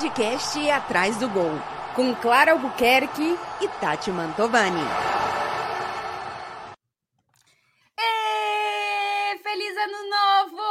podcast 0.00 0.70
Atrás 0.70 1.18
do 1.18 1.28
Gol, 1.28 1.52
com 1.94 2.14
Clara 2.14 2.52
Albuquerque 2.52 3.36
e 3.60 3.68
Tati 3.82 4.10
Mantovani. 4.10 4.80
E 7.98 9.38
feliz 9.42 9.76
ano 9.76 10.08
novo! 10.08 10.62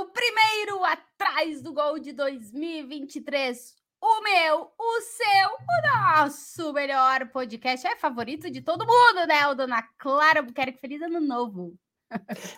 O 0.00 0.06
primeiro 0.12 0.82
Atrás 0.82 1.60
do 1.60 1.74
Gol 1.74 1.98
de 1.98 2.14
2023. 2.14 3.74
O 4.00 4.22
meu, 4.22 4.72
o 4.78 5.00
seu, 5.02 5.50
o 5.50 6.20
nosso 6.22 6.72
melhor 6.72 7.28
podcast. 7.28 7.86
É 7.86 7.96
favorito 7.96 8.50
de 8.50 8.62
todo 8.62 8.86
mundo, 8.86 9.26
né? 9.28 9.46
O 9.48 9.54
Dona 9.54 9.82
Clara 9.98 10.40
Albuquerque. 10.40 10.80
Feliz 10.80 11.02
ano 11.02 11.20
novo! 11.20 11.78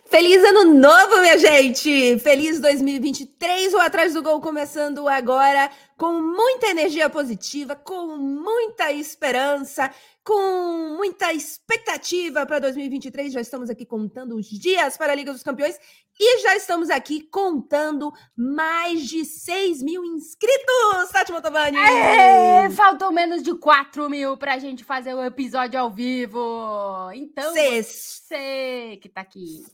Feliz 0.07 0.43
ano 0.45 0.75
novo, 0.75 1.21
minha 1.21 1.39
gente! 1.39 2.19
Feliz 2.19 2.61
2023, 2.61 3.75
o 3.75 3.79
Atrás 3.79 4.15
do 4.15 4.23
Gol 4.23 4.41
começando 4.41 5.09
agora 5.09 5.71
com 5.97 6.21
muita 6.21 6.69
energia 6.69 7.09
positiva, 7.09 7.77
com 7.77 8.17
muita 8.17 8.93
esperança, 8.93 9.91
com 10.25 10.97
muita 10.97 11.33
expectativa 11.33 12.45
para 12.47 12.59
2023. 12.59 13.33
Já 13.33 13.41
estamos 13.41 13.71
aqui 13.71 13.85
contando 13.85 14.37
os 14.37 14.47
dias 14.49 14.97
para 14.97 15.13
a 15.13 15.15
Liga 15.15 15.33
dos 15.33 15.43
Campeões 15.43 15.79
e 16.19 16.41
já 16.43 16.57
estamos 16.57 16.91
aqui 16.91 17.23
contando 17.29 18.13
mais 18.37 19.03
de 19.09 19.25
6 19.25 19.83
mil 19.83 20.05
inscritos, 20.05 21.11
Tati 21.13 21.33
Motovani! 21.33 21.77
É, 21.77 22.71
faltou 22.71 23.11
menos 23.13 23.43
de 23.43 23.55
4 23.55 24.09
mil 24.09 24.37
para 24.37 24.55
a 24.55 24.59
gente 24.59 24.85
fazer 24.85 25.15
o 25.15 25.25
episódio 25.25 25.79
ao 25.81 25.91
vivo. 25.91 27.11
Então, 27.15 27.53
Cês. 27.53 27.87
você 28.29 28.99
que 29.03 29.09
tá 29.09 29.21
aqui. 29.23 29.65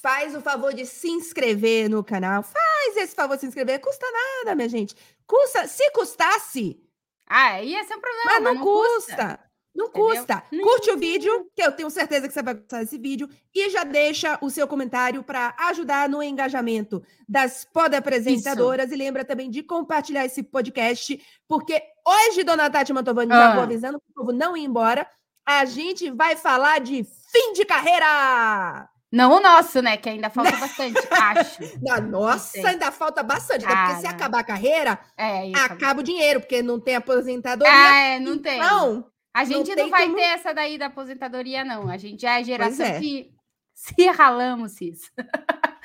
Faz 0.00 0.34
o 0.36 0.40
favor 0.40 0.72
de 0.72 0.86
se 0.86 1.10
inscrever 1.10 1.90
no 1.90 2.04
canal. 2.04 2.42
Faz 2.44 2.96
esse 2.96 3.16
favor 3.16 3.34
de 3.34 3.40
se 3.40 3.46
inscrever. 3.48 3.80
Custa 3.80 4.06
nada, 4.12 4.54
minha 4.54 4.68
gente. 4.68 4.94
Custa, 5.26 5.66
se 5.66 5.90
custasse, 5.90 6.80
Ah, 7.26 7.60
ia 7.62 7.82
ser 7.84 7.96
um 7.96 8.00
problema, 8.00 8.40
mas 8.40 8.42
não, 8.42 8.62
custa. 8.62 8.94
custa. 9.16 9.47
Não 9.78 9.86
Entendeu? 9.86 10.08
custa. 10.08 10.42
Curte 10.50 10.90
o 10.90 10.96
vídeo, 10.98 11.48
que 11.54 11.62
eu 11.62 11.70
tenho 11.70 11.88
certeza 11.88 12.26
que 12.26 12.34
você 12.34 12.42
vai 12.42 12.54
gostar 12.54 12.80
desse 12.80 12.98
vídeo, 12.98 13.28
e 13.54 13.70
já 13.70 13.84
deixa 13.84 14.36
o 14.42 14.50
seu 14.50 14.66
comentário 14.66 15.22
para 15.22 15.54
ajudar 15.70 16.08
no 16.08 16.20
engajamento 16.20 17.00
das 17.28 17.64
podapresentadoras. 17.72 18.90
E 18.90 18.96
lembra 18.96 19.24
também 19.24 19.48
de 19.48 19.62
compartilhar 19.62 20.24
esse 20.24 20.42
podcast, 20.42 21.20
porque 21.46 21.80
hoje, 22.04 22.42
dona 22.42 22.68
Tati 22.68 22.92
Mantovani, 22.92 23.30
já 23.30 23.52
Ah. 23.52 23.54
vou 23.54 23.62
avisando 23.62 24.00
para 24.00 24.10
o 24.10 24.14
povo 24.26 24.36
não 24.36 24.56
ir 24.56 24.64
embora, 24.64 25.06
a 25.46 25.64
gente 25.64 26.10
vai 26.10 26.34
falar 26.34 26.80
de 26.80 27.04
fim 27.32 27.52
de 27.52 27.64
carreira. 27.64 28.88
Não 29.10 29.32
o 29.32 29.40
nosso, 29.40 29.80
né? 29.80 29.96
Que 29.96 30.08
ainda 30.10 30.28
falta 30.28 30.54
bastante, 30.56 30.98
acho. 31.10 31.60
Na 31.82 32.00
nossa, 32.00 32.68
ainda 32.68 32.90
falta 32.92 33.22
bastante, 33.22 33.64
né? 33.64 33.74
porque 33.74 34.00
se 34.02 34.06
acabar 34.06 34.40
a 34.40 34.44
carreira, 34.44 34.98
É, 35.16 35.46
isso. 35.46 35.62
acaba 35.64 36.00
o 36.00 36.02
dinheiro, 36.02 36.40
porque 36.40 36.62
não 36.62 36.78
tem 36.78 36.96
aposentadoria. 36.96 37.72
Ah, 37.72 37.96
é, 38.00 38.18
não 38.20 38.36
tem. 38.38 38.58
Então, 38.58 39.06
A 39.40 39.44
gente 39.44 39.68
não, 39.68 39.76
tem 39.76 39.90
vai 39.90 40.02
como- 40.04 40.16
ter 40.16 40.22
essa 40.22 40.52
daí 40.52 40.76
da 40.78 40.86
aposentadoria, 40.86 41.64
não. 41.64 41.88
A 41.88 41.96
gente 41.96 42.22
já 42.22 42.34
é 42.34 42.40
a 42.40 42.42
geração 42.42 42.86
é. 42.86 42.98
que 43.00 43.30
se 43.74 44.06
ralamos 44.10 44.80
isso. 44.80 45.10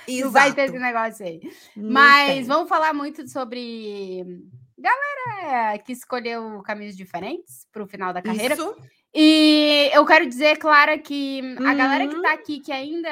Não 0.08 0.32
vai 0.32 0.52
ter 0.54 0.64
esse 0.64 0.76
exato. 0.76 0.94
negócio 0.94 1.26
aí. 1.26 1.40
Não 1.78 1.92
Mas 1.92 2.34
tem. 2.34 2.44
vamos 2.44 2.68
falar 2.70 2.94
muito 2.94 3.28
sobre 3.30 4.24
galera 4.78 5.78
que 5.80 5.94
escolheu 5.94 6.62
caminhos 6.64 6.96
diferentes 6.98 7.68
para 7.72 7.84
o 7.84 7.88
final 7.88 8.12
da 8.14 8.22
carreira. 8.22 8.56
Isso. 8.56 8.76
E 9.16 9.90
eu 9.94 10.06
quero 10.06 10.26
dizer, 10.28 10.58
Clara, 10.58 10.98
que 10.98 11.40
a 11.64 11.74
galera 11.76 12.08
que 12.08 12.16
Uhum. 12.16 12.22
tá 12.24 12.34
aqui, 12.34 12.60
que 12.60 12.72
ainda, 12.72 13.10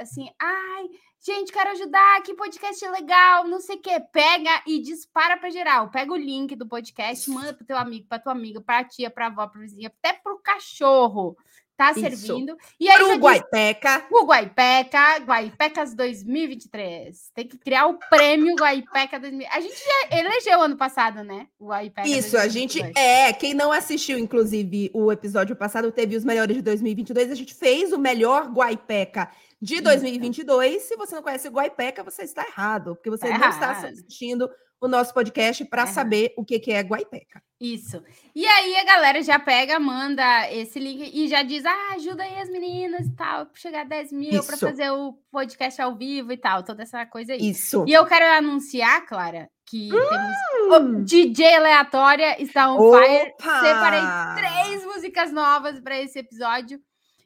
assim, 0.00 0.28
ai, 0.40 0.84
gente, 1.24 1.52
quero 1.52 1.70
ajudar, 1.70 2.22
que 2.22 2.34
podcast 2.34 2.86
legal, 2.88 3.46
não 3.46 3.60
sei 3.60 3.76
o 3.76 3.80
quê. 3.80 4.00
Pega 4.12 4.62
e 4.66 4.80
dispara 4.80 5.36
pra 5.36 5.50
geral. 5.50 5.90
Pega 5.90 6.12
o 6.12 6.16
link 6.16 6.54
do 6.56 6.66
podcast, 6.66 7.28
manda 7.30 7.52
pro 7.52 7.64
teu 7.66 7.76
amigo, 7.76 8.06
pra 8.08 8.18
tua 8.18 8.32
amiga, 8.32 8.60
pra 8.60 8.84
tia, 8.84 9.10
pra 9.10 9.26
avó, 9.26 9.46
pra 9.46 9.60
vizinha, 9.60 9.92
até 10.02 10.12
pro 10.18 10.38
cachorro. 10.42 11.36
Tá 11.76 11.92
Isso. 11.92 12.00
servindo. 12.00 12.56
E 12.80 12.88
aí 12.88 12.96
Pro 12.96 13.06
diz- 13.10 13.18
Guaipeca. 13.18 14.04
o 14.10 14.24
Guaipeca, 14.26 15.18
Guaipecas 15.20 15.94
2023. 15.94 17.30
Tem 17.34 17.46
que 17.46 17.56
criar 17.56 17.86
o 17.86 17.98
prêmio 18.10 18.56
Guaipeca 18.56 19.18
2023. 19.20 19.48
A 19.56 19.60
gente 19.60 19.78
já 19.78 20.18
elegeu 20.18 20.60
ano 20.60 20.76
passado, 20.76 21.22
né? 21.22 21.46
O 21.58 21.68
Guaipeca 21.68 22.08
Isso, 22.08 22.36
a 22.36 22.48
gente 22.48 22.80
2022. 22.80 22.96
é. 22.96 23.32
Quem 23.32 23.54
não 23.54 23.70
assistiu, 23.70 24.18
inclusive, 24.18 24.90
o 24.92 25.12
episódio 25.12 25.54
passado, 25.54 25.92
teve 25.92 26.16
os 26.16 26.24
melhores 26.24 26.56
de 26.56 26.62
2022. 26.62 27.30
A 27.30 27.34
gente 27.36 27.54
fez 27.54 27.92
o 27.92 27.98
melhor 27.98 28.46
Guaipeca 28.50 29.30
de 29.60 29.74
Isso. 29.74 29.82
2022. 29.84 30.82
Se 30.82 30.96
você 30.96 31.14
não 31.14 31.22
conhece 31.22 31.48
o 31.48 31.52
Guaipeca, 31.52 32.02
você 32.04 32.22
está 32.22 32.46
errado, 32.46 32.94
porque 32.96 33.10
você 33.10 33.28
Tá 33.28 33.38
não 33.38 33.48
está 33.48 33.70
assistindo 33.72 34.48
o 34.80 34.86
nosso 34.86 35.12
podcast 35.12 35.64
para 35.64 35.82
errado. 35.82 35.94
saber 35.94 36.32
o 36.36 36.44
que 36.44 36.58
que 36.60 36.72
é 36.72 36.80
Guaipeca. 36.80 37.42
Isso. 37.60 38.00
E 38.36 38.46
aí 38.46 38.76
a 38.76 38.84
galera 38.84 39.20
já 39.20 39.36
pega, 39.36 39.80
manda 39.80 40.48
esse 40.52 40.78
link 40.78 41.10
e 41.12 41.26
já 41.26 41.42
diz: 41.42 41.64
ah, 41.66 41.94
ajuda 41.96 42.22
aí 42.22 42.38
as 42.38 42.48
meninas 42.48 43.06
e 43.06 43.16
tal, 43.16 43.46
pra 43.46 43.60
chegar 43.60 43.80
a 43.80 43.84
10 43.84 44.12
mil 44.12 44.44
para 44.44 44.56
fazer 44.56 44.90
o 44.92 45.14
podcast 45.32 45.82
ao 45.82 45.96
vivo 45.96 46.30
e 46.32 46.36
tal, 46.36 46.62
toda 46.62 46.84
essa 46.84 47.04
coisa 47.04 47.32
aí. 47.32 47.50
Isso. 47.50 47.84
E 47.88 47.92
eu 47.92 48.06
quero 48.06 48.24
anunciar, 48.26 49.04
Clara, 49.06 49.50
que 49.66 49.88
temos. 49.88 50.08
Hum. 50.10 50.98
O 51.00 51.04
DJ 51.04 51.56
Aleatória 51.56 52.40
está 52.40 52.72
on 52.72 52.92
fire. 52.92 53.32
Opa! 53.40 53.60
Separei 53.60 54.00
três 54.36 54.84
músicas 54.84 55.32
novas 55.32 55.80
para 55.80 56.00
esse 56.00 56.20
episódio. 56.20 56.80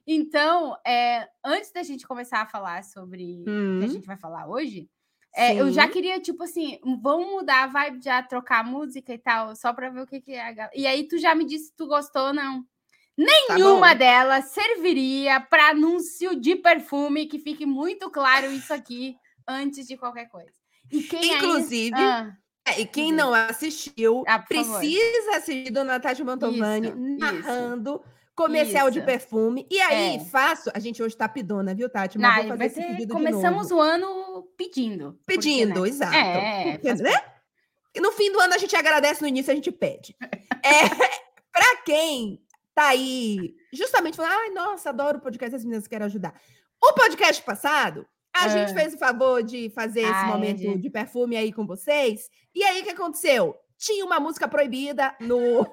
Então, 0.07 0.77
é, 0.87 1.29
antes 1.45 1.73
da 1.73 1.83
gente 1.83 2.07
começar 2.07 2.41
a 2.43 2.47
falar 2.47 2.83
sobre 2.85 3.43
o 3.43 3.45
que 3.45 3.85
a 3.85 3.87
Hum, 3.87 3.89
gente 3.89 4.07
vai 4.07 4.17
falar 4.17 4.49
hoje, 4.49 4.89
é, 5.35 5.55
eu 5.59 5.71
já 5.73 5.89
queria, 5.89 6.21
tipo 6.21 6.43
assim, 6.43 6.79
vamos 7.03 7.27
mudar 7.31 7.65
a 7.65 7.67
vibe, 7.69 8.03
já 8.05 8.23
trocar 8.23 8.61
a 8.61 8.65
música 8.65 9.15
e 9.15 9.19
tal, 9.19 9.55
só 9.57 9.73
pra 9.73 9.89
ver 9.91 10.03
o 10.03 10.07
que, 10.07 10.21
que 10.21 10.33
é 10.33 10.43
a 10.43 10.53
galera. 10.53 10.73
E 10.77 10.87
aí, 10.87 11.07
tu 11.09 11.19
já 11.19 11.35
me 11.35 11.45
disse 11.45 11.67
se 11.67 11.77
tu 11.77 11.87
gostou 11.87 12.27
ou 12.29 12.33
não. 12.35 12.63
Tá 12.63 12.69
Nenhuma 13.57 13.93
bom. 13.93 13.99
delas 13.99 14.47
serviria 14.47 15.39
para 15.41 15.71
anúncio 15.71 16.35
de 16.39 16.57
perfume, 16.57 17.27
que 17.27 17.39
fique 17.39 17.65
muito 17.65 18.11
claro 18.11 18.51
isso 18.51 18.73
aqui 18.75 19.17
antes 19.47 19.87
de 19.87 19.97
qualquer 19.97 20.27
coisa. 20.29 20.51
E 20.91 21.03
quem 21.03 21.33
ainda- 21.35 21.37
Inclusive, 21.47 21.95
Ah, 21.97 22.37
É, 22.67 22.81
e 22.81 22.87
quem 22.87 23.11
não 23.13 23.35
assistiu, 23.35 24.23
Ah, 24.27 24.39
por 24.39 24.55
favor. 24.57 24.79
precisa 24.79 25.37
assistir 25.37 25.71
Dona 25.73 25.99
Tati 25.99 26.23
Mantovani 26.23 26.89
Isso, 26.89 26.97
narrando 27.19 28.03
comercial 28.47 28.91
de 28.91 28.99
Isso. 28.99 29.07
perfume. 29.07 29.67
E 29.71 29.81
aí, 29.81 30.17
É. 30.17 30.21
faço. 30.21 30.71
A 30.75 30.79
gente 30.79 31.03
hoje 31.03 31.17
tá 31.17 31.29
pedona, 31.29 31.75
viu, 31.75 31.89
Tati? 31.89 32.19
Mas 32.19 32.37
Não, 32.47 32.49
vou 32.49 32.59
fazer 32.59 32.65
esse 32.67 32.83
pedido 32.83 33.15
começamos 33.15 33.69
de 33.69 33.75
o 33.75 33.81
ano 33.81 34.43
pedindo. 34.57 35.13
porque, 35.25 35.35
Pedindo, 35.35 35.83
né? 35.83 35.89
exato. 35.89 36.15
É, 36.15 36.73
Porque, 36.73 36.89
faz 36.89 37.01
né? 37.01 37.13
No 38.01 38.11
fim 38.13 38.33
do 38.33 38.41
ano 38.41 38.55
a 38.55 38.59
gente 38.59 38.75
agradece, 38.75 39.21
no 39.23 39.29
início 39.29 39.53
a 39.53 39.55
gente 39.55 39.71
pede. 39.71 40.17
É, 40.65 40.89
pra 41.53 41.83
quem 41.85 42.41
tá 42.73 42.89
aí 42.89 43.53
justamente 43.73 44.17
falando, 44.17 44.33
ai, 44.33 44.51
nossa, 44.51 44.91
adoro 44.91 45.19
o 45.19 45.21
podcast 45.21 45.51
das 45.51 45.65
meninas, 45.65 45.89
quero 45.89 46.05
ajudar. 46.05 46.33
O 46.81 46.93
podcast 46.93 47.43
passado, 47.43 48.07
a 48.35 48.47
É. 48.47 48.49
gente 48.51 48.73
fez 48.73 48.95
o 48.95 48.99
favor 48.99 49.43
de 49.43 49.69
fazer 49.71 50.03
esse 50.03 50.13
Ah, 50.13 50.29
é, 50.29 50.33
momento 50.33 50.59
gente. 50.59 50.81
de 50.81 50.89
perfume 50.89 51.37
aí 51.37 51.53
com 51.53 51.67
vocês. 51.67 52.29
E 52.55 52.63
aí, 52.63 52.81
o 52.81 52.85
que 52.85 52.91
aconteceu? 52.91 53.57
Tinha 53.77 54.05
uma 54.05 54.21
música 54.21 54.47
proibida 54.47 55.15
no... 55.21 55.67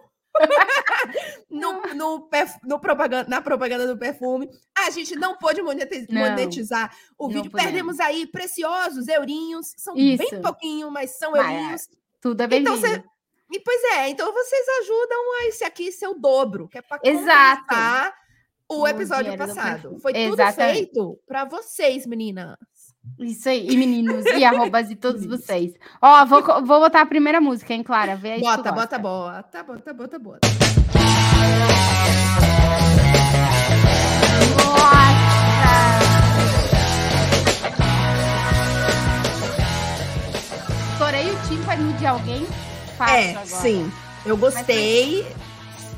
no, 1.49 1.81
no, 1.95 2.21
perf- 2.29 2.59
no 2.63 2.79
propaganda, 2.79 3.29
na 3.29 3.41
propaganda 3.41 3.87
do 3.87 3.97
perfume. 3.97 4.49
A 4.77 4.89
gente 4.89 5.15
não 5.15 5.37
pôde 5.37 5.61
moneti- 5.61 6.05
Não, 6.09 6.21
monetizar 6.21 6.95
o 7.17 7.27
vídeo. 7.27 7.49
podemos. 7.51 7.63
Perdemos 7.71 7.99
aí 7.99 8.27
preciosos 8.27 9.07
eurinhos. 9.07 9.73
São 9.77 9.95
Isso. 9.95 10.17
bem 10.29 10.41
pouquinho, 10.41 10.91
mas 10.91 11.17
são 11.17 11.31
Mas, 11.31 11.41
eurinhos. 11.41 11.89
Tudo 12.21 12.41
é 12.41 12.45
Então, 12.45 12.73
bem-vindo. 12.73 12.79
você- 12.79 13.03
E 13.51 13.59
pois 13.61 13.83
é, 13.95 14.09
então 14.09 14.31
vocês 14.31 14.65
ajudam 14.81 15.39
a 15.41 15.45
esse 15.47 15.63
aqui 15.63 15.91
ser 15.91 16.07
o 16.07 16.13
dobro, 16.13 16.67
que 16.67 16.77
é 16.77 16.81
para 16.81 16.99
compensar 16.99 18.13
o 18.67 18.81
O 18.81 18.87
episódio 18.87 19.35
passado. 19.35 19.97
Foi 19.99 20.13
tudo 20.13 20.33
Exatamente. 20.35 20.75
feito 20.77 21.19
para 21.25 21.45
vocês, 21.45 22.05
meninas. 22.05 22.55
Isso 23.17 23.49
aí, 23.49 23.67
e 23.69 23.77
meninos, 23.77 24.25
e 24.25 24.43
arrobas 24.45 24.89
e 24.91 24.95
todos 24.95 25.25
vocês. 25.25 25.73
Ó, 26.01 26.25
vou, 26.25 26.41
vou 26.43 26.79
botar 26.79 27.01
a 27.01 27.05
primeira 27.05 27.41
música, 27.41 27.73
hein, 27.73 27.83
Clara? 27.83 28.15
Vê 28.15 28.33
aí 28.33 28.41
Bota, 28.41 28.71
bota, 28.71 28.97
bota, 28.99 29.63
bota, 29.63 29.93
bota, 29.93 30.19
bota. 30.19 30.47
Nossa! 40.39 40.93
Estourei 40.93 41.31
o 41.31 41.39
tímpano 41.47 41.93
de 41.93 42.05
alguém? 42.05 42.47
Faço 42.97 43.13
É, 43.13 43.29
agora. 43.31 43.45
sim. 43.45 43.91
Eu 44.25 44.37
gostei. 44.37 45.25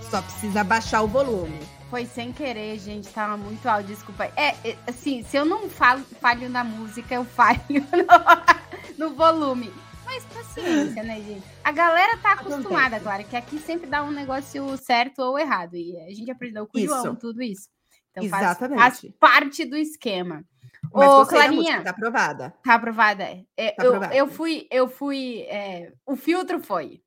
Só 0.10 0.22
precisa 0.22 0.64
baixar 0.64 1.02
o 1.02 1.08
volume. 1.08 1.60
Foi 1.92 2.06
sem 2.06 2.32
querer, 2.32 2.80
gente, 2.80 3.10
tava 3.10 3.36
muito 3.36 3.68
alto, 3.68 3.86
desculpa. 3.86 4.24
É, 4.38 4.56
é, 4.66 4.78
assim, 4.88 5.24
se 5.24 5.36
eu 5.36 5.44
não 5.44 5.70
falo, 5.70 6.02
falho 6.22 6.48
na 6.48 6.64
música, 6.64 7.14
eu 7.16 7.26
falho 7.26 7.60
no, 8.98 9.10
no 9.10 9.14
volume. 9.14 9.70
Mas 10.06 10.24
paciência, 10.24 11.04
né, 11.04 11.20
gente? 11.20 11.44
A 11.62 11.72
galera 11.74 12.18
tá 12.20 12.32
acostumada, 12.32 12.98
claro, 12.98 13.26
que 13.26 13.36
aqui 13.36 13.60
sempre 13.60 13.90
dá 13.90 14.04
um 14.04 14.12
negócio 14.12 14.78
certo 14.78 15.20
ou 15.20 15.38
errado. 15.38 15.76
E 15.76 15.98
a 16.00 16.14
gente 16.14 16.32
aprendeu 16.32 16.66
com 16.66 16.78
o 16.78 16.82
João, 16.82 17.04
Isso. 17.08 17.16
tudo 17.18 17.42
isso. 17.42 17.68
Então 18.12 18.28
faz, 18.30 18.44
Exatamente. 18.44 18.80
faz 18.80 19.06
parte 19.20 19.66
do 19.66 19.76
esquema. 19.76 20.46
Mas 20.94 21.10
Ô, 21.10 21.26
Clarinha. 21.26 21.84
tá 21.84 21.90
aprovada. 21.90 22.54
Tá 22.64 22.76
aprovada? 22.76 23.24
é. 23.26 23.44
É, 23.58 23.72
Tá 23.74 23.84
eu, 23.84 23.90
aprovada. 23.90 24.16
eu 24.16 24.28
fui, 24.30 24.66
eu 24.72 24.88
fui. 24.88 25.42
é, 25.50 25.92
o 26.06 26.16
filtro 26.16 26.62
foi 26.64 27.02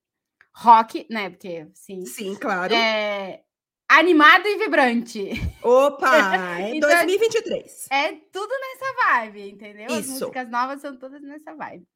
rock, 0.55 1.07
né? 1.11 1.31
Porque 1.31 1.69
sim. 1.73 2.05
Sim, 2.05 2.35
claro. 2.37 2.75
É, 2.75 3.41
animado 3.89 4.47
e 4.47 4.57
vibrante. 4.59 5.31
Opa, 5.63 6.07
é 6.61 6.77
Então- 6.77 6.89
2023. 6.89 7.87
É 7.91 8.13
tudo 8.33 8.53
nessa 8.61 8.95
vibe, 9.21 9.51
entendeu? 9.51 9.87
As 9.87 10.01
Isso. 10.07 10.13
músicas 10.13 10.49
novas 10.51 10.81
são 10.81 10.97
todas 10.97 11.23
nessa 11.23 11.55
vibe. 11.55 11.87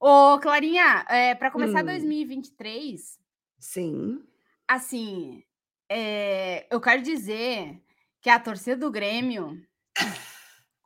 Ô, 0.00 0.38
Clarinha, 0.40 1.04
é, 1.08 1.34
para 1.34 1.50
começar 1.50 1.82
Hum. 1.82 1.86
2023, 1.86 3.18
Sim. 3.58 4.22
assim, 4.68 5.42
é, 5.90 6.66
eu 6.70 6.80
quero 6.80 7.02
dizer 7.02 7.80
que 8.20 8.30
a 8.30 8.38
torcida 8.38 8.76
do 8.76 8.90
Grêmio, 8.90 9.60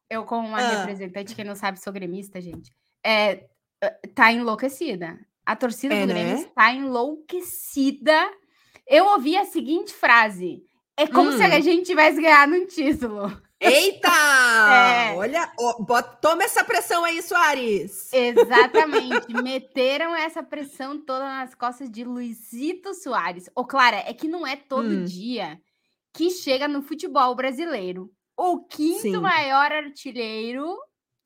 eu 0.08 0.24
como 0.24 0.48
uma 0.48 0.58
Ah. 0.58 0.78
representante, 0.80 1.34
quem 1.34 1.44
não 1.44 1.54
sabe, 1.54 1.78
sou 1.80 1.92
gremista, 1.92 2.40
gente, 2.40 2.70
é, 3.04 3.46
é, 3.82 3.90
tá 4.14 4.32
enlouquecida. 4.32 5.18
A 5.44 5.56
torcida 5.56 5.94
É, 5.94 6.00
do 6.02 6.06
Grêmio 6.06 6.34
né? 6.36 6.40
está 6.42 6.72
enlouquecida. 6.72 8.14
Eu 8.92 9.06
ouvi 9.06 9.36
a 9.36 9.44
seguinte 9.46 9.92
frase: 9.94 10.62
é 10.96 11.06
como 11.06 11.32
se 11.32 11.38
Hum. 11.42 11.52
a 11.52 11.60
gente 11.60 11.86
tivesse 11.86 12.20
ganhado 12.20 12.54
um 12.54 12.66
título. 12.66 13.40
Eita! 13.60 14.08
É. 14.62 15.14
Olha, 15.16 15.50
ó, 15.58 15.82
bota- 15.82 16.16
toma 16.20 16.44
essa 16.44 16.62
pressão 16.64 17.04
aí, 17.04 17.22
Soares. 17.22 18.12
Exatamente. 18.12 19.32
Meteram 19.42 20.14
essa 20.14 20.42
pressão 20.42 20.98
toda 21.04 21.24
nas 21.24 21.54
costas 21.54 21.90
de 21.90 22.04
Luizito 22.04 22.92
Soares. 22.94 23.48
Ô, 23.54 23.64
Clara, 23.64 23.96
é 24.06 24.12
que 24.12 24.28
não 24.28 24.46
é 24.46 24.56
todo 24.56 24.88
Hum. 24.88 25.04
dia 25.04 25.60
que 26.12 26.30
chega 26.30 26.68
no 26.68 26.82
futebol 26.82 27.34
brasileiro 27.34 28.10
o 28.36 28.60
quinto 28.64 29.00
Sim. 29.00 29.16
maior 29.18 29.72
artilheiro 29.72 30.76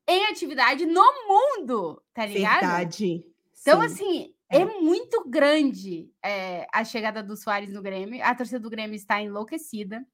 em 0.09 0.27
atividade 0.27 0.87
no 0.87 1.05
mundo, 1.29 2.01
tá 2.15 2.25
ligado? 2.27 2.61
Verdade. 2.61 3.25
Então, 3.61 3.81
Sim. 3.81 3.87
assim, 3.87 4.35
É. 4.49 4.59
é, 4.59 4.65
muito 4.65 5.29
grande 5.29 6.11
é, 6.23 6.67
a 6.73 6.85
chegada 6.85 7.23
do 7.23 7.37
Soares 7.37 7.73
no 7.73 7.83
Grêmio. 7.83 8.25
A 8.25 8.35
torcida 8.35 8.61
do 8.61 8.71
Grêmio 8.71 8.95
está 8.95 9.21
enlouquecida. 9.21 10.07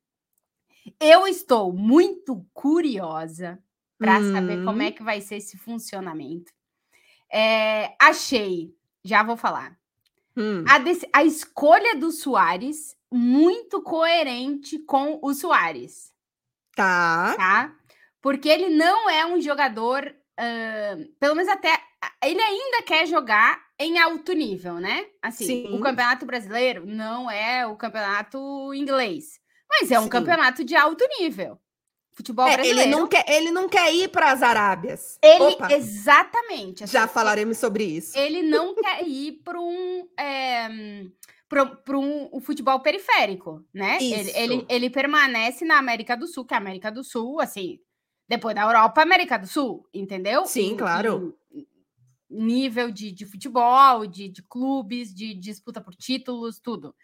Eu 0.99 1.26
estou 1.26 1.73
muito 1.73 2.44
curiosa 2.52 3.62
para 3.99 4.20
saber 4.20 4.64
como 4.64 4.79
Hum. 4.79 4.82
é 4.82 4.90
que 4.90 5.02
vai 5.02 5.20
ser 5.20 5.37
esse 5.37 5.56
funcionamento. 5.56 6.50
É, 7.32 7.94
achei, 8.00 8.75
já 9.05 9.23
vou 9.23 9.37
falar, 9.37 9.79
Hum, 10.37 10.64
a, 10.67 11.19
a 11.19 11.25
escolha 11.25 11.94
do 11.96 12.11
Soares 12.11 12.96
muito 13.12 13.82
coerente 13.82 14.79
com 14.79 15.19
o 15.23 15.34
Soares 15.34 16.12
tá. 16.75 17.34
tá? 17.37 17.76
Porque 18.20 18.49
ele 18.49 18.70
não 18.70 19.11
é 19.11 19.26
um 19.26 19.40
jogador, 19.40 20.14
ahn, 20.38 21.05
pelo 21.19 21.34
menos 21.34 21.50
até. 21.50 21.70
Ele 22.25 22.40
ainda 22.40 22.82
quer 22.82 23.06
jogar 23.06 23.61
em 23.78 23.98
alto 23.98 24.32
nível, 24.32 24.74
né? 24.74 25.06
Assim, 25.20 25.46
Sim. 25.46 25.74
o 25.74 25.80
campeonato 25.80 26.24
brasileiro 26.26 26.86
não 26.86 27.30
é 27.30 27.66
o 27.66 27.76
campeonato 27.76 28.72
inglês, 28.74 29.40
mas 29.69 29.90
é 29.90 29.98
um 29.98 30.04
Sim. 30.04 30.08
campeonato 30.08 30.64
de 30.64 30.76
alto 30.76 31.04
nível. 31.19 31.58
Futebol 32.14 32.46
É, 32.46 32.54
brasileiro. 32.56 32.80
ele, 32.82 32.90
não 32.90 33.08
quer, 33.08 33.24
ele 33.26 33.50
não 33.50 33.69
quer 33.69 33.92
ir 33.94 34.08
para 34.08 34.30
as 34.32 34.42
Arábias. 34.42 35.19
Ele- 35.22 35.44
Opa, 35.44 35.72
exatamente. 35.72 36.86
já 36.86 37.04
assim, 37.04 37.14
falaremos 37.14 37.56
sobre 37.56 37.84
isso. 37.84 38.16
Ele 38.19 38.42
não 38.42 38.74
quer 38.74 39.02
ir 39.06 39.40
para 39.42 39.58
um. 39.58 40.06
para 41.84 41.98
um, 41.98 42.28
um 42.32 42.40
futebol 42.40 42.80
periférico, 42.80 43.64
né? 43.72 43.96
Ele, 44.00 44.30
ele, 44.34 44.66
ele 44.69 44.90
permanece 44.90 45.64
na 45.64 45.78
América 45.78 46.14
do 46.16 46.26
Sul, 46.26 46.44
que 46.44 46.54
a 46.54 46.58
América 46.58 46.90
do 46.90 47.02
Sul, 47.02 47.40
assim, 47.40 47.78
depois 48.28 48.54
da 48.54 48.62
Europa, 48.62 49.02
América 49.02 49.38
do 49.38 49.46
Sul, 49.46 49.86
entendeu? 49.92 50.44
Sim, 50.46 50.76
claro. 50.76 51.34
em 51.34 51.42
nível 52.32 52.90
de, 52.90 53.12
de 53.12 53.26
futebol, 53.26 54.06
de, 54.06 54.29
de 54.29 54.43
clubes, 54.43 55.14
de 55.14 55.34
disputa 55.34 55.81
por 55.81 55.94
títulos, 55.94 56.58
tudo. 56.58 56.94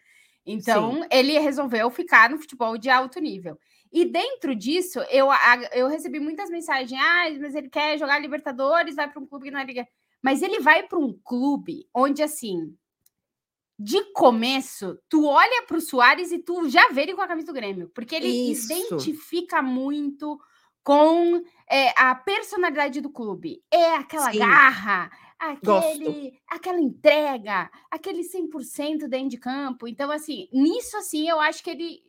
Então, 0.45 1.05
ele 1.11 1.37
resolveu 1.37 1.89
ficar 1.91 2.29
no 2.29 2.39
futebol 2.39 2.77
de 2.77 2.89
alto 2.89 3.19
nível. 3.19 3.57
E 3.91 4.05
dentro 4.05 4.55
disso, 4.55 4.99
eu, 5.09 5.27
eu 5.73 5.87
recebi 5.87 6.19
muitas 6.19 6.49
mensagens. 6.49 6.99
Ah, 7.01 7.25
mas 7.39 7.55
ele 7.55 7.69
quer 7.69 7.97
jogar 7.97 8.19
Libertadores, 8.19 8.95
vai 8.95 9.09
para 9.09 9.21
um 9.21 9.25
clube 9.25 9.45
que 9.45 9.51
não 9.51 9.59
é 9.59 9.65
Liga. 9.65 9.87
Mas 10.21 10.41
ele 10.41 10.59
vai 10.59 10.83
para 10.83 10.99
um 10.99 11.17
clube 11.23 11.87
onde, 11.93 12.21
assim, 12.21 12.75
de 13.77 14.03
começo, 14.11 14.99
tu 15.07 15.25
olha 15.25 15.63
para 15.65 15.77
o 15.77 15.81
Soares 15.81 16.31
e 16.31 16.39
tu 16.39 16.67
já 16.67 16.89
vê 16.89 17.03
ele 17.03 17.15
com 17.15 17.21
a 17.21 17.27
camisa 17.27 17.47
do 17.47 17.53
Grêmio. 17.53 17.89
Porque 17.95 18.15
ele 18.15 18.51
Isso. 18.51 18.71
identifica 18.71 19.61
muito 19.61 20.39
com 20.83 21.41
é, 21.71 21.93
a 22.01 22.15
personalidade 22.15 22.99
do 23.01 23.09
clube. 23.09 23.61
É 23.71 23.95
aquela 23.95 24.31
Sim. 24.31 24.39
garra, 24.39 25.11
Gosto. 25.63 25.87
aquele, 26.01 26.39
aquela 26.47 26.79
entrega, 26.81 27.69
aquele 27.91 28.23
100% 28.23 29.07
dentro 29.07 29.29
de 29.29 29.37
campo. 29.37 29.87
Então, 29.87 30.09
assim, 30.11 30.47
nisso, 30.51 30.97
assim, 30.97 31.29
eu 31.29 31.39
acho 31.39 31.63
que 31.63 31.69
ele, 31.69 31.99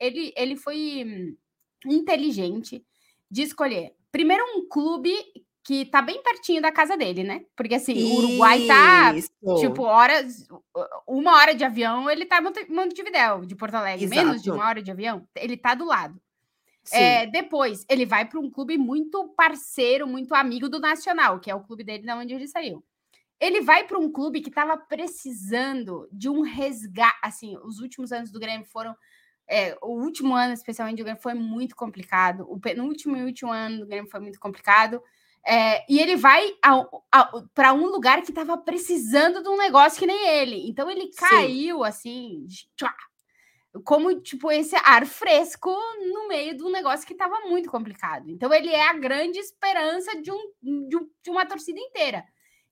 ele, 0.00 0.32
ele 0.36 0.56
foi 0.56 1.36
inteligente 1.86 2.84
de 3.30 3.42
escolher. 3.42 3.94
Primeiro, 4.10 4.42
um 4.56 4.66
clube 4.68 5.12
que 5.62 5.84
tá 5.84 6.00
bem 6.02 6.22
pertinho 6.22 6.60
da 6.62 6.72
casa 6.72 6.96
dele, 6.96 7.22
né? 7.22 7.44
Porque, 7.54 7.74
assim, 7.74 8.02
o 8.02 8.16
Uruguai 8.16 8.66
tá, 8.66 9.14
Isso. 9.14 9.30
tipo, 9.60 9.82
horas, 9.82 10.48
uma 11.06 11.36
hora 11.36 11.54
de 11.54 11.62
avião, 11.62 12.10
ele 12.10 12.24
tá 12.24 12.38
em 12.38 12.42
Monte- 12.42 12.70
Montevidéu, 12.72 13.44
de 13.44 13.54
Porto 13.54 13.74
Alegre. 13.74 14.06
Menos 14.08 14.42
de 14.42 14.48
Exato. 14.48 14.58
uma 14.58 14.66
hora 14.68 14.82
de 14.82 14.90
avião, 14.90 15.28
ele 15.36 15.56
tá 15.56 15.74
do 15.74 15.84
lado. 15.84 16.20
Sim. 16.84 16.96
É, 16.96 17.26
depois, 17.26 17.84
ele 17.88 18.06
vai 18.06 18.24
para 18.28 18.40
um 18.40 18.50
clube 18.50 18.76
muito 18.78 19.28
parceiro, 19.36 20.06
muito 20.06 20.34
amigo 20.34 20.68
do 20.68 20.80
Nacional, 20.80 21.38
que 21.40 21.50
é 21.50 21.54
o 21.54 21.60
clube 21.62 21.84
dele, 21.84 22.04
da 22.06 22.16
onde 22.16 22.34
ele 22.34 22.48
saiu. 22.48 22.84
Ele 23.40 23.60
vai 23.62 23.84
para 23.86 23.98
um 23.98 24.10
clube 24.12 24.40
que 24.42 24.50
estava 24.50 24.76
precisando 24.78 26.08
de 26.12 26.28
um 26.28 26.42
resgate. 26.42 27.18
Assim, 27.22 27.56
os 27.64 27.80
últimos 27.80 28.12
anos 28.12 28.30
do 28.30 28.40
Grêmio 28.40 28.66
foram. 28.66 28.96
é, 29.48 29.76
o 29.82 29.94
último 30.02 30.34
ano, 30.34 30.52
especialmente, 30.54 30.98
do 30.98 31.04
Grêmio 31.04 31.22
foi 31.22 31.34
muito 31.34 31.76
complicado. 31.76 32.46
O 32.48 32.60
penúltimo 32.60 33.16
e 33.16 33.24
último 33.24 33.52
ano 33.52 33.80
do 33.80 33.86
Grêmio 33.86 34.10
foi 34.10 34.20
muito 34.20 34.38
complicado. 34.40 35.02
É, 35.46 35.84
e 35.92 35.98
ele 36.00 36.16
vai 36.16 36.52
para 37.54 37.72
um 37.72 37.86
lugar 37.86 38.22
que 38.22 38.30
estava 38.30 38.56
precisando 38.58 39.42
de 39.42 39.48
um 39.48 39.56
negócio 39.56 39.98
que 39.98 40.06
nem 40.06 40.28
ele. 40.28 40.68
Então 40.68 40.90
ele 40.90 41.10
Sim. 41.12 41.16
caiu 41.16 41.82
assim, 41.84 42.44
de- 42.46 42.68
tchá, 42.76 42.94
como 43.84 44.20
tipo 44.20 44.50
esse 44.50 44.74
ar 44.84 45.06
fresco 45.06 45.70
no 46.12 46.26
meio 46.28 46.56
de 46.56 46.62
um 46.62 46.70
negócio 46.70 47.06
que 47.06 47.12
estava 47.12 47.40
muito 47.48 47.70
complicado. 47.70 48.28
Então 48.28 48.52
ele 48.52 48.68
é 48.70 48.88
a 48.88 48.92
grande 48.94 49.38
esperança 49.38 50.20
de, 50.20 50.30
um, 50.30 50.52
de, 50.88 50.96
um- 50.96 51.10
de 51.22 51.30
uma 51.30 51.46
torcida 51.46 51.78
inteira. 51.78 52.24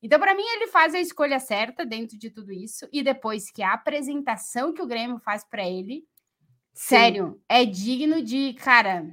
Então 0.03 0.19
para 0.19 0.35
mim 0.35 0.45
ele 0.45 0.67
faz 0.69 0.95
a 0.95 1.01
escolha 1.01 1.39
certa 1.41 1.85
dentro 1.87 2.19
de 2.19 2.31
tudo 2.31 2.53
isso 2.53 2.89
e 2.93 3.03
depois 3.03 3.51
que 3.51 3.63
a 3.63 3.73
apresentação 3.75 4.73
que 4.73 4.83
o 4.83 4.87
Grêmio 4.87 5.19
faz 5.19 5.45
para 5.45 5.67
ele, 5.69 6.05
Sim. 6.75 6.97
sério, 6.97 7.43
é 7.49 7.65
digno 7.65 8.23
de, 8.23 8.55
cara, 8.55 9.13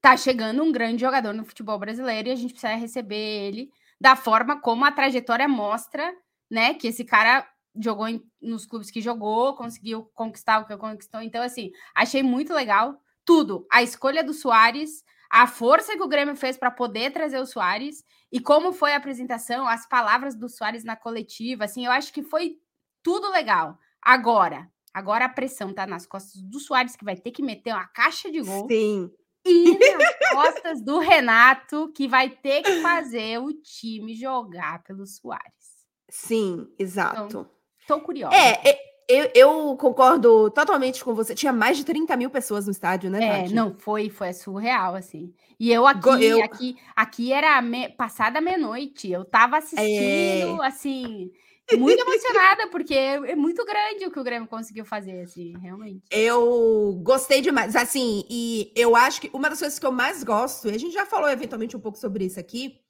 tá 0.00 0.16
chegando 0.16 0.62
um 0.62 0.72
grande 0.72 1.00
jogador 1.00 1.32
no 1.32 1.44
futebol 1.44 1.78
brasileiro 1.78 2.28
e 2.28 2.32
a 2.32 2.34
gente 2.34 2.52
precisa 2.52 2.74
receber 2.74 3.16
ele 3.16 3.70
da 4.00 4.14
forma 4.16 4.60
como 4.60 4.84
a 4.84 4.92
trajetória 4.92 5.48
mostra, 5.48 6.14
né, 6.50 6.74
que 6.74 6.88
esse 6.88 7.04
cara 7.04 7.48
jogou 7.76 8.08
em- 8.08 8.22
nos 8.40 8.66
clubes 8.66 8.90
que 8.90 9.00
jogou, 9.00 9.54
conseguiu 9.54 10.04
conquistar 10.14 10.60
o 10.60 10.66
que 10.66 10.76
conquistou. 10.76 11.20
Então, 11.20 11.42
assim, 11.42 11.70
achei 11.94 12.22
muito 12.22 12.52
legal 12.52 13.00
tudo. 13.24 13.66
A 13.70 13.82
escolha 13.82 14.22
do 14.22 14.32
Soares, 14.32 15.02
a 15.30 15.46
força 15.46 15.96
que 15.96 16.02
o 16.02 16.08
Grêmio 16.08 16.36
fez 16.36 16.56
para 16.56 16.70
poder 16.70 17.10
trazer 17.12 17.38
o 17.38 17.46
Soares 17.46 18.04
e 18.30 18.38
como 18.38 18.72
foi 18.72 18.92
a 18.92 18.96
apresentação, 18.96 19.66
as 19.66 19.88
palavras 19.88 20.36
do 20.36 20.48
Soares 20.48 20.84
na 20.84 20.96
coletiva, 20.96 21.64
assim, 21.64 21.84
eu 21.86 21.92
acho 21.92 22.12
que 22.12 22.22
foi 22.22 22.58
tudo 23.02 23.30
legal. 23.30 23.78
Agora, 24.00 24.70
agora 24.92 25.24
a 25.24 25.28
pressão 25.28 25.72
tá 25.72 25.86
nas 25.86 26.06
costas 26.06 26.40
do 26.42 26.60
Soares, 26.60 26.94
que 26.96 27.04
vai 27.04 27.16
ter 27.16 27.30
que 27.30 27.42
meter 27.42 27.72
uma 27.72 27.86
caixa 27.88 28.30
de 28.30 28.40
gol 28.40 28.68
Sim. 28.68 29.10
e 29.44 29.76
nas 29.96 30.18
costas 30.32 30.84
do 30.84 30.98
Renato, 30.98 31.90
que 31.92 32.06
vai 32.06 32.28
ter 32.30 32.62
que 32.62 32.80
fazer 32.80 33.38
o 33.38 33.52
time 33.52 34.14
jogar 34.14 34.82
pelo 34.84 35.06
Soares. 35.06 35.74
Sim, 36.10 36.72
exato. 36.78 37.50
Tô 37.86 38.00
curiosa. 38.00 38.34
É, 38.34 38.70
é, 38.70 38.78
eu, 39.08 39.30
eu 39.34 39.76
concordo 39.76 40.50
totalmente 40.50 41.04
com 41.04 41.14
você. 41.14 41.34
Tinha 41.34 41.52
mais 41.52 41.76
de 41.76 41.84
30 41.84 42.16
mil 42.16 42.30
pessoas 42.30 42.64
no 42.66 42.72
estádio, 42.72 43.10
né, 43.10 43.22
É, 43.22 43.42
Tati? 43.42 43.54
não, 43.54 43.74
foi, 43.78 44.08
foi 44.08 44.32
surreal, 44.32 44.94
assim. 44.94 45.32
E 45.60 45.70
eu 45.72 45.86
aqui, 45.86 46.24
eu- 46.24 46.42
aqui, 46.42 46.76
aqui 46.96 47.32
era 47.32 47.60
me- 47.60 47.88
passada 47.90 48.40
meia-noite, 48.40 49.10
eu 49.10 49.24
tava 49.24 49.58
assistindo, 49.58 50.62
É. 50.62 50.66
assim, 50.66 51.30
muito 51.78 52.00
emocionada, 52.00 52.68
porque 52.68 52.94
é 52.94 53.36
muito 53.36 53.64
grande 53.64 54.06
o 54.06 54.10
que 54.10 54.18
o 54.20 54.24
Grêmio 54.24 54.48
conseguiu 54.48 54.84
fazer, 54.84 55.20
assim, 55.22 55.52
realmente. 55.60 56.02
Eu 56.10 56.98
gostei 57.02 57.40
demais. 57.40 57.76
Assim, 57.76 58.24
e 58.28 58.72
eu 58.74 58.96
acho 58.96 59.20
que 59.20 59.30
uma 59.32 59.48
das 59.50 59.58
coisas 59.60 59.78
que 59.78 59.86
eu 59.86 59.92
mais 59.92 60.24
gosto, 60.24 60.68
e 60.68 60.74
a 60.74 60.78
gente 60.78 60.92
já 60.92 61.06
falou 61.06 61.28
eventualmente 61.30 61.76
um 61.76 61.80
pouco 61.80 61.98
sobre 61.98 62.24
isso 62.24 62.40
aqui, 62.40 62.80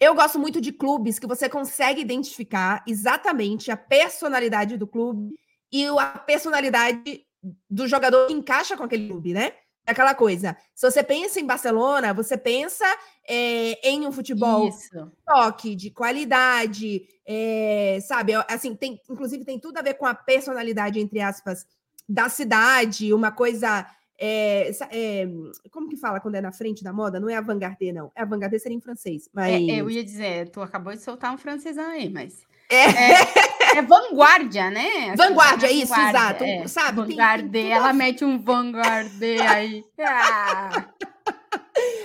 eu 0.00 0.14
gosto 0.14 0.38
muito 0.38 0.60
de 0.60 0.72
clubes 0.72 1.18
que 1.18 1.26
você 1.26 1.48
consegue 1.48 2.00
identificar 2.00 2.82
exatamente 2.86 3.70
a 3.70 3.76
personalidade 3.76 4.76
do 4.76 4.86
clube 4.86 5.34
e 5.72 5.86
a 5.86 6.06
personalidade 6.18 7.26
do 7.70 7.86
jogador 7.86 8.26
que 8.26 8.32
encaixa 8.32 8.76
com 8.76 8.84
aquele 8.84 9.08
clube, 9.08 9.32
né? 9.32 9.52
aquela 9.90 10.14
coisa. 10.14 10.56
Se 10.74 10.88
você 10.88 11.02
pensa 11.02 11.40
em 11.40 11.46
Barcelona, 11.46 12.12
você 12.12 12.36
pensa 12.36 12.84
é, 13.26 13.88
em 13.88 14.06
um 14.06 14.12
futebol 14.12 14.68
Isso. 14.68 15.10
toque, 15.26 15.74
de 15.74 15.90
qualidade, 15.90 17.02
é, 17.26 17.98
sabe? 18.06 18.32
Assim, 18.48 18.74
tem, 18.76 19.00
inclusive 19.08 19.44
tem 19.44 19.58
tudo 19.58 19.78
a 19.78 19.82
ver 19.82 19.94
com 19.94 20.06
a 20.06 20.14
personalidade, 20.14 21.00
entre 21.00 21.20
aspas, 21.20 21.66
da 22.08 22.28
cidade, 22.28 23.12
uma 23.12 23.32
coisa. 23.32 23.86
É, 24.20 24.70
é, 24.90 25.28
como 25.70 25.88
que 25.88 25.96
fala 25.96 26.18
quando 26.18 26.34
é 26.34 26.40
na 26.40 26.50
frente 26.50 26.82
da 26.82 26.92
moda? 26.92 27.20
Não 27.20 27.28
é 27.28 27.36
avant-garde, 27.36 27.92
não. 27.92 28.10
É 28.16 28.22
avant-garde 28.22 28.58
seria 28.58 28.76
em 28.76 28.80
francês, 28.80 29.28
mas... 29.32 29.54
É, 29.54 29.80
eu 29.80 29.88
ia 29.88 30.02
dizer, 30.02 30.48
tu 30.48 30.60
acabou 30.60 30.92
de 30.92 31.00
soltar 31.00 31.32
um 31.32 31.38
francês 31.38 31.78
aí, 31.78 32.10
mas... 32.10 32.46
É, 32.70 33.78
é 33.78 33.82
vanguarda, 33.82 34.70
né? 34.70 35.14
Vanguarda, 35.16 35.70
isso, 35.70 35.94
exato. 35.94 36.44
É, 36.44 36.66
sabe? 36.66 37.02
Vanguarde, 37.02 37.48
tem, 37.48 37.62
tem 37.62 37.72
ela 37.72 37.92
mete 37.92 38.24
um 38.24 38.38
vanguarde 38.38 39.40
aí. 39.40 39.84
Ah. 40.00 40.88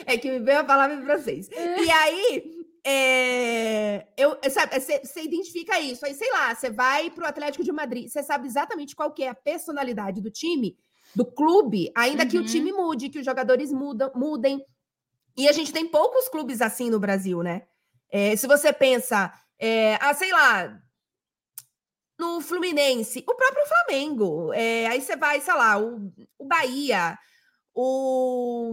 É 0.05 0.17
que 0.17 0.29
me 0.29 0.39
veio 0.39 0.60
a 0.60 0.63
palavra 0.63 0.96
em 0.96 1.01
francês. 1.01 1.50
E 1.50 1.89
aí, 1.89 2.43
é, 2.86 4.05
eu, 4.17 4.38
sabe, 4.50 4.77
você 4.79 5.24
identifica 5.24 5.79
isso. 5.79 6.05
Aí, 6.05 6.13
sei 6.13 6.29
lá, 6.32 6.53
você 6.53 6.70
vai 6.70 7.10
para 7.10 7.24
o 7.24 7.27
Atlético 7.27 7.63
de 7.63 7.72
Madrid, 7.72 8.08
você 8.08 8.22
sabe 8.22 8.46
exatamente 8.46 8.96
qual 8.96 9.12
que 9.12 9.24
é 9.24 9.29
a 9.29 9.36
personalidade 9.36 10.22
do 10.22 10.29
time, 10.29 10.75
do 11.15 11.25
clube, 11.25 11.91
ainda 11.96 12.24
uhum. 12.24 12.29
que 12.29 12.38
o 12.38 12.46
time 12.46 12.72
uhum. 12.72 12.88
mude, 12.88 13.10
que 13.10 13.20
os 13.20 13.25
jogadores 13.25 13.72
mudam, 13.72 14.12
mudem. 14.15 14.63
E 15.36 15.48
a 15.48 15.51
gente 15.51 15.72
tem 15.72 15.88
poucos 15.88 16.27
clubes 16.27 16.62
assim 16.62 16.89
no 16.89 17.00
Brasil, 17.00 17.41
né? 17.41 17.63
É, 18.12 18.36
se 18.36 18.46
você 18.48 18.72
pensa, 18.72 19.34
é, 19.60 19.96
ah, 19.96 20.13
sei 20.13 20.32
lá, 20.32 20.79
no 22.20 22.41
Fluminense, 22.41 23.24
o 23.27 23.36
próprio 23.36 23.65
Flamengo. 23.65 24.53
É, 24.53 24.88
aí 24.88 25.01
você 25.01 25.15
vai, 25.15 25.41
sei 25.41 25.53
lá, 25.53 25.79
o, 25.79 26.12
o 26.38 26.46
Bahia, 26.46 27.17
o 27.74 28.72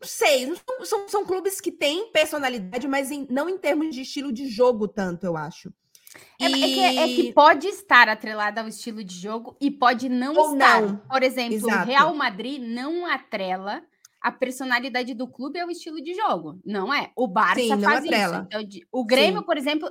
não 0.00 0.08
sei, 0.08 0.54
são, 0.84 1.08
são 1.08 1.24
clubes 1.24 1.60
que 1.60 1.72
têm 1.72 2.12
personalidade, 2.12 2.86
mas 2.86 3.10
em, 3.10 3.26
não 3.30 3.48
em 3.48 3.56
termos 3.56 3.94
de 3.94 4.02
estilo 4.02 4.32
de 4.32 4.48
jogo 4.48 4.86
tanto, 4.86 5.24
eu 5.24 5.36
acho. 5.36 5.72
É, 6.40 6.48
e... 6.48 6.62
é, 6.62 6.66
que, 6.66 6.98
é, 6.98 7.06
que, 7.06 7.32
pode 7.32 7.66
estar 7.66 8.08
atrelada 8.08 8.60
ao 8.60 8.68
estilo 8.68 9.02
de 9.02 9.14
jogo 9.14 9.56
e 9.60 9.70
pode 9.70 10.08
não 10.08 10.34
Ou 10.34 10.52
estar. 10.52 10.82
Não. 10.82 10.96
Por 10.96 11.22
exemplo, 11.22 11.66
o 11.66 11.84
Real 11.84 12.14
Madrid 12.14 12.60
não 12.60 13.06
atrela 13.06 13.82
a 14.20 14.32
personalidade 14.32 15.12
do 15.12 15.28
clube 15.28 15.60
ao 15.60 15.70
estilo 15.70 16.00
de 16.00 16.14
jogo. 16.14 16.58
Não 16.64 16.92
é? 16.92 17.12
O 17.14 17.28
Barça 17.28 17.60
Sim, 17.60 17.80
faz 17.80 18.04
atrela. 18.04 18.36
isso. 18.36 18.46
Então, 18.46 18.88
o 18.90 19.04
Grêmio, 19.04 19.40
Sim. 19.40 19.46
por 19.46 19.58
exemplo, 19.58 19.90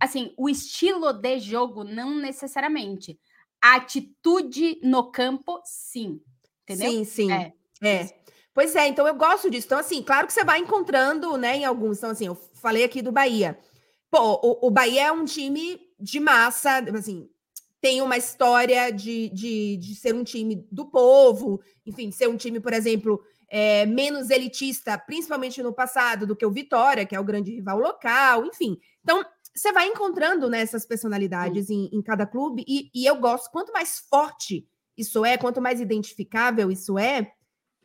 assim, 0.00 0.32
o 0.36 0.48
estilo 0.48 1.12
de 1.12 1.38
jogo 1.38 1.84
não 1.84 2.14
necessariamente. 2.16 3.18
A 3.60 3.76
atitude 3.76 4.80
no 4.82 5.10
campo, 5.10 5.60
sim. 5.64 6.20
Entendeu? 6.62 6.90
Sim, 6.90 7.04
sim. 7.04 7.32
É. 7.32 7.52
é. 7.82 8.08
Pois 8.54 8.74
é, 8.74 8.88
então 8.88 9.06
eu 9.06 9.14
gosto 9.14 9.50
disso. 9.50 9.66
Então, 9.66 9.78
assim, 9.78 10.02
claro 10.02 10.26
que 10.26 10.32
você 10.32 10.44
vai 10.44 10.58
encontrando, 10.58 11.36
né, 11.36 11.58
em 11.58 11.64
alguns. 11.64 11.98
Então, 11.98 12.10
assim, 12.10 12.26
eu 12.26 12.34
falei 12.54 12.84
aqui 12.84 13.02
do 13.02 13.12
Bahia. 13.12 13.58
Pô, 14.10 14.40
o, 14.42 14.68
o 14.68 14.70
Bahia 14.70 15.08
é 15.08 15.12
um 15.12 15.24
time 15.24 15.80
de 15.98 16.18
massa, 16.18 16.78
assim, 16.94 17.28
tem 17.80 18.02
uma 18.02 18.16
história 18.16 18.90
de, 18.90 19.28
de, 19.30 19.76
de 19.76 19.94
ser 19.94 20.14
um 20.14 20.24
time 20.24 20.66
do 20.70 20.86
povo, 20.86 21.60
enfim, 21.86 22.10
ser 22.10 22.28
um 22.28 22.36
time, 22.36 22.58
por 22.60 22.72
exemplo, 22.72 23.20
é, 23.48 23.86
menos 23.86 24.30
elitista, 24.30 24.98
principalmente 24.98 25.62
no 25.62 25.72
passado, 25.72 26.26
do 26.26 26.36
que 26.36 26.44
o 26.44 26.50
Vitória, 26.50 27.06
que 27.06 27.14
é 27.14 27.20
o 27.20 27.24
grande 27.24 27.52
rival 27.52 27.78
local, 27.78 28.44
enfim. 28.44 28.78
Então, 29.02 29.24
você 29.54 29.72
vai 29.72 29.86
encontrando 29.86 30.48
né, 30.48 30.60
essas 30.60 30.86
personalidades 30.86 31.70
em, 31.70 31.88
em, 31.92 32.02
cada 32.02 32.26
clube, 32.26 32.64
e, 32.66 32.90
e 32.94 33.06
eu 33.06 33.16
gosto, 33.16 33.50
quanto 33.50 33.72
mais 33.72 33.98
forte 33.98 34.66
isso 34.96 35.24
é, 35.24 35.38
quanto 35.38 35.60
mais 35.60 35.80
identificável 35.80 36.72
isso 36.72 36.98
é, 36.98 37.32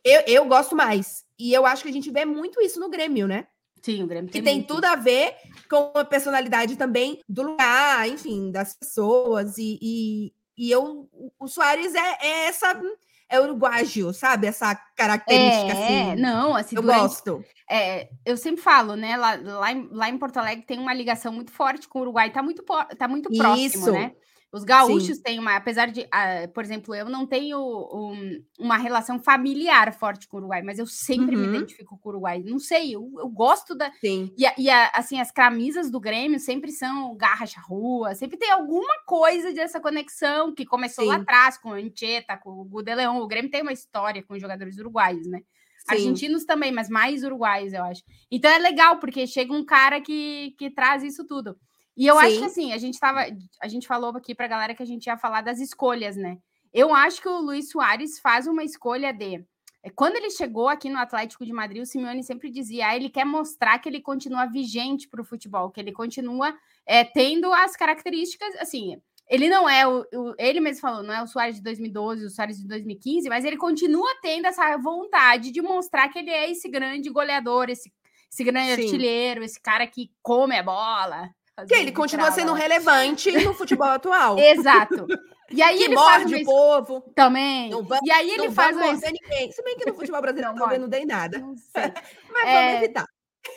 eu, 0.04 0.22
eu 0.26 0.44
gosto 0.46 0.74
mais. 0.76 1.24
E 1.38 1.52
eu 1.52 1.64
acho 1.64 1.82
que 1.82 1.88
a 1.88 1.92
gente 1.92 2.10
vê 2.10 2.24
muito 2.24 2.60
isso 2.60 2.78
no 2.78 2.90
Grêmio, 2.90 3.26
né? 3.26 3.46
Sim, 3.84 4.02
o 4.02 4.06
Grêmio 4.06 4.30
tem 4.30 4.40
Que 4.40 4.44
tem 4.44 4.56
muito. 4.56 4.74
tudo 4.74 4.86
a 4.86 4.96
ver 4.96 5.34
com 5.68 5.92
a 5.94 6.04
personalidade 6.06 6.74
também 6.74 7.20
do 7.28 7.42
lugar, 7.42 8.08
enfim, 8.08 8.50
das 8.50 8.74
pessoas. 8.74 9.58
E, 9.58 9.78
e, 9.82 10.32
e 10.56 10.70
eu, 10.70 11.06
o 11.38 11.46
Soares 11.46 11.94
é, 11.94 12.16
é 12.22 12.46
essa 12.46 12.80
é 13.28 13.38
uruguaio, 13.38 14.14
sabe? 14.14 14.46
Essa 14.46 14.74
característica 14.96 15.72
é, 15.72 16.12
assim. 16.12 16.20
Não, 16.22 16.56
assim, 16.56 16.76
eu 16.76 16.82
durante, 16.82 17.00
gosto. 17.00 17.44
É, 17.70 18.08
eu 18.24 18.38
sempre 18.38 18.62
falo, 18.62 18.96
né? 18.96 19.18
Lá, 19.18 19.34
lá, 19.34 19.70
em, 19.70 19.86
lá 19.90 20.08
em 20.08 20.16
Porto 20.16 20.38
Alegre 20.38 20.64
tem 20.64 20.78
uma 20.78 20.94
ligação 20.94 21.30
muito 21.30 21.52
forte 21.52 21.86
com 21.86 21.98
o 21.98 22.02
Uruguai, 22.02 22.30
tá 22.30 22.42
muito, 22.42 22.62
tá 22.96 23.06
muito 23.06 23.28
próximo, 23.36 23.84
Isso. 23.84 23.92
né? 23.92 24.12
Os 24.54 24.62
gaúchos 24.62 25.16
Sim. 25.16 25.22
têm 25.22 25.38
uma, 25.40 25.56
apesar 25.56 25.90
de, 25.90 26.02
uh, 26.02 26.48
por 26.54 26.62
exemplo, 26.62 26.94
eu 26.94 27.06
não 27.08 27.26
tenho 27.26 27.58
um, 27.58 28.40
uma 28.56 28.76
relação 28.76 29.18
familiar 29.18 29.92
forte 29.92 30.28
com 30.28 30.36
o 30.36 30.40
Uruguai, 30.40 30.62
mas 30.62 30.78
eu 30.78 30.86
sempre 30.86 31.34
uhum. 31.34 31.42
me 31.42 31.48
identifico 31.48 31.98
com 31.98 32.08
o 32.08 32.12
Uruguai. 32.12 32.40
Não 32.46 32.60
sei, 32.60 32.94
eu, 32.94 33.12
eu 33.18 33.28
gosto 33.28 33.74
da. 33.74 33.90
Sim. 34.00 34.32
E, 34.38 34.46
e 34.56 34.70
a, 34.70 34.92
assim, 34.94 35.18
as 35.18 35.32
camisas 35.32 35.90
do 35.90 35.98
Grêmio 35.98 36.38
sempre 36.38 36.70
são 36.70 37.16
garras 37.16 37.52
rua, 37.66 38.14
sempre 38.14 38.36
tem 38.36 38.48
alguma 38.52 39.02
coisa 39.04 39.52
dessa 39.52 39.80
conexão 39.80 40.54
que 40.54 40.64
começou 40.64 41.02
Sim. 41.02 41.10
lá 41.10 41.16
atrás 41.16 41.58
com 41.58 41.70
o 41.70 41.74
Ancheta, 41.74 42.36
com 42.36 42.50
o 42.50 42.64
Gudeleon. 42.64 43.18
O 43.18 43.26
Grêmio 43.26 43.50
tem 43.50 43.62
uma 43.62 43.72
história 43.72 44.22
com 44.22 44.34
os 44.34 44.40
jogadores 44.40 44.78
uruguaios, 44.78 45.26
né? 45.26 45.40
Sim. 45.78 45.96
Argentinos 45.96 46.44
também, 46.44 46.70
mas 46.70 46.88
mais 46.88 47.24
uruguaios, 47.24 47.72
eu 47.72 47.82
acho. 47.82 48.04
Então 48.30 48.48
é 48.48 48.58
legal, 48.58 49.00
porque 49.00 49.26
chega 49.26 49.52
um 49.52 49.64
cara 49.64 50.00
que, 50.00 50.54
que 50.56 50.70
traz 50.70 51.02
isso 51.02 51.26
tudo. 51.26 51.56
E 51.96 52.06
eu 52.06 52.18
Sim. 52.18 52.26
acho 52.26 52.38
que 52.38 52.44
assim, 52.44 52.72
a 52.72 52.78
gente 52.78 52.98
tava, 52.98 53.24
a 53.62 53.68
gente 53.68 53.86
falou 53.86 54.10
aqui 54.16 54.34
para 54.34 54.46
a 54.46 54.48
galera 54.48 54.74
que 54.74 54.82
a 54.82 54.86
gente 54.86 55.06
ia 55.06 55.16
falar 55.16 55.42
das 55.42 55.60
escolhas, 55.60 56.16
né? 56.16 56.38
Eu 56.72 56.92
acho 56.94 57.22
que 57.22 57.28
o 57.28 57.40
Luiz 57.40 57.70
Soares 57.70 58.18
faz 58.18 58.46
uma 58.46 58.64
escolha 58.64 59.12
de 59.12 59.44
é, 59.84 59.90
quando 59.90 60.16
ele 60.16 60.30
chegou 60.30 60.68
aqui 60.68 60.88
no 60.88 60.98
Atlético 60.98 61.44
de 61.44 61.52
Madrid, 61.52 61.82
o 61.82 61.86
Simeone 61.86 62.24
sempre 62.24 62.50
dizia: 62.50 62.88
ah, 62.88 62.96
ele 62.96 63.10
quer 63.10 63.26
mostrar 63.26 63.78
que 63.78 63.88
ele 63.88 64.00
continua 64.00 64.46
vigente 64.46 65.06
para 65.06 65.20
o 65.20 65.24
futebol, 65.24 65.70
que 65.70 65.78
ele 65.78 65.92
continua 65.92 66.56
é, 66.86 67.04
tendo 67.04 67.52
as 67.52 67.76
características, 67.76 68.56
assim. 68.56 69.00
Ele 69.26 69.48
não 69.48 69.68
é 69.68 69.86
o, 69.86 70.04
o, 70.12 70.34
Ele 70.38 70.60
mesmo 70.60 70.82
falou, 70.82 71.02
não 71.02 71.14
é 71.14 71.22
o 71.22 71.26
Soares 71.26 71.56
de 71.56 71.62
2012, 71.62 72.26
o 72.26 72.30
Soares 72.30 72.58
de 72.58 72.68
2015, 72.68 73.28
mas 73.28 73.44
ele 73.44 73.56
continua 73.56 74.08
tendo 74.20 74.46
essa 74.46 74.76
vontade 74.76 75.50
de 75.50 75.62
mostrar 75.62 76.08
que 76.08 76.18
ele 76.18 76.30
é 76.30 76.50
esse 76.50 76.68
grande 76.68 77.08
goleador, 77.08 77.70
esse, 77.70 77.90
esse 78.30 78.44
grande 78.44 78.74
Sim. 78.74 78.82
artilheiro, 78.82 79.42
esse 79.42 79.58
cara 79.58 79.86
que 79.86 80.10
come 80.22 80.54
a 80.56 80.62
bola, 80.62 81.30
que 81.68 81.74
ele 81.74 81.92
continua 81.92 82.32
sendo 82.32 82.52
relevante 82.52 83.30
no 83.30 83.54
futebol 83.54 83.88
atual. 83.88 84.38
Exato. 84.38 85.06
E 85.50 85.62
aí 85.62 85.78
que 85.78 85.84
ele 85.84 85.94
morde 85.94 86.30
faz 86.30 86.42
o 86.42 86.44
povo. 86.44 87.00
Também. 87.14 87.70
Vamos, 87.70 87.98
e 88.02 88.10
aí 88.10 88.30
ele 88.30 88.50
faz 88.50 88.76
uma... 88.76 88.92
ninguém. 88.92 89.52
Se 89.52 89.62
bem 89.62 89.76
que 89.76 89.86
no 89.86 89.94
futebol 89.94 90.20
brasileiro 90.20 90.54
não, 90.54 90.78
não 90.78 90.88
dei 90.88 91.04
nada. 91.04 91.38
Não 91.38 91.54
sei. 91.56 91.92
Mas 92.32 92.48
é... 92.48 92.66
vamos 92.66 92.82
evitar. 92.82 93.06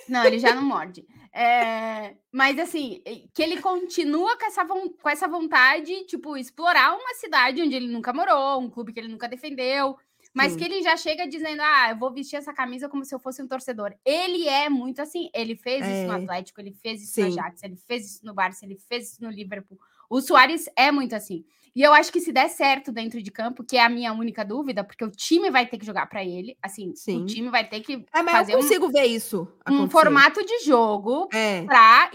Não, 0.08 0.25
ele 0.25 0.38
já 0.38 0.54
não 0.54 0.63
morde. 0.63 1.06
É... 1.34 2.16
Mas 2.32 2.60
assim, 2.60 3.01
que 3.34 3.42
ele 3.42 3.62
continua 3.62 4.38
com 4.38 4.46
essa, 4.46 4.66
com 4.66 5.10
essa 5.10 5.27
vontade, 5.27 6.06
tipo, 6.06 6.38
explorar 6.38 6.94
uma 6.94 7.13
cidade 7.16 7.62
onde 7.62 7.75
ele 7.75 7.88
nunca 7.88 8.13
morou, 8.13 8.60
um 8.60 8.70
clube 8.70 8.94
que 8.94 9.00
ele 9.00 9.08
nunca 9.08 9.30
defendeu, 9.30 9.98
mas 10.34 10.51
Sim. 10.51 10.60
que 10.60 10.63
ele 10.65 10.81
já 10.81 10.96
chega 10.98 11.27
dizendo: 11.27 11.62
ah, 11.62 11.91
eu 11.91 11.98
vou 11.98 12.12
vestir 12.12 12.36
essa 12.36 12.53
camisa 12.53 12.89
como 12.89 13.05
se 13.05 13.13
eu 13.13 13.19
fosse 13.19 13.41
um 13.41 13.48
torcedor. 13.48 13.93
Ele 14.05 14.48
é 14.48 14.69
muito 14.69 15.01
assim. 15.01 15.29
Ele 15.34 15.55
fez 15.55 15.86
é. 15.86 16.00
isso 16.00 16.07
no 16.07 16.17
é. 16.17 16.24
Atlético, 16.24 16.62
ele 16.62 16.72
fez 16.72 17.01
isso 17.03 17.13
Sim. 17.13 17.22
no 17.24 17.27
Ajax, 17.27 17.63
ele 17.63 17.75
fez 17.75 18.05
isso 18.05 18.25
no 18.25 18.34
Barça, 18.34 18.65
ele 18.65 18.77
fez 18.77 19.12
isso 19.12 19.24
no 19.24 19.29
Liverpool. 19.29 19.79
O 20.10 20.22
Soares 20.22 20.69
é 20.75 20.91
muito 20.91 21.15
assim. 21.15 21.46
E 21.75 21.84
eu 21.84 21.93
acho 21.93 22.12
que 22.12 22.19
se 22.19 22.31
der 22.31 22.50
certo 22.50 22.91
dentro 22.91 23.22
de 23.22 23.29
campo, 23.29 23.63
que 23.63 23.77
é 23.77 23.84
a 23.84 23.89
minha 23.89 24.12
única 24.12 24.43
dúvida, 24.43 24.84
porque 24.84 25.05
o 25.05 25.12
time 25.12 25.51
vai 25.51 25.67
ter 25.67 25.77
que 25.77 25.86
jogar 25.86 26.07
para 26.07 26.25
ele, 26.25 26.57
assim, 26.60 26.96
Sim. 26.96 27.22
o 27.22 27.25
time 27.27 27.50
vai 27.50 27.69
ter 27.69 27.81
que 27.81 28.03
é, 28.12 28.24
mas 28.24 28.31
fazer 28.31 28.53
eu 28.53 28.57
consigo 28.57 28.88
um, 28.88 28.91
ver 28.91 29.05
isso 29.05 29.48
acontecer. 29.60 29.84
um 29.84 29.88
formato 29.88 30.43
de 30.43 30.65
jogo 30.65 31.29
é. 31.31 31.63
para 31.65 32.10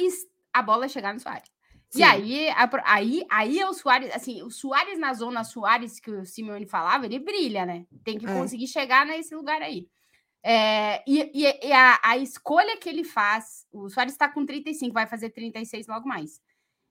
a 0.53 0.63
bola 0.63 0.89
chegar 0.89 1.15
no 1.15 1.21
Soares. 1.21 1.52
Sim. 1.93 2.01
E 2.01 2.03
aí, 2.03 2.49
aí, 2.85 3.27
aí 3.31 3.59
é 3.59 3.69
o 3.69 3.75
Soares, 3.75 4.11
assim, 4.15 4.43
o 4.43 4.51
Soares 4.51 4.99
na 4.99 5.13
zona 5.13 5.45
Soares 5.45 6.01
que 6.01 6.11
o 6.11 6.25
Simeone 6.25 6.65
falava, 6.65 7.05
ele 7.05 7.19
brilha, 7.19 7.67
né? 7.67 7.85
Tem 8.03 8.19
que 8.19 8.27
é. 8.27 8.33
conseguir 8.33 8.67
chegar 8.67 9.05
nesse 9.05 9.35
lugar 9.35 9.61
aí. 9.61 9.87
É, 10.43 11.03
e, 11.07 11.31
e, 11.35 11.69
e 11.69 11.73
a, 11.73 12.01
a, 12.03 12.17
escolha 12.17 12.79
que 12.79 12.89
ele 12.89 13.05
faz, 13.05 13.67
o 13.71 13.91
Soares 13.91 14.15
está 14.15 14.27
com 14.27 14.45
35, 14.45 14.93
vai 14.93 15.07
fazer 15.07 15.31
36 15.31 15.87
logo 15.87 16.09
mais. 16.09 16.41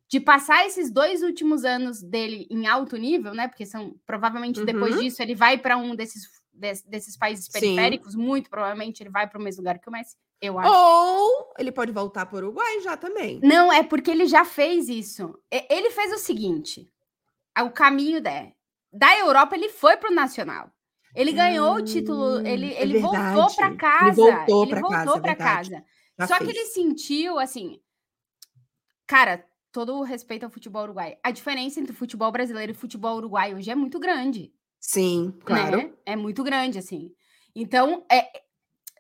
De 0.08 0.20
passar 0.20 0.68
esses 0.68 0.92
dois 0.92 1.24
últimos 1.24 1.66
anos 1.66 2.04
dele 2.04 2.48
em 2.52 2.68
alto 2.68 2.96
nível, 2.96 3.34
né? 3.34 3.48
Porque 3.48 3.66
são 3.66 3.96
provavelmente 4.06 4.60
uhum. 4.60 4.66
depois 4.66 5.00
disso 5.00 5.22
ele 5.22 5.34
vai 5.34 5.58
para 5.58 5.78
um 5.78 5.96
desses, 5.96 6.30
desses 6.62 7.18
países 7.18 7.50
periféricos, 7.50 8.14
Sim. 8.14 8.20
muito 8.20 8.50
provavelmente 8.50 9.02
ele 9.02 9.10
vai 9.10 9.28
para 9.28 9.40
o 9.40 9.44
mesmo 9.44 9.62
lugar 9.62 9.80
que 9.80 9.90
o 9.90 9.92
Messi. 9.92 10.16
Eu 10.42 10.58
acho. 10.58 10.72
Ou 10.72 11.54
ele 11.58 11.72
pode 11.72 11.92
voltar 11.92 12.26
para 12.26 12.36
o 12.36 12.40
Uruguai 12.40 12.82
já 12.82 12.96
também. 12.96 13.40
Não, 13.44 13.72
é 13.72 13.84
porque 13.84 14.10
ele 14.10 14.26
já 14.26 14.46
fez 14.46 14.90
isso. 14.90 15.38
Ele 15.52 15.92
fez 15.92 16.14
o 16.14 16.18
seguinte: 16.18 16.90
o 17.60 17.70
caminho 17.70 18.22
da, 18.22 18.48
da 18.92 19.18
Europa, 19.20 19.56
ele 19.56 19.70
foi 19.70 19.98
para 19.98 20.12
o 20.12 20.16
Nacional. 20.16 20.72
Ele 21.16 21.34
ganhou 21.34 21.74
hum, 21.74 21.78
o 21.78 21.82
título, 21.84 22.40
hum, 22.40 22.46
ele, 22.46 22.74
é 22.74 22.82
ele 22.82 23.00
voltou 23.00 23.54
para 23.54 23.76
casa. 23.76 24.06
Ele 24.06 24.16
voltou 24.16 24.68
para 24.68 24.82
casa. 24.82 25.22
Pra 25.22 25.36
casa. 25.36 25.86
Só 26.22 26.38
fez. 26.38 26.40
que 26.40 26.58
ele 26.58 26.66
sentiu 26.68 27.38
assim, 27.38 27.82
cara, 29.06 29.46
todo 29.72 29.96
o 29.96 30.04
respeito 30.04 30.44
ao 30.44 30.50
futebol 30.50 30.84
uruguai. 30.84 31.18
A 31.24 31.32
diferença 31.32 31.80
entre 31.80 31.92
o 31.92 31.96
futebol 31.96 32.32
brasileiro 32.32 32.72
e 32.72 32.76
o 32.76 32.78
futebol 32.78 33.18
uruguai 33.18 33.54
hoje 33.54 33.70
é 33.70 33.76
muito 33.76 34.00
grande. 34.00 34.54
Sim, 34.82 35.32
claro. 35.46 35.78
Né? 35.78 35.94
É 36.06 36.16
muito 36.16 36.44
grande, 36.44 36.80
assim. 36.80 37.12
Então, 37.56 38.04
é, 38.12 38.28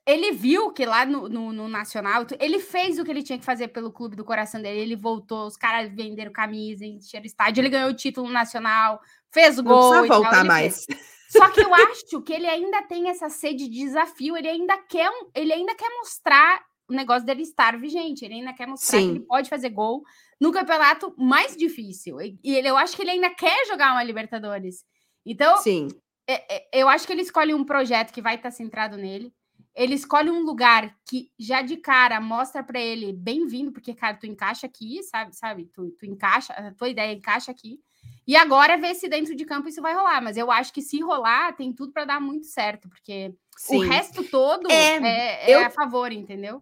ele 0.05 0.31
viu 0.31 0.71
que 0.71 0.85
lá 0.85 1.05
no, 1.05 1.27
no, 1.27 1.51
no, 1.51 1.67
Nacional, 1.67 2.25
ele 2.39 2.59
fez 2.59 2.99
o 2.99 3.03
que 3.03 3.09
ele 3.09 3.23
tinha 3.23 3.39
que 3.39 3.45
fazer 3.45 3.69
pelo 3.69 3.91
clube 3.91 4.15
do 4.15 4.23
coração 4.23 4.61
dele. 4.61 4.79
Ele 4.79 4.95
voltou, 4.95 5.47
os 5.47 5.57
caras 5.57 5.91
venderam 5.93 6.31
camisa, 6.31 6.85
encheram 6.85 7.25
estádio, 7.25 7.61
ele 7.61 7.69
ganhou 7.69 7.89
o 7.89 7.95
título 7.95 8.29
nacional, 8.29 9.01
fez 9.31 9.57
o 9.57 9.63
gol. 9.63 9.95
Não 9.95 10.07
voltar 10.07 10.29
tal, 10.29 10.45
mais. 10.45 10.85
Fez. 10.85 11.21
Só 11.29 11.49
que 11.49 11.61
eu 11.61 11.73
acho 11.73 12.21
que 12.21 12.33
ele 12.33 12.47
ainda 12.47 12.81
tem 12.83 13.09
essa 13.09 13.29
sede 13.29 13.69
de 13.69 13.85
desafio, 13.85 14.35
ele 14.35 14.49
ainda 14.49 14.77
quer, 14.77 15.09
ele 15.33 15.53
ainda 15.53 15.73
quer 15.73 15.89
mostrar 15.97 16.61
o 16.89 16.93
negócio 16.93 17.25
dele 17.25 17.41
estar 17.41 17.79
vigente, 17.79 18.25
ele 18.25 18.33
ainda 18.33 18.53
quer 18.53 18.67
mostrar 18.67 18.99
Sim. 18.99 19.05
que 19.05 19.17
ele 19.19 19.25
pode 19.25 19.49
fazer 19.49 19.69
gol 19.69 20.03
no 20.39 20.51
campeonato 20.51 21.13
mais 21.17 21.55
difícil. 21.55 22.19
E 22.21 22.37
ele, 22.43 22.67
eu 22.67 22.75
acho 22.75 22.95
que 22.97 23.01
ele 23.01 23.11
ainda 23.11 23.29
quer 23.29 23.65
jogar 23.65 23.93
uma 23.93 24.03
Libertadores. 24.03 24.83
Então, 25.25 25.57
Sim. 25.57 25.89
É, 26.27 26.55
é, 26.55 26.81
eu 26.81 26.87
acho 26.87 27.05
que 27.05 27.13
ele 27.13 27.21
escolhe 27.21 27.53
um 27.53 27.63
projeto 27.63 28.13
que 28.13 28.21
vai 28.21 28.35
estar 28.35 28.51
centrado 28.51 28.97
nele. 28.97 29.33
Ele 29.73 29.95
escolhe 29.95 30.29
um 30.29 30.43
lugar 30.43 30.95
que 31.07 31.31
já 31.39 31.61
de 31.61 31.77
cara 31.77 32.19
mostra 32.19 32.61
para 32.61 32.79
ele 32.79 33.13
bem-vindo, 33.13 33.71
porque, 33.71 33.93
cara, 33.93 34.17
tu 34.17 34.25
encaixa 34.25 34.67
aqui, 34.67 35.01
sabe? 35.03 35.35
Sabe? 35.35 35.65
Tu, 35.73 35.91
tu 35.91 36.05
encaixa, 36.05 36.53
a 36.53 36.73
tua 36.73 36.89
ideia 36.89 37.13
encaixa 37.13 37.51
aqui. 37.51 37.79
E 38.27 38.35
agora 38.35 38.77
ver 38.77 38.95
se 38.95 39.07
dentro 39.07 39.35
de 39.35 39.45
campo 39.45 39.69
isso 39.69 39.81
vai 39.81 39.93
rolar. 39.93 40.21
Mas 40.21 40.35
eu 40.37 40.51
acho 40.51 40.73
que 40.73 40.81
se 40.81 40.99
rolar, 41.01 41.55
tem 41.55 41.71
tudo 41.73 41.93
para 41.93 42.05
dar 42.05 42.19
muito 42.19 42.47
certo, 42.47 42.89
porque 42.89 43.33
Sim. 43.57 43.77
o 43.77 43.79
resto 43.81 44.23
todo 44.23 44.69
é, 44.69 44.97
é, 44.97 45.51
é 45.51 45.55
eu... 45.55 45.65
a 45.65 45.69
favor, 45.69 46.11
entendeu? 46.11 46.61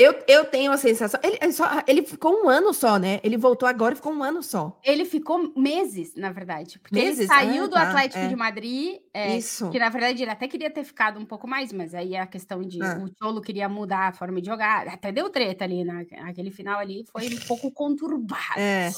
Eu, 0.00 0.14
eu 0.26 0.44
tenho 0.46 0.72
a 0.72 0.78
sensação. 0.78 1.20
Ele, 1.22 1.38
ele, 1.42 1.52
só, 1.52 1.68
ele 1.86 2.02
ficou 2.02 2.42
um 2.42 2.48
ano 2.48 2.72
só, 2.72 2.98
né? 2.98 3.20
Ele 3.22 3.36
voltou 3.36 3.68
agora 3.68 3.92
e 3.92 3.96
ficou 3.96 4.12
um 4.12 4.22
ano 4.22 4.42
só. 4.42 4.78
Ele 4.82 5.04
ficou 5.04 5.52
meses, 5.54 6.14
na 6.16 6.32
verdade. 6.32 6.78
Porque 6.78 6.94
meses? 6.94 7.20
ele 7.20 7.28
saiu 7.28 7.64
ah, 7.64 7.66
do 7.66 7.74
tá, 7.74 7.82
Atlético 7.82 8.24
é. 8.24 8.28
de 8.28 8.36
Madrid. 8.36 8.98
É, 9.12 9.36
Isso. 9.36 9.68
Que 9.70 9.78
na 9.78 9.90
verdade 9.90 10.22
ele 10.22 10.30
até 10.30 10.48
queria 10.48 10.70
ter 10.70 10.84
ficado 10.84 11.20
um 11.20 11.26
pouco 11.26 11.46
mais, 11.46 11.70
mas 11.72 11.94
aí 11.94 12.16
a 12.16 12.26
questão 12.26 12.62
de 12.62 12.82
ah. 12.82 12.98
o 12.98 13.10
Cholo 13.18 13.42
queria 13.42 13.68
mudar 13.68 14.08
a 14.08 14.12
forma 14.12 14.40
de 14.40 14.46
jogar. 14.46 14.88
Até 14.88 15.12
deu 15.12 15.28
treta 15.28 15.64
ali, 15.64 15.84
na, 15.84 16.02
naquele 16.22 16.50
final 16.50 16.78
ali. 16.78 17.04
Foi 17.12 17.26
um 17.28 17.40
pouco 17.46 17.70
conturbado. 17.70 18.58
É. 18.58 18.90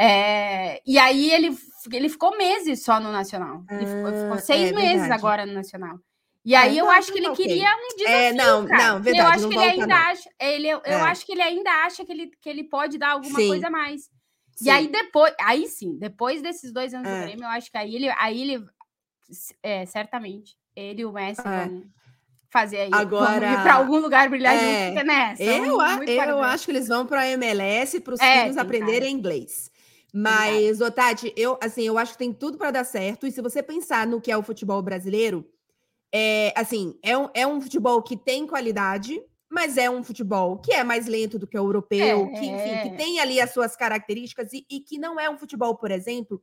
É, 0.00 0.80
e 0.86 0.96
aí 0.96 1.30
ele, 1.32 1.56
ele 1.92 2.08
ficou 2.08 2.36
meses 2.36 2.84
só 2.84 3.00
no 3.00 3.10
Nacional. 3.10 3.64
Ele 3.68 3.84
ficou, 3.84 4.12
ficou 4.12 4.34
ah, 4.34 4.38
seis 4.38 4.70
é 4.70 4.74
meses 4.74 5.00
verdade. 5.00 5.12
agora 5.12 5.46
no 5.46 5.52
Nacional. 5.52 5.98
E 6.48 6.54
aí 6.54 6.78
eu 6.78 6.88
acho 6.88 7.12
que 7.12 7.18
ele 7.18 7.30
queria 7.32 7.68
um 7.68 7.94
desafio. 7.94 8.16
É, 8.16 8.32
não, 8.32 8.66
cara. 8.66 8.86
não, 8.94 9.02
verdade. 9.02 9.18
Eu 9.18 9.34
acho 9.34 9.48
que 9.48 9.54
ele 9.54 9.70
ainda 9.70 9.86
não. 9.86 9.96
acha, 9.96 10.30
ele, 10.40 10.68
eu, 10.68 10.80
é. 10.82 10.94
acho 10.94 11.26
que 11.26 11.32
ele 11.32 11.42
ainda 11.42 11.70
acha 11.84 12.06
que 12.06 12.10
ele, 12.10 12.30
que 12.40 12.48
ele 12.48 12.64
pode 12.64 12.96
dar 12.96 13.10
alguma 13.10 13.38
sim. 13.38 13.48
coisa 13.48 13.66
a 13.66 13.70
mais. 13.70 14.04
Sim. 14.56 14.64
E 14.64 14.70
aí 14.70 14.88
depois, 14.88 15.34
aí 15.42 15.66
sim, 15.66 15.98
depois 15.98 16.40
desses 16.40 16.72
dois 16.72 16.94
anos 16.94 17.06
é. 17.06 17.20
do 17.20 17.26
Grêmio, 17.26 17.44
eu 17.44 17.50
acho 17.50 17.70
que 17.70 17.76
aí 17.76 17.94
ele, 17.94 18.08
aí 18.18 18.40
ele 18.40 18.64
é, 19.62 19.84
certamente, 19.84 20.56
ele 20.74 21.02
e 21.02 21.04
o 21.04 21.12
Messi 21.12 21.42
é. 21.42 21.66
vão 21.66 21.84
fazer 22.50 22.78
aí. 22.78 22.90
Agora, 22.92 23.60
para 23.60 23.74
algum 23.74 23.98
lugar 23.98 24.30
brilhar 24.30 24.56
é, 24.56 24.88
junto, 24.88 25.04
nessa. 25.04 25.42
Eu, 25.42 25.82
eu 26.28 26.42
acho 26.42 26.64
que 26.64 26.70
eles 26.70 26.88
vão 26.88 27.04
para 27.04 27.20
a 27.20 27.28
MLS 27.28 28.00
para 28.00 28.14
os 28.14 28.20
é, 28.20 28.40
filhos 28.40 28.56
aprenderem 28.56 29.12
inglês. 29.12 29.70
Mas, 30.14 30.80
Otati, 30.80 31.30
eu 31.36 31.58
assim, 31.62 31.82
eu 31.82 31.98
acho 31.98 32.12
que 32.12 32.18
tem 32.18 32.32
tudo 32.32 32.56
para 32.56 32.70
dar 32.70 32.84
certo. 32.84 33.26
E 33.26 33.30
se 33.30 33.42
você 33.42 33.62
pensar 33.62 34.06
no 34.06 34.18
que 34.18 34.32
é 34.32 34.36
o 34.36 34.42
futebol 34.42 34.80
brasileiro, 34.80 35.46
é, 36.12 36.52
assim, 36.56 36.98
é 37.02 37.16
um, 37.16 37.28
é 37.34 37.46
um 37.46 37.60
futebol 37.60 38.02
que 38.02 38.16
tem 38.16 38.46
qualidade, 38.46 39.20
mas 39.48 39.76
é 39.76 39.88
um 39.88 40.02
futebol 40.02 40.58
que 40.58 40.72
é 40.72 40.84
mais 40.84 41.06
lento 41.06 41.38
do 41.38 41.46
que 41.46 41.56
o 41.56 41.60
europeu, 41.60 42.30
é. 42.32 42.38
que, 42.38 42.46
enfim, 42.46 42.90
que 42.90 42.96
tem 42.96 43.20
ali 43.20 43.40
as 43.40 43.52
suas 43.52 43.74
características 43.74 44.52
e, 44.52 44.66
e, 44.70 44.80
que 44.80 44.98
não 44.98 45.18
é 45.18 45.28
um 45.28 45.38
futebol, 45.38 45.74
por 45.76 45.90
exemplo, 45.90 46.42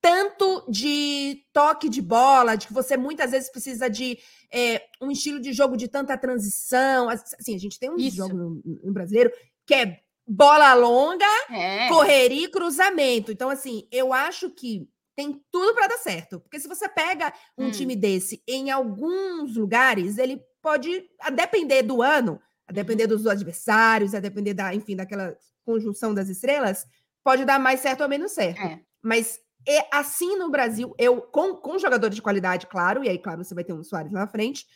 tanto 0.00 0.64
de 0.68 1.44
toque 1.52 1.88
de 1.88 2.02
bola, 2.02 2.56
de 2.56 2.66
que 2.66 2.72
você 2.72 2.96
muitas 2.96 3.30
vezes 3.30 3.50
precisa 3.50 3.88
de 3.88 4.18
é, 4.52 4.82
um 5.00 5.10
estilo 5.10 5.40
de 5.40 5.52
jogo 5.52 5.76
de 5.76 5.88
tanta 5.88 6.16
transição. 6.18 7.08
Assim, 7.08 7.54
a 7.54 7.58
gente 7.58 7.78
tem 7.78 7.90
um 7.90 7.96
Isso. 7.96 8.16
jogo 8.16 8.34
no, 8.34 8.62
no, 8.84 8.92
brasileiro 8.92 9.32
que 9.66 9.74
é 9.74 10.00
bola 10.26 10.74
longa, 10.74 11.24
é. 11.50 11.88
correria 11.88 12.44
e 12.44 12.50
cruzamento. 12.50 13.32
Então, 13.32 13.48
assim, 13.48 13.88
eu 13.90 14.12
acho 14.12 14.50
que 14.50 14.86
tem 15.16 15.40
tudo 15.50 15.74
para 15.74 15.88
dar 15.88 15.98
certo. 15.98 16.40
Porque 16.40 16.60
se 16.60 16.68
você 16.68 16.88
pega 16.88 17.32
um 17.56 17.66
hum. 17.66 17.70
time 17.70 17.94
desse 17.96 18.42
em 18.46 18.70
alguns 18.70 19.56
lugares, 19.56 20.18
ele 20.18 20.40
pode, 20.62 21.08
a 21.20 21.30
depender 21.30 21.82
do 21.82 22.02
ano, 22.02 22.40
a 22.66 22.72
uhum. 22.72 22.74
depender 22.74 23.06
dos 23.06 23.26
adversários, 23.26 24.14
a 24.14 24.20
depender 24.20 24.54
da, 24.54 24.74
enfim, 24.74 24.96
daquela 24.96 25.36
conjunção 25.64 26.14
das 26.14 26.28
estrelas, 26.28 26.86
pode 27.22 27.44
dar 27.44 27.58
mais 27.58 27.80
certo 27.80 28.02
ou 28.02 28.08
menos 28.08 28.32
certo. 28.32 28.60
É. 28.60 28.80
Mas 29.02 29.38
é 29.66 29.86
assim 29.92 30.36
no 30.36 30.50
Brasil, 30.50 30.94
eu 30.98 31.22
com, 31.22 31.54
com 31.54 31.78
jogadores 31.78 32.14
de 32.14 32.22
qualidade, 32.22 32.66
claro, 32.66 33.02
e 33.02 33.08
aí, 33.08 33.18
claro, 33.18 33.42
você 33.42 33.54
vai 33.54 33.64
ter 33.64 33.72
um 33.72 33.82
Soares 33.82 34.12
lá 34.12 34.20
na 34.20 34.26
frente, 34.26 34.66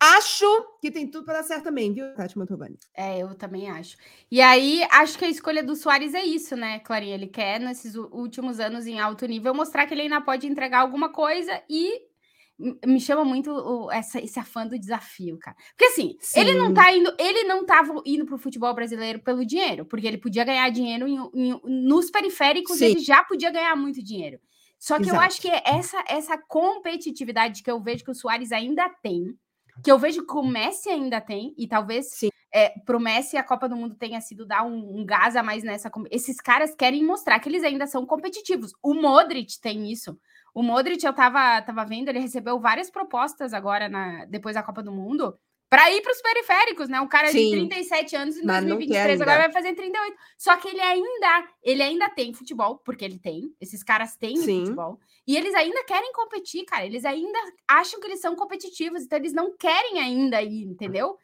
Acho 0.00 0.46
que 0.80 0.90
tem 0.90 1.10
tudo 1.10 1.24
para 1.24 1.38
dar 1.38 1.44
certo 1.44 1.64
também, 1.64 1.92
viu, 1.92 2.14
Tati 2.14 2.38
Mantovani? 2.38 2.78
É, 2.94 3.18
eu 3.18 3.34
também 3.34 3.68
acho. 3.68 3.96
E 4.30 4.40
aí, 4.40 4.86
acho 4.90 5.18
que 5.18 5.24
a 5.24 5.28
escolha 5.28 5.62
do 5.62 5.74
Soares 5.74 6.14
é 6.14 6.24
isso, 6.24 6.56
né, 6.56 6.78
Clarinha? 6.78 7.14
Ele 7.14 7.26
quer, 7.26 7.58
nesses 7.58 7.94
últimos 7.96 8.60
anos 8.60 8.86
em 8.86 9.00
alto 9.00 9.26
nível, 9.26 9.54
mostrar 9.54 9.86
que 9.86 9.94
ele 9.94 10.02
ainda 10.02 10.20
pode 10.20 10.46
entregar 10.46 10.80
alguma 10.80 11.10
coisa 11.10 11.62
e 11.68 12.08
me 12.84 13.00
chama 13.00 13.24
muito 13.24 13.50
o, 13.52 13.90
essa, 13.90 14.20
esse 14.20 14.38
afã 14.38 14.66
do 14.66 14.78
desafio, 14.78 15.38
cara. 15.38 15.56
Porque 15.70 15.84
assim, 15.84 16.16
Sim. 16.20 16.40
ele 16.40 16.54
não 16.54 16.74
tá 16.74 16.92
indo, 16.92 17.14
ele 17.18 17.44
não 17.44 17.64
tava 17.64 18.02
indo 18.04 18.26
pro 18.26 18.36
futebol 18.36 18.74
brasileiro 18.74 19.20
pelo 19.20 19.46
dinheiro, 19.46 19.84
porque 19.84 20.06
ele 20.06 20.18
podia 20.18 20.44
ganhar 20.44 20.68
dinheiro 20.70 21.06
em, 21.06 21.18
em, 21.34 21.60
nos 21.64 22.10
periféricos, 22.10 22.78
Sim. 22.78 22.86
ele 22.86 22.98
já 22.98 23.22
podia 23.22 23.50
ganhar 23.50 23.76
muito 23.76 24.02
dinheiro. 24.02 24.40
Só 24.78 24.96
que 24.96 25.04
Exato. 25.04 25.16
eu 25.16 25.20
acho 25.20 25.40
que 25.40 25.48
essa, 25.48 26.04
essa 26.08 26.38
competitividade 26.38 27.62
que 27.62 27.70
eu 27.70 27.80
vejo 27.80 28.04
que 28.04 28.10
o 28.10 28.14
Soares 28.14 28.52
ainda 28.52 28.88
tem, 29.02 29.36
que 29.82 29.90
eu 29.90 29.98
vejo 29.98 30.26
que 30.26 30.36
o 30.36 30.42
Messi 30.42 30.88
ainda 30.88 31.20
tem, 31.20 31.54
e 31.56 31.66
talvez 31.66 32.10
Sim. 32.10 32.28
É, 32.52 32.70
pro 32.86 32.98
Messi 32.98 33.36
a 33.36 33.44
Copa 33.44 33.68
do 33.68 33.76
Mundo 33.76 33.94
tenha 33.94 34.20
sido 34.22 34.46
dar 34.46 34.64
um, 34.64 35.00
um 35.00 35.04
gás 35.04 35.36
a 35.36 35.42
mais 35.42 35.62
nessa. 35.62 35.90
Esses 36.10 36.40
caras 36.40 36.74
querem 36.74 37.04
mostrar 37.04 37.38
que 37.40 37.48
eles 37.48 37.62
ainda 37.62 37.86
são 37.86 38.06
competitivos. 38.06 38.72
O 38.82 38.94
Modric 38.94 39.60
tem 39.60 39.92
isso. 39.92 40.18
O 40.54 40.62
Modric, 40.62 41.04
eu 41.04 41.12
tava, 41.12 41.60
tava 41.62 41.84
vendo, 41.84 42.08
ele 42.08 42.18
recebeu 42.18 42.58
várias 42.58 42.90
propostas 42.90 43.52
agora, 43.52 43.88
na, 43.88 44.24
depois 44.24 44.54
da 44.54 44.62
Copa 44.62 44.82
do 44.82 44.90
Mundo, 44.90 45.38
para 45.68 45.90
ir 45.90 46.00
para 46.00 46.12
os 46.12 46.22
periféricos, 46.22 46.88
né? 46.88 47.00
Um 47.00 47.06
cara 47.06 47.30
Sim, 47.30 47.50
de 47.50 47.68
37 47.68 48.16
anos 48.16 48.36
em 48.36 48.46
2023 48.46 49.20
agora 49.20 49.40
vai 49.40 49.52
fazer 49.52 49.74
38. 49.74 50.16
Só 50.38 50.56
que 50.56 50.68
ele 50.68 50.80
ainda, 50.80 51.48
ele 51.62 51.82
ainda 51.82 52.08
tem 52.08 52.32
futebol, 52.32 52.78
porque 52.78 53.04
ele 53.04 53.18
tem, 53.18 53.54
esses 53.60 53.82
caras 53.82 54.16
têm 54.16 54.36
Sim. 54.36 54.60
futebol. 54.60 54.98
E 55.26 55.36
eles 55.36 55.54
ainda 55.54 55.84
querem 55.84 56.10
competir, 56.12 56.64
cara. 56.64 56.86
Eles 56.86 57.04
ainda 57.04 57.38
acham 57.68 58.00
que 58.00 58.06
eles 58.06 58.20
são 58.20 58.34
competitivos, 58.34 59.02
então 59.02 59.18
eles 59.18 59.34
não 59.34 59.54
querem 59.56 60.00
ainda 60.00 60.42
ir, 60.42 60.64
entendeu? 60.64 61.18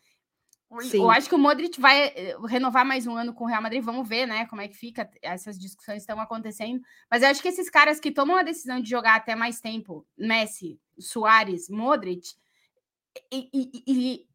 Sim. 0.80 0.98
Eu 0.98 1.10
acho 1.10 1.28
que 1.28 1.34
o 1.34 1.38
Modric 1.38 1.80
vai 1.80 2.06
eh, 2.08 2.36
renovar 2.46 2.84
mais 2.84 3.06
um 3.06 3.16
ano 3.16 3.32
com 3.32 3.44
o 3.44 3.46
Real 3.46 3.62
Madrid. 3.62 3.82
Vamos 3.82 4.08
ver, 4.08 4.26
né, 4.26 4.44
como 4.46 4.60
é 4.60 4.68
que 4.68 4.76
fica. 4.76 5.08
Essas 5.22 5.58
discussões 5.58 6.02
estão 6.02 6.20
acontecendo. 6.20 6.82
Mas 7.10 7.22
eu 7.22 7.28
acho 7.28 7.40
que 7.40 7.48
esses 7.48 7.70
caras 7.70 8.00
que 8.00 8.10
tomam 8.10 8.36
a 8.36 8.42
decisão 8.42 8.80
de 8.80 8.90
jogar 8.90 9.14
até 9.14 9.34
mais 9.36 9.60
tempo, 9.60 10.04
Messi, 10.18 10.78
Soares, 10.98 11.68
Modric, 11.68 12.26
e, 13.32 13.48
e, 13.52 13.82
e 13.86 14.26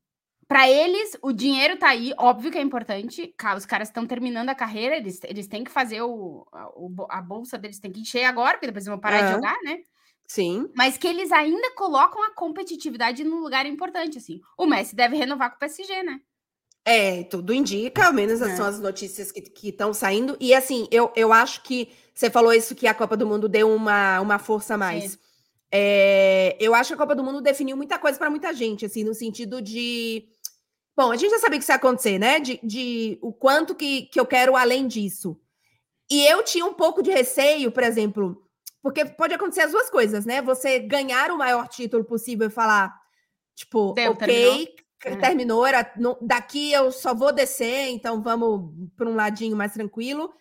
para 0.50 0.68
eles, 0.68 1.16
o 1.22 1.32
dinheiro 1.32 1.78
tá 1.78 1.90
aí, 1.90 2.12
óbvio 2.18 2.52
que 2.52 2.58
é 2.58 2.62
importante. 2.62 3.36
Os 3.56 3.68
caras 3.68 3.90
estão 3.90 4.08
terminando 4.08 4.50
a 4.50 4.56
carreira, 4.56 4.98
eles, 4.98 5.20
eles 5.24 5.46
têm 5.46 5.64
que 5.64 5.70
fazer 5.70 6.02
o, 6.02 6.44
a, 6.52 7.20
a 7.20 7.22
bolsa 7.22 7.56
deles 7.56 7.80
tem 7.80 7.92
que 7.92 8.00
encher 8.00 8.24
agora, 8.24 8.54
porque 8.54 8.66
depois 8.66 8.84
vão 8.84 9.00
parar 9.00 9.20
é. 9.20 9.26
de 9.28 9.34
jogar, 9.34 9.56
né? 9.64 9.78
Sim. 10.28 10.68
Mas 10.76 10.98
que 10.98 11.08
eles 11.08 11.32
ainda 11.32 11.72
colocam 11.76 12.24
a 12.24 12.34
competitividade 12.34 13.24
no 13.24 13.40
lugar 13.40 13.68
importante, 13.68 14.18
assim. 14.18 14.42
O 14.58 14.66
Messi 14.66 14.96
deve 14.96 15.16
renovar 15.16 15.52
com 15.52 15.58
o 15.58 15.60
PSG, 15.60 16.02
né? 16.02 16.20
É, 16.84 17.24
tudo 17.26 17.54
indica, 17.54 18.08
ao 18.08 18.14
menos 18.14 18.42
é. 18.42 18.56
são 18.56 18.66
as 18.66 18.80
notícias 18.80 19.32
que 19.32 19.70
estão 19.70 19.94
saindo. 19.94 20.36
E 20.40 20.56
assim, 20.56 20.88
eu, 20.90 21.12
eu 21.16 21.32
acho 21.32 21.62
que 21.62 21.90
você 22.12 22.28
falou 22.28 22.52
isso 22.52 22.74
que 22.74 22.88
a 22.88 22.94
Copa 22.96 23.16
do 23.16 23.28
Mundo 23.28 23.48
deu 23.48 23.72
uma, 23.72 24.20
uma 24.20 24.40
força 24.40 24.74
a 24.74 24.78
mais. 24.80 25.20
É, 25.72 26.58
eu 26.60 26.74
acho 26.74 26.90
que 26.90 26.94
a 26.96 26.98
Copa 26.98 27.14
do 27.14 27.24
Mundo 27.24 27.40
definiu 27.40 27.78
muita 27.78 28.00
coisa 28.00 28.18
para 28.18 28.32
muita 28.32 28.52
gente, 28.52 28.86
assim, 28.86 29.04
no 29.04 29.14
sentido 29.14 29.62
de 29.62 30.28
Bom, 31.00 31.14
a 31.14 31.16
gente 31.16 31.32
já 31.32 31.40
sabia 31.40 31.58
que 31.58 31.64
isso 31.64 31.72
ia 31.72 31.78
acontecer, 31.78 32.20
né? 32.20 32.42
De, 32.42 32.60
de 32.62 33.18
o 33.22 33.32
quanto 33.32 33.74
que, 33.74 34.08
que 34.08 34.20
eu 34.20 34.26
quero 34.26 34.58
além 34.58 34.86
disso. 34.86 35.40
E 36.12 36.26
eu 36.28 36.44
tinha 36.44 36.66
um 36.66 36.74
pouco 36.74 37.02
de 37.02 37.10
receio, 37.10 37.72
por 37.72 37.84
exemplo, 37.84 38.46
porque 38.84 39.06
pode 39.06 39.34
acontecer 39.34 39.62
as 39.62 39.72
duas 39.72 39.90
coisas, 39.90 40.26
né? 40.26 40.42
Você 40.42 40.78
ganhar 40.78 41.32
o 41.32 41.38
maior 41.38 41.70
título 41.70 42.04
possível 42.04 42.48
e 42.48 42.52
falar, 42.52 42.94
tipo, 43.56 43.94
Deu, 43.94 44.12
ok, 44.12 44.76
terminou, 45.00 45.22
terminou 45.22 45.66
era, 45.66 45.90
no, 45.96 46.18
daqui 46.20 46.74
eu 46.74 46.92
só 46.92 47.14
vou 47.14 47.32
descer, 47.32 47.88
então 47.92 48.22
vamos 48.22 48.70
para 48.98 49.08
um 49.08 49.16
ladinho 49.16 49.56
mais 49.56 49.72
tranquilo. 49.72 50.34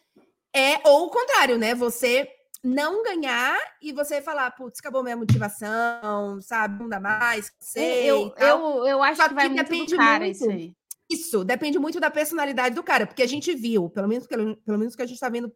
É, 0.53 0.81
ou 0.89 1.07
o 1.07 1.11
contrário, 1.11 1.57
né? 1.57 1.73
Você 1.73 2.29
não 2.63 3.03
ganhar 3.03 3.59
e 3.81 3.93
você 3.93 4.21
falar, 4.21 4.51
putz, 4.51 4.81
acabou 4.81 5.03
minha 5.03 5.17
motivação, 5.17 6.41
sabe? 6.41 6.81
Não 6.81 6.89
dá 6.89 6.99
mais, 6.99 7.53
sei. 7.61 8.11
Eu, 8.11 8.35
eu, 8.37 8.87
eu 8.87 9.03
acho 9.03 9.21
Só 9.21 9.29
que 9.29 9.35
vai 9.35 9.49
que 9.49 9.55
muito 9.55 9.65
depende 9.65 9.97
cara 9.97 10.25
muito, 10.25 10.37
isso 10.37 10.51
aí. 10.51 10.75
Isso, 11.11 11.45
depende 11.45 11.79
muito 11.79 11.99
da 11.99 12.11
personalidade 12.11 12.75
do 12.75 12.83
cara, 12.83 13.07
porque 13.07 13.23
a 13.23 13.27
gente 13.27 13.55
viu, 13.55 13.89
pelo 13.89 14.09
menos, 14.09 14.27
pelo, 14.27 14.57
pelo 14.57 14.79
menos 14.79 14.95
que 14.95 15.03
a 15.03 15.07
gente 15.07 15.19
tá 15.19 15.29
vendo 15.29 15.51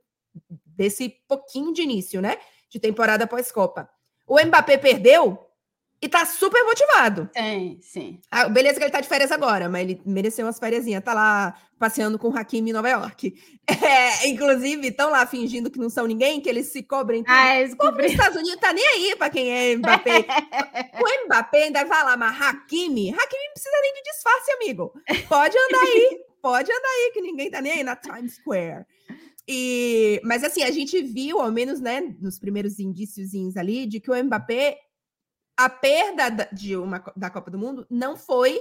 desse 0.65 1.11
pouquinho 1.29 1.73
de 1.73 1.83
início, 1.83 2.23
né? 2.23 2.38
De 2.71 2.81
temporada 2.81 3.27
pós-Copa. 3.27 3.88
O 4.27 4.41
Mbappé 4.41 4.79
perdeu, 4.79 5.38
E 6.03 6.09
tá 6.09 6.27
super 6.27 6.65
motivado. 6.65 7.31
Sim, 7.37 7.79
sim. 7.81 8.21
Ah, 8.29 8.49
beleza 8.49 8.77
que 8.77 8.85
ele 8.85 8.91
tá 8.91 9.01
de 9.01 9.07
férias 9.07 9.31
agora, 9.31 9.69
mas 9.69 9.83
ele 9.83 10.03
mereceu 10.05 10.45
umas 10.45 10.59
férias. 10.59 10.85
Tá 11.05 11.15
lá 11.15 11.55
passeando 11.79 12.19
com 12.19 12.29
o 12.29 12.37
Hakim 12.37 12.69
em 12.69 12.73
Nova 12.73 12.88
York. 12.88 13.33
É, 13.85 14.29
inclusive, 14.29 14.88
estão 14.88 15.09
lá 15.11 15.25
fingindo 15.25 15.71
que 15.71 15.79
não 15.79 15.88
são 15.88 16.05
ninguém, 16.05 16.41
que 16.41 16.49
eles 16.49 16.67
se 16.67 16.83
cobrem. 16.83 17.23
Ah, 17.29 17.61
eles 17.61 17.73
O 17.75 17.77
povo 17.77 17.91
dos 17.93 17.99
cobriram. 18.01 18.12
Estados 18.12 18.38
Unidos 18.38 18.61
tá 18.61 18.73
nem 18.73 18.85
aí 18.85 19.17
pra 19.17 19.31
quem 19.31 19.51
é 19.51 19.77
Mbappé. 19.77 20.19
o 21.01 21.27
Mbappé 21.27 21.62
ainda 21.65 21.85
vai 21.85 22.05
lá, 22.05 22.17
mas 22.17 22.41
Hakimi, 22.43 23.11
Hakimi 23.11 23.45
não 23.47 23.53
precisa 23.53 23.77
nem 23.81 23.95
de 23.95 24.03
disfarce, 24.03 24.53
amigo. 24.53 24.93
Pode 25.29 25.57
andar 25.57 25.81
aí, 25.81 26.21
pode 26.43 26.73
andar 26.73 26.88
aí, 26.88 27.11
que 27.15 27.21
ninguém 27.21 27.51
tá 27.51 27.61
nem 27.62 27.73
aí 27.73 27.85
na 27.85 27.95
Times 27.95 28.35
Square. 28.35 28.85
E, 29.49 30.21
mas 30.25 30.43
assim, 30.43 30.65
a 30.65 30.71
gente 30.73 31.01
viu, 31.03 31.41
ao 31.41 31.53
menos, 31.53 31.81
né, 31.81 32.01
nos 32.21 32.38
primeiros 32.38 32.79
indíciozinhos 32.81 33.57
ali, 33.57 33.87
de 33.87 34.01
que 34.01 34.11
o 34.11 34.25
Mbappé, 34.25 34.77
a 35.57 35.69
perda 35.69 36.29
da- 36.31 36.49
de 36.53 36.77
uma, 36.77 37.03
da 37.17 37.31
Copa 37.31 37.51
do 37.51 37.59
Mundo 37.59 37.87
não 37.91 38.17
foi 38.17 38.61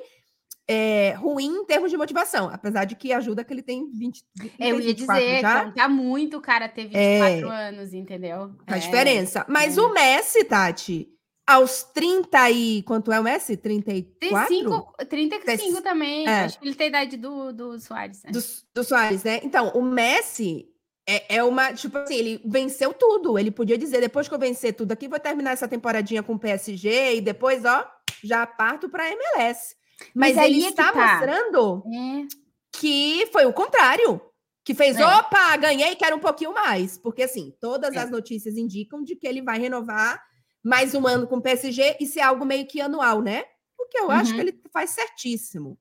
é, 0.67 1.12
ruim 1.17 1.47
em 1.47 1.65
termos 1.65 1.91
de 1.91 1.97
motivação, 1.97 2.49
apesar 2.54 2.86
de 2.86 2.95
que 2.95 3.12
ajuda 3.12 3.43
que 3.43 3.51
ele 3.54 3.62
tem 3.63 3.89
20. 3.91 4.23
Eu 4.60 4.80
ia 4.80 4.86
24 4.93 5.23
dizer, 5.25 5.41
já. 5.41 5.60
então, 5.62 5.73
tá 5.73 5.89
muito 5.89 6.38
o 6.38 6.41
cara 6.41 6.69
ter 6.69 6.86
24 6.88 7.49
anos, 7.49 7.93
entendeu? 7.93 8.56
Faz 8.67 8.84
É. 8.84 8.86
diferença. 8.86 9.45
Mas 9.49 9.77
é. 9.77 9.82
o 9.82 9.91
Messi, 9.91 10.43
Tati, 10.45 11.10
aos 11.45 11.84
30 11.84 12.49
e. 12.51 12.84
Quanto 12.84 13.12
é 13.12 13.19
o 13.19 13.23
Messi? 13.23 13.58
34? 13.58 14.47
35, 14.47 14.95
35 15.10 15.71
Dez- 15.73 15.84
também. 15.84 16.25
é. 16.27 16.41
Acho 16.45 16.60
que 16.60 16.67
ele 16.67 16.75
tem 16.75 16.86
a 16.86 16.89
idade 16.89 17.17
do, 17.17 17.51
do 17.51 17.80
Soares. 17.80 18.23
né? 18.23 18.32
Do, 18.32 18.39
do 18.73 18.84
Soares, 18.84 19.23
né? 19.23 19.41
Então, 19.43 19.69
o 19.69 19.82
Messi 19.82 20.67
é, 21.07 21.35
é 21.37 21.43
uma. 21.43 21.73
Tipo 21.73 21.97
assim, 21.97 22.15
ele 22.15 22.41
venceu 22.45 22.93
tudo. 22.93 23.37
Ele 23.37 23.51
podia 23.51 23.77
dizer: 23.77 24.01
depois 24.01 24.27
que 24.27 24.33
eu 24.33 24.39
vencer 24.39 24.73
tudo 24.73 24.91
aqui, 24.91 25.07
vou 25.07 25.19
terminar 25.19 25.51
essa 25.51 25.67
temporadinha 25.67 26.23
com 26.23 26.33
o 26.33 26.39
PSG 26.39 27.15
e 27.15 27.21
depois, 27.21 27.65
ó, 27.65 27.85
já 28.23 28.45
parto 28.45 28.89
para 28.89 29.09
MLS. 29.11 29.75
Mas, 30.15 30.35
Mas 30.35 30.37
aí 30.37 30.53
ele 30.55 30.65
é 30.65 30.69
está 30.69 30.91
tá. 30.91 31.13
mostrando 31.13 31.83
É. 31.87 32.27
que 32.73 33.27
foi 33.31 33.45
o 33.45 33.53
contrário. 33.53 34.21
Que 34.63 34.75
fez, 34.75 34.95
É. 34.95 35.03
opa, 35.05 35.57
ganhei, 35.57 35.95
quero 35.95 36.15
um 36.15 36.19
pouquinho 36.19 36.53
mais. 36.53 36.95
Porque, 36.97 37.23
assim, 37.23 37.51
todas 37.59 37.95
É. 37.95 37.99
as 37.99 38.11
notícias 38.11 38.55
indicam 38.57 39.03
de 39.03 39.15
que 39.15 39.27
ele 39.27 39.41
vai 39.41 39.57
renovar 39.59 40.21
mais 40.63 40.93
um 40.93 41.07
ano 41.07 41.25
com 41.27 41.37
o 41.37 41.41
PSG 41.41 41.97
e 41.99 42.05
ser 42.05 42.21
algo 42.21 42.45
meio 42.45 42.67
que 42.67 42.79
anual, 42.79 43.21
né? 43.23 43.43
O 43.79 43.87
que 43.87 43.97
eu 43.97 44.11
acho 44.11 44.29
Uhum. 44.31 44.35
que 44.35 44.41
ele 44.41 44.61
faz 44.71 44.91
certíssimo. 44.91 45.79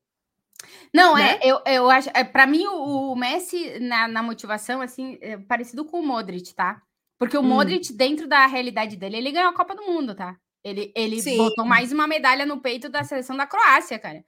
Não, 0.92 1.14
Né? 1.14 1.38
é, 1.42 1.48
eu, 1.50 1.60
eu 1.66 1.90
acho. 1.90 2.08
É, 2.14 2.24
para 2.24 2.46
mim, 2.46 2.66
o, 2.66 3.12
o 3.12 3.16
Messi 3.16 3.78
na, 3.80 4.08
na 4.08 4.22
motivação, 4.22 4.80
assim, 4.80 5.18
é 5.20 5.36
parecido 5.38 5.84
com 5.84 6.00
o 6.00 6.06
Modric, 6.06 6.54
tá? 6.54 6.80
Porque 7.18 7.36
o 7.36 7.40
Hum. 7.40 7.44
Modric, 7.44 7.92
dentro 7.92 8.26
da 8.26 8.46
realidade 8.46 8.96
dele, 8.96 9.16
ele 9.18 9.32
ganhou 9.32 9.50
a 9.50 9.54
Copa 9.54 9.74
do 9.74 9.82
Mundo, 9.86 10.14
tá? 10.14 10.36
Ele, 10.64 10.92
ele 10.94 11.20
Sim. 11.22 11.36
botou 11.36 11.64
mais 11.64 11.92
uma 11.92 12.06
medalha 12.06 12.44
no 12.44 12.60
peito 12.60 12.88
da 12.88 13.02
seleção 13.04 13.36
da 13.36 13.46
Croácia, 13.46 13.98
cara. 13.98 14.24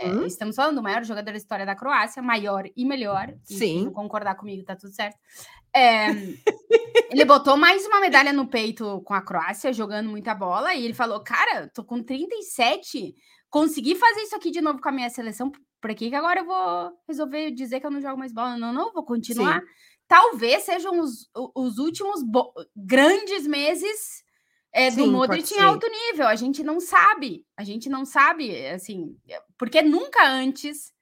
É, 0.00 0.06
Uhum. 0.08 0.24
estamos 0.24 0.56
falando 0.56 0.76
do 0.76 0.82
maior 0.82 1.04
jogador 1.04 1.30
da 1.32 1.36
história 1.36 1.66
da 1.66 1.76
Croácia, 1.76 2.22
maior 2.22 2.64
e 2.74 2.84
melhor. 2.84 3.28
E 3.28 3.52
se 3.52 3.58
Sim. 3.58 3.90
concordar 3.90 4.34
comigo, 4.34 4.64
tá 4.64 4.74
tudo 4.74 4.92
certo. 4.94 5.18
É, 5.74 6.06
ele 7.10 7.24
botou 7.26 7.56
mais 7.56 7.84
uma 7.86 8.00
medalha 8.00 8.32
no 8.32 8.46
peito 8.48 9.02
com 9.02 9.12
a 9.12 9.20
Croácia, 9.20 9.72
jogando 9.72 10.08
muita 10.08 10.34
bola, 10.34 10.74
e 10.74 10.84
ele 10.84 10.94
falou: 10.94 11.20
Cara, 11.22 11.68
tô 11.74 11.84
com 11.84 12.02
37, 12.02 13.14
consegui 13.50 13.94
fazer 13.94 14.22
isso 14.22 14.34
aqui 14.34 14.50
de 14.50 14.60
novo 14.62 14.80
com 14.80 14.88
a 14.88 14.92
minha 14.92 15.10
seleção. 15.10 15.52
Por 15.80 15.94
que, 15.94 16.08
que 16.10 16.16
agora 16.16 16.40
eu 16.40 16.46
vou 16.46 16.92
resolver 17.06 17.50
dizer 17.50 17.80
que 17.80 17.86
eu 17.86 17.90
não 17.90 18.00
jogo 18.00 18.18
mais 18.18 18.32
bola? 18.32 18.56
Não, 18.56 18.72
não, 18.72 18.92
vou 18.92 19.04
continuar. 19.04 19.62
Talvez 20.08 20.62
sejam 20.62 20.98
os, 21.00 21.28
os 21.54 21.78
últimos 21.78 22.20
grandes 22.74 23.46
meses 23.46 24.24
é, 24.72 24.90
do 24.90 25.04
Sim, 25.04 25.10
Modric 25.10 25.52
em 25.54 25.60
alto 25.60 25.86
nível. 25.88 26.26
A 26.28 26.34
gente 26.36 26.62
não 26.62 26.80
sabe. 26.80 27.44
A 27.56 27.64
gente 27.64 27.88
não 27.88 28.04
sabe, 28.04 28.66
assim, 28.68 29.16
porque 29.58 29.82
nunca 29.82 30.26
antes 30.26 30.92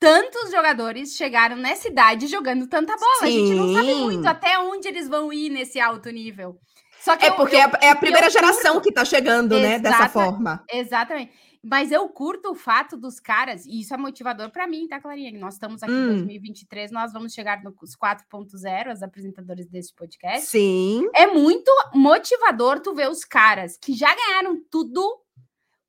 tantos 0.00 0.50
jogadores 0.52 1.16
chegaram 1.16 1.56
nessa 1.56 1.88
idade 1.88 2.26
jogando 2.28 2.68
tanta 2.68 2.96
bola. 2.96 3.22
A 3.22 3.30
gente 3.30 3.54
não 3.54 3.72
sabe 3.74 3.86
Sim. 3.94 4.00
muito 4.04 4.26
até 4.26 4.58
onde 4.58 4.86
eles 4.88 5.08
vão 5.08 5.32
ir 5.32 5.50
nesse 5.50 5.80
alto 5.80 6.08
nível. 6.10 6.56
Só 7.00 7.16
que 7.16 7.26
É 7.26 7.30
eu- 7.30 7.34
porque 7.36 7.56
eu- 7.56 7.60
é 7.60 7.64
a- 7.64 7.78
é 7.82 7.90
a 7.90 7.96
primeira 7.96 8.28
geração 8.30 8.80
que 8.80 8.92
tá 8.92 9.04
chegando, 9.04 9.58
né? 9.58 9.78
Dessa 9.78 9.96
Exata- 9.96 10.08
forma. 10.12 10.64
Exatamente. 10.70 11.32
Mas 11.70 11.92
eu 11.92 12.08
curto 12.08 12.50
o 12.52 12.54
fato 12.54 12.96
dos 12.96 13.20
caras, 13.20 13.66
e 13.66 13.80
isso 13.80 13.92
é 13.92 13.96
motivador 13.96 14.50
para 14.50 14.66
mim, 14.66 14.88
tá, 14.88 15.00
Clarinha? 15.00 15.38
Nós 15.38 15.54
estamos 15.54 15.82
aqui 15.82 15.92
em 15.92 15.96
Hum. 15.96 16.08
2023, 16.18 16.90
nós 16.90 17.12
vamos 17.12 17.32
chegar 17.34 17.62
nos 17.62 17.74
4.0, 17.96 18.88
as 18.90 19.02
apresentadoras 19.02 19.66
deste 19.66 19.94
podcast. 19.94 20.46
Sim. 20.48 21.08
É 21.14 21.26
muito 21.26 21.70
motivador 21.94 22.80
tu 22.80 22.94
ver 22.94 23.10
os 23.10 23.24
caras 23.24 23.76
que 23.76 23.92
já 23.92 24.14
ganharam 24.14 24.62
tudo 24.70 25.20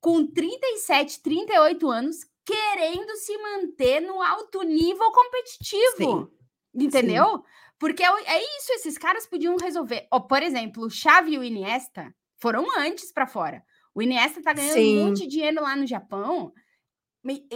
com 0.00 0.26
37, 0.26 1.22
38 1.22 1.88
anos, 1.90 2.16
querendo 2.44 3.14
se 3.16 3.36
manter 3.38 4.00
no 4.00 4.20
alto 4.22 4.62
nível 4.62 5.10
competitivo. 5.12 6.30
Entendeu? 6.74 7.42
Porque 7.78 8.02
é, 8.02 8.06
é 8.26 8.42
isso, 8.58 8.72
esses 8.74 8.98
caras 8.98 9.26
podiam 9.26 9.56
resolver. 9.56 10.06
Ó, 10.10 10.20
por 10.20 10.42
exemplo, 10.42 10.84
o 10.84 10.90
Xavi 10.90 11.34
e 11.34 11.38
o 11.38 11.44
Iniesta 11.44 12.14
foram 12.36 12.66
antes 12.78 13.12
para 13.12 13.26
fora. 13.26 13.62
O 13.94 14.02
Iniesta 14.02 14.42
tá 14.42 14.52
ganhando 14.52 14.72
Sim. 14.74 14.98
um 15.00 15.06
monte 15.06 15.22
de 15.22 15.26
dinheiro 15.28 15.62
lá 15.62 15.74
no 15.76 15.86
Japão, 15.86 16.52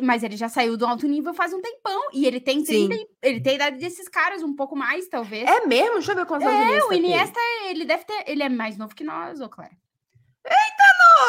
mas 0.02 0.22
ele 0.22 0.36
já 0.36 0.48
saiu 0.48 0.76
do 0.76 0.84
alto 0.86 1.06
nível 1.06 1.32
faz 1.32 1.52
um 1.52 1.60
tempão. 1.62 2.08
E 2.12 2.26
ele 2.26 2.40
tem 2.40 2.62
30, 2.62 2.94
Sim. 2.94 3.00
e- 3.02 3.08
ele 3.28 3.40
tem 3.40 3.52
a 3.52 3.56
idade 3.56 3.78
desses 3.78 4.08
caras, 4.08 4.42
um 4.42 4.54
pouco 4.54 4.76
mais, 4.76 5.08
talvez. 5.08 5.48
É 5.48 5.64
mesmo? 5.66 5.94
Deixa 5.94 6.12
eu 6.12 6.16
ver 6.16 6.26
quantos 6.26 6.46
anos 6.46 6.58
É, 6.60 6.64
Iniesta 6.68 6.84
o 6.86 6.88
tem. 6.88 6.98
Iniesta, 6.98 7.40
ele 7.68 7.84
deve 7.84 8.04
ter. 8.04 8.24
Ele 8.26 8.42
é 8.42 8.48
mais 8.48 8.76
novo 8.76 8.94
que 8.94 9.04
nós, 9.04 9.40
ô 9.40 9.48
Claire. 9.48 9.76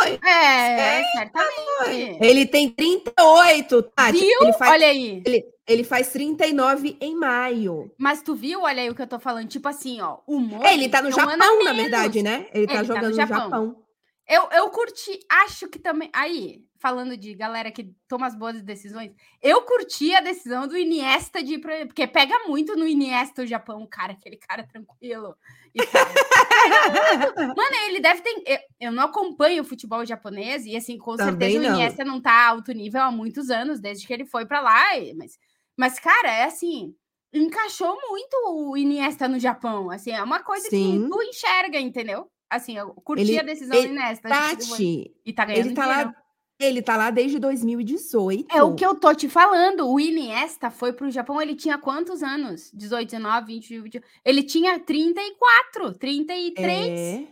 nós! 0.02 0.20
É, 0.24 1.04
certamente. 1.14 2.18
Ele 2.24 2.46
tem 2.46 2.70
38, 2.70 3.82
Tati. 3.84 4.20
Viu? 4.20 4.42
Ele 4.42 4.54
faz, 4.54 4.72
Olha 4.72 4.88
aí. 4.88 5.22
ele, 5.26 5.46
ele 5.68 5.84
faz 5.84 6.10
39 6.12 6.98
em 7.00 7.16
maio. 7.16 7.92
Mas 7.98 8.22
tu 8.22 8.36
viu? 8.36 8.64
Olha 8.64 8.82
aí 8.82 8.90
o 8.90 8.96
que 8.96 9.02
eu 9.02 9.08
tô 9.08 9.20
falando. 9.20 9.48
Tipo 9.48 9.68
assim, 9.70 10.02
ó. 10.02 10.18
O 10.28 10.42
É, 10.64 10.74
ele 10.74 10.90
tá 10.90 11.02
no 11.02 11.10
é 11.10 11.12
Japão, 11.12 11.64
na 11.64 11.72
verdade, 11.74 12.22
né? 12.22 12.48
Ele 12.54 12.68
tá 12.68 12.74
Ele 12.74 12.76
tá 12.76 12.82
no 12.82 12.86
jogando 12.86 13.10
no 13.10 13.14
Japão. 13.16 13.85
Eu, 14.28 14.50
eu 14.52 14.70
curti, 14.72 15.20
acho 15.30 15.68
que 15.70 15.78
também. 15.78 16.10
Aí, 16.12 16.64
falando 16.80 17.16
de 17.16 17.36
galera 17.36 17.72
que 17.72 17.92
toma 18.08 18.26
as 18.26 18.34
boas 18.36 18.60
decisões, 18.62 19.12
eu 19.42 19.62
curti 19.62 20.16
a 20.16 20.20
decisão 20.22 20.68
do 20.68 20.76
Iniesta 20.76 21.44
de 21.44 21.54
ir 21.54 21.60
pra. 21.60 21.86
Porque 21.86 22.08
pega 22.08 22.40
muito 22.48 22.76
no 22.76 22.88
Iniesta 22.88 23.44
o 23.44 23.46
Japão, 23.48 23.86
cara, 23.86 24.14
aquele 24.14 24.38
cara 24.38 24.64
tranquilo. 24.66 25.36
e. 25.76 25.80
Mano, 27.56 27.76
ele 27.88 28.00
deve 28.00 28.22
ter. 28.22 28.44
Eu, 28.46 28.88
eu 28.88 28.92
não 28.92 29.04
acompanho 29.04 29.62
o 29.62 29.66
futebol 29.66 30.06
japonês, 30.06 30.66
e 30.66 30.76
assim, 30.76 30.98
com 30.98 31.16
Também 31.16 31.52
certeza 31.52 31.64
não. 31.70 31.76
o 31.76 31.80
Iniesta 31.80 32.04
não 32.06 32.22
tá 32.22 32.48
alto 32.48 32.72
nível 32.72 33.02
há 33.02 33.12
muitos 33.12 33.50
anos, 33.50 33.80
desde 33.80 34.08
que 34.08 34.14
ele 34.14 34.26
foi 34.26 34.46
pra 34.46 34.60
lá. 34.62 34.98
e- 34.98 35.14
Mas, 35.14 35.38
mas, 35.78 36.00
cara, 36.00 36.32
é 36.32 36.44
assim. 36.46 36.96
Encaixou 37.34 37.96
muito 38.10 38.34
o 38.48 38.78
Iniesta 38.78 39.28
no 39.28 39.38
Japão. 39.38 39.92
Assim, 39.92 40.12
é 40.12 40.24
uma 40.24 40.42
coisa 40.42 40.70
Sim. 40.70 41.04
que 41.04 41.10
tu 41.10 41.22
enxerga, 41.22 41.78
entendeu? 41.80 42.32
Assim, 42.56 42.78
eu 42.78 42.90
curti 42.96 43.22
Ele- 43.24 43.40
a 43.40 43.44
decisão 43.44 43.76
ele- 43.78 43.98
foi- 44.22 44.30
Tati, 44.32 45.16
e 45.26 45.34
tá 45.34 45.46
ganhando 45.46 45.66
ele 45.68 45.76
tá 45.76 45.84
dinheiro. 45.88 46.10
lá. 46.10 46.16
Ele 46.58 46.82
tá 46.82 46.96
lá 46.96 47.10
desde 47.10 47.38
2018. 47.38 48.56
É 48.56 48.64
o 48.64 48.74
que 48.76 48.86
eu 48.86 48.96
tô 48.96 49.14
te 49.14 49.28
falando. 49.28 49.90
O 49.90 50.00
Iniesta 50.00 50.72
foi 50.72 50.94
pro 50.94 51.12
Japão, 51.12 51.42
ele 51.42 51.54
tinha 51.54 51.78
quantos 51.78 52.24
anos? 52.24 52.72
18, 52.74 53.10
19, 53.10 53.48
20, 53.48 53.80
21. 53.82 54.02
Ele 54.24 54.42
tinha 54.42 54.80
34, 54.80 55.94
33. 55.94 57.00
É. 57.00 57.28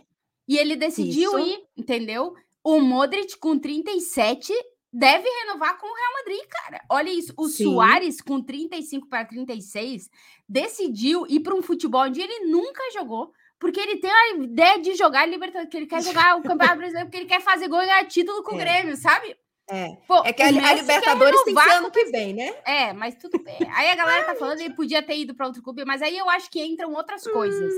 E 0.46 0.58
ele 0.58 0.76
decidiu 0.76 1.38
Isso. 1.38 1.48
ir, 1.48 1.62
entendeu? 1.74 2.34
O 2.62 2.80
Modric 2.80 3.38
com 3.38 3.58
37 3.58 4.52
deve 4.92 5.26
renovar 5.26 5.78
com 5.78 5.86
o 5.86 5.94
Real 5.94 6.12
Madrid, 6.18 6.46
cara. 6.50 6.84
Olha 6.90 7.10
isso. 7.10 7.32
O 7.36 7.48
Sim. 7.48 7.64
Soares 7.64 8.20
com 8.20 8.42
35 8.42 9.08
para 9.08 9.24
36 9.24 10.10
decidiu 10.48 11.26
ir 11.28 11.40
para 11.40 11.54
um 11.54 11.62
futebol 11.62 12.02
onde 12.02 12.20
ele 12.20 12.46
nunca 12.46 12.82
jogou. 12.92 13.32
Porque 13.58 13.80
ele 13.80 13.96
tem 13.96 14.10
a 14.10 14.30
ideia 14.36 14.78
de 14.80 14.94
jogar 14.94 15.26
Libertadores, 15.26 15.70
que 15.70 15.76
ele 15.76 15.86
quer 15.86 16.02
jogar 16.02 16.36
o 16.36 16.42
Campeonato 16.42 16.76
Brasileiro, 16.76 17.06
porque 17.08 17.18
ele 17.18 17.28
quer 17.28 17.40
fazer 17.40 17.68
gol 17.68 17.82
e 17.82 17.86
ganhar 17.86 18.04
título 18.06 18.42
com 18.42 18.56
o 18.56 18.60
É. 18.60 18.64
Grêmio, 18.64 18.96
sabe? 18.96 19.36
É. 19.70 19.96
Pô, 20.06 20.22
É 20.26 20.32
que 20.32 20.42
a, 20.42 20.46
o 20.46 20.48
a 20.64 20.72
Libertadores 20.74 21.42
tem 21.44 21.54
que 21.54 21.70
ano 21.70 21.90
que 21.90 22.04
vem, 22.06 22.34
né? 22.34 22.54
é, 22.66 22.92
mas 22.92 23.14
tudo 23.14 23.42
bem. 23.42 23.56
Aí 23.74 23.88
a 23.90 23.96
galera 23.96 24.24
tá 24.24 24.34
falando 24.34 24.58
que 24.58 24.64
ele 24.64 24.74
podia 24.74 25.02
ter 25.02 25.16
ido 25.16 25.34
para 25.34 25.46
outro 25.46 25.62
clube, 25.62 25.84
mas 25.86 26.02
aí 26.02 26.18
eu 26.18 26.28
acho 26.28 26.50
que 26.50 26.62
entram 26.62 26.92
outras 26.92 27.26
coisas. 27.26 27.72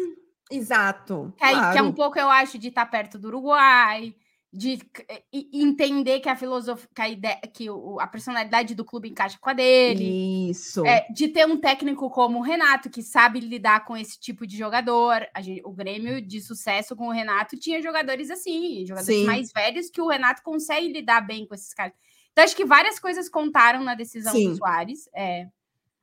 Exato. 0.50 1.32
Que, 1.36 1.44
aí- 1.44 1.52
que 1.54 1.58
é 1.60 1.72
claro. 1.72 1.86
um 1.86 1.92
pouco, 1.92 2.18
eu 2.18 2.28
acho, 2.28 2.58
de 2.58 2.68
estar 2.68 2.86
perto 2.86 3.18
do 3.18 3.28
Uruguai, 3.28 4.14
de 4.56 4.76
c- 4.78 5.06
e- 5.32 5.48
entender 5.62 6.20
que 6.20 6.28
a 6.28 6.34
filosofia, 6.36 6.88
que 6.94 7.02
a, 7.02 7.08
ideia, 7.08 7.40
que 7.52 7.68
o- 7.70 8.00
a 8.00 8.06
personalidade 8.06 8.74
do 8.74 8.84
clube 8.84 9.08
encaixa 9.10 9.36
com 9.40 9.50
a 9.50 9.52
dele. 9.52 10.48
Isso. 10.50 10.84
É, 10.86 11.06
de 11.12 11.28
ter 11.28 11.46
um 11.46 11.56
técnico 11.58 12.08
como 12.10 12.38
o 12.38 12.42
Renato, 12.42 12.88
que 12.88 13.02
sabe 13.02 13.40
lidar 13.40 13.84
com 13.84 13.96
esse 13.96 14.18
tipo 14.18 14.46
de 14.46 14.56
jogador. 14.56 15.26
A 15.34 15.40
gente- 15.42 15.62
o 15.64 15.70
Grêmio 15.72 16.20
de 16.20 16.40
sucesso 16.40 16.96
com 16.96 17.08
o 17.08 17.12
Renato 17.12 17.56
tinha 17.58 17.82
jogadores 17.82 18.30
assim, 18.30 18.84
jogadores 18.86 19.18
Sim. 19.20 19.26
mais 19.26 19.52
velhos, 19.52 19.90
que 19.90 20.00
o 20.00 20.08
Renato 20.08 20.42
consegue 20.42 20.92
lidar 20.92 21.20
bem 21.20 21.46
com 21.46 21.54
esses 21.54 21.74
caras. 21.74 21.92
Então, 22.32 22.44
acho 22.44 22.56
que 22.56 22.64
várias 22.64 22.98
coisas 22.98 23.28
contaram 23.28 23.82
na 23.82 23.94
decisão 23.94 24.32
Sim. 24.32 24.50
do 24.50 24.56
Soares. 24.56 25.08
É. 25.14 25.48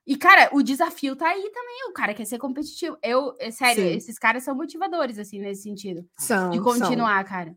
E, 0.06 0.18
cara, 0.18 0.50
o 0.52 0.62
desafio 0.62 1.16
tá 1.16 1.30
aí 1.30 1.50
também. 1.54 1.90
O 1.90 1.94
cara 1.94 2.14
quer 2.14 2.26
ser 2.26 2.38
competitivo. 2.38 2.98
Eu, 3.02 3.36
é 3.40 3.50
sério, 3.52 3.84
Sim. 3.84 3.96
esses 3.96 4.20
caras 4.20 4.44
são 4.44 4.54
motivadores, 4.54 5.18
assim, 5.18 5.40
nesse 5.40 5.64
sentido. 5.64 6.06
São, 6.18 6.50
De 6.50 6.58
são. 6.58 6.64
continuar, 6.66 7.24
cara. 7.24 7.56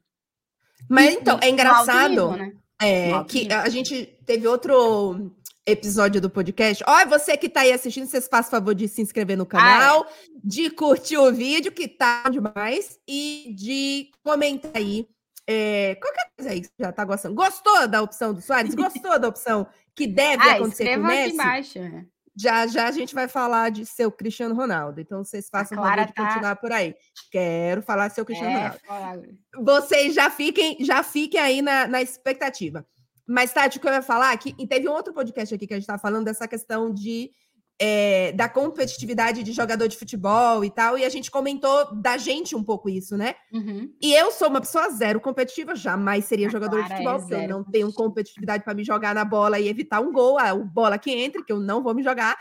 Mas 0.89 1.15
então, 1.15 1.39
é 1.43 1.49
engraçado 1.49 2.09
Nível, 2.11 2.31
né? 2.33 2.53
é, 2.81 3.25
que 3.25 3.53
a 3.53 3.69
gente 3.69 4.07
teve 4.25 4.47
outro 4.47 5.33
episódio 5.67 6.21
do 6.21 6.31
podcast. 6.31 6.85
Ó, 6.87 7.07
você 7.07 7.37
que 7.37 7.49
tá 7.49 7.61
aí 7.61 7.73
assistindo, 7.73 8.07
vocês 8.07 8.29
façam 8.29 8.51
favor 8.53 8.75
de 8.75 8.87
se 8.87 9.03
inscrever 9.03 9.37
no 9.37 9.45
canal, 9.47 10.07
de 10.45 10.71
curtir 10.71 11.17
o 11.17 11.33
vídeo, 11.33 11.73
que 11.73 11.89
tá 11.89 12.23
demais, 12.31 12.99
e 13.09 13.53
de 13.57 14.11
comentar 14.23 14.71
aí. 14.77 15.09
é, 15.49 15.95
qualquer 15.97 16.29
coisa 16.37 16.51
aí 16.53 16.61
que 16.61 16.67
você 16.69 16.83
já 16.85 16.93
tá 16.93 17.05
gostando. 17.05 17.35
Gostou 17.35 17.89
da 17.89 18.03
opção 18.03 18.33
do 18.35 18.41
Soares? 18.41 18.75
Gostou 18.75 19.19
da 19.19 19.29
opção 19.29 19.67
que 19.95 20.07
deve 20.07 20.43
Ah, 20.43 20.55
acontecer 20.55 20.85
com 20.85 21.03
o 21.03 21.03
escreva 21.03 21.07
aqui 21.09 21.17
Messi? 21.23 21.35
embaixo. 21.35 21.79
né? 21.81 22.07
Já 22.39 22.67
já 22.67 22.87
a 22.87 22.91
gente 22.93 23.15
vai 23.15 23.27
falar 23.29 23.71
de 23.71 23.87
seu 23.87 24.11
Cristiano 24.13 24.55
Ronaldo. 24.55 25.01
Então 25.01 25.25
vocês 25.25 25.49
façam 25.49 25.77
favor 25.83 26.05
de 26.07 26.13
tá- 26.13 26.27
continuar 26.27 26.57
por 26.57 26.71
aí. 26.71 26.95
Quero 27.31 27.81
falar 27.83 28.11
seu 28.11 28.25
Cristiano 28.27 28.51
É, 28.53 28.57
Ronaldo 28.57 28.81
fala- 28.87 29.23
vocês 29.59 30.15
já 30.15 30.29
fiquem, 30.31 30.77
já 30.85 31.03
fiquem 31.03 31.41
aí 31.41 31.63
na, 31.63 31.87
na 31.87 32.03
expectativa. 32.03 32.87
Mas, 33.29 33.53
Tati, 33.53 33.79
o 33.79 33.81
que 33.81 33.89
eu 33.89 33.93
ia 33.93 34.03
falar 34.03 34.31
aqui, 34.31 34.55
e 34.57 34.67
teve 34.69 34.89
um 34.89 34.93
outro 34.93 35.13
podcast 35.13 35.53
aqui 35.53 35.67
que 35.67 35.73
a 35.75 35.77
gente 35.77 35.83
estava 35.83 35.99
falando 35.99 36.27
dessa 36.27 36.47
questão 36.47 36.93
de 36.93 37.31
é, 37.79 38.33
da 38.33 38.49
competitividade 38.49 39.43
de 39.43 39.53
jogador 39.53 39.87
de 39.87 39.97
futebol 39.99 40.65
e 40.65 40.71
tal, 40.71 40.97
e 40.97 41.05
a 41.05 41.09
gente 41.09 41.31
comentou 41.31 41.95
da 41.97 42.17
gente 42.17 42.57
um 42.57 42.65
pouco 42.65 42.89
isso, 42.89 43.17
né? 43.17 43.35
Uhum. 43.53 43.93
E 44.01 44.15
eu 44.15 44.31
sou 44.33 44.49
uma 44.49 44.61
pessoa 44.61 44.89
zero 44.91 45.21
competitiva, 45.21 45.75
jamais 45.75 46.25
seria 46.25 46.47
A 46.47 46.51
jogador 46.51 46.83
de 46.83 46.93
é 46.93 46.97
futebol, 46.97 47.19
porque 47.19 47.35
eu 47.35 47.49
não 47.49 47.63
tenho 47.65 47.93
competitividade 47.93 48.65
para 48.65 48.73
me 48.75 48.83
jogar 48.85 49.15
na 49.15 49.25
bola 49.25 49.59
e 49.61 49.69
evitar 49.69 50.01
um 50.01 50.11
gol, 50.13 50.39
a 50.39 50.55
bola 50.55 50.97
que 50.99 51.11
entre, 51.11 51.45
que 51.45 51.53
eu 51.53 51.61
não 51.61 51.83
vou 51.83 51.95
me 51.95 52.03
jogar. 52.03 52.37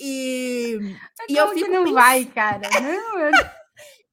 E, 0.00 0.78
E 1.28 1.36
eu 1.36 1.48
fico 1.54 1.70
não 1.70 1.92
vai, 1.92 2.24
cara. 2.24 2.62
Não, 2.82 3.18
eu- 3.20 3.32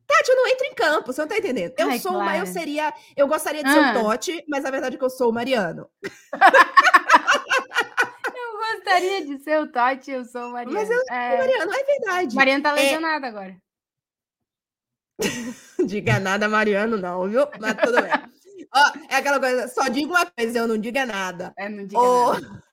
Tati, 0.05 0.29
eu 0.31 0.35
não 0.37 0.47
entro 0.47 0.65
em 0.65 0.73
campo, 0.73 1.13
você 1.13 1.21
não 1.21 1.27
tá 1.27 1.37
entendendo. 1.37 1.71
Eu 1.77 1.87
Ai, 1.89 1.99
sou 1.99 2.13
uma, 2.13 2.35
eu 2.35 2.45
seria, 2.47 2.91
eu 3.15 3.27
gostaria 3.27 3.63
de 3.63 3.71
ser 3.71 3.77
Ah. 3.79 3.91
o 3.91 4.01
Totti, 4.01 4.43
mas 4.47 4.65
a 4.65 4.71
verdade 4.71 4.95
é 4.95 4.97
que 4.99 5.05
eu 5.05 5.09
sou 5.09 5.29
o 5.29 5.33
Mariano. 5.33 5.87
eu 8.69 8.75
gostaria 8.75 9.25
de 9.25 9.39
ser 9.43 9.59
o 9.59 9.67
Totti, 9.67 10.11
eu 10.11 10.25
sou 10.25 10.49
o 10.49 10.51
Mariano. 10.51 10.73
Mas 10.73 10.89
eu 10.89 11.03
É, 11.09 11.37
Mariano, 11.37 11.73
é 11.73 11.83
verdade. 11.83 12.33
o 12.33 12.35
Mariano 12.35 12.63
tá 12.63 12.69
É. 12.71 12.73
lesionado 12.73 13.25
agora. 13.25 13.57
Diga 15.85 16.19
nada, 16.19 16.47
Mariano, 16.47 16.97
não, 16.97 17.27
viu? 17.27 17.47
Mas 17.59 17.75
tudo 17.75 18.01
bem. 18.01 18.11
Ó, 18.73 18.91
é 19.09 19.15
aquela 19.15 19.39
coisa, 19.39 19.67
só 19.67 19.87
digo 19.87 20.11
uma 20.11 20.25
coisa, 20.25 20.59
eu 20.59 20.67
não 20.67 20.77
diga 20.77 21.05
nada. 21.05 21.53
É, 21.57 21.67
não 21.67 21.85
diga 21.85 22.01
nada. 22.01 22.63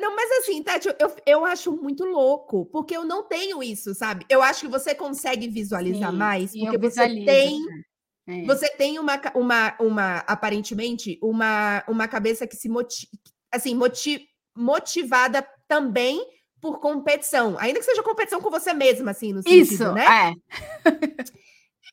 Não, 0.00 0.16
mas 0.16 0.30
assim, 0.38 0.62
Tati, 0.62 0.88
eu, 0.98 1.14
eu 1.26 1.44
acho 1.44 1.72
muito 1.76 2.06
louco, 2.06 2.64
porque 2.66 2.96
eu 2.96 3.04
não 3.04 3.22
tenho 3.22 3.62
isso, 3.62 3.94
sabe? 3.94 4.24
Eu 4.30 4.40
acho 4.40 4.62
que 4.62 4.68
você 4.68 4.94
consegue 4.94 5.46
visualizar 5.46 6.10
Sim, 6.10 6.16
mais, 6.16 6.52
porque 6.52 6.78
você 6.78 7.06
tem, 7.22 7.58
É. 8.26 8.42
você 8.46 8.70
tem 8.70 8.98
uma, 8.98 9.20
uma, 9.34 9.76
uma 9.78 10.16
aparentemente, 10.20 11.18
uma, 11.22 11.84
uma 11.86 12.08
cabeça 12.08 12.46
que 12.46 12.56
se 12.56 12.66
moti 12.66 13.08
assim, 13.52 13.74
moti 13.74 14.26
motivada 14.60 15.46
também 15.66 16.24
por 16.60 16.78
competição, 16.78 17.56
ainda 17.58 17.78
que 17.78 17.84
seja 17.86 18.02
competição 18.02 18.40
com 18.40 18.50
você 18.50 18.74
mesma, 18.74 19.12
assim, 19.12 19.32
no 19.32 19.42
sentido, 19.42 19.72
Isso, 19.72 19.92
né? 19.92 20.04
é. 20.06 20.34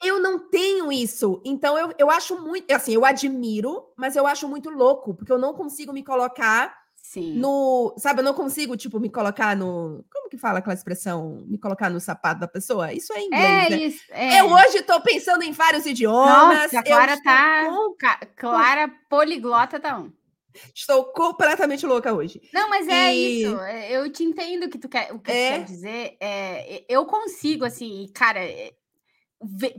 Eu 0.04 0.20
não 0.20 0.38
tenho 0.38 0.92
isso. 0.92 1.42
Então, 1.44 1.78
eu, 1.78 1.92
eu 1.98 2.12
acho 2.12 2.40
muito. 2.40 2.72
Assim, 2.72 2.94
eu 2.94 3.04
admiro, 3.04 3.84
mas 3.98 4.16
eu 4.16 4.28
acho 4.28 4.48
muito 4.48 4.70
louco, 4.70 5.16
porque 5.16 5.32
eu 5.32 5.40
não 5.40 5.54
consigo 5.56 5.92
me 5.92 6.04
colocar 6.04 6.76
Sim. 6.96 7.34
no. 7.40 7.96
Sabe, 7.98 8.20
eu 8.20 8.24
não 8.24 8.34
consigo, 8.34 8.78
tipo, 8.78 9.00
me 9.00 9.10
colocar 9.10 9.56
no. 9.56 10.06
Como 10.14 10.30
que 10.30 10.38
fala 10.38 10.60
aquela 10.60 10.76
expressão? 10.76 11.44
Me 11.48 11.58
colocar 11.58 11.90
no 11.90 12.00
sapato 12.00 12.40
da 12.42 12.48
pessoa? 12.48 12.94
Isso 12.94 13.12
é 13.14 13.24
inglês, 13.24 13.66
É 13.66 13.70
né? 13.70 13.78
isso. 13.78 14.04
É. 14.12 14.42
Eu 14.42 14.52
hoje 14.52 14.84
tô 14.84 15.02
pensando 15.02 15.42
em 15.44 15.52
vários 15.52 15.86
idiomas. 15.88 16.64
Nossa, 16.64 16.80
a 16.80 16.84
Clara 16.84 17.14
estou 17.14 17.24
tá. 17.24 17.66
com- 17.66 18.28
Clara 18.36 18.92
poliglota 19.10 19.80
tá 19.80 19.98
um. 19.98 20.12
Estou 20.76 21.06
completamente 21.14 21.86
louca 21.86 22.14
hoje. 22.14 22.42
Não, 22.54 22.70
mas 22.70 22.88
é 22.88 23.14
E- 23.16 23.44
isso. 23.44 23.58
é, 23.60 23.92
Eu 23.98 24.12
te 24.12 24.24
entendo 24.24 24.70
que 24.70 24.78
tu 24.78 24.88
quer, 24.90 25.12
o 25.14 25.20
que 25.20 25.32
tu 25.32 25.36
É. 25.36 25.50
quer 25.60 25.64
dizer. 25.66 26.18
É, 26.20 26.86
eu 26.90 27.06
consigo, 27.06 27.66
assim, 27.66 28.10
cara. 28.14 28.40
É, 28.44 28.74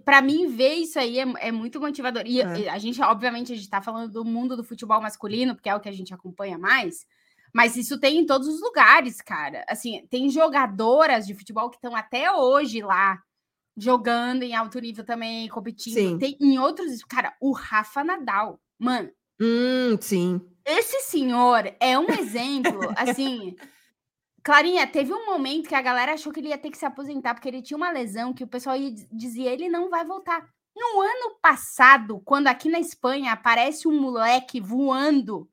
Pra 0.05 0.23
mim, 0.23 0.47
ver 0.47 0.75
isso 0.75 1.01
aí 1.01 1.19
é, 1.19 1.25
é 1.41 1.51
muito 1.51 1.81
motivador. 1.81 2.23
E 2.25 2.41
É. 2.41 2.69
a 2.69 2.79
gente, 2.79 3.03
obviamente, 3.03 3.53
a 3.53 3.57
gente 3.57 3.69
tá 3.69 3.83
falando 3.83 4.13
do 4.13 4.25
mundo 4.25 4.57
do 4.57 4.63
futebol 4.63 5.01
masculino, 5.01 5.53
porque 5.53 5.69
é 5.69 5.75
o 5.75 5.81
que 5.81 5.89
a 5.89 5.93
gente 5.93 6.15
acompanha 6.15 6.57
mais. 6.57 7.05
Mas 7.53 7.77
isso 7.77 7.99
tem 7.99 8.19
em 8.19 8.25
todos 8.27 8.47
os 8.47 8.61
lugares, 8.61 9.21
cara. 9.21 9.65
Assim, 9.69 10.07
tem 10.11 10.31
jogadoras 10.31 11.27
de 11.27 11.35
futebol 11.35 11.71
que 11.71 11.77
estão 11.77 11.97
até 11.97 12.31
hoje 12.31 12.81
lá 12.83 13.19
jogando 13.77 14.45
em 14.45 14.55
alto 14.55 14.79
nível 14.79 15.05
também, 15.05 15.49
competindo. 15.49 15.95
Sim. 15.95 16.19
Tem 16.19 16.37
em 16.41 16.57
outros, 16.59 17.03
cara, 17.05 17.35
o 17.41 17.51
Rafa 17.53 18.05
Nadal. 18.05 18.61
Mano, 18.79 19.11
Hum, 19.41 19.97
sim. 20.01 20.41
Esse 20.69 21.01
senhor 21.01 21.75
é 21.81 21.99
um 21.99 22.09
exemplo, 22.11 22.81
assim. 22.97 23.57
Clarinha, 24.43 24.87
teve 24.87 25.13
um 25.13 25.27
momento 25.27 25.69
que 25.69 25.75
a 25.75 25.83
galera 25.83 26.15
achou 26.15 26.33
que 26.33 26.41
ele 26.41 26.49
ia 26.49 26.59
ter 26.59 26.71
que 26.71 26.79
se 26.79 26.85
aposentar 26.87 27.35
porque 27.35 27.49
ele 27.49 27.61
tinha 27.63 27.77
uma 27.77 27.91
lesão 27.91 28.33
que 28.33 28.45
o 28.45 28.49
pessoal 28.49 28.77
ia, 28.77 28.91
diz- 28.91 29.09
dizia 29.11 29.51
ele 29.53 29.69
não 29.69 29.91
vai 29.91 30.05
voltar. 30.05 30.49
No 30.77 31.01
ano 31.01 31.37
passado, 31.43 32.21
quando 32.25 32.47
aqui 32.47 32.69
na 32.71 32.79
Espanha 32.79 33.33
aparece 33.33 33.89
um 33.89 34.01
moleque 34.01 34.61
voando 34.61 35.49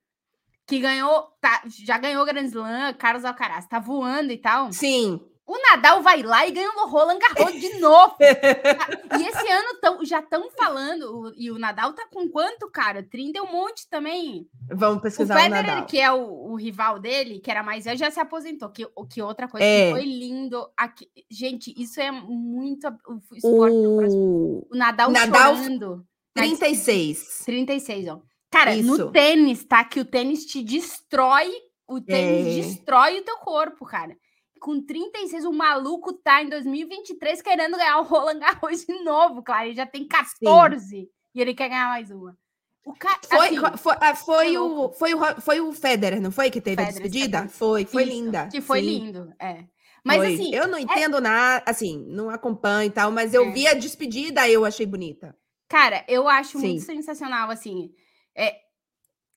que 0.68 0.80
ganhou, 0.80 1.24
tá, 1.42 1.64
já 1.68 1.98
ganhou 1.98 2.26
Grand 2.26 2.46
Slam, 2.46 2.94
Carlos 2.94 3.26
Alcaraz, 3.26 3.68
tá 3.68 3.80
voando 3.80 4.32
e 4.32 4.38
tal. 4.38 4.72
Sim. 4.72 5.20
O 5.48 5.56
Nadal 5.62 6.02
vai 6.02 6.24
lá 6.24 6.48
e 6.48 6.52
ganha 6.52 6.70
o 6.72 6.88
Roland 6.88 7.20
Garros 7.20 7.54
de 7.60 7.78
novo. 7.80 8.16
E 9.20 9.24
esse 9.28 9.48
ano 9.52 9.80
tão, 9.80 10.04
já 10.04 10.20
estão 10.20 10.50
falando, 10.58 11.04
o- 11.04 11.34
e 11.38 11.52
o 11.52 11.60
Nadal 11.60 11.94
tá 11.94 12.06
com 12.12 12.28
quanto, 12.30 12.70
cara? 12.70 13.04
30 13.04 13.38
e 13.38 13.42
um 13.42 13.52
monte 13.52 13.88
também. 13.90 14.48
Vamos 14.72 14.98
O 14.98 15.02
pesquisar 15.02 15.36
o, 15.38 15.40
Federer, 15.42 15.66
Nadal. 15.68 15.86
que 15.86 16.00
é 16.02 16.12
o, 16.12 16.52
o 16.52 16.56
rival 16.56 17.00
dele, 17.00 17.40
que 17.40 17.50
era 17.52 17.62
mais 17.64 17.86
velho, 17.86 17.98
já 17.98 18.10
se 18.10 18.20
aposentou. 18.20 18.70
Que, 18.70 18.86
o- 18.96 19.06
que 19.06 19.22
outra 19.22 19.48
coisa 19.48 19.66
É. 19.66 19.88
que 19.88 19.92
foi 20.00 20.06
lindo. 20.06 20.68
Aqui, 20.76 21.08
gente, 21.30 21.72
isso 21.82 22.02
é 22.02 22.10
muito 22.12 22.88
o 23.08 23.36
esporte. 23.36 23.76
O 23.76 24.68
O 24.72 24.76
Nadal, 24.76 25.12
Nadal, 25.12 25.56
chorando. 25.56 26.06
na 26.36 26.42
36. 26.44 27.44
36, 27.46 28.08
ó. 28.10 28.20
Cara, 28.52 28.76
Isso. 28.76 28.88
no 28.98 29.12
tênis, 29.12 29.64
tá? 29.64 29.84
Que 29.84 30.00
o 30.00 30.06
tênis 30.06 30.46
te 30.46 30.64
destrói. 30.64 31.52
O 31.88 32.02
tênis 32.02 32.48
É. 32.48 32.62
destrói 32.68 33.20
o 33.20 33.24
teu 33.24 33.38
corpo, 33.38 33.86
cara. 33.86 34.16
Com 34.60 34.82
36, 34.82 35.46
o 35.46 35.52
maluco 35.52 36.14
tá 36.14 36.42
em 36.42 36.50
2023 36.50 37.42
querendo 37.42 37.78
ganhar 37.78 38.00
o 38.00 38.04
Roland 38.04 38.40
Garros 38.40 38.86
de 38.86 39.04
novo, 39.04 39.44
claro. 39.44 39.68
Ele 39.68 39.76
já 39.76 39.86
tem 39.86 40.08
14 40.08 41.10
e 41.34 41.42
ele 41.42 41.54
quer 41.54 41.70
ganhar 41.70 41.90
mais 41.90 42.10
uma. 42.10 42.38
O 42.86 42.94
cara, 42.94 43.20
Foi, 43.28 43.48
assim, 43.48 43.78
foi, 43.78 43.96
ah, 44.00 44.16
foi 44.16 44.54
é 44.54 44.60
o, 44.60 44.92
foi, 44.92 45.14
o, 45.16 45.42
foi 45.42 45.60
o 45.60 45.74
Federer, 45.74 46.22
não 46.22 46.32
foi 46.32 46.52
que 46.52 46.62
teve 46.62 46.82
a 46.82 46.86
Federer, 46.86 47.04
despedida? 47.10 47.38
Federer. 47.40 47.58
Foi, 47.58 47.86
foi 47.86 48.04
isso, 48.04 48.12
linda. 48.12 48.48
Que 48.52 48.62
foi 48.62 48.80
sim. 48.80 48.86
lindo, 48.86 49.34
é. 49.40 49.66
Mas 50.06 50.18
Foi. 50.18 50.34
assim, 50.36 50.54
eu 50.54 50.68
não 50.68 50.78
entendo 50.78 51.20
nada, 51.20 51.64
assim, 51.66 52.06
não 52.08 52.30
acompanho 52.30 52.88
e 52.88 52.92
tal, 52.92 53.10
mas 53.12 53.34
eu 53.34 53.46
É. 53.46 53.52
vi 53.52 53.68
a 53.68 53.74
despedida 53.74 54.48
eu 54.48 54.64
achei 54.64 54.86
bonita. 54.86 55.36
Cara, 55.68 56.06
eu 56.08 56.30
acho 56.30 56.60
muito 56.60 56.82
Sim. 56.82 56.86
sensacional, 56.86 57.50
assim. 57.50 57.90
É, 58.38 58.56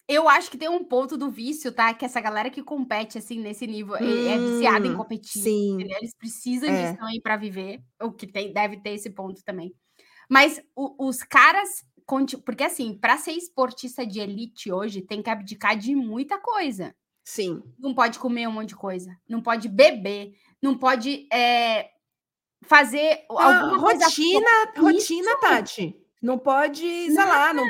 eu 0.09 0.29
acho 0.29 0.51
que 0.51 0.57
tem 0.59 0.69
um 0.69 0.83
ponto 0.85 1.17
do 1.19 1.31
vício, 1.31 1.71
tá? 1.71 1.93
Que 1.95 2.05
essa 2.05 2.21
galera 2.21 2.51
que 2.51 2.63
compete, 2.63 3.19
assim, 3.19 3.41
nesse 3.41 3.67
nível, 3.67 3.95
é, 3.97 4.03
é 4.35 4.39
viciada 4.39 4.87
em 4.87 4.93
Hum, 4.93 4.97
competir. 4.97 5.43
Sim. 5.43 5.75
entendeu? 5.75 5.99
Eles 5.99 6.15
precisam 6.17 6.69
É. 6.71 6.83
disso 6.83 6.99
também 6.99 7.21
pra 7.21 7.37
viver, 7.37 7.81
o 8.03 8.11
que 8.13 8.27
tem, 8.27 8.53
deve 8.53 8.79
ter 8.81 8.91
esse 8.95 9.11
ponto 9.11 9.43
também. 9.45 9.73
Mas 10.29 10.61
o- 10.77 11.07
os 11.09 11.19
caras. 11.23 11.69
Porque, 12.45 12.65
assim, 12.65 12.99
pra 12.99 13.19
ser 13.19 13.33
esportista 13.33 14.07
de 14.07 14.19
elite 14.19 14.73
hoje, 14.73 15.03
tem 15.03 15.23
que 15.23 15.29
abdicar 15.29 15.77
de 15.77 15.95
muita 15.95 16.39
coisa. 16.41 16.95
Sim. 17.23 17.63
Não 17.79 17.95
pode 17.95 18.19
comer 18.19 18.49
um 18.49 18.53
monte 18.53 18.71
de 18.71 18.77
coisa, 18.77 19.15
não 19.29 19.43
pode 19.43 19.69
beber, 19.69 20.33
não 20.63 20.75
pode 20.79 21.29
é, 21.31 21.91
fazer 22.65 23.27
Ah, 23.31 23.61
alguma 23.61 23.81
coisa 23.81 24.07
rotina, 24.07 24.49
rotina, 24.79 25.37
Tati. 25.41 25.97
Não 26.21 26.39
pode, 26.39 26.81
sei 26.83 27.15
lá, 27.15 27.55
não. 27.55 27.65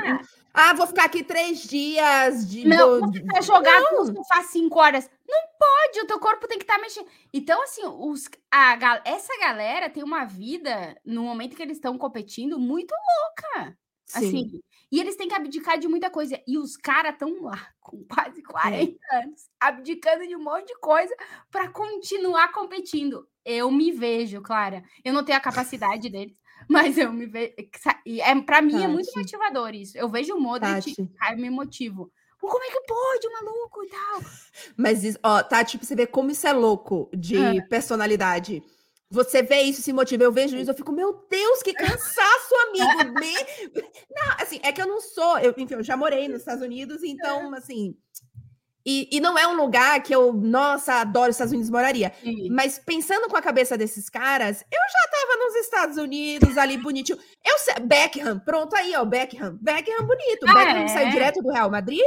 Ah, 0.54 0.72
vou 0.72 0.86
ficar 0.86 1.04
aqui 1.04 1.22
três 1.22 1.62
dias 1.62 2.48
de. 2.48 2.66
Não, 2.66 3.00
do- 3.10 3.24
vai 3.26 3.42
jogar 3.42 3.78
Não. 3.80 4.04
no 4.04 4.16
sofá 4.16 4.42
cinco 4.44 4.78
horas. 4.80 5.08
Não 5.28 5.40
pode, 5.58 6.00
o 6.00 6.06
teu 6.06 6.18
corpo 6.18 6.48
tem 6.48 6.58
que 6.58 6.64
estar 6.64 6.78
mexendo. 6.78 7.06
Então, 7.32 7.62
assim, 7.62 7.82
os, 7.84 8.28
a, 8.50 9.00
essa 9.04 9.38
galera 9.38 9.90
tem 9.90 10.02
uma 10.02 10.24
vida, 10.24 10.98
no 11.04 11.22
momento 11.22 11.54
que 11.54 11.62
eles 11.62 11.76
estão 11.76 11.96
competindo, 11.98 12.58
muito 12.58 12.92
louca. 12.92 13.76
Sim. 14.06 14.26
Assim, 14.26 14.60
e 14.90 14.98
eles 14.98 15.16
têm 15.16 15.28
que 15.28 15.34
abdicar 15.34 15.78
de 15.78 15.86
muita 15.86 16.08
coisa. 16.08 16.40
E 16.46 16.56
os 16.56 16.76
caras 16.78 17.12
estão 17.12 17.42
lá, 17.42 17.68
com 17.78 18.02
quase 18.10 18.42
40 18.42 18.96
anos, 19.12 19.42
abdicando 19.60 20.26
de 20.26 20.34
um 20.34 20.42
monte 20.42 20.68
de 20.68 20.78
coisa 20.80 21.14
para 21.50 21.68
continuar 21.68 22.50
competindo. 22.52 23.28
Eu 23.44 23.70
me 23.70 23.92
vejo, 23.92 24.40
Clara. 24.40 24.82
Eu 25.04 25.12
não 25.12 25.22
tenho 25.22 25.36
a 25.36 25.42
capacidade 25.42 26.08
deles, 26.08 26.34
mas 26.68 26.96
eu 26.98 27.12
me 27.12 27.26
vejo. 27.26 27.54
E 28.06 28.20
é, 28.20 28.40
para 28.40 28.60
mim 28.62 28.82
é 28.82 28.88
muito 28.88 29.06
Tati. 29.06 29.18
motivador 29.18 29.74
isso. 29.74 29.96
Eu 29.96 30.08
vejo 30.08 30.34
o 30.34 30.40
Modric, 30.40 30.94
cara, 31.18 31.34
eu 31.34 31.38
me 31.38 31.50
motivo. 31.50 32.10
Como 32.40 32.62
é 32.62 32.68
que 32.70 32.80
pode, 32.82 33.28
maluco 33.32 33.82
e 33.84 33.88
tal? 33.88 34.20
Mas, 34.76 35.02
isso- 35.04 35.18
ó, 35.24 35.42
Tati, 35.42 35.76
pra 35.76 35.86
você 35.86 35.94
ver 35.96 36.06
como 36.06 36.30
isso 36.30 36.46
é 36.46 36.52
louco 36.52 37.08
de 37.12 37.36
Ah. 37.36 37.66
personalidade. 37.68 38.62
você 39.10 39.42
vê 39.42 39.62
isso, 39.62 39.80
se 39.80 39.90
motiva. 39.90 40.22
Eu 40.22 40.30
vejo 40.30 40.54
isso, 40.56 40.70
eu 40.70 40.74
fico, 40.74 40.92
meu 40.92 41.26
Deus, 41.30 41.62
que 41.62 41.72
cansaço, 41.72 42.54
amigo. 42.68 43.18
Me... 43.18 43.32
Não, 44.14 44.34
assim, 44.38 44.60
é 44.62 44.70
que 44.70 44.82
eu 44.82 44.86
não 44.86 45.00
sou. 45.00 45.38
Eu, 45.38 45.54
enfim, 45.56 45.74
eu 45.74 45.82
já 45.82 45.96
morei 45.96 46.28
nos 46.28 46.40
Estados 46.40 46.62
Unidos, 46.62 47.02
então, 47.02 47.52
assim. 47.56 47.96
E, 48.90 49.06
e 49.12 49.20
não 49.20 49.38
é 49.38 49.46
um 49.46 49.54
lugar 49.54 50.02
que 50.02 50.14
eu, 50.14 50.32
nossa, 50.32 50.94
adoro 50.94 51.28
os 51.28 51.34
Estados 51.34 51.52
Unidos, 51.52 51.70
moraria. 51.70 52.10
Sim. 52.22 52.48
Mas 52.50 52.78
pensando 52.78 53.28
com 53.28 53.36
a 53.36 53.42
cabeça 53.42 53.76
desses 53.76 54.08
caras, 54.08 54.64
eu 54.72 54.80
já 54.80 55.10
tava 55.10 55.44
nos 55.44 55.54
Estados 55.56 55.96
Unidos, 55.98 56.56
ali 56.56 56.78
bonitinho. 56.78 57.18
Eu 57.44 57.58
Beckham, 57.84 58.38
pronto 58.38 58.74
aí, 58.74 58.96
ó, 58.96 59.04
Beckham. 59.04 59.58
Beckham 59.60 60.06
bonito. 60.06 60.46
Ah, 60.48 60.54
Beckham 60.54 60.84
é? 60.84 60.88
saiu 60.88 61.10
direto 61.10 61.42
do 61.42 61.52
Real 61.52 61.70
Madrid 61.70 62.00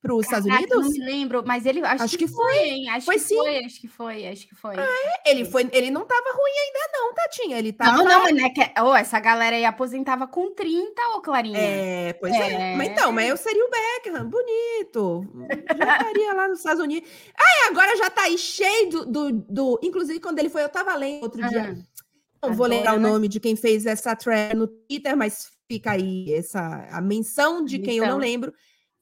para 0.00 0.14
os 0.14 0.24
Estados 0.26 0.46
Unidos. 0.46 0.84
Não 0.84 0.90
me 0.90 0.98
lembro, 1.00 1.42
mas 1.44 1.66
ele 1.66 1.84
acho, 1.84 2.04
Acho 2.04 2.18
que, 2.18 2.26
que 2.26 2.32
foi, 2.32 2.58
hein? 2.58 2.88
Acho 2.90 3.06
Foi 3.06 3.14
que 3.16 3.20
sim. 3.20 3.38
Ah, 3.38 3.42
foi, 3.42 3.64
acho 3.64 3.80
que 3.80 3.88
foi, 3.88 4.26
acho 4.28 4.48
que 4.48 4.54
foi. 4.54 4.74
Ele 5.26 5.44
foi, 5.44 5.68
ele 5.72 5.90
não 5.90 6.06
tava 6.06 6.30
ruim 6.32 6.52
ainda, 6.66 6.78
não, 6.92 7.14
Tatinha. 7.14 7.58
Ele 7.58 7.72
tava. 7.72 7.96
Não, 7.96 8.04
não, 8.04 8.22
mas 8.22 8.34
né, 8.34 8.50
que, 8.50 8.80
oh, 8.80 8.94
essa 8.94 9.18
galera 9.18 9.56
aí 9.56 9.64
aposentava 9.64 10.26
com 10.26 10.54
30, 10.54 11.02
ô 11.16 11.20
Clarinha. 11.20 11.58
É, 11.58 12.12
pois 12.14 12.32
é. 12.32 12.72
É. 12.72 12.76
Mas 12.76 12.88
então, 12.88 13.10
mas 13.10 13.28
eu 13.28 13.36
seria 13.36 13.64
o 13.64 13.70
Beckham, 13.70 14.28
bonito. 14.28 15.24
Já 15.76 15.96
estaria 15.98 16.32
lá 16.32 16.48
nos 16.48 16.58
Estados 16.58 16.82
Unidos. 16.82 17.08
Ah, 17.36 17.66
e 17.66 17.70
agora 17.70 17.96
já 17.96 18.08
tá 18.08 18.22
aí 18.22 18.38
cheio 18.38 18.90
do, 18.90 19.06
do, 19.06 19.32
do- 19.32 19.80
Inclusive, 19.82 20.20
quando 20.20 20.38
ele 20.38 20.48
foi, 20.48 20.62
eu 20.62 20.68
tava 20.68 20.94
lendo 20.94 21.24
outro 21.24 21.46
dia. 21.48 21.76
Não 22.40 22.54
vou 22.54 22.66
Adoro, 22.66 22.70
lembrar 22.70 22.94
o 22.94 23.00
nome 23.00 23.26
de 23.26 23.40
quem 23.40 23.56
fez 23.56 23.84
essa 23.84 24.14
thread 24.14 24.54
no 24.54 24.68
Twitter, 24.68 25.16
mas 25.16 25.50
fica 25.68 25.90
aí 25.92 26.32
essa 26.32 26.88
a 26.92 27.00
menção 27.00 27.64
de 27.64 27.80
quem 27.80 27.98
eu 27.98 28.06
não 28.06 28.16
lembro, 28.16 28.54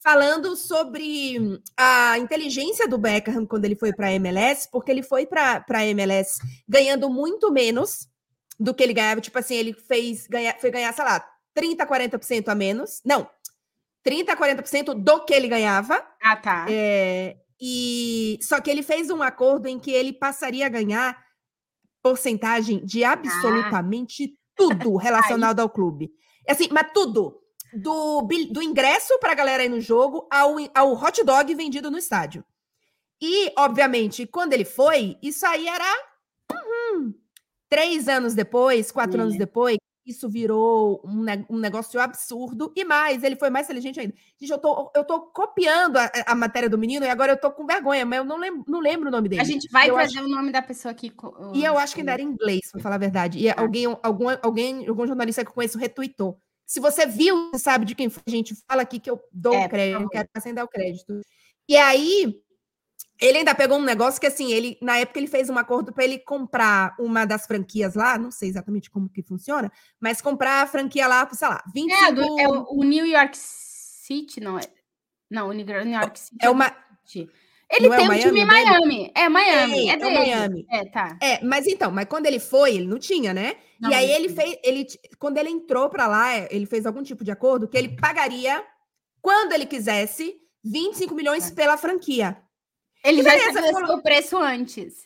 falando 0.06 0.54
sobre 0.54 1.36
hum, 1.36 1.58
a 1.76 2.16
inteligência 2.16 2.86
do 2.86 2.96
Beckham 2.96 3.44
quando 3.44 3.64
ele 3.64 3.74
foi 3.74 3.92
para 3.92 4.06
a 4.06 4.12
MLS, 4.12 4.68
porque 4.70 4.88
ele 4.88 5.02
foi 5.02 5.26
para 5.26 5.64
a 5.68 5.86
MLS 5.86 6.38
ganhando 6.68 7.10
muito 7.10 7.50
menos 7.50 8.08
do 8.56 8.72
que 8.72 8.84
ele 8.84 8.94
ganhava. 8.94 9.20
Tipo 9.20 9.36
assim, 9.40 9.56
ele 9.56 9.72
fez 9.72 10.28
ganhar, 10.28 10.60
foi 10.60 10.70
ganhar, 10.70 10.92
sei 10.92 11.04
lá, 11.04 11.28
30, 11.54 11.84
40% 11.84 12.46
a 12.46 12.54
menos. 12.54 13.00
Não, 13.04 13.28
30, 14.04 14.36
40% 14.36 14.94
do 14.94 15.24
que 15.24 15.34
ele 15.34 15.48
ganhava. 15.48 16.00
Ah, 16.22 16.36
tá. 16.36 16.66
É, 16.70 17.38
e 17.60 18.38
só 18.42 18.60
que 18.60 18.70
ele 18.70 18.84
fez 18.84 19.10
um 19.10 19.24
acordo 19.24 19.66
em 19.66 19.76
que 19.76 19.90
ele 19.90 20.12
passaria 20.12 20.66
a 20.66 20.68
ganhar 20.68 21.20
porcentagem 22.00 22.84
de 22.86 23.02
absolutamente 23.02 24.38
tudo 24.54 24.94
relacionado 24.98 25.58
ao 25.58 25.68
clube. 25.68 26.12
Assim, 26.48 26.68
mas 26.70 26.92
tudo. 26.94 27.42
Do, 27.76 28.22
do 28.50 28.62
ingresso 28.62 29.18
para 29.18 29.32
a 29.32 29.34
galera 29.34 29.64
ir 29.64 29.68
no 29.68 29.80
jogo 29.80 30.26
ao, 30.30 30.56
ao 30.74 30.92
hot 30.92 31.22
dog 31.24 31.54
vendido 31.54 31.90
no 31.90 31.98
estádio. 31.98 32.44
E, 33.20 33.52
obviamente, 33.56 34.26
quando 34.26 34.52
ele 34.52 34.64
foi, 34.64 35.16
isso 35.22 35.46
aí 35.46 35.66
era 35.66 35.84
uhum, 36.52 37.14
três 37.68 38.08
anos 38.08 38.34
depois, 38.34 38.92
quatro 38.92 39.18
É. 39.18 39.22
anos 39.22 39.38
depois, 39.38 39.78
isso 40.06 40.28
virou 40.28 41.02
um, 41.04 41.24
um 41.50 41.58
negócio 41.58 42.00
absurdo. 42.00 42.72
E 42.76 42.84
mais, 42.84 43.24
ele 43.24 43.34
foi 43.34 43.50
mais 43.50 43.66
inteligente 43.66 43.98
ainda. 43.98 44.14
Gente, 44.38 44.50
eu 44.50 44.58
tô, 44.58 44.92
eu 44.94 45.04
tô 45.04 45.20
copiando 45.20 45.96
a, 45.96 46.10
a 46.26 46.34
matéria 46.34 46.70
do 46.70 46.78
menino 46.78 47.04
e 47.04 47.08
agora 47.08 47.32
eu 47.32 47.40
tô 47.40 47.50
com 47.50 47.66
vergonha, 47.66 48.06
mas 48.06 48.18
eu 48.18 48.24
não 48.24 48.36
lembro, 48.36 48.64
não 48.68 48.80
lembro 48.80 49.08
o 49.08 49.10
nome 49.10 49.28
dele. 49.28 49.42
A 49.42 49.44
gente 49.44 49.68
vai 49.70 49.90
eu 49.90 49.94
trazer 49.94 50.20
o 50.20 50.28
nome 50.28 50.52
da 50.52 50.62
pessoa 50.62 50.92
aqui. 50.92 51.12
E 51.54 51.64
eu 51.64 51.76
acho 51.76 51.94
que 51.94 52.02
ainda 52.02 52.12
era 52.12 52.22
em 52.22 52.26
inglês, 52.26 52.70
para 52.70 52.80
falar 52.80 52.94
a 52.94 52.98
verdade. 52.98 53.38
E 53.38 53.50
alguém, 53.50 53.86
algum, 54.02 54.26
alguém, 54.42 54.86
algum 54.86 55.06
jornalista 55.06 55.42
que 55.42 55.50
eu 55.50 55.54
conheço 55.54 55.78
retweetou. 55.78 56.38
Se 56.66 56.80
você 56.80 57.06
viu, 57.06 57.50
você 57.52 57.60
sabe 57.60 57.84
de 57.84 57.94
quem 57.94 58.10
foi, 58.10 58.22
a 58.26 58.30
gente 58.30 58.54
fala 58.68 58.82
aqui 58.82 58.98
que 58.98 59.08
eu 59.08 59.22
dou 59.32 59.54
É, 59.54 59.66
o 59.66 59.68
crédito, 59.68 60.02
eu 60.02 60.08
quero 60.08 60.28
sem 60.40 60.52
dar 60.52 60.64
o 60.64 60.68
crédito. 60.68 61.20
E 61.68 61.76
aí, 61.76 62.42
ele 63.20 63.38
ainda 63.38 63.54
pegou 63.54 63.78
um 63.78 63.82
negócio 63.84 64.20
que, 64.20 64.26
assim, 64.26 64.52
ele, 64.52 64.76
na 64.82 64.98
época, 64.98 65.18
ele 65.18 65.28
fez 65.28 65.48
um 65.48 65.56
acordo 65.56 65.92
para 65.92 66.04
ele 66.04 66.18
comprar 66.18 66.94
uma 66.98 67.24
das 67.24 67.46
franquias 67.46 67.94
lá, 67.94 68.18
não 68.18 68.30
sei 68.30 68.48
exatamente 68.48 68.90
como 68.90 69.08
que 69.08 69.22
funciona, 69.22 69.70
mas 70.00 70.20
comprar 70.20 70.62
a 70.62 70.66
franquia 70.66 71.06
lá 71.06 71.28
sei 71.32 71.48
lá, 71.48 71.62
25... 71.72 72.04
É, 72.04 72.12
do- 72.12 72.40
é 72.40 72.48
o, 72.48 72.66
o 72.68 72.82
New 72.84 73.06
York 73.06 73.36
City, 73.38 74.40
não 74.40 74.58
é? 74.58 74.62
Não, 75.30 75.48
o 75.48 75.52
New 75.52 75.66
York 75.66 76.18
City. 76.18 76.36
é 76.40 76.50
uma, 76.50 76.76
City. 77.04 77.30
Ele 77.70 77.88
não 77.88 77.94
é 77.94 77.98
tem 77.98 78.08
o 78.08 78.12
um 78.12 78.18
time 78.18 78.40
em 78.40 78.44
Miami 78.44 78.70
dele? 78.70 78.80
Miami. 78.86 79.12
É 79.14 79.28
Miami. 79.28 79.88
É, 79.88 79.92
É, 79.92 79.94
é. 79.94 80.18
Miami. 80.18 80.66
É, 80.70 80.84
tá. 80.90 81.18
É, 81.20 81.44
mas 81.44 81.66
então, 81.66 81.90
mas 81.90 82.06
quando 82.06 82.26
ele 82.26 82.38
foi, 82.38 82.76
ele 82.76 82.86
não 82.86 82.98
tinha, 82.98 83.34
né? 83.34 83.56
Não, 83.80 83.90
e 83.90 83.94
aí 83.94 84.10
ele 84.10 84.28
fez, 84.28 84.56
ele 84.62 84.86
quando 85.18 85.36
ele 85.38 85.50
entrou 85.50 85.90
para 85.90 86.06
lá, 86.06 86.32
é, 86.34 86.48
ele 86.50 86.64
fez 86.66 86.86
algum 86.86 87.02
tipo 87.02 87.24
de 87.24 87.30
acordo 87.30 87.68
que 87.68 87.76
ele 87.76 87.96
pagaria 87.96 88.64
quando 89.20 89.52
ele 89.52 89.66
quisesse 89.66 90.36
25 90.64 91.14
milhões 91.14 91.50
pela 91.50 91.76
franquia. 91.76 92.40
Ele 93.04 93.22
já 93.22 93.36
estabeleceu 93.36 93.80
falou- 93.80 93.96
o 93.98 94.02
preço 94.02 94.36
antes. 94.36 95.04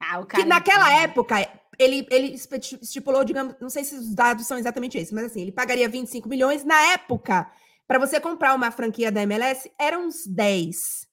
Ah, 0.00 0.20
o 0.20 0.26
cara. 0.26 0.42
Que 0.42 0.48
naquela 0.48 0.92
época 1.02 1.36
ele 1.78 2.06
ele 2.10 2.34
estipulou, 2.80 3.22
digamos, 3.24 3.54
não 3.60 3.68
sei 3.70 3.84
se 3.84 3.94
os 3.94 4.14
dados 4.14 4.46
são 4.46 4.58
exatamente 4.58 4.96
esses, 4.98 5.12
mas 5.12 5.26
assim, 5.26 5.42
ele 5.42 5.52
pagaria 5.52 5.88
25 5.88 6.28
milhões 6.28 6.64
na 6.64 6.80
época 6.92 7.50
para 7.86 7.98
você 7.98 8.18
comprar 8.18 8.54
uma 8.54 8.70
franquia 8.70 9.12
da 9.12 9.22
MLS 9.22 9.70
eram 9.78 10.06
uns 10.06 10.26
10. 10.26 11.06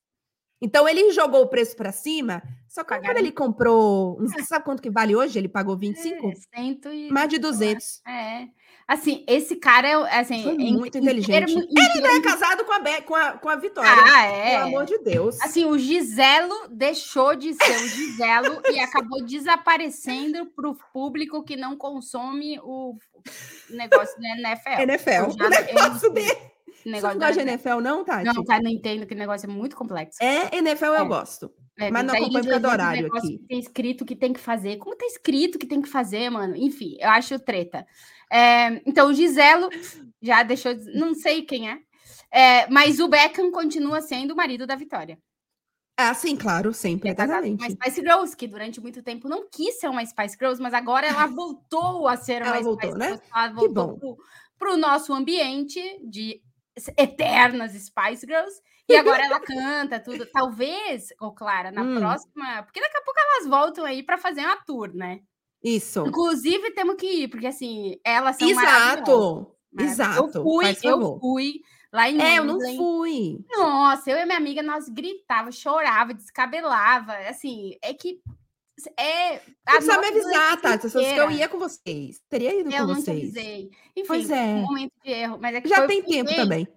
Então 0.61 0.87
ele 0.87 1.11
jogou 1.11 1.41
o 1.43 1.47
preço 1.47 1.75
para 1.75 1.91
cima, 1.91 2.43
só 2.67 2.83
que 2.83 2.99
quando 2.99 3.17
ele 3.17 3.31
comprou, 3.31 4.17
não 4.19 4.27
sabe 4.45 4.65
quanto 4.65 4.81
que 4.81 4.89
vale 4.89 5.15
hoje? 5.15 5.39
Ele 5.39 5.47
pagou 5.47 5.77
25? 5.77 6.27
É, 6.29 6.33
cento 6.35 6.91
e... 6.91 7.09
Mais 7.11 7.29
de 7.29 7.37
200. 7.39 8.01
É. 8.05 8.47
Assim, 8.85 9.23
esse 9.27 9.55
cara 9.55 9.87
é 9.87 10.19
assim, 10.19 10.41
Foi 10.43 10.53
em- 10.55 10.73
muito 10.75 10.97
em 10.97 11.01
inteligente. 11.01 11.45
termo- 11.45 11.61
em 11.63 11.67
Ele 11.79 12.01
não 12.01 12.17
é 12.17 12.21
casado 12.23 12.65
com 12.65 12.73
a, 12.73 12.79
Be 12.79 13.01
com 13.03 13.13
a, 13.15 13.33
com 13.33 13.47
a 13.47 13.55
Vitória. 13.55 13.89
Ah, 13.91 14.23
é. 14.25 14.55
Pelo 14.57 14.67
amor 14.69 14.85
de 14.85 14.97
Deus. 14.97 15.39
Assim, 15.41 15.63
o 15.65 15.77
Giselo 15.77 16.67
deixou 16.71 17.35
de 17.35 17.53
ser 17.53 17.75
o 17.75 17.87
Giselo 17.87 18.61
e 18.71 18.79
acabou 18.79 19.23
desaparecendo 19.23 20.47
para 20.47 20.67
o 20.69 20.75
público 20.91 21.43
que 21.43 21.55
não 21.55 21.77
consome 21.77 22.59
o 22.63 22.97
negócio 23.69 24.19
da 24.19 24.29
NFL. 24.29 24.81
NFL. 24.81 25.29
Já- 25.37 25.45
O 25.45 25.49
negócio 25.49 26.07
eu- 26.07 26.13
dele. 26.83 26.95
Você 26.95 27.01
negócio 27.07 27.19
não 27.19 27.27
gosta 27.27 27.43
de 27.43 27.49
NFL. 27.49 27.67
NFL, 27.69 27.81
não, 27.81 28.03
Tati? 28.03 28.25
Não, 28.25 28.43
tá, 28.43 28.61
não 28.61 28.69
entendo 28.71 29.05
que 29.05 29.13
o 29.13 29.17
negócio 29.17 29.49
é 29.49 29.53
muito 29.53 29.75
complexo. 29.75 30.17
É, 30.21 30.55
NFL 30.57 30.85
É. 30.93 30.99
eu 31.01 31.05
gosto. 31.07 31.51
É, 31.77 31.89
mas 31.89 32.05
não 32.05 32.13
acompanho 32.13 32.61
por 32.61 32.69
horário 32.69 33.03
negócio 33.03 33.27
aqui. 33.29 33.37
que 33.39 33.47
Tem 33.47 33.59
escrito 33.59 34.05
que 34.05 34.15
tem 34.15 34.33
que 34.33 34.39
fazer. 34.39 34.77
Como 34.77 34.95
tá 34.95 35.05
escrito 35.05 35.57
que 35.57 35.65
tem 35.65 35.81
que 35.81 35.87
fazer, 35.89 36.29
mano? 36.29 36.55
Enfim, 36.55 36.97
eu 36.99 37.09
acho 37.09 37.39
treta. 37.39 37.85
É, 38.31 38.81
então, 38.85 39.09
o 39.09 39.13
Giselo 39.13 39.69
já 40.21 40.43
deixou. 40.43 40.73
de- 40.73 40.91
Não 40.93 41.13
sei 41.15 41.41
quem 41.43 41.69
é. 41.69 41.79
É, 42.31 42.69
mas 42.69 42.99
o 42.99 43.07
Beckham 43.07 43.49
continua 43.51 44.01
sendo 44.01 44.33
o 44.33 44.35
marido 44.35 44.67
da 44.67 44.75
Vitória. 44.75 45.17
Ah, 45.97 46.13
sim, 46.13 46.35
claro, 46.37 46.73
sempre, 46.73 47.09
É 47.09 47.15
casado 47.15 47.41
com 47.41 47.47
uma 47.49 47.55
eternamente. 47.55 47.73
Spice 47.83 48.01
Girls, 48.01 48.35
que 48.37 48.47
durante 48.47 48.79
muito 48.79 49.01
tempo 49.03 49.27
não 49.27 49.49
quis 49.49 49.79
ser 49.79 49.89
uma 49.89 50.05
Spice 50.05 50.37
Girls, 50.39 50.61
mas 50.61 50.73
agora 50.73 51.07
ela 51.07 51.25
voltou 51.27 52.07
a 52.07 52.15
ser 52.15 52.41
uma 52.41 52.51
Ela 52.55 52.61
voltou, 52.61 52.89
Spice 52.91 52.97
né? 52.97 53.05
Girls. 53.07 53.23
Ela 53.35 53.47
Que 53.49 53.53
voltou 53.55 53.97
bom. 53.97 54.17
para 54.57 54.73
o 54.73 54.77
nosso 54.77 55.11
ambiente 55.13 55.81
de 56.03 56.41
eternas 56.97 57.71
Spice 57.73 58.25
Girls. 58.25 58.61
E 58.87 58.95
agora 58.95 59.23
ela 59.23 59.39
canta 59.39 59.99
tudo. 59.99 60.25
Talvez, 60.33 61.09
ô 61.21 61.31
Clara, 61.31 61.71
na 61.71 61.83
Hum. 61.83 61.99
próxima. 61.99 62.63
Porque 62.63 62.81
daqui 62.81 62.97
a 62.97 63.01
pouco 63.01 63.19
elas 63.19 63.47
voltam 63.47 63.85
aí 63.85 64.01
para 64.03 64.17
fazer 64.17 64.41
uma 64.41 64.57
tour, 64.65 64.91
né? 64.93 65.19
Isso. 65.63 66.03
Inclusive, 66.07 66.71
temos 66.71 66.95
que 66.95 67.05
ir, 67.05 67.27
porque 67.27 67.47
assim, 67.47 67.99
elas 68.03 68.37
são. 68.37 68.49
Exato. 68.49 69.55
Exato. 69.77 70.37
Eu 70.37 70.43
fui, 70.43 70.77
eu 70.83 71.19
fui 71.19 71.53
lá 71.93 72.09
em 72.09 72.19
É, 72.19 72.39
eu 72.39 72.45
não 72.45 72.59
fui. 72.75 73.37
Nossa, 73.51 74.09
eu 74.09 74.17
e 74.17 74.25
minha 74.25 74.37
amiga, 74.37 74.63
nós 74.63 74.89
gritava, 74.89 75.51
chorava, 75.51 76.13
descabelava. 76.13 77.13
Assim, 77.29 77.77
é 77.83 77.93
que. 77.93 78.19
É, 78.97 79.33
Não 79.35 79.41
precisa 79.75 79.99
me 79.99 80.07
avisar, 80.07 80.61
Tati. 80.61 80.89
Se 80.89 80.97
eu- 80.97 81.03
eu 81.03 81.31
ia 81.31 81.47
com 81.49 81.57
vocês. 81.59 82.21
Teria 82.29 82.59
ido 82.59 82.71
Eu 82.71 82.81
com 82.81 82.87
não 82.87 82.95
te 82.95 83.01
vocês. 83.01 83.17
avisei. 83.23 83.69
Enfim, 83.95 84.07
Pois 84.07 84.29
é. 84.29 84.43
um 84.45 84.61
momento 84.61 84.93
de 85.03 85.11
erro. 85.11 85.37
Mas 85.41 85.55
é 85.55 85.61
Já 85.67 85.85
tem 85.87 86.03
tempo 86.03 86.33
também. 86.35 86.67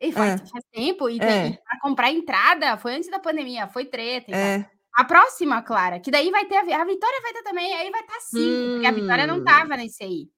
E 0.00 0.12
faz, 0.12 0.34
É. 0.40 0.46
faz 0.46 0.64
tempo. 0.72 1.08
E 1.08 1.18
É. 1.20 1.52
para 1.52 1.80
comprar 1.80 2.10
entrada, 2.12 2.76
foi 2.76 2.94
antes 2.94 3.10
da 3.10 3.18
pandemia, 3.18 3.66
foi 3.68 3.84
treta. 3.86 4.30
e 4.30 4.32
tal. 4.32 4.40
É. 4.40 4.70
A 4.98 5.04
próxima, 5.04 5.60
Clara, 5.62 6.00
que 6.00 6.10
daí 6.10 6.30
vai 6.30 6.46
ter. 6.46 6.56
A, 6.56 6.60
a 6.82 6.84
Vitória 6.84 7.20
vai 7.22 7.32
ter 7.32 7.42
também, 7.42 7.74
aí 7.74 7.90
vai 7.90 8.00
estar 8.00 8.20
cinco, 8.20 8.72
porque 8.72 8.86
a 8.86 8.90
Vitória 8.92 9.26
não 9.26 9.38
Hum. 9.38 9.44
tava 9.44 9.76
nesse 9.76 10.02
aí. 10.04 10.28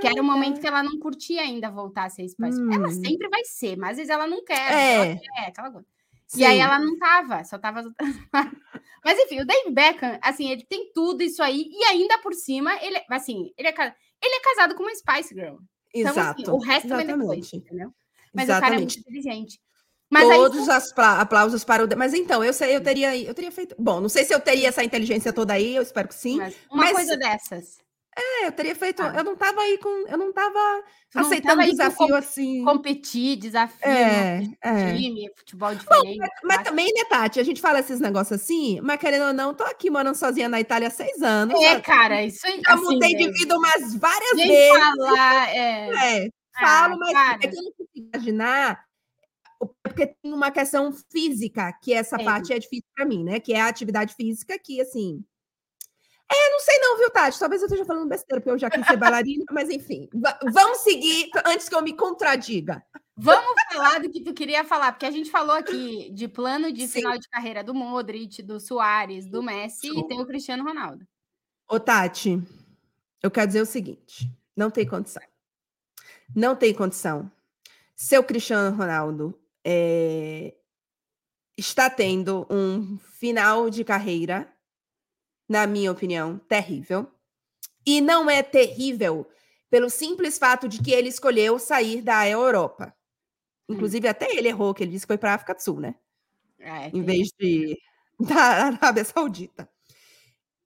Que 0.00 0.06
era 0.06 0.16
um 0.22 0.30
Ah, 0.30 0.34
momento 0.34 0.54
tá. 0.56 0.60
que 0.60 0.66
ela 0.68 0.82
não 0.82 0.98
curtia 1.00 1.40
ainda 1.42 1.68
voltar 1.70 2.04
a 2.04 2.10
ser 2.10 2.28
Spice. 2.28 2.60
Ela 2.72 2.86
Hum. 2.88 3.04
sempre 3.04 3.28
vai 3.28 3.44
ser, 3.44 3.76
mas 3.76 3.90
às 3.92 3.96
vezes 3.96 4.10
ela 4.10 4.26
não 4.28 4.44
quer. 4.44 4.72
É. 4.72 4.94
Ela 4.94 5.16
quer 5.18 5.46
aquela 5.48 5.70
coisa. 5.72 5.86
E 6.36 6.44
aí 6.44 6.56
Sim. 6.56 6.62
ela 6.62 6.78
não 6.78 6.96
tava, 6.98 7.44
só 7.44 7.58
tava. 7.58 7.82
Mas 9.04 9.18
enfim, 9.18 9.40
o 9.40 9.46
Dave 9.46 9.70
Beckham, 9.70 10.18
assim, 10.22 10.50
ele 10.50 10.64
tem 10.64 10.92
tudo 10.94 11.22
isso 11.22 11.42
aí, 11.42 11.68
e 11.70 11.84
ainda 11.84 12.18
por 12.18 12.32
cima, 12.34 12.72
ele, 12.82 12.96
é- 12.98 13.04
assim, 13.10 13.52
ele 13.56 13.68
é, 13.68 13.74
ele 14.22 14.34
é 14.36 14.40
casado 14.40 14.74
com 14.74 14.82
uma 14.84 14.94
Spice 14.94 15.34
Girl. 15.34 15.56
Então, 15.94 16.12
Exato. 16.12 16.40
assim, 16.42 16.50
o 16.50 16.58
resto 16.58 16.88
vem 16.88 17.06
depois, 17.06 17.38
Exatamente. 17.38 17.56
entendeu? 17.56 17.90
Mas 18.32 18.44
o 18.44 18.48
cara 18.48 18.74
é 18.74 18.78
muito 18.78 18.94
Exatamente. 18.94 19.00
inteligente. 19.00 19.60
Mas 20.10 20.28
aí, 20.30 20.36
Todos 20.36 20.58
os 20.60 20.68
aplausos 20.68 21.64
para 21.64 21.84
o. 21.84 21.88
Mas 21.96 22.12
então, 22.12 22.44
eu 22.44 22.52
sei, 22.52 22.76
eu 22.76 22.82
teria, 22.82 23.16
eu 23.16 23.32
teria 23.34 23.50
feito. 23.50 23.74
Bom, 23.78 23.98
não 24.00 24.10
sei 24.10 24.24
se 24.24 24.34
eu 24.34 24.40
teria 24.40 24.68
essa 24.68 24.84
inteligência 24.84 25.32
toda 25.32 25.54
aí, 25.54 25.74
eu 25.74 25.82
espero 25.82 26.06
que 26.08 26.14
sim. 26.14 26.36
mas 26.36 26.54
uma 26.70 26.84
mas- 26.84 26.92
coisa 26.92 27.16
dessas. 27.16 27.78
É, 28.14 28.46
eu 28.46 28.52
teria 28.52 28.74
feito. 28.74 29.02
Ah. 29.02 29.14
Eu 29.16 29.24
não 29.24 29.34
tava 29.34 29.60
aí 29.62 29.78
com. 29.78 29.88
Eu 30.06 30.18
não 30.18 30.32
tava 30.32 30.58
não 31.14 31.22
aceitando 31.22 31.56
tava 31.60 31.70
desafio 31.70 32.08
com- 32.08 32.14
assim. 32.14 32.62
Competir, 32.64 33.36
desafio, 33.36 33.88
É, 33.88 34.42
é. 34.60 34.94
time, 34.96 35.30
futebol 35.36 35.74
diferente. 35.74 36.18
Mas 36.44 36.56
acho- 36.58 36.64
também, 36.64 36.92
né, 36.92 37.04
Tati? 37.08 37.40
A 37.40 37.42
gente 37.42 37.60
fala 37.60 37.80
esses 37.80 38.00
negócios 38.00 38.38
assim, 38.40 38.80
mas 38.82 38.98
querendo 39.00 39.26
ou 39.28 39.32
não, 39.32 39.54
tô 39.54 39.64
aqui 39.64 39.88
morando 39.88 40.14
sozinha 40.14 40.46
na 40.48 40.60
Itália 40.60 40.88
há 40.88 40.90
seis 40.90 41.22
anos. 41.22 41.58
É, 41.62 41.74
já- 41.74 41.80
cara, 41.80 42.22
isso 42.22 42.46
aí. 42.46 42.60
já 42.66 42.74
assim, 42.74 42.82
mudei 42.84 43.14
de 43.16 43.30
vida 43.32 43.56
umas 43.56 43.94
várias 43.94 44.36
Nem 44.36 44.48
vezes. 44.48 44.78
falar, 44.78 45.48
é. 45.56 46.24
É, 46.24 46.28
Ah, 46.56 46.60
falo, 46.66 46.98
mas 46.98 47.12
cara. 47.12 47.34
é 47.42 47.48
que 47.48 47.56
eu 47.56 47.62
não 47.62 47.72
consigo 47.72 48.08
imaginar, 48.14 48.84
porque 49.82 50.06
tem 50.06 50.32
uma 50.34 50.50
questão 50.50 50.92
física, 51.10 51.72
que 51.82 51.94
essa 51.94 52.18
parte 52.18 52.52
é 52.52 52.58
difícil 52.58 52.84
para 52.94 53.06
mim, 53.06 53.24
né? 53.24 53.40
Que 53.40 53.54
é 53.54 53.60
a 53.62 53.68
atividade 53.68 54.14
física, 54.14 54.58
que 54.58 54.80
assim. 54.82 55.24
É, 56.34 56.50
não 56.50 56.60
sei 56.60 56.78
não, 56.78 56.98
viu, 56.98 57.10
Tati? 57.10 57.38
Talvez 57.38 57.60
eu 57.62 57.66
esteja 57.66 57.84
falando 57.84 58.08
besteira, 58.08 58.40
porque 58.40 58.50
eu 58.50 58.58
já 58.58 58.70
quis 58.70 58.86
ser 58.86 58.96
bailarina, 58.96 59.44
mas 59.50 59.68
enfim. 59.70 60.08
va- 60.14 60.38
vamos 60.52 60.78
seguir 60.78 61.30
antes 61.44 61.68
que 61.68 61.74
eu 61.74 61.82
me 61.82 61.92
contradiga. 61.94 62.82
Vamos 63.16 63.54
falar 63.70 64.00
do 64.00 64.10
que 64.10 64.22
tu 64.22 64.32
queria 64.32 64.64
falar, 64.64 64.92
porque 64.92 65.04
a 65.06 65.10
gente 65.10 65.30
falou 65.30 65.54
aqui 65.54 66.10
de 66.10 66.26
plano 66.26 66.72
de 66.72 66.86
Sim. 66.88 67.00
final 67.00 67.18
de 67.18 67.28
carreira 67.28 67.62
do 67.62 67.74
Modric, 67.74 68.42
do 68.42 68.58
Soares, 68.58 69.26
do 69.26 69.42
Messi 69.42 69.88
Show. 69.88 69.98
e 70.00 70.08
tem 70.08 70.20
o 70.20 70.26
Cristiano 70.26 70.64
Ronaldo. 70.64 71.06
Ô, 71.68 71.78
Tati, 71.78 72.42
eu 73.22 73.30
quero 73.30 73.46
dizer 73.46 73.60
o 73.60 73.66
seguinte: 73.66 74.30
não 74.56 74.70
tem 74.70 74.86
condição. 74.86 75.22
Não 76.34 76.56
tem 76.56 76.72
condição. 76.74 77.30
Seu 77.94 78.24
Cristiano 78.24 78.74
Ronaldo 78.76 79.38
é, 79.64 80.54
está 81.56 81.88
tendo 81.90 82.46
um 82.50 82.98
final 82.98 83.68
de 83.70 83.84
carreira, 83.84 84.51
na 85.48 85.66
minha 85.66 85.92
opinião, 85.92 86.38
terrível. 86.48 87.06
E 87.86 88.00
não 88.00 88.30
é 88.30 88.42
terrível 88.42 89.26
pelo 89.70 89.90
simples 89.90 90.38
fato 90.38 90.68
de 90.68 90.82
que 90.82 90.92
ele 90.92 91.08
escolheu 91.08 91.58
sair 91.58 92.02
da 92.02 92.28
Europa. 92.28 92.94
Inclusive, 93.68 94.08
até 94.08 94.34
ele 94.36 94.48
errou, 94.48 94.74
que 94.74 94.82
ele 94.84 94.92
disse 94.92 95.06
que 95.06 95.12
foi 95.12 95.18
para 95.18 95.32
a 95.32 95.34
África 95.34 95.54
do 95.54 95.62
Sul, 95.62 95.80
né? 95.80 95.94
É, 96.60 96.88
em 96.88 97.02
vez 97.02 97.28
de 97.38 97.78
da 98.20 98.36
Arábia 98.66 99.04
Saudita. 99.04 99.68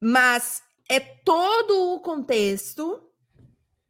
Mas 0.01 0.63
é 0.89 1.01
todo 1.01 1.95
o 1.95 2.01
contexto 2.01 3.03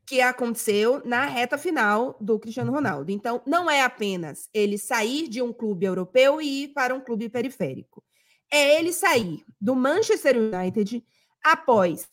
que 0.06 0.20
aconteceu 0.20 1.02
na 1.04 1.26
reta 1.26 1.58
final 1.58 2.16
do 2.20 2.38
Cristiano 2.38 2.70
Ronaldo. 2.72 3.10
Então, 3.10 3.42
não 3.44 3.68
é 3.68 3.82
apenas 3.82 4.48
ele 4.54 4.78
sair 4.78 5.28
de 5.28 5.42
um 5.42 5.52
clube 5.52 5.84
europeu 5.84 6.40
e 6.40 6.64
ir 6.64 6.68
para 6.68 6.94
um 6.94 7.00
clube 7.00 7.28
periférico. 7.28 8.04
É 8.50 8.78
ele 8.78 8.92
sair 8.92 9.44
do 9.60 9.74
Manchester 9.74 10.36
United 10.36 11.04
após 11.42 12.08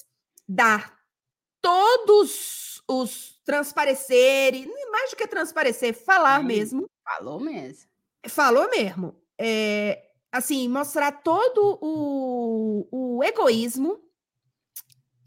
dar 0.47 0.97
todos 1.61 2.81
os 2.87 3.39
transparecer, 3.45 4.53
mais 4.91 5.11
do 5.11 5.15
que 5.15 5.27
transparecer, 5.27 5.93
falar 5.93 6.39
Sim. 6.41 6.45
mesmo 6.47 6.89
Falou 7.03 7.39
mesmo. 7.39 7.89
Falou 8.27 8.69
mesmo. 8.69 9.15
É, 9.37 10.09
assim, 10.31 10.67
mostrar 10.69 11.11
todo 11.11 11.77
o, 11.81 12.87
o 13.17 13.23
egoísmo. 13.23 13.99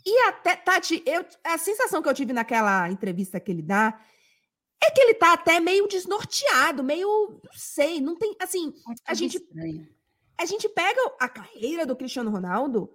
E 0.05 0.19
até, 0.21 0.57
Tati, 0.57 1.03
eu, 1.05 1.25
a 1.45 1.59
sensação 1.59 2.01
que 2.01 2.09
eu 2.09 2.15
tive 2.15 2.33
naquela 2.33 2.91
entrevista 2.91 3.39
que 3.39 3.51
ele 3.51 3.61
dá 3.63 4.01
é 4.83 4.91
que 4.91 5.01
ele 5.01 5.15
tá 5.15 5.33
até 5.35 5.61
meio 5.61 5.87
desnorteado, 5.89 6.83
meio, 6.83 7.41
não 7.45 7.53
sei, 7.53 8.01
não 8.01 8.17
tem, 8.17 8.35
assim, 8.41 8.73
A 9.07 9.15
gente- 9.15 9.37
Estranho. 9.37 9.89
A 10.39 10.45
gente 10.45 10.69
pega 10.69 11.01
a 11.19 11.29
carreira 11.29 11.87
do 11.87 11.97
Cristiano 11.97 12.31
Ronaldo 12.31 12.93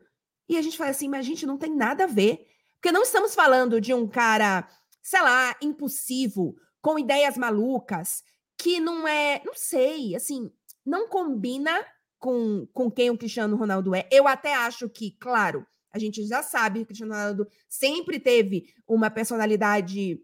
e 0.48 0.58
a 0.58 0.62
gente 0.62 0.78
fala 0.78 0.92
assim, 0.92 1.08
mas 1.08 1.22
a 1.22 1.30
gente 1.30 1.46
não 1.46 1.58
tem 1.58 1.76
nada 1.76 2.04
a 2.04 2.08
ver. 2.08 2.48
Porque 2.76 2.92
não 2.92 3.04
estamos 3.04 3.36
falando 3.36 3.80
de 3.80 3.94
um 3.94 4.08
cara, 4.08 4.68
sei 5.02 5.22
lá, 5.22 5.56
impulsivo, 5.62 6.56
com 6.82 6.98
ideias 6.98 7.38
malucas, 7.38 8.24
que 8.58 8.80
não 8.80 9.08
é, 9.08 9.42
não 9.46 9.54
sei, 9.54 10.16
assim, 10.16 10.52
não 10.86 11.08
combina 11.08 11.86
com, 12.20 12.68
com 12.74 12.90
quem 12.90 13.10
o 13.10 13.18
Cristiano 13.18 13.56
Ronaldo 13.56 13.96
é. 13.96 14.08
Eu 14.12 14.28
até 14.28 14.54
acho 14.54 14.90
que, 14.90 15.12
claro, 15.12 15.66
a 15.92 16.00
gente 16.00 16.26
já 16.26 16.42
sabe 16.42 16.80
que 16.80 16.84
o 16.84 16.88
Cristiano 16.88 17.14
Ronaldo 17.14 17.48
sempre 17.68 18.20
teve 18.20 18.74
uma 18.88 19.10
personalidade 19.10 20.20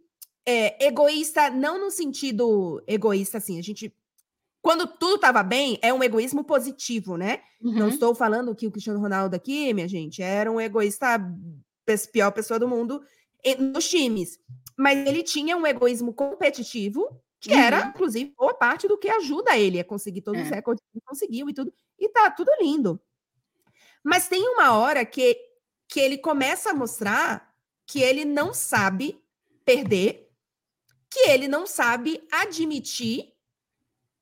é, 0.46 0.88
egoísta, 0.88 1.50
não 1.50 1.80
no 1.80 1.92
sentido 1.92 2.82
egoísta, 2.88 3.38
assim, 3.38 3.60
a 3.60 3.64
gente 3.64 3.94
quando 4.68 4.86
tudo 4.86 5.16
estava 5.16 5.44
bem, 5.44 5.80
é 5.82 5.94
um 5.94 6.04
egoísmo 6.04 6.44
positivo, 6.44 7.16
né? 7.16 7.42
Não 7.62 7.84
Uhum. 7.84 7.88
estou 7.88 8.14
falando 8.14 8.54
que 8.54 8.68
o 8.68 8.72
Cristiano 8.72 9.00
Ronaldo 9.00 9.34
aqui, 9.34 9.74
minha 9.74 9.88
gente, 9.88 10.22
era 10.22 10.52
um 10.52 10.60
egoísta, 10.60 11.18
pior 12.12 12.32
pessoa 12.32 12.60
do 12.60 12.68
mundo 12.68 13.02
nos 13.74 13.88
times. 13.90 14.38
Mas 14.78 15.08
ele 15.08 15.24
tinha 15.24 15.56
um 15.56 15.66
egoísmo 15.66 16.14
competitivo, 16.14 17.08
que 17.40 17.54
era, 17.54 17.82
Uhum. 17.82 17.90
inclusive, 17.92 18.34
boa 18.38 18.54
parte 18.54 18.90
do 18.90 18.98
que 18.98 19.08
ajuda 19.10 19.58
ele 19.58 19.80
a 19.80 19.86
conseguir 19.86 20.22
todos 20.22 20.42
os 20.42 20.52
É. 20.52 20.56
recordes 20.56 20.84
que 20.84 20.98
ele 20.98 21.04
conseguiu 21.08 21.50
e 21.50 21.54
tudo. 21.54 21.74
E 21.98 22.10
tá 22.10 22.30
tudo 22.30 22.52
lindo. 22.62 23.00
Mas 24.04 24.28
tem 24.28 24.42
uma 24.50 24.74
hora 24.78 25.06
que, 25.06 25.40
que 25.88 26.02
ele 26.02 26.18
começa 26.18 26.72
a 26.72 26.74
mostrar 26.74 27.54
que 27.86 28.02
ele 28.02 28.26
não 28.26 28.54
sabe 28.54 29.18
perder, 29.64 30.30
que 31.10 31.22
ele 31.30 31.48
não 31.48 31.66
sabe 31.66 32.22
admitir 32.30 33.34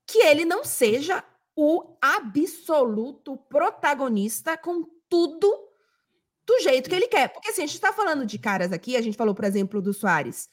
que 0.07 0.19
ele 0.19 0.45
não 0.45 0.63
seja 0.63 1.23
o 1.55 1.97
absoluto 2.01 3.37
protagonista 3.49 4.57
com 4.57 4.83
tudo 5.09 5.65
do 6.45 6.59
jeito 6.59 6.89
que 6.89 6.95
ele 6.95 7.07
quer. 7.07 7.29
Porque 7.29 7.49
assim, 7.49 7.63
a 7.63 7.65
gente 7.65 7.75
está 7.75 7.93
falando 7.93 8.25
de 8.25 8.37
caras 8.37 8.71
aqui, 8.71 8.95
a 8.95 9.01
gente 9.01 9.17
falou, 9.17 9.33
por 9.33 9.45
exemplo, 9.45 9.81
do 9.81 9.93
Soares. 9.93 10.49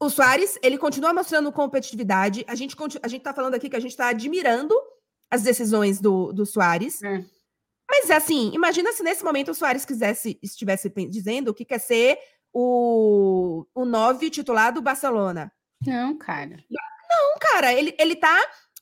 O 0.00 0.08
Soares, 0.08 0.58
ele 0.62 0.78
continua 0.78 1.12
mostrando 1.12 1.50
competitividade. 1.50 2.44
A 2.46 2.54
gente, 2.54 2.76
a 3.02 3.08
gente 3.08 3.22
tá 3.22 3.34
falando 3.34 3.54
aqui 3.54 3.68
que 3.68 3.76
a 3.76 3.80
gente 3.80 3.90
está 3.90 4.08
admirando 4.08 4.74
as 5.30 5.42
decisões 5.42 6.00
do, 6.00 6.32
do 6.32 6.46
Soares. 6.46 7.02
É. 7.02 7.24
Mas 7.90 8.10
assim, 8.10 8.52
imagina 8.54 8.92
se 8.92 9.02
nesse 9.02 9.24
momento 9.24 9.50
o 9.50 9.54
Soares 9.54 9.84
quisesse, 9.84 10.38
estivesse 10.42 10.88
dizendo 11.08 11.54
que 11.54 11.64
quer 11.64 11.80
ser 11.80 12.18
o, 12.52 13.66
o 13.74 13.84
nove 13.84 14.30
titular 14.30 14.72
do 14.72 14.82
Barcelona. 14.82 15.50
Não, 15.84 16.16
cara. 16.16 16.62
Não, 16.70 17.38
cara, 17.40 17.72
ele, 17.72 17.94
ele 17.98 18.14
tá 18.14 18.38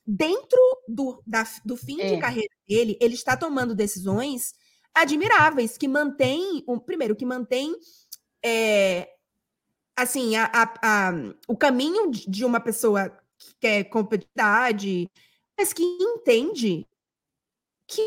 dentro 0.07 0.59
do, 0.89 1.23
da- 1.27 1.45
do 1.65 1.77
fim 1.77 2.05
de 2.07 2.15
É. 2.15 2.19
carreira 2.19 2.55
dele, 2.69 2.99
ele 3.01 3.15
está 3.15 3.37
tomando 3.37 3.75
decisões 3.75 4.55
admiráveis 4.95 5.77
que 5.79 5.89
mantém, 5.89 6.65
um, 6.69 6.79
primeiro, 6.79 7.17
que 7.17 7.27
mantém 7.27 7.75
é, 8.45 9.11
assim, 9.97 10.37
a, 10.37 10.47
a- 10.55 11.09
a- 11.11 11.13
o 11.49 11.57
caminho 11.57 12.11
de 12.11 12.29
de 12.31 12.45
uma 12.45 12.61
pessoa 12.61 13.11
que 13.39 13.55
quer 13.61 13.85
competitividade, 13.85 15.11
mas 15.59 15.73
que 15.73 15.83
entende 15.85 16.87
que 17.87 18.03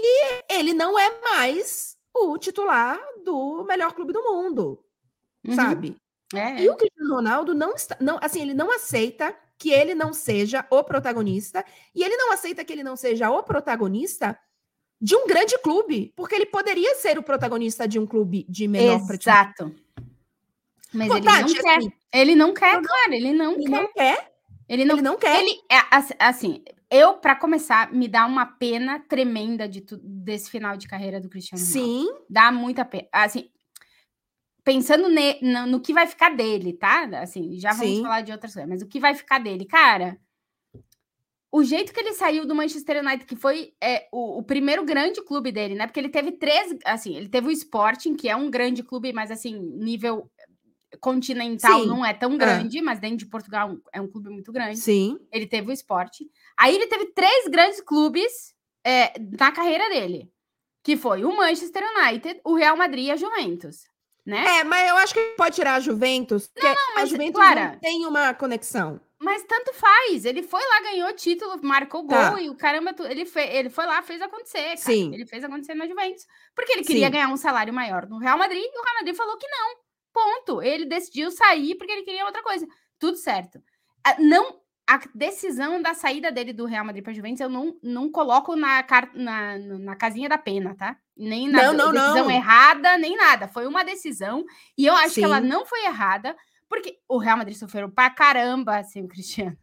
ele 0.49 0.73
não 0.73 0.97
é 0.97 1.21
mais 1.21 1.97
o 2.13 2.37
titular 2.37 2.99
do 3.23 3.63
melhor 3.65 3.93
clube 3.93 4.11
do 4.13 4.23
mundo, 4.23 4.83
Uhum. 5.45 5.55
sabe? 5.55 5.97
É, 6.33 6.63
E 6.63 6.69
o 6.69 6.75
Cristiano 6.77 7.15
Ronaldo 7.15 7.55
não 7.55 7.73
está, 7.75 7.97
não, 8.01 8.19
assim, 8.21 8.41
ele 8.41 8.53
não 8.53 8.71
aceita 8.71 9.35
que 9.59 9.71
ele 9.71 9.93
não 9.93 10.13
seja 10.13 10.65
o 10.71 10.83
protagonista, 10.83 11.63
e 11.93 12.01
ele 12.01 12.15
não 12.15 12.31
aceita 12.31 12.63
que 12.63 12.71
ele 12.73 12.81
não 12.83 12.95
seja 12.95 13.29
o 13.29 13.43
protagonista 13.43 14.39
de 15.01 15.15
um 15.15 15.27
grande 15.27 15.57
clube, 15.59 16.13
porque 16.15 16.33
ele 16.33 16.45
poderia 16.45 16.95
ser 16.95 17.19
o 17.19 17.23
protagonista 17.23 17.87
de 17.87 17.99
um 17.99 18.07
clube 18.07 18.45
de 18.49 18.67
menor 18.67 19.01
exato. 19.13 19.75
Mas 20.93 21.07
Pô, 21.09 21.17
ele 21.17 21.25
Tati, 21.25 21.41
não 21.53 21.61
quer. 21.61 21.77
assim, 21.77 21.91
Ele 22.11 22.35
não 22.35 22.53
quer, 22.53 22.81
cara. 22.81 23.15
Ele 23.15 23.31
não 23.33 23.53
ele 23.53 23.63
quer. 23.63 23.69
não 23.69 23.93
quer, 23.93 24.31
Ele 24.67 24.85
não 24.85 24.95
ele 24.95 25.01
não 25.03 25.17
quer. 25.17 25.39
Ele 25.41 25.51
é 25.71 25.77
ass- 25.91 26.13
assim, 26.17 26.63
eu 26.89 27.13
para 27.15 27.35
começar 27.35 27.91
me 27.93 28.07
dá 28.07 28.25
uma 28.25 28.45
pena 28.45 28.99
tremenda 28.99 29.67
de 29.69 29.81
tu- 29.81 29.99
desse 30.01 30.49
final 30.49 30.75
de 30.77 30.87
carreira 30.87 31.19
do 31.21 31.29
Cristiano 31.29 31.63
Ronaldo. 31.63 31.79
Sim, 31.85 32.07
Dá 32.29 32.51
muita 32.51 32.83
pena. 32.83 33.07
Assim, 33.11 33.49
pensando 34.63 35.09
ne- 35.09 35.39
no, 35.41 35.65
no 35.67 35.79
que 35.79 35.93
vai 35.93 36.07
ficar 36.07 36.35
dele, 36.35 36.73
tá? 36.73 37.03
Assim, 37.21 37.59
já 37.59 37.71
vamos 37.71 37.97
Sim. 37.97 38.01
falar 38.01 38.21
de 38.21 38.31
outras 38.31 38.53
coisas, 38.53 38.69
mas 38.69 38.81
o 38.81 38.87
que 38.87 38.99
vai 38.99 39.13
ficar 39.15 39.39
dele, 39.39 39.65
cara? 39.65 40.19
O 41.51 41.63
jeito 41.63 41.91
que 41.91 41.99
ele 41.99 42.13
saiu 42.13 42.45
do 42.45 42.53
Manchester 42.53 43.03
United, 43.03 43.25
que 43.25 43.35
foi 43.35 43.73
é, 43.81 44.07
o, 44.11 44.37
o 44.37 44.43
primeiro 44.43 44.85
grande 44.85 45.21
clube 45.23 45.51
dele, 45.51 45.73
né? 45.73 45.87
Porque 45.87 45.99
ele 45.99 46.09
teve 46.09 46.33
três, 46.33 46.77
assim, 46.85 47.15
ele 47.15 47.27
teve 47.27 47.47
o 47.47 47.51
Sporting, 47.51 48.15
que 48.15 48.29
é 48.29 48.35
um 48.35 48.51
grande 48.51 48.83
clube, 48.83 49.11
mas 49.11 49.31
assim, 49.31 49.59
nível 49.59 50.29
continental 50.99 51.81
Sim. 51.81 51.87
não 51.87 52.05
é 52.05 52.13
tão 52.13 52.37
grande, 52.37 52.81
mas 52.81 52.99
dentro 52.99 53.17
de 53.17 53.25
Portugal 53.27 53.77
é 53.93 54.01
um 54.01 54.07
clube 54.07 54.29
muito 54.29 54.51
grande 54.51 54.79
sim, 54.79 55.19
ele 55.31 55.45
teve 55.45 55.69
o 55.69 55.73
esporte. 55.73 56.29
Aí 56.57 56.75
ele 56.75 56.87
teve 56.87 57.07
três 57.13 57.47
grandes 57.47 57.81
clubes 57.81 58.55
é, 58.83 59.13
na 59.37 59.51
carreira 59.51 59.87
dele, 59.89 60.31
que 60.83 60.97
foi 60.97 61.23
o 61.23 61.35
Manchester 61.35 61.83
United, 61.95 62.41
o 62.43 62.55
Real 62.55 62.75
Madrid 62.75 63.05
e 63.05 63.11
a 63.11 63.15
Juventus, 63.15 63.85
né? 64.25 64.59
é, 64.59 64.63
mas 64.63 64.89
eu 64.89 64.97
acho 64.97 65.13
que 65.13 65.21
pode 65.37 65.55
tirar 65.55 65.75
a 65.75 65.79
Juventus, 65.79 66.47
porque 66.47 66.67
a 66.67 66.75
mas, 66.95 67.09
Juventus 67.09 67.35
Clara- 67.41 67.71
não 67.73 67.79
tem 67.79 68.05
uma 68.05 68.33
conexão. 68.33 68.99
Mas 69.21 69.43
tanto 69.43 69.73
faz, 69.73 70.23
ele 70.23 70.41
foi 70.41 70.61
lá, 70.65 70.81
ganhou 70.81 71.11
título, 71.13 71.59
marcou 71.61 72.03
gol 72.03 72.17
Tá. 72.17 72.41
e 72.41 72.49
o 72.49 72.55
caramba, 72.55 72.95
ele, 73.09 73.25
fe, 73.25 73.41
ele 73.41 73.69
foi 73.69 73.85
lá, 73.85 74.01
fez 74.01 74.21
acontecer, 74.21 74.63
cara. 74.63 74.77
Sim. 74.77 75.13
Ele 75.13 75.25
fez 75.25 75.43
acontecer 75.43 75.73
na 75.73 75.85
Juventus, 75.87 76.25
porque 76.55 76.71
ele 76.71 76.83
queria 76.85 77.07
Sim. 77.07 77.11
ganhar 77.11 77.27
um 77.27 77.35
salário 77.35 77.73
maior 77.73 78.07
no 78.07 78.17
Real 78.17 78.37
Madrid 78.37 78.63
e 78.63 78.79
o 78.79 78.83
Real 78.83 78.95
Madrid 78.95 79.15
falou 79.15 79.37
que 79.37 79.47
não. 79.47 79.75
ponto. 80.13 80.61
Ele 80.61 80.85
decidiu 80.85 81.29
sair 81.31 81.75
porque 81.75 81.91
ele 81.91 82.01
queria 82.03 82.25
outra 82.25 82.41
coisa. 82.41 82.65
Tudo 82.97 83.15
certo. 83.17 83.59
Ah, 84.05 84.15
Não, 84.19 84.59
a 84.89 84.99
decisão 85.13 85.81
da 85.81 85.93
saída 85.93 86.31
dele 86.31 86.51
do 86.51 86.65
Real 86.65 86.83
Madrid 86.83 87.03
para 87.03 87.13
Juventus 87.13 87.39
eu 87.41 87.49
não, 87.49 87.77
não 87.83 88.11
coloco 88.11 88.55
na, 88.55 88.83
na, 89.13 89.57
na 89.59 89.95
casinha 89.95 90.27
da 90.27 90.37
pena, 90.37 90.75
tá? 90.75 90.97
Nem 91.15 91.47
na 91.47 91.71
Não, 91.71 91.73
não, 91.73 91.91
decisão 91.91 92.23
não. 92.25 92.31
errada, 92.31 92.97
nem 92.97 93.15
nada. 93.15 93.47
Foi 93.47 93.67
uma 93.67 93.83
decisão 93.83 94.43
e 94.75 94.85
eu 94.87 94.95
acho 94.95 95.13
que 95.15 95.23
ela 95.23 95.39
Sim. 95.41 95.47
não 95.47 95.63
foi 95.65 95.85
errada, 95.85 96.35
porque 96.67 96.97
o 97.07 97.19
Real 97.19 97.37
Madrid 97.37 97.55
sofreu 97.55 97.89
pra 97.91 98.09
caramba 98.09 98.77
assim, 98.77 99.03
o 99.03 99.07
Cristiano. 99.07 99.55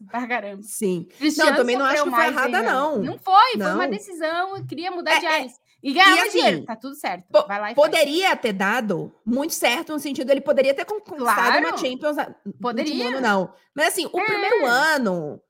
Pra 0.10 0.26
caramba. 0.26 0.62
Sim. 0.62 1.06
Cristiano 1.18 1.54
também 1.58 1.76
não 1.76 1.84
acho 1.84 2.04
que 2.04 2.10
foi 2.10 2.26
errada, 2.26 2.62
não. 2.62 3.02
Não 3.02 3.18
foi, 3.18 3.52
foi 3.52 3.72
uma 3.74 3.84
Não. 3.84 3.90
decisão, 3.90 4.56
eu 4.56 4.66
queria 4.66 4.90
mudar 4.90 5.12
É, 5.12 5.18
de 5.20 5.26
é, 5.26 5.34
ares. 5.40 5.59
E 5.82 5.92
ganhava 5.94 6.22
assim, 6.22 6.38
dinheiro, 6.38 6.64
tá 6.64 6.76
tudo 6.76 6.94
certo. 6.94 7.24
Vai 7.46 7.60
lá 7.60 7.72
e 7.72 7.74
faz. 7.74 7.74
Poderia 7.74 8.36
ter 8.36 8.52
dado 8.52 9.14
muito 9.24 9.54
certo 9.54 9.92
no 9.92 9.98
sentido, 9.98 10.30
ele 10.30 10.40
poderia 10.42 10.74
ter 10.74 10.84
conquistado 10.84 11.22
Claro. 11.34 11.66
uma 11.68 11.76
Champions. 11.76 12.16
Poderia. 12.60 13.08
ano, 13.08 13.20
não. 13.20 13.54
Mas 13.74 13.88
assim, 13.88 14.06
o 14.12 14.20
É. 14.20 14.24
primeiro 14.24 14.66
ano, 14.66 15.40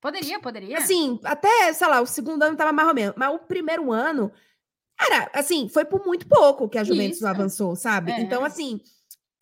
Poderia, 0.00 0.40
poderia. 0.40 0.78
assim, 0.78 1.18
até, 1.24 1.72
sei 1.72 1.86
lá, 1.88 2.00
o 2.00 2.06
segundo 2.06 2.42
ano 2.42 2.56
tava 2.56 2.72
mais 2.72 2.88
ou 2.88 2.94
menos, 2.94 3.14
mas 3.16 3.34
o 3.34 3.38
primeiro 3.40 3.92
ano, 3.92 4.32
cara, 4.96 5.30
assim, 5.34 5.68
foi 5.68 5.84
por 5.84 6.04
muito 6.06 6.26
pouco 6.26 6.68
que 6.68 6.78
a 6.78 6.84
Juventus 6.84 7.16
Isso. 7.16 7.24
não 7.24 7.30
avançou, 7.30 7.76
sabe? 7.76 8.12
É. 8.12 8.20
Então, 8.20 8.44
assim, 8.44 8.80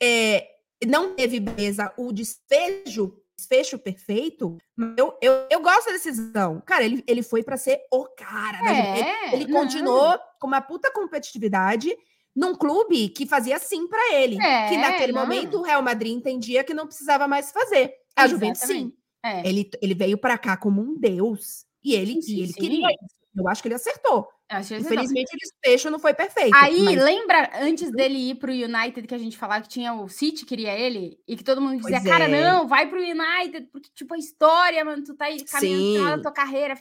é, 0.02 0.46
não 0.86 1.14
teve 1.14 1.38
beleza 1.40 1.92
o 1.96 2.10
desfecho, 2.12 3.16
desfecho 3.36 3.78
perfeito, 3.78 4.56
eu, 4.96 5.16
eu, 5.20 5.46
eu 5.50 5.60
gosto 5.60 5.86
da 5.86 5.92
decisão. 5.92 6.62
Cara, 6.64 6.84
ele, 6.84 7.04
ele 7.06 7.22
foi 7.22 7.42
pra 7.42 7.56
ser 7.56 7.80
o 7.92 8.04
cara. 8.16 8.58
Ele- 8.60 9.00
é, 9.08 9.34
Ele 9.34 9.46
não. 9.46 9.60
continuou 9.60 10.18
com 10.40 10.46
uma 10.46 10.60
puta 10.60 10.90
competitividade 10.90 11.94
num 12.34 12.54
clube 12.54 13.08
que 13.10 13.26
fazia 13.26 13.58
sim 13.58 13.86
pra 13.86 14.14
ele. 14.14 14.40
É, 14.42 14.68
que 14.68 14.76
naquele 14.76 15.12
não. 15.12 15.20
momento 15.22 15.58
o 15.58 15.62
Real 15.62 15.82
Madrid 15.82 16.12
entendia 16.16 16.64
que 16.64 16.74
não 16.74 16.86
precisava 16.86 17.28
mais 17.28 17.52
fazer. 17.52 17.92
A 18.14 18.26
Juventus 18.26 18.62
sim. 18.62 18.92
É. 19.24 19.46
Ele, 19.46 19.68
ele 19.82 19.94
veio 19.94 20.16
pra 20.18 20.38
cá 20.38 20.56
como 20.56 20.80
um 20.80 20.98
deus. 20.98 21.64
E 21.84 21.94
ele, 21.94 22.14
Sim, 22.14 22.22
sim, 22.22 22.34
e 22.36 22.38
ele 22.42 22.52
sim. 22.52 22.60
queria 22.60 22.88
isso. 22.88 23.16
Eu 23.36 23.46
acho 23.48 23.60
que 23.62 23.68
ele 23.68 23.74
acertou. 23.74 24.26
Infelizmente, 24.50 25.34
o 25.34 25.38
desfecho 25.38 25.90
não 25.90 25.98
foi 25.98 26.14
perfeito. 26.14 26.54
Aí, 26.56 26.82
mas- 26.84 27.02
lembra 27.02 27.50
antes 27.60 27.90
dele 27.90 28.30
ir 28.30 28.36
pro 28.36 28.52
United 28.52 29.06
que 29.06 29.14
a 29.14 29.18
gente 29.18 29.36
falava 29.36 29.62
que 29.62 29.68
tinha 29.68 29.92
o 29.92 30.08
City 30.08 30.44
queria 30.46 30.72
ele 30.78 31.18
e 31.26 31.36
que 31.36 31.42
todo 31.42 31.60
mundo 31.60 31.78
dizia, 31.80 32.00
Pois 32.00 32.08
cara, 32.10 32.24
é. 32.24 32.28
não, 32.28 32.68
vai 32.68 32.88
pro 32.88 33.00
United, 33.00 33.66
porque 33.72 33.90
tipo 33.94 34.14
a 34.14 34.18
história, 34.18 34.84
mano, 34.84 35.02
tu 35.02 35.14
tá 35.14 35.24
aí 35.26 35.44
caminhando 35.44 36.16
Sim. 36.16 36.22
tua 36.22 36.32
carreira. 36.32 36.78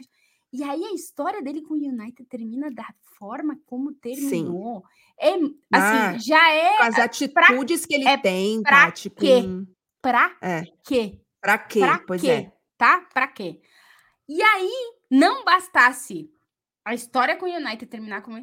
E 0.53 0.63
aí 0.63 0.83
a 0.85 0.93
história 0.93 1.41
dele 1.41 1.61
com 1.63 1.73
o 1.73 1.77
United 1.77 2.23
termina 2.29 2.69
da 2.71 2.87
forma 3.17 3.57
como 3.65 3.91
terminou. 3.93 4.83
É, 5.19 5.29
assim, 5.33 5.51
Ah, 5.71 6.17
já 6.19 6.51
é 6.53 6.77
as 6.81 6.99
atitudes 6.99 7.85
que 7.85 7.95
ele 7.95 8.07
é 8.07 8.15
tem, 8.17 8.61
pra 8.61 8.85
Tati. 8.85 9.09
quê? 9.09 9.41
Com... 9.41 9.65
pra 10.01 10.35
É. 10.41 10.63
quê? 10.85 11.19
Pra 11.41 11.57
quê? 11.57 11.79
Pra 11.79 11.99
pois 12.05 12.21
quê? 12.21 12.29
é. 12.29 12.51
Tá? 12.77 13.01
Pra 13.13 13.27
quê? 13.27 13.59
E 14.29 14.41
aí, 14.41 14.71
não 15.09 15.43
bastasse 15.43 16.29
a 16.85 16.93
história 16.93 17.35
com 17.35 17.45
o 17.45 17.49
United 17.53 17.85
terminar 17.87 18.21
com 18.21 18.37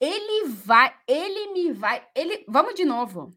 ele 0.00 0.48
vai, 0.48 0.94
ele 1.08 1.52
me 1.52 1.72
vai, 1.72 2.06
ele, 2.14 2.44
vamos 2.48 2.74
de 2.74 2.84
novo. 2.84 3.32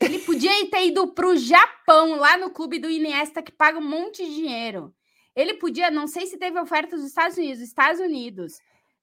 Ele 0.00 0.18
podia 0.20 0.50
ter 0.70 0.86
ido 0.86 1.12
pro 1.14 1.36
Japão, 1.36 2.16
lá 2.16 2.36
no 2.36 2.50
clube 2.50 2.78
do 2.78 2.90
Iniesta 2.90 3.42
que 3.42 3.52
paga 3.52 3.78
um 3.78 3.88
monte 3.88 4.24
de 4.24 4.34
dinheiro. 4.34 4.94
Ele 5.34 5.54
podia, 5.54 5.90
não 5.90 6.06
sei 6.06 6.26
se 6.26 6.36
teve 6.38 6.60
oferta 6.60 6.96
dos 6.96 7.06
Estados 7.06 7.38
Unidos, 7.38 7.60
Estados 7.62 8.00
Unidos. 8.00 8.54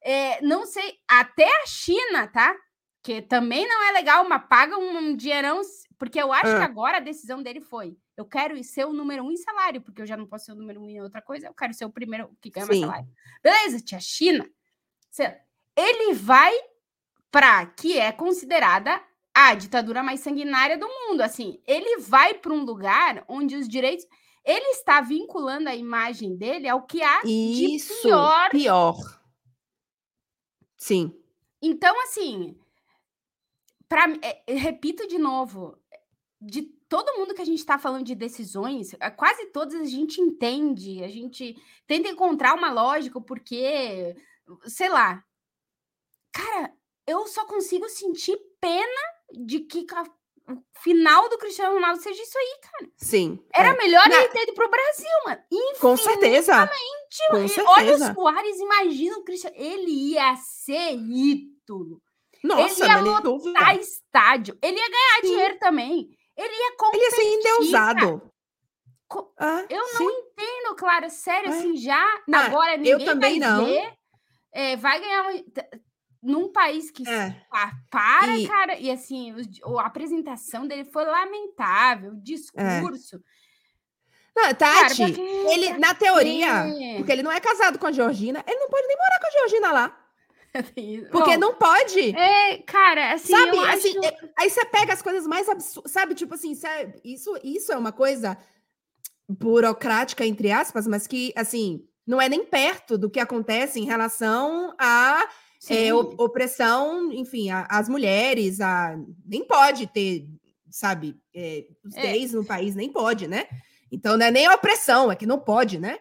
É, 0.04 0.42
não 0.42 0.66
sei, 0.66 0.96
até 1.08 1.46
a 1.46 1.66
China, 1.66 2.28
tá? 2.28 2.56
Que 3.02 3.22
também 3.22 3.68
não 3.68 3.84
é 3.90 3.92
legal, 3.94 4.28
mas 4.28 4.44
paga 4.48 4.78
um 4.78 5.16
dinheirão, 5.16 5.62
porque 5.98 6.22
eu 6.22 6.32
acho 6.32 6.56
que 6.58 6.62
Ah. 6.62 6.66
agora 6.66 6.98
a 6.98 7.02
decisão 7.02 7.42
dele 7.42 7.62
foi: 7.62 7.98
eu 8.16 8.26
quero 8.26 8.62
ser 8.64 8.86
o 8.86 8.94
número 8.94 9.24
um 9.24 9.32
em 9.32 9.38
salário, 9.38 9.82
porque 9.82 10.02
eu 10.02 10.06
já 10.06 10.16
não 10.18 10.28
posso 10.28 10.46
ser 10.46 10.52
o 10.52 10.56
número 10.56 10.82
um 10.82 10.90
em 10.90 11.02
outra 11.02 11.22
coisa, 11.22 11.48
eu 11.48 11.54
quero 11.54 11.74
ser 11.74 11.86
o 11.86 11.90
primeiro 11.90 12.30
que 12.42 12.50
ganha 12.52 12.66
mais 12.66 12.78
Sim. 12.78 12.86
salário. 12.86 13.08
Beleza, 13.42 13.80
tia 13.80 14.00
China. 14.00 14.48
Ele 15.76 16.14
vai 16.14 16.54
para 17.32 17.66
que 17.66 17.98
é 17.98 18.12
considerada 18.12 19.02
a 19.34 19.54
ditadura 19.56 20.04
mais 20.04 20.20
sanguinária 20.20 20.78
do 20.78 20.88
mundo. 20.88 21.22
Assim, 21.22 21.62
ele 21.66 22.00
vai 22.00 22.34
para 22.34 22.54
um 22.54 22.64
lugar 22.64 23.24
onde 23.28 23.56
os 23.56 23.68
direitos. 23.68 24.06
Ele 24.44 24.70
está 24.72 25.02
vinculando 25.02 25.70
a 25.70 25.76
imagem 25.76 26.36
dele 26.36 26.68
ao 26.68 26.86
que 26.86 27.04
há 27.04 27.22
de 27.22 27.76
Isso. 27.76 28.02
pior 28.02 28.50
Pior. 28.50 28.96
Sim. 30.78 31.14
Então, 31.62 32.02
assim, 32.04 32.58
pra, 33.88 34.08
mim- 34.08 34.20
é, 34.22 34.42
repito 34.54 35.08
de 35.08 35.18
novo, 35.18 35.78
de 36.42 36.62
todo 36.88 37.18
mundo 37.18 37.34
que 37.34 37.42
a 37.42 37.46
gente 37.46 37.60
está 37.60 37.78
falando 37.78 38.06
de 38.06 38.16
decisões, 38.16 38.96
quase 39.18 39.48
todas 39.48 39.76
a 39.76 39.86
gente 39.86 40.20
entende, 40.22 41.04
a 41.04 41.08
gente 41.10 41.56
tenta 41.86 42.10
encontrar 42.10 42.56
uma 42.56 42.72
lógica, 42.72 43.20
porque, 43.22 44.16
sei 44.66 44.90
lá. 44.90 45.24
Cara, 46.34 46.74
eu 47.08 47.26
só 47.28 47.46
consigo 47.46 47.88
sentir 47.90 48.38
pena 48.62 49.02
de 49.46 49.62
que 49.62 49.86
o 50.48 50.64
final 50.82 51.30
do 51.30 51.38
Cristiano 51.38 51.76
Ronaldo 51.76 52.02
seja 52.02 52.22
isso 52.22 52.38
aí, 52.38 52.60
cara. 52.62 52.92
Sim. 52.98 53.40
Era 53.54 53.70
é. 53.70 53.78
melhor 53.78 54.08
Na- 54.08 54.16
ele 54.16 54.30
ter 54.30 54.44
ido 54.44 54.54
pro 54.54 54.70
Brasil, 54.70 55.10
mano. 55.26 55.42
Com 55.80 55.98
certeza. 55.98 56.68
Com 57.30 57.38
E 57.38 57.38
Olha 57.38 57.46
o 57.46 57.50
certeza. 57.50 58.14
Soares, 58.14 58.60
imagina 58.60 59.18
o 59.18 59.24
Cristiano. 59.24 59.56
Ele 59.58 59.92
ia 60.14 60.36
ser 60.38 60.94
ídolo. 60.96 62.02
Nossa, 62.44 62.86
ia 62.86 63.02
não 63.02 63.12
é 63.12 63.14
nem 63.16 63.22
dúvida. 63.22 63.60
Tá 63.60 63.76
estádio. 63.76 64.58
Ele 64.62 64.78
ia 64.78 64.90
ganhar 64.90 65.16
Sim. 65.22 65.28
dinheiro 65.28 65.60
também. 65.60 66.10
Ele 66.38 66.54
ia 66.54 66.68
Ele 66.68 66.76
competir. 66.78 67.04
ia 67.04 67.12
ser 67.12 67.24
endeusado. 67.34 68.32
Co- 69.08 69.34
Ah, 69.38 69.66
Eu 69.70 69.78
não 69.82 69.98
sim. 69.98 70.06
entendo, 70.06 70.76
Clara. 70.76 71.10
Sério, 71.10 71.52
É. 71.52 71.58
assim, 71.58 71.76
já 71.76 72.22
Não, 72.28 72.40
agora 72.40 72.78
ninguém 72.78 73.04
também 73.06 73.40
vai 73.40 73.50
não. 73.50 73.66
ver. 73.66 73.94
É, 74.52 74.76
vai 74.76 75.00
ganhar 75.00 75.24
t- 75.54 75.70
num 76.22 76.52
país 76.52 76.92
que 76.92 77.08
É. 77.08 77.32
pa- 77.50 77.74
para, 77.90 78.38
E- 78.38 78.48
cara. 78.48 78.78
E 78.78 78.92
assim, 78.92 79.34
di- 79.48 79.62
a 79.64 79.82
apresentação 79.86 80.68
dele 80.68 80.86
foi 80.86 81.06
lamentável. 81.06 82.12
O 82.12 82.22
discurso. 82.22 83.22
Não, 84.36 84.44
Cara, 84.44 84.56
Tati, 84.56 84.96
pra 84.98 85.12
quê? 85.12 85.22
ele, 85.52 85.78
na 85.78 85.94
teoria, 85.94 86.66
porque 86.98 87.12
ele 87.12 87.24
não 87.24 87.32
é 87.32 87.40
casado 87.42 87.78
com 87.78 87.88
a 87.88 87.92
Georgina, 87.92 88.44
ele 88.48 88.60
não 88.60 88.70
pode 88.70 88.88
nem 88.88 88.96
morar 88.98 89.20
com 89.20 89.28
a 89.28 89.32
Georgina 89.32 89.72
lá. 89.72 90.06
Porque 91.12 91.34
Bom, 91.34 91.38
não 91.40 91.54
pode. 91.54 92.16
É, 92.18 92.58
cara, 92.64 93.14
assim, 93.14 93.32
sabe, 93.32 93.56
assim, 93.68 93.98
acho... 94.00 94.06
é- 94.06 94.18
aí 94.36 94.50
você 94.50 94.66
pega 94.66 94.94
as 94.94 95.02
coisas 95.02 95.28
mais 95.28 95.48
absurdas, 95.48 95.92
sabe? 95.92 96.16
Tipo 96.16 96.34
assim, 96.34 96.56
sabe? 96.56 97.00
Isso, 97.04 97.38
isso 97.44 97.72
é 97.72 97.78
uma 97.78 97.92
coisa 97.92 98.36
burocrática, 99.28 100.26
entre 100.26 100.52
aspas, 100.52 100.88
mas 100.88 101.06
que, 101.06 101.32
assim, 101.36 101.88
não 102.10 102.20
é 102.20 102.28
nem 102.28 102.44
perto 102.44 102.98
do 102.98 103.08
que 103.08 103.20
acontece 103.20 103.80
em 103.80 103.86
relação 103.86 104.74
a 104.80 105.30
é, 105.70 105.94
opressão, 105.94 107.14
enfim, 107.14 107.52
as 107.52 107.88
mulheres, 107.88 108.60
a, 108.60 108.98
nem 109.24 109.46
pode 109.46 109.86
ter, 109.86 110.28
sabe, 110.72 111.16
é, 111.36 111.68
os 111.86 111.96
É. 111.96 112.02
gays 112.02 112.34
no 112.34 112.44
país, 112.44 112.74
nem 112.74 112.92
pode, 112.92 113.28
né? 113.28 113.46
Então 113.92 114.18
não 114.18 114.26
é 114.26 114.32
nem 114.32 114.48
a 114.48 114.56
opressão, 114.56 115.12
é 115.12 115.16
que 115.16 115.28
não 115.28 115.38
pode, 115.38 115.78
né? 115.78 116.00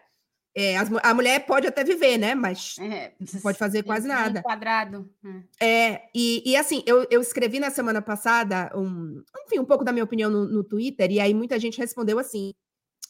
É, 0.55 0.77
as 0.77 0.89
a 1.03 1.13
mulher 1.13 1.45
pode 1.45 1.67
até 1.67 1.83
viver, 1.83 2.17
né? 2.17 2.33
Mas 2.33 2.75
É, 2.79 3.13
não 3.19 3.41
pode 3.41 3.59
fazer 3.59 3.83
quase 3.85 4.07
nada. 4.07 4.41
Quadrado. 4.41 5.07
hum. 5.23 5.43
É, 5.61 6.01
e, 6.15 6.41
e 6.43 6.55
assim, 6.55 6.81
eu, 6.87 7.05
eu 7.11 7.21
escrevi 7.21 7.59
na 7.59 7.69
semana 7.69 8.01
passada, 8.01 8.71
um, 8.75 9.21
enfim, 9.45 9.59
um 9.59 9.65
pouco 9.65 9.83
da 9.83 9.91
minha 9.91 10.03
opinião 10.05 10.31
no, 10.31 10.45
no 10.47 10.63
Twitter, 10.63 11.11
e 11.11 11.19
aí 11.19 11.35
muita 11.35 11.59
gente 11.59 11.77
respondeu 11.77 12.17
assim: 12.17 12.51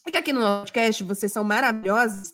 é 0.06 0.10
que 0.10 0.18
aqui 0.18 0.32
no 0.34 0.40
podcast 0.40 1.02
vocês 1.04 1.32
são 1.32 1.42
maravilhosos, 1.42 2.32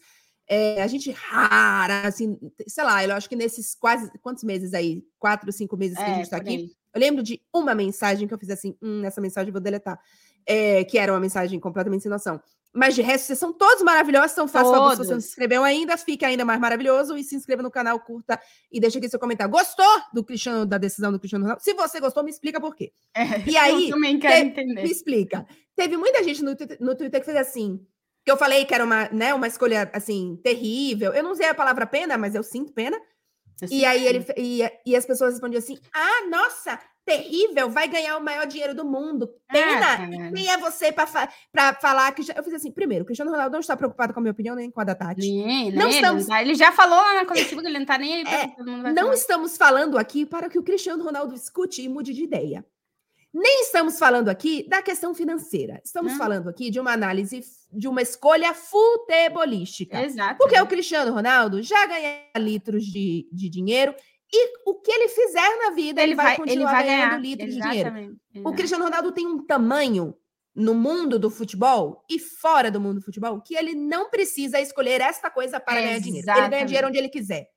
é, 0.48 0.82
a 0.82 0.86
gente 0.86 1.10
rara, 1.10 2.06
assim, 2.06 2.38
sei 2.68 2.84
lá, 2.84 3.04
eu 3.04 3.14
acho 3.14 3.28
que 3.28 3.36
nesses 3.36 3.74
quase, 3.74 4.10
quantos 4.20 4.44
meses 4.44 4.72
aí? 4.74 5.02
Quatro, 5.18 5.50
cinco 5.52 5.76
meses 5.76 5.96
que 5.96 6.04
a 6.04 6.08
É, 6.08 6.14
gente 6.16 6.30
tá 6.30 6.36
por 6.38 6.42
aqui, 6.42 6.72
eu 6.94 7.00
lembro 7.00 7.22
de 7.22 7.40
uma 7.52 7.74
mensagem 7.74 8.26
que 8.28 8.32
eu 8.34 8.38
fiz 8.38 8.50
assim, 8.50 8.76
hum, 8.82 9.04
essa 9.04 9.20
mensagem 9.20 9.48
eu 9.48 9.52
vou 9.52 9.60
deletar, 9.60 9.98
é, 10.46 10.84
que 10.84 10.98
era 10.98 11.12
uma 11.12 11.20
mensagem 11.20 11.58
completamente 11.60 12.02
sem 12.02 12.10
noção. 12.10 12.40
Mas 12.78 12.94
de 12.94 13.00
resto, 13.00 13.26
vocês 13.28 13.38
são 13.38 13.54
todos 13.54 13.82
maravilhosos, 13.82 14.32
então 14.32 14.46
faça 14.46 14.70
favor, 14.70 14.90
se 14.90 14.96
você 14.98 15.14
não 15.14 15.20
se 15.20 15.28
inscreveu 15.28 15.64
ainda, 15.64 15.96
fique 15.96 16.26
ainda 16.26 16.44
mais 16.44 16.60
maravilhoso 16.60 17.16
e 17.16 17.24
se 17.24 17.34
inscreva 17.34 17.62
no 17.62 17.70
canal, 17.70 17.98
curta 18.00 18.38
e 18.70 18.78
deixa 18.78 18.98
aqui 18.98 19.08
seu 19.08 19.18
comentário. 19.18 19.50
Gostou 19.50 19.86
do 20.12 20.22
Cristiano, 20.22 20.66
da 20.66 20.76
decisão 20.76 21.10
do 21.10 21.18
Cristiano 21.18 21.44
Ronaldo? 21.44 21.62
Se 21.62 21.72
você 21.72 21.98
gostou, 22.00 22.22
me 22.22 22.30
explica 22.30 22.60
por 22.60 22.76
quê. 22.76 22.92
É, 23.14 23.22
E 23.50 23.56
aí, 23.56 23.84
eu 23.84 23.90
também 23.94 24.18
quero 24.18 24.34
te- 24.34 24.60
entender. 24.60 24.82
Me 24.82 24.90
explica. 24.90 25.46
Teve 25.74 25.96
muita 25.96 26.22
gente 26.22 26.42
no, 26.44 26.54
no 26.80 26.94
Twitter 26.94 27.18
que 27.18 27.24
fez 27.24 27.36
assim, 27.38 27.80
que 28.26 28.32
eu 28.32 28.36
falei 28.36 28.64
que 28.64 28.74
era 28.74 28.84
uma, 28.84 29.08
né, 29.10 29.32
uma 29.32 29.46
escolha, 29.46 29.88
assim, 29.94 30.38
terrível. 30.42 31.14
Eu 31.14 31.22
não 31.22 31.30
usei 31.30 31.48
a 31.48 31.54
palavra 31.54 31.86
pena, 31.86 32.18
mas 32.18 32.34
eu 32.34 32.42
sinto 32.42 32.72
pena. 32.72 32.96
Eu 33.62 33.68
E 33.70 33.84
aí 33.86 34.04
ele 34.04 34.26
e, 34.36 34.60
e 34.84 34.96
as 34.96 35.06
pessoas 35.06 35.32
respondiam 35.34 35.60
assim: 35.60 35.78
"Ah, 35.94 36.26
nossa, 36.28 36.78
terrível, 37.06 37.70
vai 37.70 37.86
ganhar 37.88 38.18
o 38.18 38.22
maior 38.22 38.44
dinheiro 38.46 38.74
do 38.74 38.84
mundo. 38.84 39.30
Ah, 39.48 39.52
Pena. 39.52 40.32
Quem 40.32 40.50
é 40.50 40.58
você 40.58 40.90
para 40.92 41.72
falar 41.80 42.10
que 42.12 42.22
já... 42.22 42.34
eu 42.34 42.42
fiz 42.42 42.52
assim, 42.54 42.72
primeiro, 42.72 43.04
o 43.04 43.06
Cristiano 43.06 43.30
Ronaldo 43.30 43.52
não 43.52 43.60
está 43.60 43.76
preocupado 43.76 44.12
com 44.12 44.18
a 44.18 44.22
minha 44.22 44.32
opinião 44.32 44.56
nem 44.56 44.70
com 44.72 44.80
a 44.80 44.84
da 44.84 44.94
Tati. 44.94 45.20
Nem, 45.20 45.70
Não 45.70 45.78
nem, 45.86 45.86
ele, 45.86 45.94
estamos- 45.94 46.26
tá- 46.26 46.42
ele 46.42 46.54
já 46.56 46.72
falou 46.72 46.98
lá 46.98 47.14
na 47.14 47.24
coletiva 47.24 47.62
que 47.62 47.68
ele 47.68 47.78
não 47.78 47.86
tá 47.86 47.96
nem 47.96 48.12
aí 48.16 48.22
É, 48.26 48.60
Não 48.62 48.82
falar. 49.04 49.14
estamos 49.14 49.56
falando 49.56 49.96
aqui 49.96 50.26
para 50.26 50.50
que 50.50 50.58
o 50.58 50.62
Cristiano 50.64 51.02
Ronaldo 51.04 51.32
escute 51.32 51.80
e 51.80 51.88
mude 51.88 52.12
de 52.12 52.24
ideia. 52.24 52.64
Nem 53.38 53.60
estamos 53.60 53.98
falando 53.98 54.30
aqui 54.30 54.66
da 54.66 54.80
questão 54.80 55.14
financeira. 55.14 55.78
Estamos 55.84 56.12
Não. 56.12 56.18
falando 56.18 56.48
aqui 56.48 56.70
de 56.70 56.80
uma 56.80 56.92
análise 56.92 57.42
de 57.70 57.86
uma 57.86 58.00
escolha 58.00 58.54
futebolística. 58.54 60.02
Exato. 60.02 60.38
Porque 60.38 60.58
o 60.58 60.66
Cristiano 60.66 61.12
Ronaldo 61.12 61.62
já 61.62 61.86
ganha 61.86 62.22
litros 62.38 62.84
de, 62.86 63.28
de 63.30 63.50
dinheiro 63.50 63.94
e 64.32 64.58
o 64.66 64.80
que 64.80 64.90
ele 64.90 65.08
fizer 65.08 65.56
na 65.58 65.70
vida, 65.72 66.02
ele, 66.02 66.14
vai, 66.14 66.34
continuar 66.36 66.82
ganhando 66.82 67.20
litros 67.20 67.54
de 67.54 67.60
dinheiro. 67.60 67.90
Exatamente. 67.90 68.20
O 68.42 68.52
Cristiano 68.54 68.84
Ronaldo 68.84 69.12
tem 69.12 69.26
um 69.26 69.44
tamanho 69.44 70.16
no 70.54 70.74
mundo 70.74 71.18
do 71.18 71.28
futebol 71.28 72.06
e 72.10 72.18
fora 72.18 72.70
do 72.70 72.80
mundo 72.80 73.00
do 73.00 73.04
futebol 73.04 73.42
que 73.42 73.54
ele 73.54 73.74
não 73.74 74.08
precisa 74.08 74.58
escolher 74.58 75.02
esta 75.02 75.30
coisa 75.30 75.60
para 75.60 75.82
ganhar 75.82 76.00
dinheiro. 76.00 76.26
Ele 76.26 76.26
ganha 76.26 76.38
Exatamente. 76.38 76.66
dinheiro 76.68 76.88
onde 76.88 76.96
ele 76.96 77.10
quiser. 77.10 77.50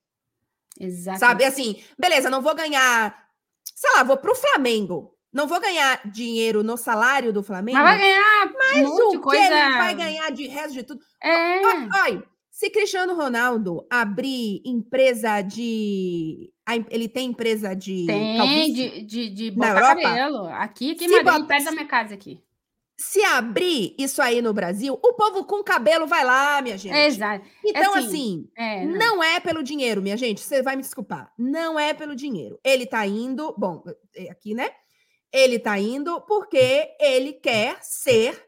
Exatamente. 0.77 1.19
Sabe? 1.21 1.45
Assim, 1.45 1.81
beleza, 1.97 2.29
não 2.29 2.41
vou 2.41 2.53
ganhar, 2.53 3.17
sei 3.73 3.91
lá, 3.93 4.03
vou 4.03 4.17
pro 4.17 4.35
Flamengo. 4.35 5.17
Não 5.31 5.47
vou 5.47 5.59
ganhar 5.59 6.01
dinheiro 6.09 6.63
no 6.63 6.75
salário 6.75 7.31
do 7.31 7.43
Flamengo. 7.43 7.77
Mas 7.77 7.87
vai 7.87 7.99
ganhar 7.99 8.51
mas 8.57 8.87
um 8.89 9.09
o 9.17 9.19
coisa. 9.21 9.41
que 9.47 9.53
ele 9.53 9.77
vai 9.77 9.95
ganhar 9.95 10.31
de 10.31 10.47
resto 10.47 10.73
de 10.73 10.83
tudo? 10.83 11.01
É. 11.21 11.61
Olha, 12.03 12.23
se 12.49 12.69
Cristiano 12.69 13.13
Ronaldo 13.15 13.85
abrir 13.89 14.61
empresa 14.65 15.41
de. 15.41 16.51
Ele 16.89 17.07
tem 17.07 17.29
empresa 17.29 17.73
de. 17.75 18.05
Tem 18.07 18.37
calvície? 18.37 18.73
de, 18.73 19.01
de, 19.03 19.29
de 19.29 19.51
Na 19.57 19.67
botar 19.73 19.79
Europa? 19.79 20.01
cabelo. 20.01 20.45
Aqui, 20.47 20.91
aqui 20.91 21.05
em 21.05 21.09
Madrid, 21.09 21.25
bota- 21.25 21.45
perto 21.45 21.65
da 21.65 21.71
minha 21.71 21.85
casa 21.87 22.13
aqui. 22.15 22.41
Se 23.01 23.23
abrir 23.23 23.95
isso 23.97 24.21
aí 24.21 24.41
no 24.41 24.51
Brasil, 24.53 24.93
o 25.01 25.13
povo 25.13 25.45
com 25.45 25.63
cabelo 25.63 26.05
vai 26.05 26.25
lá, 26.25 26.61
minha 26.61 26.77
gente. 26.77 26.93
Exato. 26.97 27.45
Então, 27.65 27.95
assim, 27.95 28.05
assim, 28.07 28.49
É, 28.57 28.85
não. 28.85 28.97
não 29.15 29.23
é 29.23 29.39
pelo 29.39 29.63
dinheiro, 29.63 30.01
minha 30.01 30.17
gente. 30.17 30.41
Você 30.41 30.61
vai 30.61 30.75
me 30.75 30.81
desculpar. 30.81 31.31
Não 31.37 31.79
é 31.79 31.93
pelo 31.93 32.13
dinheiro. 32.13 32.59
Ele 32.61 32.85
tá 32.85 33.07
indo. 33.07 33.55
Bom, 33.57 33.81
é 34.13 34.29
aqui, 34.29 34.53
né? 34.53 34.69
Ele 35.31 35.59
tá 35.59 35.77
indo 35.77 36.21
porque 36.21 36.95
ele 36.99 37.33
quer 37.33 37.77
ser 37.81 38.47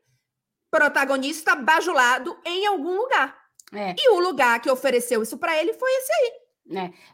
protagonista 0.72 1.56
bajulado 1.56 2.40
em 2.46 2.66
algum 2.66 2.98
lugar. 2.98 3.38
É. 3.74 3.96
E 3.98 4.10
o 4.10 4.20
lugar 4.20 4.60
que 4.62 4.70
ofereceu 4.70 5.22
isso 5.22 5.38
pra 5.38 5.58
ele 5.58 5.74
foi 5.74 5.92
esse 5.92 6.14
aí. 6.14 6.42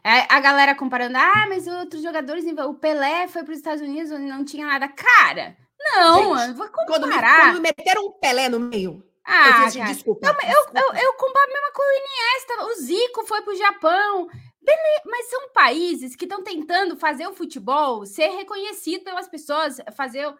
É, 0.04 0.26
a 0.28 0.40
galera 0.40 0.74
comparando, 0.74 1.16
ah, 1.16 1.46
mas 1.48 1.66
outros 1.66 2.02
jogadores, 2.02 2.44
o 2.44 2.74
Pelé 2.74 3.26
foi 3.28 3.42
para 3.42 3.52
os 3.52 3.58
Estados 3.58 3.82
Unidos 3.82 4.12
onde 4.12 4.26
não 4.26 4.44
tinha 4.44 4.66
nada. 4.66 4.88
Cara, 4.88 5.56
não, 5.80 6.38
Gente, 6.38 6.56
vou 6.56 6.68
Quando 6.68 7.06
me, 7.06 7.14
comparar. 7.14 7.40
quando 7.40 7.54
me 7.54 7.60
meteram 7.60 8.06
um 8.06 8.12
Pelé 8.12 8.48
no 8.48 8.60
meio, 8.60 9.02
eu 9.02 9.04
ah, 9.24 9.52
fiz 9.54 9.66
assim, 9.66 9.84
desculpa. 9.84 10.26
eu, 10.26 10.34
desculpa. 10.34 10.80
eu, 10.80 10.94
eu 10.94 11.12
comparo 11.14 11.50
a 11.50 11.52
mesma 11.52 11.72
coisa, 11.72 11.92
o 11.92 11.96
Iniesta, 11.96 12.64
o 12.64 12.74
Zico 12.82 13.26
foi 13.26 13.42
pro 13.42 13.56
Japão. 13.56 14.28
Beleza, 14.60 15.02
mas 15.06 15.30
são 15.30 15.52
países 15.52 16.14
que 16.16 16.24
estão 16.24 16.42
tentando 16.42 16.96
fazer 16.96 17.26
o 17.26 17.34
futebol 17.34 18.04
ser 18.06 18.28
reconhecido 18.28 19.04
pelas 19.04 19.28
pessoas, 19.28 19.78
fazer... 19.96 20.32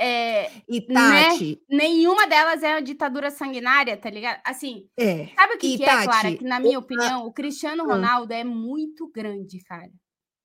É, 0.00 0.50
E 0.66 0.80
né? 0.88 1.28
Tati, 1.30 1.62
nenhuma 1.68 2.26
delas 2.26 2.62
é 2.62 2.72
uma 2.74 2.80
ditadura 2.82 3.30
sanguinária, 3.30 3.96
tá 3.98 4.08
ligado? 4.08 4.40
Assim, 4.44 4.88
é. 4.96 5.26
Sabe 5.34 5.54
o 5.54 5.58
que, 5.58 5.76
que 5.76 5.82
é, 5.84 5.86
Clara? 6.04 6.06
Tati, 6.22 6.38
Que, 6.38 6.44
na 6.44 6.58
minha 6.58 6.78
o- 6.78 6.82
opinião, 6.82 7.26
o 7.26 7.32
Cristiano 7.32 7.82
Ah. 7.84 7.94
Ronaldo 7.94 8.32
é 8.32 8.42
muito 8.44 9.08
grande, 9.10 9.62
cara. 9.64 9.90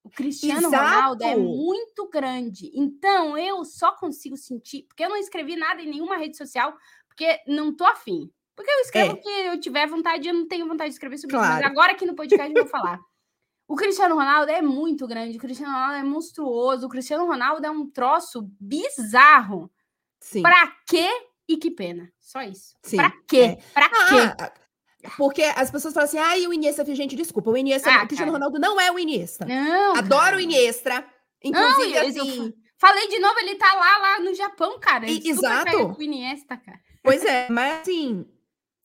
O 0.04 0.10
Cristiano 0.10 0.68
Exato. 0.68 0.76
Ronaldo 0.84 1.24
é 1.24 1.38
muito 1.38 2.10
grande. 2.10 2.70
Então, 2.74 3.38
eu 3.38 3.64
só 3.64 3.94
consigo 3.96 4.36
sentir... 4.36 4.84
Porque 4.90 5.06
eu 5.06 5.10
não 5.10 5.16
escrevi 5.16 5.56
nada 5.56 5.82
em 5.82 5.88
nenhuma 5.90 6.18
rede 6.18 6.36
social, 6.36 6.76
porque 7.08 7.40
não 7.48 7.74
tô 7.74 7.86
afim. 7.86 8.30
Porque 8.56 8.70
eu 8.72 8.80
escrevo 8.82 9.14
É. 9.14 9.16
que 9.18 9.30
eu 9.30 9.60
tiver 9.60 9.88
vontade, 9.88 10.28
eu 10.28 10.34
não 10.34 10.48
tenho 10.48 10.68
vontade 10.68 10.90
de 10.90 10.96
escrever 10.96 11.18
sobre 11.18 11.36
isso. 11.36 11.44
Claro. 11.46 11.62
Mas 11.62 11.72
agora 11.72 11.92
aqui 11.94 12.06
no 12.06 12.16
podcast 12.16 12.52
eu 12.54 12.64
vou 12.64 12.70
falar. 12.72 13.00
O 13.68 13.76
Cristiano 13.76 14.16
Ronaldo 14.16 14.52
é 14.52 14.62
muito 14.62 15.08
grande, 15.08 15.38
o 15.38 15.40
Cristiano 15.40 15.72
Ronaldo 15.74 15.96
é 15.96 16.04
monstruoso, 16.04 16.86
o 16.86 16.90
Cristiano 16.90 17.26
Ronaldo 17.26 17.66
é 17.66 17.72
um 17.72 17.90
troço 17.90 18.48
bizarro. 18.60 19.72
Sim. 20.20 20.42
Pra 20.42 20.72
quê 20.88 21.10
e 21.48 21.58
que 21.58 21.72
pena? 21.72 22.12
Só 22.20 22.42
isso. 22.44 22.76
Sim, 22.84 22.98
pra 22.98 23.12
quê? 23.28 23.42
é. 23.42 23.56
Pra 23.74 23.90
quê? 23.90 24.34
Ah, 24.40 24.54
porque 25.18 25.44
as 25.44 25.70
pessoas 25.72 25.94
falam 25.94 26.06
assim, 26.08 26.18
ai, 26.18 26.46
o 26.48 26.54
Iniesta, 26.54 26.84
gente, 26.96 27.16
desculpa, 27.16 27.50
o 27.52 27.58
Iniesta, 27.58 27.90
Ah, 27.90 28.04
o 28.04 28.08
Cristiano 28.08 28.32
cara. 28.32 28.46
Ronaldo 28.46 28.60
não 28.60 28.80
é 28.80 28.92
o 28.92 29.00
Iniesta. 29.00 29.46
Não, 29.46 29.96
Adoro 29.96 30.22
cara. 30.24 30.38
o 30.38 30.40
Iniesta. 30.40 31.06
Inclusive, 31.44 31.94
eu- 31.96 32.08
assim, 32.08 32.54
Falei 32.78 33.08
de 33.08 33.18
novo, 33.20 33.40
ele 33.40 33.56
tá 33.56 33.74
lá, 33.76 33.98
lá 33.98 34.20
no 34.20 34.34
Japão, 34.34 34.78
cara. 34.78 35.10
E- 35.10 35.22
exato. 35.30 35.96
o 35.98 36.02
Iniesta, 36.02 36.58
cara. 36.58 36.80
pois 37.02 37.24
é, 37.24 37.48
mas 37.50 37.80
assim, 37.82 38.26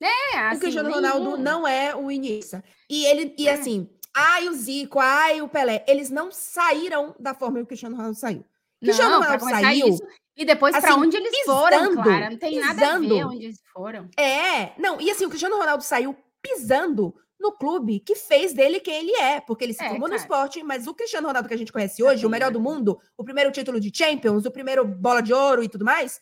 É, 0.00 0.06
o 0.36 0.38
assim, 0.48 0.60
Cristiano 0.60 0.88
nenhum. 0.90 1.00
Ronaldo 1.02 1.36
não 1.38 1.66
é 1.66 1.94
o 1.94 2.10
Iniesta. 2.10 2.62
E 2.88 3.04
ele, 3.06 3.34
e 3.38 3.48
É. 3.48 3.52
assim, 3.54 3.88
ai, 4.14 4.48
o 4.48 4.52
Zico, 4.54 4.98
ai, 5.00 5.40
o 5.42 5.48
Pelé, 5.48 5.84
eles 5.88 6.10
não 6.10 6.30
saíram 6.30 7.14
da 7.18 7.34
forma 7.34 7.58
que 7.58 7.64
o 7.64 7.66
Cristiano 7.66 7.96
Ronaldo 7.96 8.16
saiu. 8.18 8.44
Cristiano 8.80 9.10
Não, 9.10 9.20
Ronaldo 9.22 9.44
saiu, 9.44 9.88
isso. 9.88 10.02
E 10.36 10.44
depois 10.44 10.76
pra 10.76 10.90
assim, 10.90 11.00
onde 11.00 11.16
eles 11.16 11.36
foram, 11.44 11.78
pisando, 11.88 12.02
Clara. 12.02 12.30
Não 12.30 12.36
tem 12.38 12.60
nada 12.60 12.70
a 12.70 12.98
ver 12.98 13.00
pisando. 13.08 13.28
onde 13.28 13.44
eles 13.44 13.60
foram. 13.72 14.08
É, 14.16 14.72
não, 14.80 15.00
e 15.00 15.10
assim, 15.10 15.24
o 15.26 15.28
Cristiano 15.28 15.56
Ronaldo 15.58 15.82
saiu 15.82 16.16
pisando 16.40 17.12
no 17.40 17.50
clube 17.52 17.98
que 18.00 18.14
fez 18.14 18.52
dele 18.52 18.78
quem 18.78 18.94
ele 19.00 19.16
é, 19.16 19.40
porque 19.40 19.64
ele 19.64 19.72
se 19.74 19.82
É, 19.82 19.88
formou 19.88 20.08
no 20.08 20.14
esporte, 20.14 20.62
mas 20.62 20.86
o 20.86 20.94
Cristiano 20.94 21.26
Ronaldo 21.26 21.48
que 21.48 21.54
a 21.54 21.58
gente 21.58 21.72
conhece 21.72 22.02
hoje, 22.04 22.24
o 22.24 22.30
melhor 22.30 22.52
do 22.52 22.60
mundo, 22.60 23.00
o 23.16 23.24
primeiro 23.24 23.50
título 23.50 23.80
de 23.80 23.90
Champions, 23.96 24.44
o 24.44 24.50
primeiro 24.50 24.84
bola 24.84 25.20
de 25.20 25.32
ouro 25.32 25.62
e 25.62 25.68
tudo 25.68 25.84
mais, 25.84 26.20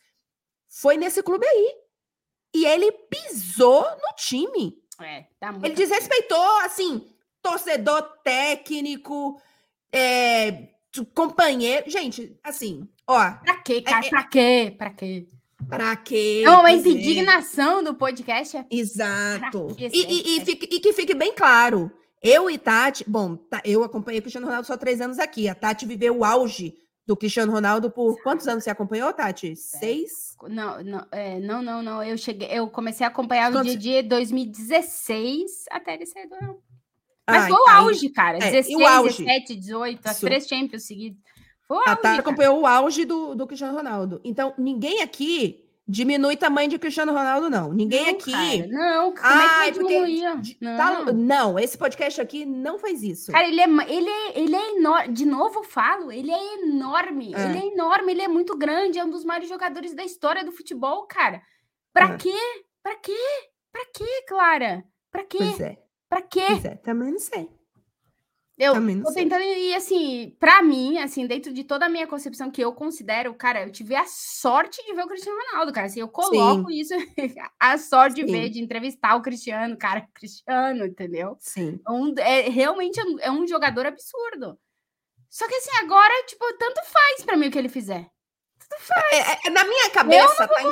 foi 0.69 0.97
nesse 0.97 1.23
clube 1.23 1.47
aí. 1.47 1.75
E 2.57 2.65
ele 2.65 2.91
pisou 2.93 3.83
no 3.83 4.15
time. 4.17 4.75
É, 5.03 5.25
tá 5.39 5.53
muito. 5.53 5.67
Ele 5.67 5.75
desrespeitou, 5.75 6.59
assim, 6.61 7.07
torcedor 7.43 8.03
técnico, 8.25 9.39
é, 9.93 10.69
companheiro. 11.15 11.91
Gente, 11.91 12.35
assim, 12.43 12.89
ó, 13.07 13.31
Pra 13.33 13.57
quê, 13.63 13.83
cara? 13.83 14.05
É, 14.05 14.07
é- 14.07 14.11
Pra 14.11 14.23
quê? 14.25 14.75
Pra 14.79 14.91
quê? 14.91 15.27
pra 15.69 15.97
quê? 15.97 16.43
É 16.47 16.51
um 16.51 16.57
momento 16.57 16.77
de 16.79 16.83
Pois 16.85 16.95
é. 16.97 16.99
indignação 16.99 17.83
do 17.83 17.95
podcast. 17.95 18.57
é- 18.57 18.67
Exato. 18.71 19.75
Que 19.77 19.87
E, 19.87 20.07
e- 20.07 20.37
e 20.39 20.45
fique- 20.45 20.69
e 20.77 20.81
que 20.81 20.93
fique 20.93 21.15
bem 21.15 21.35
claro. 21.35 21.91
Eu 22.23 22.49
e 22.51 22.57
Tati, 22.59 23.05
bom, 23.07 23.37
tá, 23.37 23.61
eu 23.65 23.85
acompanhei 23.85 24.19
o 24.19 24.23
Cristiano 24.23 24.47
Ronaldo 24.47 24.67
só 24.67 24.77
três 24.77 25.01
anos 25.01 25.19
aqui. 25.19 25.49
A 25.49 25.55
Tati 25.55 25.85
viveu 25.87 26.17
o 26.19 26.25
auge 26.25 26.75
do 27.07 27.17
Cristiano 27.17 27.53
Ronaldo 27.53 27.91
por 27.91 28.21
quantos 28.23 28.49
anos 28.49 28.65
você 28.65 28.71
acompanhou, 28.71 29.13
Tati? 29.13 29.55
Seis? 29.55 30.37
Não, 30.49 30.83
não, 30.83 31.07
é, 31.13 31.39
não, 31.39 31.63
não, 31.63 31.83
não. 31.83 32.03
Eu 32.03 32.19
cheguei, 32.19 32.49
eu 32.51 32.69
comecei 32.69 33.07
a 33.07 33.09
acompanhar 33.09 33.51
no 33.51 33.63
dia 33.65 34.03
de 34.03 34.09
2016 34.09 35.65
até 35.71 35.95
ele 35.95 36.07
sair 36.07 36.29
do 36.29 36.37
Mas 37.29 37.43
Ai, 37.45 37.49
foi 37.51 37.59
o 37.59 37.69
aí- 37.69 37.75
auge, 37.77 38.09
cara. 38.11 38.39
é, 38.39 38.47
e 38.47 38.49
o 38.49 38.53
16, 38.53 38.83
auge? 38.83 39.25
17, 39.25 39.57
18, 39.57 40.01
as 40.07 40.21
três 40.21 40.47
Champions 40.49 40.83
seguidas. 40.85 41.19
Foi 41.67 41.77
o 41.77 41.81
A 41.81 41.91
auge, 41.91 42.03
Tati 42.03 42.03
cara. 42.03 42.21
acompanhou 42.21 42.61
o 42.61 42.67
auge 42.67 43.05
do, 43.05 43.35
do 43.35 43.47
Cristiano 43.47 43.77
Ronaldo. 43.77 44.21
Então, 44.25 44.53
ninguém 44.59 45.01
aqui 45.03 45.65
diminui 45.89 46.35
o 46.35 46.39
tamanho 46.39 46.69
de 46.69 46.79
Cristiano 46.79 47.13
Ronaldo, 47.13 47.49
não. 47.49 47.73
Ninguém 47.73 48.05
Não, 48.07 48.13
aqui. 48.13 48.33
cara, 48.33 48.67
não, 48.69 49.15
como 49.15 49.27
Ai, 49.27 49.45
é 49.45 49.49
que 49.49 49.55
vai 49.57 49.73
porque 49.73 49.95
diminuir? 50.07 50.41
de- 50.41 50.59
Não. 50.61 50.77
tá- 50.77 51.13
não, 51.13 51.59
esse 51.59 51.79
podcast 51.79 52.21
aqui 52.21 52.45
não 52.45 52.79
faz 52.79 53.03
isso. 53.03 53.31
Cara, 53.31 53.47
ele 53.47 53.61
é, 53.61 53.65
ele 53.89 54.09
é, 54.11 54.39
ele 54.41 54.57
é 54.57 54.77
enorme. 54.77 55.13
De 55.15 55.25
novo 55.25 55.61
eu 55.61 55.65
falo, 55.65 56.11
ele 56.11 56.31
é 56.33 56.55
enorme. 56.63 57.33
É. 57.35 57.45
Ele 57.51 57.59
é 57.59 57.67
enorme, 57.73 58.13
ele 58.13 58.23
é 58.23 58.29
muito 58.29 58.57
grande, 58.57 58.99
é 58.99 59.05
um 59.05 59.11
dos 59.11 59.25
maiores 59.25 59.49
jogadores 59.49 59.95
da 59.95 60.03
história 60.05 60.45
do 60.45 60.53
futebol, 60.53 61.07
cara. 61.07 61.41
Pra 61.93 62.15
É. 62.15 62.17
quê? 62.17 62.39
Pra 62.83 62.97
quê? 62.97 63.17
Pra 63.73 63.85
quê, 63.95 64.25
Clara? 64.29 64.85
Pra 65.11 65.25
quê? 65.25 65.39
Pois 65.39 65.61
é, 65.61 65.77
Pra 66.09 66.21
quê? 66.23 66.45
pois 66.49 66.65
é, 66.65 66.75
também 66.77 67.13
não 67.13 67.19
sei. 67.19 67.49
Eu 68.59 68.81
não 68.81 69.03
tô 69.03 69.13
tentando 69.13 69.43
ir 69.43 69.75
assim, 69.75 70.35
pra 70.41 70.63
mim, 70.63 70.97
assim, 70.99 71.27
dentro 71.27 71.53
de 71.53 71.63
toda 71.63 71.85
a 71.85 71.89
minha 71.91 72.07
concepção 72.07 72.51
que 72.51 72.63
eu 72.63 72.73
considero, 72.73 73.35
cara, 73.35 73.63
eu 73.63 73.71
tive 73.71 73.95
a 73.95 74.07
sorte 74.07 74.83
de 74.85 74.95
ver 74.95 75.03
o 75.05 75.09
Cristiano 75.09 75.39
Ronaldo, 75.51 75.73
cara. 75.75 75.87
Assim, 75.89 76.01
eu 76.01 76.09
coloco 76.09 76.71
isso, 76.71 76.95
a 77.61 77.77
sorte 77.77 78.17
de 78.17 78.25
ver, 78.25 78.45
Sim. 78.47 78.51
de 78.53 78.61
entrevistar 78.63 79.15
o 79.15 79.21
Cristiano, 79.21 79.77
cara, 79.77 80.09
Cristiano, 80.15 80.87
entendeu? 80.87 81.37
Sim. 81.39 81.79
É 81.87 81.91
um- 81.91 82.15
é 82.17 82.41
realmente 82.49 82.99
é 82.99 83.05
um- 83.05 83.19
é 83.21 83.31
um 83.31 83.47
jogador 83.47 83.85
absurdo. 83.85 84.59
Só 85.29 85.47
que 85.47 85.55
assim, 85.55 85.71
agora, 85.83 86.25
tipo, 86.27 86.45
tanto 86.59 86.81
faz 86.85 87.25
pra 87.25 87.37
mim 87.37 87.49
o 87.49 87.51
que 87.51 87.59
ele 87.59 87.69
fizer. 87.69 88.09
É, 89.13 89.17
é- 89.19 89.39
é 89.47 89.51
na 89.51 89.65
minha 89.65 89.91
cabeça, 89.91 90.49
tá 90.49 90.63
em- 90.63 90.67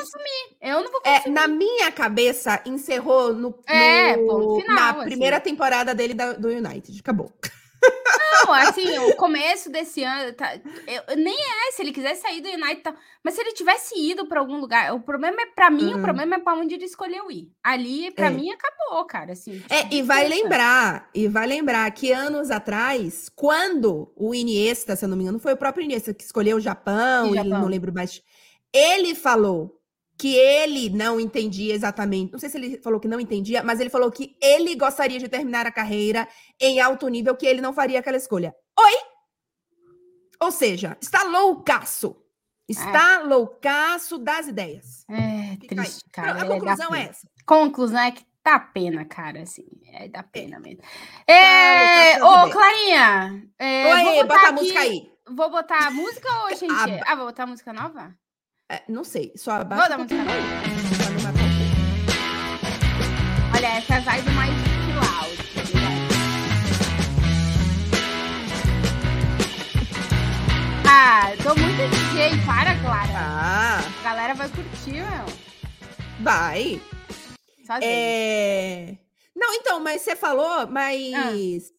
Eu 0.60 0.82
não 0.82 0.90
vou 0.90 1.00
É, 1.04 1.18
consumir. 1.18 1.34
na 1.34 1.46
minha 1.46 1.92
cabeça, 1.92 2.62
encerrou 2.66 3.34
no, 3.34 3.54
É, 3.68 4.16
no- 4.16 4.26
ponto 4.26 4.60
final, 4.62 4.76
na 4.76 4.90
assim. 5.00 5.04
primeira 5.10 5.38
temporada 5.38 5.94
dele 5.94 6.14
da- 6.14 6.32
do 6.32 6.48
United. 6.48 6.98
Acabou. 6.98 7.30
Não, 8.46 8.52
assim, 8.52 8.98
o 8.98 9.16
começo 9.16 9.70
desse 9.70 10.02
ano. 10.02 10.32
tá- 10.34 10.54
eu- 10.86 11.16
nem 11.16 11.34
é 11.34 11.72
se 11.72 11.82
ele 11.82 11.92
quiser 11.92 12.14
sair 12.16 12.40
do 12.40 12.48
United. 12.48 12.82
Tá, 12.82 12.94
mas 13.22 13.34
se 13.34 13.40
ele 13.40 13.52
tivesse 13.52 13.94
ido 13.98 14.26
pra 14.26 14.40
algum 14.40 14.58
lugar, 14.58 14.92
o 14.94 15.00
problema 15.00 15.40
é 15.42 15.46
pra 15.46 15.70
mim, 15.70 15.94
o 15.94 15.98
Hum. 15.98 16.02
problema 16.02 16.36
é 16.36 16.38
pra 16.38 16.54
onde 16.54 16.74
ele 16.74 16.84
escolheu 16.84 17.30
ir. 17.30 17.50
Ali, 17.62 18.10
pra 18.10 18.26
É. 18.26 18.30
mim, 18.30 18.50
acabou, 18.50 19.04
cara. 19.06 19.32
Assim, 19.32 19.62
É, 19.70 19.82
tipo, 19.82 19.94
e 19.94 20.02
vai 20.02 20.28
lembrar, 20.28 21.08
e 21.14 21.26
vai 21.28 21.46
lembrar 21.46 21.90
que 21.92 22.12
anos 22.12 22.50
atrás, 22.50 23.28
quando 23.34 24.12
o 24.16 24.34
Iniesta, 24.34 24.94
se 24.96 25.04
eu 25.04 25.08
não 25.08 25.16
me 25.16 25.22
engano, 25.22 25.38
foi 25.38 25.52
o 25.54 25.56
próprio 25.56 25.84
Iniesta 25.84 26.12
que 26.12 26.24
escolheu 26.24 26.56
o 26.56 26.60
Japão, 26.60 27.32
e 27.32 27.34
Japão. 27.36 27.60
não 27.60 27.68
lembro 27.68 27.92
mais. 27.92 28.20
Ele 28.72 29.14
falou 29.14 29.80
que 30.18 30.34
ele 30.36 30.90
não 30.90 31.18
entendia 31.18 31.74
exatamente, 31.74 32.32
não 32.32 32.38
sei 32.38 32.48
se 32.48 32.56
ele 32.56 32.78
falou 32.82 33.00
que 33.00 33.08
não 33.08 33.18
entendia, 33.20 33.62
mas 33.64 33.80
ele 33.80 33.90
falou 33.90 34.10
que 34.10 34.36
ele 34.40 34.74
gostaria 34.76 35.18
de 35.18 35.28
terminar 35.28 35.66
a 35.66 35.72
carreira 35.72 36.28
em 36.60 36.78
alto 36.80 37.08
nível, 37.08 37.36
que 37.36 37.46
ele 37.46 37.60
não 37.60 37.72
faria 37.72 37.98
aquela 37.98 38.16
escolha. 38.16 38.54
Oi? 38.78 38.92
Ou 40.40 40.50
seja, 40.50 40.96
está 41.00 41.22
loucaço. 41.24 42.16
Está 42.68 43.18
loucaço 43.22 44.18
das 44.18 44.46
ideias. 44.48 45.04
É 45.10 45.56
Fica 45.60 45.74
aí. 45.74 45.86
triste, 45.86 46.04
cara. 46.10 46.40
A 46.42 46.44
é 46.44 46.48
conclusão 46.48 46.94
é 46.94 46.98
pena. 46.98 47.10
essa. 47.10 47.28
Conclusão 47.46 48.00
é 48.00 48.10
que 48.12 48.24
dá 48.44 48.58
pena, 48.58 49.04
cara, 49.04 49.42
assim. 49.42 49.66
É 49.92 50.08
da 50.08 50.22
pena 50.22 50.58
mesmo. 50.60 50.80
Tá 50.82 51.32
É, 51.32 52.24
ô, 52.24 52.32
ideias. 52.38 52.52
Clarinha. 52.52 53.42
é, 53.58 53.94
Oi, 53.94 54.02
vou 54.04 54.14
botar 54.14 54.26
bota 54.26 54.40
a 54.40 54.48
aqui- 54.50 54.60
música 54.62 54.80
aí. 54.80 55.12
Vou 55.28 55.50
botar 55.50 55.86
a 55.86 55.90
música 55.90 56.28
ou 56.42 56.48
gente? 56.50 56.66
Ah, 57.06 57.12
Ah, 57.12 57.16
vou 57.16 57.26
botar 57.26 57.42
a 57.42 57.46
música 57.46 57.72
nova? 57.72 58.14
É, 58.74 58.82
não 58.88 59.04
sei, 59.04 59.32
só 59.36 59.52
Vou 59.52 59.60
abaixa 59.60 59.88
dar 59.90 59.98
um 59.98 60.02
música 60.02 60.24
pouquinho 60.24 60.24
nova. 60.24 60.58
aí, 60.58 60.96
pra 60.96 61.10
não 61.10 61.20
matar 61.22 61.44
o 61.44 61.48
povo. 61.58 61.74
Olha, 63.56 63.66
essa 63.78 63.94
a 63.96 64.00
vibe 64.00 64.30
mais 64.30 64.50
chill 64.50 64.98
out, 64.98 65.36
tá? 65.64 65.92
Ah, 70.86 71.32
tô 71.42 71.54
muito 71.54 71.76
DJ, 71.90 72.30
para, 72.44 72.78
Clara. 72.80 73.12
Ah, 73.16 73.78
A 74.00 74.02
galera 74.02 74.34
vai 74.34 74.48
curtir, 74.48 74.92
meu. 74.92 75.24
vai. 76.20 76.80
Só 77.66 77.74
é... 77.80 78.96
Não, 79.34 79.52
então, 79.54 79.80
mas 79.80 80.02
você 80.02 80.14
falou, 80.14 80.66
mas. 80.68 81.72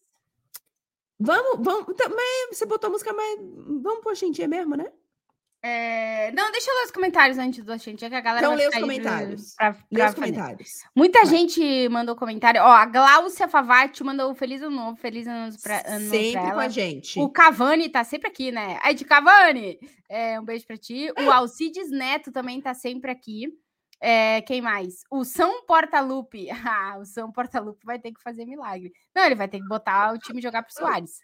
Vamos, 1.18 1.64
vamos. 1.64 1.94
Também 1.96 2.48
você 2.52 2.66
botou 2.66 2.88
a 2.88 2.90
música, 2.90 3.12
mas 3.12 3.38
vamos 3.82 4.02
pôr 4.02 4.16
Xintia 4.16 4.46
mesmo, 4.48 4.76
né? 4.76 4.86
É, 5.68 6.32
Não, 6.32 6.50
deixa 6.52 6.70
eu 6.70 6.74
ler 6.76 6.84
os 6.84 6.90
comentários 6.90 7.38
antes 7.38 7.64
do 7.64 7.76
gente, 7.76 8.04
é 8.04 8.08
que 8.08 8.14
a 8.14 8.20
galera 8.20 8.46
Então 8.46 8.56
vai 8.56 8.58
lê 8.58 8.68
os 8.68 8.74
aí 8.74 8.80
pra- 8.80 8.88
comentários. 8.88 9.54
pra- 9.54 9.76
Lê 9.90 10.04
os 10.04 10.14
comentários. 10.14 10.70
Muita 10.94 11.20
Vai. 11.22 11.26
gente 11.30 11.88
mandou 11.88 12.14
comentário. 12.16 12.62
Ó, 12.62 12.66
a 12.66 12.84
Gláucia 12.86 13.48
Favati 13.48 14.02
mandou 14.04 14.34
feliz 14.34 14.62
ano 14.62 14.74
novo, 14.76 14.96
feliz 14.96 15.26
ano 15.26 15.46
novo 15.46 15.60
pra, 15.62 15.78
ano 15.86 16.00
novo 16.06 16.10
pra 16.10 16.18
Sempre 16.18 16.52
com 16.52 16.60
a 16.60 16.68
gente. 16.68 17.20
O 17.20 17.28
Cavani 17.28 17.88
tá 17.88 18.04
sempre 18.04 18.28
aqui, 18.28 18.52
né? 18.52 18.78
Aí 18.82 18.94
de 18.94 19.04
Cavani, 19.04 19.78
é, 20.08 20.38
um 20.40 20.44
beijo 20.44 20.66
pra 20.66 20.76
ti. 20.76 21.10
O 21.18 21.30
Alcides 21.30 21.90
Neto 21.90 22.30
também 22.30 22.60
tá 22.60 22.72
sempre 22.74 23.10
aqui. 23.10 23.48
É, 24.00 24.42
quem 24.42 24.60
mais? 24.60 25.04
O 25.10 25.24
São 25.24 25.64
Portalupe. 25.64 26.48
Ah, 26.76 26.98
o 26.98 27.04
São 27.04 27.32
Portalupe 27.32 27.84
vai 27.84 27.98
ter 27.98 28.12
que 28.12 28.22
fazer 28.22 28.44
milagre. 28.44 28.92
Não, 29.14 29.24
ele 29.24 29.34
vai 29.34 29.48
ter 29.48 29.58
que 29.60 29.66
botar 29.66 30.12
o 30.12 30.18
time 30.18 30.40
jogar 30.42 30.62
pro 30.62 30.72
Soares. 30.72 31.20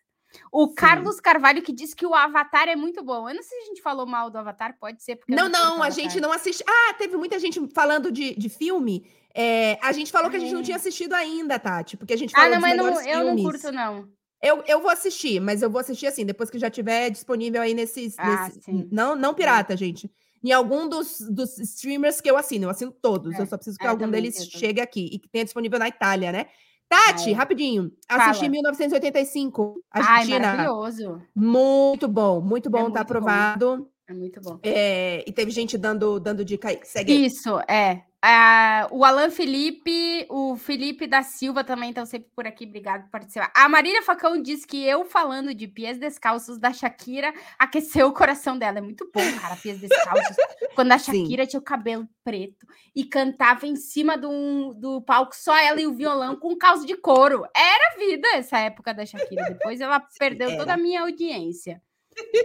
O 0.50 0.68
Sim. 0.68 0.74
Carlos 0.74 1.20
Carvalho 1.20 1.62
que 1.62 1.72
disse 1.72 1.94
que 1.96 2.06
o 2.06 2.14
Avatar 2.14 2.68
é 2.68 2.76
muito 2.76 3.02
bom. 3.02 3.28
Eu 3.28 3.34
não 3.34 3.42
sei 3.42 3.58
se 3.58 3.64
a 3.64 3.68
gente 3.68 3.82
falou 3.82 4.06
mal 4.06 4.30
do 4.30 4.38
Avatar, 4.38 4.76
pode 4.78 5.02
ser. 5.02 5.18
Não, 5.28 5.48
não, 5.48 5.78
o 5.80 5.82
a 5.82 5.90
gente 5.90 6.20
não 6.20 6.32
assiste. 6.32 6.62
Ah, 6.68 6.94
teve 6.94 7.16
muita 7.16 7.38
gente 7.38 7.60
falando 7.74 8.10
de, 8.10 8.34
de 8.34 8.48
filme. 8.48 9.06
É, 9.34 9.78
a 9.82 9.92
gente 9.92 10.12
falou 10.12 10.30
que 10.30 10.36
a 10.36 10.40
gente 10.40 10.52
não 10.52 10.60
Ah. 10.60 10.64
tinha 10.64 10.76
assistido 10.76 11.14
ainda, 11.14 11.58
Tati, 11.58 11.96
porque 11.96 12.12
a 12.12 12.18
gente 12.18 12.32
Ah, 12.34 12.40
falou 12.40 12.50
não, 12.50 12.60
dos 12.60 12.68
mas 12.68 12.76
não, 12.76 12.84
eu 13.12 13.18
não 13.24 13.36
filmes. 13.36 13.42
curto, 13.44 13.72
não. 13.72 14.08
Eu, 14.42 14.62
eu 14.66 14.80
vou 14.80 14.90
assistir, 14.90 15.40
mas 15.40 15.62
eu 15.62 15.70
vou 15.70 15.80
assistir 15.80 16.06
assim, 16.06 16.26
depois 16.26 16.50
que 16.50 16.58
já 16.58 16.68
tiver 16.68 17.08
disponível 17.10 17.62
aí 17.62 17.74
nesses. 17.74 18.14
Ah, 18.18 18.46
nesse- 18.46 18.60
sim. 18.62 18.88
Não, 18.90 19.14
não 19.14 19.32
pirata, 19.34 19.76
gente. 19.76 20.10
Em 20.44 20.50
algum 20.50 20.88
dos, 20.88 21.20
dos 21.30 21.56
streamers 21.60 22.20
que 22.20 22.28
eu 22.28 22.36
assino. 22.36 22.64
Eu 22.64 22.70
assino 22.70 22.90
todos. 22.90 23.32
É, 23.38 23.42
eu 23.42 23.46
só 23.46 23.56
preciso 23.56 23.78
que 23.78 23.84
é, 23.84 23.86
eu 23.86 23.92
algum 23.92 24.10
deles 24.10 24.44
chegue 24.50 24.80
aqui 24.80 25.08
e 25.12 25.18
que 25.20 25.28
tenha 25.28 25.44
disponível 25.44 25.78
na 25.78 25.86
Itália, 25.86 26.32
né? 26.32 26.46
Tati, 26.92 27.30
é. 27.30 27.32
rapidinho. 27.32 27.90
Assisti 28.08 28.40
Fala. 28.40 28.50
1985. 28.50 29.74
Ai, 29.90 30.02
Argentina. 30.02 30.38
maravilhoso. 30.40 31.22
muito 31.34 32.06
bom, 32.06 32.40
muito 32.40 32.68
bom, 32.70 32.80
muito 32.82 32.94
tá 32.94 33.00
bom. 33.00 33.02
aprovado. 33.02 33.88
É 34.06 34.12
muito 34.12 34.40
bom. 34.40 34.58
É, 34.62 35.24
e 35.26 35.32
teve 35.32 35.50
gente 35.50 35.78
dando, 35.78 36.20
dando 36.20 36.44
dica 36.44 36.68
aí. 36.68 36.80
Segue. 36.84 37.24
Isso, 37.24 37.58
é. 37.68 38.02
Ah, 38.24 38.86
o 38.92 39.04
Alan 39.04 39.30
Felipe, 39.30 40.24
o 40.30 40.54
Felipe 40.56 41.08
da 41.08 41.24
Silva 41.24 41.64
também 41.64 41.88
estão 41.88 42.06
sempre 42.06 42.30
por 42.36 42.46
aqui. 42.46 42.64
Obrigado 42.64 43.02
por 43.02 43.10
participar. 43.10 43.50
A 43.52 43.68
Marília 43.68 44.00
Facão 44.00 44.40
diz 44.40 44.64
que 44.64 44.84
eu 44.86 45.04
falando 45.04 45.52
de 45.52 45.66
pies 45.66 45.98
descalços 45.98 46.56
da 46.56 46.72
Shakira 46.72 47.34
aqueceu 47.58 48.06
o 48.06 48.12
coração 48.12 48.56
dela. 48.56 48.78
É 48.78 48.80
muito 48.80 49.10
bom, 49.12 49.20
cara, 49.40 49.56
pies 49.56 49.80
descalços. 49.80 50.36
Quando 50.76 50.92
a 50.92 50.98
Sim. 51.00 51.22
Shakira 51.24 51.46
tinha 51.48 51.58
o 51.58 51.64
cabelo 51.64 52.08
preto 52.22 52.64
e 52.94 53.04
cantava 53.04 53.66
em 53.66 53.74
cima 53.74 54.16
do, 54.16 54.72
do 54.74 55.02
palco, 55.02 55.34
só 55.34 55.56
ela 55.56 55.80
e 55.80 55.86
o 55.88 55.94
violão 55.94 56.36
com 56.36 56.56
calço 56.56 56.86
de 56.86 56.96
couro. 56.96 57.44
Era 57.56 57.98
vida 57.98 58.28
essa 58.34 58.56
época 58.60 58.94
da 58.94 59.04
Shakira. 59.04 59.46
Depois 59.50 59.80
ela 59.80 60.00
perdeu 60.16 60.56
toda 60.56 60.70
a 60.70 60.74
era. 60.74 60.82
minha 60.82 61.00
audiência. 61.02 61.82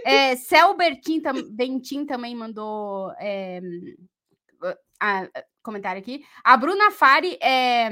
É, 0.04 0.34
Bertin, 0.76 1.20
tam, 1.20 1.34
Bentin 1.50 2.04
também 2.04 2.34
mandou 2.34 3.12
é, 3.20 3.60
a- 4.98 5.28
comentário 5.68 6.00
aqui. 6.00 6.24
A 6.42 6.56
Bruna 6.56 6.90
Fari 6.90 7.38
é, 7.42 7.90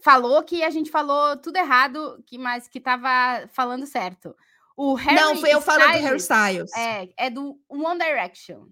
falou 0.00 0.42
que 0.42 0.62
a 0.62 0.70
gente 0.70 0.90
falou 0.90 1.36
tudo 1.36 1.56
errado, 1.56 2.22
que, 2.26 2.38
mas 2.38 2.68
que 2.68 2.80
tava 2.80 3.46
falando 3.52 3.86
certo. 3.86 4.34
O 4.76 4.94
Harry 4.94 5.16
não, 5.16 5.36
foi 5.36 5.52
eu 5.54 5.60
falando 5.60 5.92
do 5.92 6.16
Styles 6.16 6.28
hairstyles. 6.30 6.72
É, 6.76 7.08
é 7.16 7.30
do 7.30 7.58
One 7.68 7.98
Direction. 7.98 8.66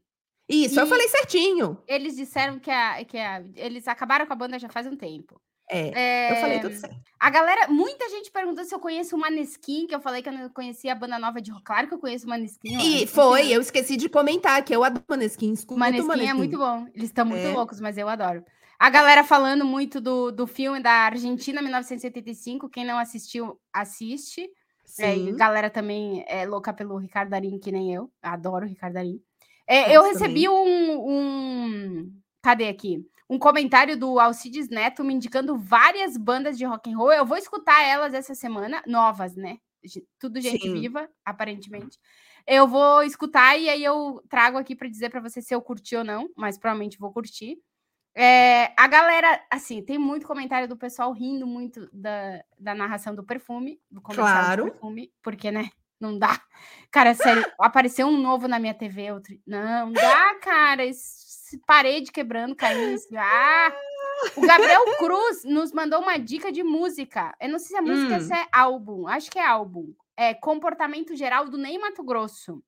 Isso, 0.49 0.79
eu 0.79 0.85
E- 0.85 0.89
falei 0.89 1.09
certinho. 1.09 1.83
Eles 1.89 2.15
disseram 2.17 2.59
que, 2.59 2.71
a, 2.71 3.03
que 3.05 3.17
a- 3.17 3.43
eles 3.57 3.89
acabaram 3.89 4.27
com 4.27 4.33
a 4.33 4.37
banda 4.37 4.59
já 4.59 4.69
faz 4.69 4.87
um 4.87 4.97
tempo. 4.97 5.41
É, 5.71 6.33
eu 6.33 6.37
falei 6.37 6.57
É, 6.59 6.61
tudo 6.61 6.75
certo. 6.75 6.97
A 7.19 7.31
galera, 7.31 7.69
muita 7.69 8.09
gente 8.11 8.31
perguntou 8.31 8.65
se 8.65 8.75
eu 8.75 8.79
conheço 8.79 9.17
o 9.17 9.19
Maneskin, 9.19 9.87
que 9.87 9.95
eu 9.95 10.01
falei 10.01 10.23
que 10.23 10.29
eu 10.29 10.33
não 10.33 10.49
conhecia 10.51 10.93
a 10.93 10.95
banda 10.95 11.19
nova 11.19 11.41
de 11.41 11.51
rock. 11.51 11.65
Claro 11.65 11.89
que 11.89 11.95
eu 11.95 11.99
conheço 11.99 12.27
o 12.27 12.29
Maneskin. 12.29 12.77
E 12.81 13.07
foi, 13.07 13.49
eu 13.51 13.61
esqueci 13.61 13.97
de 13.97 14.09
comentar 14.09 14.63
que 14.63 14.75
eu 14.75 14.85
adoro 14.85 15.05
Maneskin. 15.09 15.53
Escuto 15.53 15.79
Maneskin, 15.81 16.07
Maneskin. 16.07 16.31
é 16.31 16.35
muito 16.35 16.59
bom. 16.59 16.87
Eles 16.95 17.09
estão 17.09 17.25
muito 17.25 17.47
É. 17.47 17.53
loucos, 17.53 17.81
mas 17.81 17.97
eu 17.97 18.09
adoro. 18.09 18.45
A 18.79 18.91
galera 18.91 19.25
falando 19.25 19.65
muito 19.65 20.01
do, 20.01 20.31
do 20.31 20.47
filme 20.47 20.81
da 20.81 20.91
Argentina 20.91 21.63
1975. 21.63 22.69
Quem 22.69 22.85
não 22.85 22.99
assistiu, 22.99 23.59
assiste. 23.73 24.47
É, 24.99 25.17
galera 25.33 25.71
também 25.71 26.23
é 26.29 26.45
louca 26.45 26.73
pelo 26.75 26.99
Ricardo 26.99 27.31
Darim, 27.31 27.59
que 27.59 27.73
nem 27.73 27.95
eu. 27.95 28.11
Adoro 28.23 28.67
o 28.67 28.69
Ricardo 28.69 28.95
Darim. 28.95 29.19
É, 29.67 29.97
eu 29.97 30.03
Nossa, 30.03 30.13
recebi 30.19 30.47
um, 30.47 31.09
um. 31.09 32.13
Cadê 32.43 32.69
aqui? 32.69 33.01
Um 33.29 33.39
comentário 33.39 33.97
do 33.97 34.21
Alcides 34.21 34.69
Neto 34.69 35.03
me 35.03 35.15
indicando 35.15 35.57
várias 35.57 36.17
bandas 36.17 36.59
de 36.59 36.65
rock 36.65 36.93
and 36.93 36.97
roll. 36.97 37.13
Eu 37.13 37.25
vou 37.25 37.39
escutar 37.39 37.83
elas 37.83 38.13
essa 38.13 38.35
semana, 38.35 38.83
novas, 38.87 39.35
né? 39.35 39.59
Tudo 40.19 40.41
gente 40.41 40.63
Sim. 40.63 40.75
viva, 40.75 41.09
aparentemente. 41.25 41.99
Eu 42.47 42.69
vou 42.69 43.03
escutar 43.03 43.57
e 43.59 43.69
aí 43.69 43.83
eu 43.83 44.23
trago 44.29 44.59
aqui 44.59 44.77
para 44.77 44.89
dizer 44.89 45.11
para 45.11 45.21
você 45.21 45.41
se 45.41 45.55
eu 45.55 45.63
curti 45.63 45.97
ou 45.97 46.05
não, 46.05 46.29
mas 46.37 46.59
provavelmente 46.59 46.99
vou 46.99 47.13
curtir. 47.13 47.59
É, 48.15 48.73
a 48.79 48.87
galera, 48.87 49.43
assim, 49.51 49.83
tem 49.83 49.99
muito 49.99 50.27
comentário 50.27 50.69
do 50.69 50.77
pessoal 50.77 51.11
rindo 51.13 51.47
muito 51.47 51.89
da, 51.93 52.45
da 52.59 52.75
narração 52.75 53.15
do 53.15 53.25
perfume, 53.25 53.81
do 53.91 54.01
comercial 54.01 54.45
Claro. 54.45 54.65
do 54.67 54.71
perfume, 54.71 55.13
porque, 55.23 55.51
né, 55.51 55.71
não 55.99 56.17
dá. 56.19 56.41
Cara, 56.93 57.13
sério, 57.15 57.45
apareceu 57.59 58.07
um 58.07 58.17
novo 58.17 58.47
na 58.47 58.59
minha 58.59 58.75
TV, 58.75 59.11
outro... 59.11 59.35
Não, 59.47 59.87
não 59.87 59.93
dá, 59.93 60.35
cara, 60.41 60.85
esse 60.85 61.24
parede 61.59 62.13
quebrando, 62.13 62.55
caindo. 62.55 63.01
Ah! 63.17 63.73
O 64.37 64.41
Gabriel 64.41 64.85
Cruz 64.99 65.45
nos 65.45 65.73
mandou 65.73 66.01
uma 66.01 66.17
dica 66.19 66.51
de 66.53 66.63
música. 66.63 67.35
Eu 67.41 67.49
não 67.51 67.59
sei 67.59 67.69
se 67.69 67.77
a 67.77 67.83
música 67.83 68.15
Hum. 68.15 68.17
essa 68.17 68.37
é 68.37 68.47
álbum, 68.53 69.07
acho 69.09 69.31
que 69.31 69.39
é 69.39 69.47
álbum. 69.47 69.93
É 70.17 70.33
Comportamento 70.35 71.15
Geral 71.17 71.49
do 71.49 71.59
Ney 71.59 71.79
Mato 71.79 72.03
Grosso. 72.05 72.63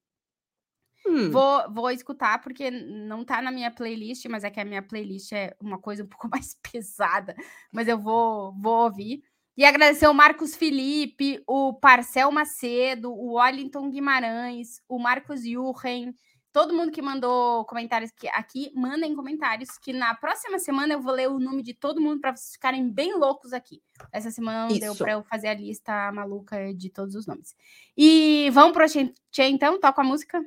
Hum, 1.07 1.31
Vou, 1.31 1.73
vou 1.73 1.91
escutar, 1.91 2.41
porque 2.41 2.69
não 2.71 3.25
tá 3.25 3.41
na 3.41 3.53
minha 3.53 3.71
playlist, 3.71 4.27
mas 4.27 4.43
é 4.43 4.51
que 4.51 4.59
a 4.59 4.65
minha 4.65 4.83
playlist 4.83 5.33
é 5.33 5.55
uma 5.61 5.79
coisa 5.79 6.03
um 6.03 6.07
pouco 6.09 6.29
mais 6.31 6.57
pesada. 6.61 7.35
Mas 7.73 7.87
eu 7.87 7.97
vou, 7.99 8.53
vou 8.61 8.85
ouvir. 8.85 9.23
E 9.57 9.65
agradecer 9.65 10.07
o 10.09 10.13
Marcos 10.13 10.55
Felipe, 10.55 11.43
o 11.47 11.73
Parcel 11.75 12.31
Macedo, 12.33 13.11
o 13.11 13.35
Wellington 13.35 13.89
Guimarães, 13.89 14.83
o 14.89 14.99
Marcos 14.99 15.45
Jurgen, 15.45 16.13
todo 16.57 16.73
mundo 16.73 16.91
que 16.91 17.03
mandou 17.03 17.67
comentários 17.67 18.11
aqui, 18.11 18.29
aqui, 18.29 18.73
mandem 18.75 19.15
comentários, 19.15 19.77
que 19.77 19.93
na 19.93 20.15
próxima 20.15 20.59
semana 20.59 20.95
eu 20.95 21.03
vou 21.03 21.13
ler 21.13 21.29
o 21.29 21.39
nome 21.39 21.63
de 21.63 21.75
todo 21.75 22.01
mundo 22.01 22.19
para 22.19 22.35
vocês 22.35 22.53
ficarem 22.53 22.89
bem 22.91 23.15
loucos 23.15 23.53
aqui. 23.53 23.83
Essa 24.11 24.31
semana 24.31 24.67
não 24.67 24.79
deu 24.79 24.97
para 24.97 25.13
eu 25.13 25.23
fazer 25.23 25.49
a 25.49 25.55
lista 25.55 26.11
maluca 26.13 26.73
de 26.73 26.89
todos 26.89 27.15
os 27.15 27.27
nomes. 27.27 27.55
E 27.95 28.49
vamos 28.55 28.73
pro 28.73 28.87
Tchê, 28.87 29.49
então? 29.49 29.79
Toca 29.79 30.01
a 30.01 30.05
música? 30.05 30.43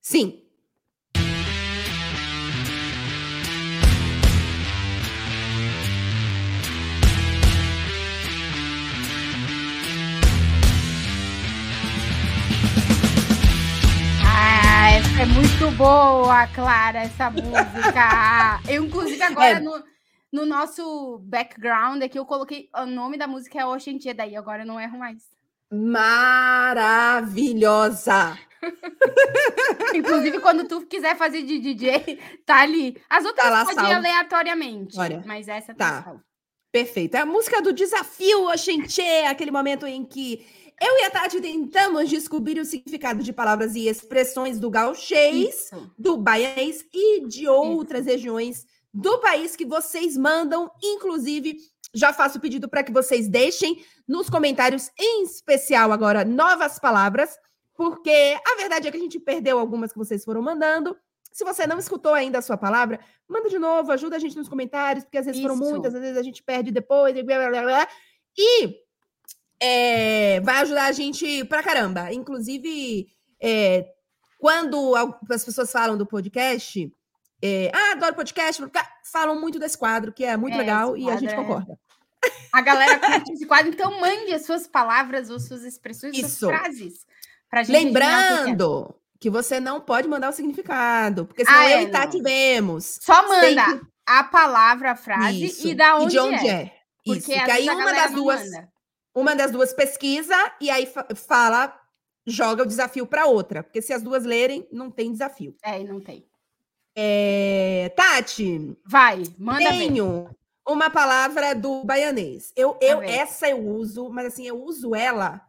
Sim. 0.00 0.44
É 15.22 15.26
muito 15.26 15.70
boa, 15.76 16.48
Clara, 16.48 16.98
essa 17.04 17.30
música. 17.30 18.60
Eu, 18.68 18.84
inclusive, 18.84 19.22
agora 19.22 19.58
É. 19.58 19.60
no, 19.60 19.80
no 20.32 20.44
nosso 20.44 21.20
background 21.22 22.02
aqui, 22.02 22.18
eu 22.18 22.26
coloquei 22.26 22.68
o 22.74 22.86
nome 22.86 23.16
da 23.16 23.28
música 23.28 23.60
é 23.60 23.64
Oxentia, 23.64 24.12
daí 24.12 24.34
agora 24.34 24.62
eu 24.62 24.66
não 24.66 24.80
erro 24.80 24.98
mais. 24.98 25.22
Maravilhosa. 27.12 28.36
Inclusive, 29.94 30.40
quando 30.40 30.66
tu 30.66 30.84
quiser 30.86 31.16
fazer 31.16 31.42
de 31.42 31.60
DJ, 31.60 32.18
tá 32.44 32.60
ali. 32.62 33.00
As 33.08 33.24
outras 33.24 33.48
lá 33.48 33.62
ir 33.62 33.74
salvo. 33.74 33.92
aleatoriamente, 33.92 34.98
Olha, 34.98 35.22
mas 35.24 35.46
essa 35.46 35.72
tá. 35.72 36.02
tá. 36.02 36.16
Perfeito. 36.72 37.14
É 37.16 37.20
a 37.20 37.26
música 37.26 37.62
do 37.62 37.72
desafio, 37.72 38.48
Oxenchê, 38.48 39.24
aquele 39.28 39.52
momento 39.52 39.86
em 39.86 40.04
que 40.04 40.44
Eu 40.84 40.98
e 40.98 41.04
a 41.04 41.10
Tati 41.10 41.40
tentamos 41.40 42.10
descobrir 42.10 42.58
o 42.58 42.64
significado 42.64 43.22
de 43.22 43.32
palavras 43.32 43.76
e 43.76 43.86
expressões 43.86 44.58
do 44.58 44.68
gauchês, 44.68 45.54
Isso. 45.54 45.94
do 45.96 46.16
baianês 46.16 46.84
e 46.92 47.24
de 47.28 47.46
outras 47.46 48.04
regiões 48.04 48.66
do 48.92 49.20
país 49.20 49.54
que 49.54 49.64
vocês 49.64 50.16
mandam. 50.16 50.68
Inclusive, 50.82 51.56
já 51.94 52.12
faço 52.12 52.38
o 52.38 52.40
pedido 52.40 52.68
para 52.68 52.82
que 52.82 52.90
vocês 52.90 53.28
deixem 53.28 53.84
nos 54.08 54.28
comentários, 54.28 54.90
em 54.98 55.22
especial 55.22 55.92
agora, 55.92 56.24
novas 56.24 56.80
palavras, 56.80 57.38
porque 57.76 58.36
a 58.44 58.56
verdade 58.56 58.88
é 58.88 58.90
que 58.90 58.96
a 58.96 59.00
gente 59.00 59.20
perdeu 59.20 59.60
algumas 59.60 59.92
que 59.92 59.98
vocês 59.98 60.24
foram 60.24 60.42
mandando. 60.42 60.96
Se 61.30 61.44
você 61.44 61.64
não 61.64 61.78
escutou 61.78 62.12
ainda 62.12 62.38
a 62.38 62.42
sua 62.42 62.56
palavra, 62.56 62.98
manda 63.28 63.48
de 63.48 63.58
novo, 63.58 63.92
ajuda 63.92 64.16
a 64.16 64.18
gente 64.18 64.36
nos 64.36 64.48
comentários, 64.48 65.04
porque 65.04 65.18
às 65.18 65.26
vezes 65.26 65.40
foram 65.40 65.54
Isso. 65.54 65.64
muitas, 65.64 65.94
às 65.94 66.00
vezes 66.00 66.16
a 66.16 66.22
gente 66.24 66.42
perde 66.42 66.72
depois, 66.72 67.16
e 67.16 67.22
blá, 67.22 67.48
blá, 67.48 67.62
blá. 67.62 67.88
E 68.36 68.81
é, 69.62 70.40
vai 70.40 70.56
ajudar 70.62 70.86
a 70.86 70.92
gente 70.92 71.44
pra 71.44 71.62
caramba. 71.62 72.12
Inclusive, 72.12 73.06
é, 73.40 73.86
quando 74.38 74.94
as 75.30 75.44
pessoas 75.44 75.70
falam 75.70 75.96
do 75.96 76.04
podcast, 76.04 76.92
é, 77.40 77.70
ah, 77.72 77.92
adoro 77.92 78.14
podcast, 78.14 78.62
falam 79.12 79.40
muito 79.40 79.58
desse 79.58 79.78
quadro, 79.78 80.12
que 80.12 80.24
é 80.24 80.36
muito 80.36 80.54
É, 80.54 80.58
legal, 80.58 80.96
e 80.96 81.08
a 81.08 81.16
gente 81.16 81.32
é- 81.32 81.36
concorda. 81.36 81.78
A 82.52 82.60
galera 82.60 82.98
curte 83.00 83.32
esse 83.32 83.46
quadro, 83.46 83.68
então 83.72 83.98
mande 84.00 84.32
as 84.32 84.44
suas 84.46 84.66
palavras 84.66 85.30
ou 85.30 85.40
suas 85.40 85.62
expressões, 85.64 86.16
suas 86.16 86.32
Isso. 86.32 86.46
frases. 86.48 86.94
Pra 87.50 87.62
gente 87.62 87.74
que 87.76 87.80
que 87.80 87.82
é. 87.82 87.84
Lembrando 87.88 88.94
que 89.18 89.30
você 89.30 89.58
não 89.60 89.80
pode 89.80 90.06
mandar 90.08 90.30
o 90.30 90.32
significado, 90.32 91.26
porque 91.26 91.42
Ah, 91.42 91.46
senão 91.46 91.60
é, 91.62 91.74
eu 91.76 91.80
e 91.88 91.90
Tati 91.90 92.16
não. 92.18 92.24
vemos. 92.24 92.98
Só 93.00 93.26
manda 93.28 93.64
Sempre- 93.64 93.86
a 94.06 94.24
palavra, 94.24 94.92
a 94.92 94.96
frase 94.96 95.44
Isso. 95.46 95.66
e 95.68 95.74
da 95.74 95.96
onde, 95.96 96.10
de 96.12 96.18
onde 96.18 96.46
é. 96.48 96.52
é. 96.62 96.72
Porque 97.04 97.18
Isso. 97.32 97.32
às 97.40 97.44
Que 97.44 97.50
aí 97.50 97.68
uma 97.70 97.92
das 97.92 98.12
duas, 98.12 98.40
manda. 98.44 98.71
Uma 99.14 99.34
das 99.34 99.50
duas 99.50 99.72
pesquisa 99.72 100.34
e 100.60 100.70
aí 100.70 100.86
fa- 100.86 101.06
fala, 101.14 101.78
joga 102.26 102.62
o 102.62 102.66
desafio 102.66 103.06
para 103.06 103.26
outra, 103.26 103.62
porque 103.62 103.82
se 103.82 103.92
as 103.92 104.02
duas 104.02 104.24
lerem, 104.24 104.66
não 104.72 104.90
tem 104.90 105.12
desafio. 105.12 105.54
É, 105.62 105.80
e 105.80 105.84
não 105.84 106.00
tem. 106.00 106.26
É, 106.94 107.90
Tati, 107.96 108.76
Vai, 108.84 109.22
manda 109.38 109.68
tenho 109.70 110.28
uma 110.66 110.90
palavra 110.90 111.54
do 111.54 111.82
baianês. 111.84 112.52
Eu, 112.54 112.76
eu 112.80 113.02
essa 113.02 113.48
eu 113.48 113.58
uso, 113.66 114.08
mas 114.10 114.26
assim, 114.26 114.46
eu 114.46 114.62
uso 114.62 114.94
ela, 114.94 115.40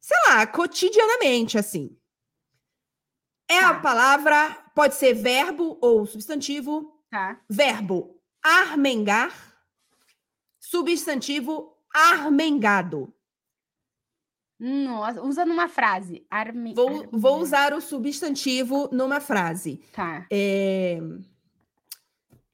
sei 0.00 0.16
lá, 0.28 0.46
cotidianamente, 0.46 1.58
assim. 1.58 1.96
É 3.48 3.60
Tá. 3.60 3.70
a 3.70 3.74
palavra, 3.80 4.50
pode 4.74 4.94
ser 4.94 5.12
verbo 5.12 5.76
ou 5.80 6.06
substantivo. 6.06 6.96
Tá. 7.10 7.40
Verbo 7.48 8.16
armengar, 8.42 9.32
substantivo 10.58 11.76
armengado. 11.92 13.12
Nossa, 14.58 15.22
usa 15.22 15.44
numa 15.46 15.68
frase. 15.68 16.26
Arme... 16.30 16.74
Vou, 16.74 16.88
arme- 16.88 17.08
vou 17.12 17.38
usar 17.40 17.72
o 17.72 17.80
substantivo 17.80 18.88
numa 18.92 19.18
frase. 19.20 19.80
Tá. 19.92 20.26
É, 20.30 20.98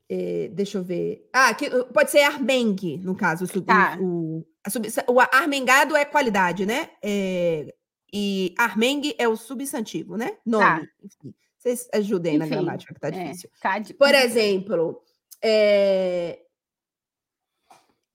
é, 0.08 0.48
deixa 0.52 0.78
eu 0.78 0.84
ver. 0.84 1.28
Ah, 1.32 1.52
que, 1.52 1.68
pode 1.86 2.10
ser 2.12 2.20
armengue, 2.20 2.98
no 2.98 3.16
caso. 3.16 3.44
o 3.44 3.60
Tá. 3.62 3.98
O, 4.00 4.46
sub- 4.70 4.86
o 5.08 5.20
armengado 5.20 5.96
é 5.96 6.04
qualidade, 6.04 6.64
né? 6.64 6.90
É, 7.02 7.74
e 8.12 8.54
armengue 8.56 9.14
é 9.18 9.26
o 9.26 9.36
substantivo, 9.36 10.16
né? 10.16 10.36
Nome. 10.46 10.88
Enfim, 11.02 11.34
vocês 11.58 11.88
ajudem 11.92 12.38
na 12.38 12.46
Enfim, 12.46 12.54
gramática, 12.54 12.94
que 12.94 13.00
tá 13.00 13.08
É, 13.08 13.10
difícil. 13.10 13.50
tá 13.60 13.78
de- 13.80 13.94
Por 13.94 14.14
exemplo, 14.14 15.02
é, 15.42 16.38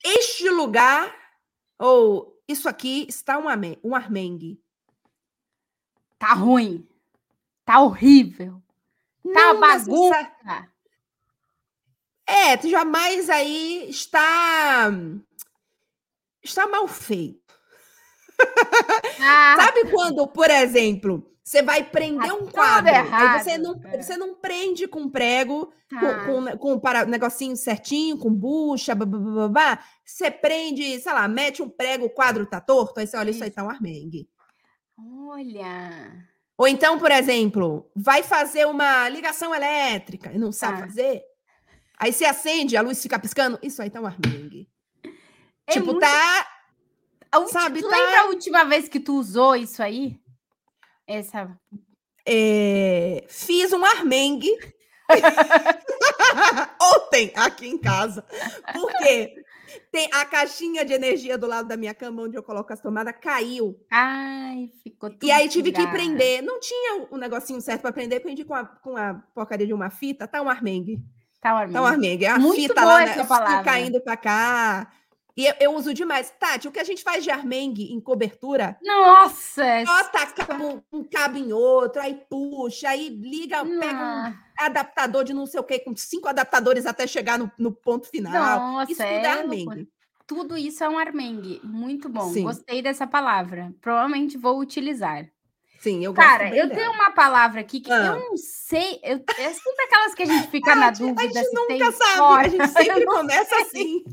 este 0.03 0.49
lugar, 0.49 1.15
ou 1.79 2.39
isso 2.47 2.67
aqui 2.67 3.05
está 3.07 3.37
um, 3.37 3.45
um 3.83 3.95
armengue. 3.95 4.61
Tá 6.17 6.33
ruim. 6.33 6.87
Tá 7.65 7.79
horrível. 7.79 8.61
Tá 9.23 9.29
Não 9.53 9.59
bagunça. 9.59 10.31
É, 12.27 12.57
tu 12.57 12.69
jamais 12.69 13.29
aí 13.29 13.89
está 13.89 14.89
está 16.41 16.67
mal 16.67 16.87
feito. 16.87 17.39
Ah, 19.19 19.55
Sabe 19.55 19.91
quando, 19.91 20.27
por 20.27 20.49
exemplo, 20.49 21.30
você 21.43 21.61
vai 21.63 21.83
prender 21.83 22.27
Tá 22.27 22.33
um 22.35 22.39
tudo 22.39 22.51
quadro, 22.51 22.89
aí 22.91 22.95
errado, 22.97 23.43
você 23.43 23.57
não, 23.57 23.81
é. 23.85 24.01
você 24.01 24.15
não 24.17 24.35
prende 24.35 24.87
com 24.87 25.09
prego, 25.09 25.73
tá. 25.89 26.25
com, 26.25 26.45
com, 26.45 26.57
com 26.57 26.79
para, 26.79 27.05
negocinho 27.05 27.55
certinho, 27.57 28.17
com 28.17 28.31
bucha, 28.33 28.93
babá, 28.93 29.83
você 30.05 30.29
prende, 30.29 30.99
sei 30.99 31.11
lá, 31.13 31.27
mete 31.27 31.61
um 31.63 31.69
prego, 31.69 32.05
o 32.05 32.09
quadro 32.09 32.45
tá 32.45 32.61
torto, 32.61 32.99
aí 32.99 33.07
você 33.07 33.17
olha, 33.17 33.31
isso 33.31 33.43
aí 33.43 33.49
Isso. 33.49 33.55
tá 33.55 33.63
um 33.63 33.69
armengue. 33.69 34.29
Olha. 34.97 36.25
Ou 36.57 36.67
então, 36.67 36.99
por 36.99 37.11
exemplo, 37.11 37.89
vai 37.95 38.21
fazer 38.21 38.67
uma 38.67 39.09
ligação 39.09 39.53
elétrica 39.53 40.31
e 40.31 40.37
não 40.37 40.51
sabe 40.51 40.79
Tá. 40.81 40.87
fazer, 40.87 41.23
aí 41.97 42.13
você 42.13 42.25
acende, 42.25 42.77
a 42.77 42.81
luz 42.81 43.01
fica 43.01 43.17
piscando, 43.17 43.57
isso 43.63 43.81
aí 43.81 43.89
tá 43.89 43.99
um 43.99 44.05
armengue. 44.05 44.69
É 45.65 45.73
tipo, 45.73 45.85
muito- 45.87 45.99
tá 46.01 46.47
A 47.31 47.39
ulti- 47.39 47.51
sabe, 47.51 47.81
tu 47.81 47.89
tá- 47.89 47.95
lembra 47.97 48.21
a 48.21 48.25
última 48.25 48.63
vez 48.65 48.87
que 48.87 48.99
tu 48.99 49.15
usou 49.17 49.55
isso 49.55 49.81
aí? 49.81 50.19
Essa. 51.11 51.57
É, 52.27 53.25
fiz 53.27 53.73
um 53.73 53.83
armengue 53.83 54.51
ontem 56.81 57.33
aqui 57.35 57.67
em 57.67 57.77
casa. 57.77 58.23
Porque 58.73 59.35
tem 59.91 60.09
a 60.13 60.25
caixinha 60.25 60.85
de 60.85 60.93
energia 60.93 61.37
do 61.37 61.47
lado 61.47 61.67
da 61.67 61.75
minha 61.75 61.93
cama, 61.93 62.23
onde 62.23 62.37
eu 62.37 62.43
coloco 62.43 62.71
as 62.71 62.79
tomadas, 62.79 63.15
caiu. 63.19 63.75
Ai, 63.91 64.69
ficou 64.83 65.09
tudo. 65.09 65.25
E 65.25 65.31
aí 65.31 65.49
tive 65.49 65.71
que 65.71 65.85
prender. 65.87 66.41
Não 66.41 66.59
tinha 66.59 67.07
o 67.09 67.17
negocinho 67.17 67.59
certo 67.59 67.81
para 67.81 67.91
prender, 67.91 68.21
prendi 68.21 68.45
com 68.45 68.53
a, 68.53 68.65
com 68.65 68.95
a 68.95 69.15
porcaria 69.33 69.67
de 69.67 69.73
uma 69.73 69.89
fita. 69.89 70.27
Tá 70.27 70.41
um 70.41 70.49
armengue. 70.49 71.03
Tá, 71.41 71.51
Armin. 71.53 71.73
Tá 71.73 71.81
um 71.81 71.85
armengue. 71.85 72.25
É 72.25 72.29
a 72.29 72.39
Muito 72.39 72.61
fita 72.61 72.85
lá, 72.85 73.03
né, 73.03 73.63
caindo 73.65 73.99
para 73.99 74.15
cá. 74.15 74.91
E 75.41 75.45
eu, 75.47 75.53
eu 75.59 75.75
uso 75.75 75.91
demais. 75.91 76.31
Tati, 76.39 76.67
o 76.67 76.71
que 76.71 76.79
a 76.79 76.83
gente 76.83 77.01
faz 77.03 77.23
de 77.23 77.31
armengue 77.31 77.91
em 77.91 77.99
cobertura 77.99 78.77
Nossa! 78.83 79.65
é 79.65 79.83
Bota 79.83 80.27
cabo, 80.27 80.83
um 80.93 81.03
cabo 81.03 81.37
em 81.39 81.51
outro, 81.51 81.99
aí 81.99 82.13
puxa, 82.29 82.89
aí 82.89 83.09
liga, 83.09 83.65
pega 83.65 84.37
um 84.61 84.63
adaptador 84.63 85.23
de 85.23 85.33
não 85.33 85.47
sei 85.47 85.59
o 85.59 85.63
que, 85.63 85.79
com 85.79 85.95
cinco 85.95 86.27
adaptadores 86.27 86.85
até 86.85 87.07
chegar 87.07 87.39
no, 87.39 87.51
no 87.57 87.71
ponto 87.71 88.07
final. 88.07 88.59
Nossa, 88.59 88.91
Isso 88.91 89.01
tudo 89.01 89.11
é 89.11 89.23
é 89.23 89.31
armengue. 89.31 89.89
Tudo 90.27 90.57
isso 90.57 90.83
é 90.83 90.89
um 90.89 90.99
armengue. 90.99 91.59
Muito 91.63 92.07
bom. 92.07 92.31
Sim. 92.31 92.43
Gostei 92.43 92.83
dessa 92.83 93.07
palavra. 93.07 93.73
Provavelmente 93.81 94.37
vou 94.37 94.59
utilizar. 94.59 95.27
Sim, 95.81 96.05
eu 96.05 96.13
gosto 96.13 96.27
Cara, 96.27 96.49
eu 96.55 96.67
dela. 96.67 96.75
tenho 96.79 96.91
uma 96.91 97.09
palavra 97.11 97.61
aqui 97.61 97.79
que 97.79 97.91
Ah. 97.91 97.95
eu 98.05 98.19
não 98.19 98.37
sei. 98.37 98.99
Eu, 99.03 99.17
é 99.17 99.49
sempre 99.53 99.83
aquelas 99.85 100.13
que 100.13 100.21
a 100.23 100.25
gente 100.27 100.47
fica 100.49 100.75
na 100.75 100.91
dúvida. 100.91 101.21
a 101.21 101.25
gente 101.27 101.51
nunca 101.53 101.91
sabe, 101.91 102.17
fora. 102.17 102.45
a 102.45 102.49
gente 102.49 102.67
sempre 102.67 103.05
começa 103.05 103.55
assim. 103.61 104.03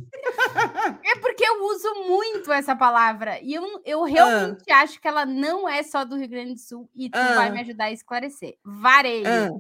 É 1.05 1.17
porque 1.21 1.45
eu 1.47 1.63
uso 1.65 1.95
muito 2.09 2.51
essa 2.51 2.75
palavra. 2.75 3.39
E 3.43 3.53
eu, 3.53 3.63
Ah. 3.65 3.81
eu 3.85 4.03
realmente 4.05 4.71
acho 4.73 4.99
que 5.01 5.07
ela 5.07 5.27
não 5.27 5.69
é 5.69 5.83
só 5.83 6.05
do 6.05 6.17
Rio 6.17 6.29
Grande 6.29 6.55
do 6.55 6.61
Sul. 6.61 6.89
E 6.95 7.11
tu 7.11 7.19
vai 7.19 7.49
Ah. 7.49 7.51
me 7.53 7.61
ajudar 7.61 7.85
a 7.85 7.93
esclarecer. 7.93 8.57
Vareio. 8.65 9.27
Ah. 9.27 9.51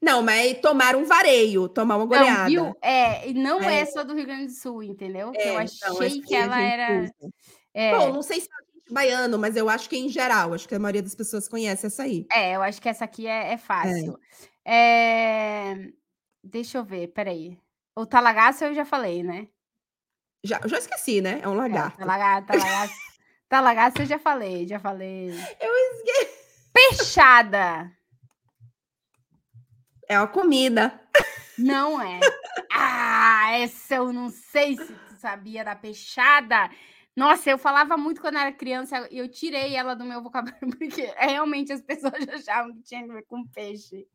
Não, 0.00 0.22
mas 0.22 0.58
tomar 0.60 0.96
um 0.96 1.04
vareio, 1.04 1.68
tomar 1.68 1.96
uma 1.96 2.04
Não, 2.04 2.08
goleada. 2.08 2.48
viu? 2.48 2.74
É, 2.82 3.28
e 3.28 3.32
não 3.34 3.62
é. 3.62 3.80
É. 3.80 3.86
só 3.86 4.04
do 4.04 4.14
Rio 4.14 4.26
Grande 4.26 4.46
do 4.46 4.52
Sul, 4.52 4.82
entendeu? 4.82 5.32
É, 5.34 5.50
eu 5.56 5.60
então, 5.60 5.98
achei 5.98 6.20
que 6.20 6.34
ela 6.34 6.60
era. 6.60 7.10
É, 7.72 7.96
Bom, 7.96 8.12
não 8.12 8.22
sei 8.22 8.40
se 8.40 8.46
é 8.48 8.63
baiano, 8.90 9.38
mas 9.38 9.56
eu 9.56 9.68
acho 9.68 9.88
que 9.88 9.96
em 9.96 10.08
geral, 10.08 10.52
acho 10.54 10.68
que 10.68 10.74
a 10.74 10.78
maioria 10.78 11.02
das 11.02 11.14
pessoas 11.14 11.48
conhece 11.48 11.86
essa 11.86 12.02
aí. 12.02 12.26
é, 12.30 12.54
eu 12.56 12.62
acho 12.62 12.80
que 12.82 12.88
essa 12.88 13.04
aqui 13.04 13.26
é, 13.26 13.52
é 13.52 13.56
fácil. 13.58 14.18
É, 14.64 15.88
Deixa 16.42 16.78
eu 16.78 16.84
ver, 16.84 17.08
peraí. 17.08 17.58
O 17.96 18.04
talagaço 18.04 18.64
eu 18.64 18.74
já 18.74 18.84
falei, 18.84 19.22
né? 19.22 19.48
Já, 20.44 20.60
já 20.66 20.76
esqueci, 20.78 21.20
né? 21.22 21.40
É 21.42 21.48
um 21.48 21.54
É, 21.54 21.56
lagarto. 21.56 21.96
talaga- 21.98 22.42
talagaço. 22.46 22.94
talagaço 23.48 23.98
eu 24.02 24.06
já 24.06 24.18
falei, 24.18 24.66
já 24.68 24.78
falei. 24.78 25.30
Eu 25.58 25.72
esqueci. 25.74 26.44
Peixada. 26.72 27.90
É 30.08 30.18
uma 30.18 30.26
comida. 30.28 31.00
Não 31.56 32.00
é. 32.02 32.20
Ah, 32.70 33.52
essa 33.58 33.94
eu 33.94 34.12
não 34.12 34.28
sei 34.28 34.76
se 34.76 34.92
tu 34.92 35.14
sabia 35.18 35.64
da 35.64 35.74
peixada. 35.74 36.68
Nossa, 37.16 37.48
eu 37.50 37.58
falava 37.58 37.96
muito 37.96 38.20
quando 38.20 38.38
era 38.38 38.52
criança, 38.52 39.06
e 39.10 39.18
eu 39.18 39.28
tirei 39.28 39.76
ela 39.76 39.94
do 39.94 40.04
meu 40.04 40.20
vocabulário, 40.22 40.68
porque 40.76 41.12
realmente 41.16 41.72
as 41.72 41.80
pessoas 41.80 42.14
achavam 42.28 42.74
que 42.74 42.82
tinha 42.82 43.04
a 43.04 43.06
ver 43.14 43.24
com 43.26 43.46
peixe. 43.46 44.06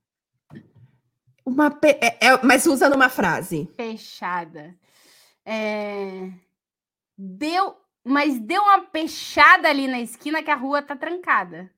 Uma 1.46 1.72
pe- 1.72 1.98
é- 2.02 2.28
é- 2.28 2.44
mas 2.44 2.66
usa 2.66 2.90
numa 2.90 3.10
frase. 3.10 3.66
Peixada. 3.78 4.78
É, 5.46 6.30
Deu, 7.18 7.76
mas 8.04 8.40
deu 8.40 8.62
uma 8.62 8.82
peixada 8.86 9.68
ali 9.70 9.88
na 9.88 10.00
esquina 10.00 10.44
que 10.44 10.52
a 10.52 10.56
rua 10.56 10.82
tá 10.82 10.96
trancada. 10.96 11.70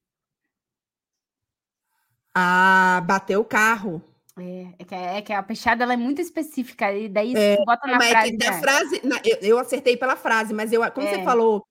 Ah, 2.34 3.02
bateu 3.06 3.42
o 3.42 3.46
carro. 3.46 4.02
É, 4.40 4.68
é 4.80 4.86
que, 4.86 4.96
é 4.96 5.22
que 5.22 5.34
a 5.34 5.44
peixada 5.44 5.84
ela 5.84 5.94
é 5.94 5.98
muito 5.98 6.22
específica, 6.22 6.92
e 6.94 7.10
daí 7.10 7.36
É, 7.36 7.58
tu 7.58 7.66
bota 7.66 7.86
na 7.88 7.98
é 7.98 8.10
frase. 8.12 8.38
já- 8.42 8.54
frase, 8.60 9.02
na- 9.06 9.22
eu, 9.26 9.38
eu 9.42 9.60
acertei 9.60 9.98
pela 9.98 10.16
frase, 10.16 10.54
mas 10.54 10.72
eu, 10.72 10.90
como 10.92 11.06
É. 11.08 11.16
você 11.18 11.24
falou, 11.24 11.66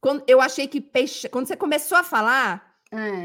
quando, 0.00 0.24
eu 0.26 0.40
achei 0.40 0.66
que 0.66 0.80
peixe, 0.80 1.28
quando 1.28 1.46
você 1.46 1.56
começou 1.56 1.98
a 1.98 2.02
falar, 2.02 2.74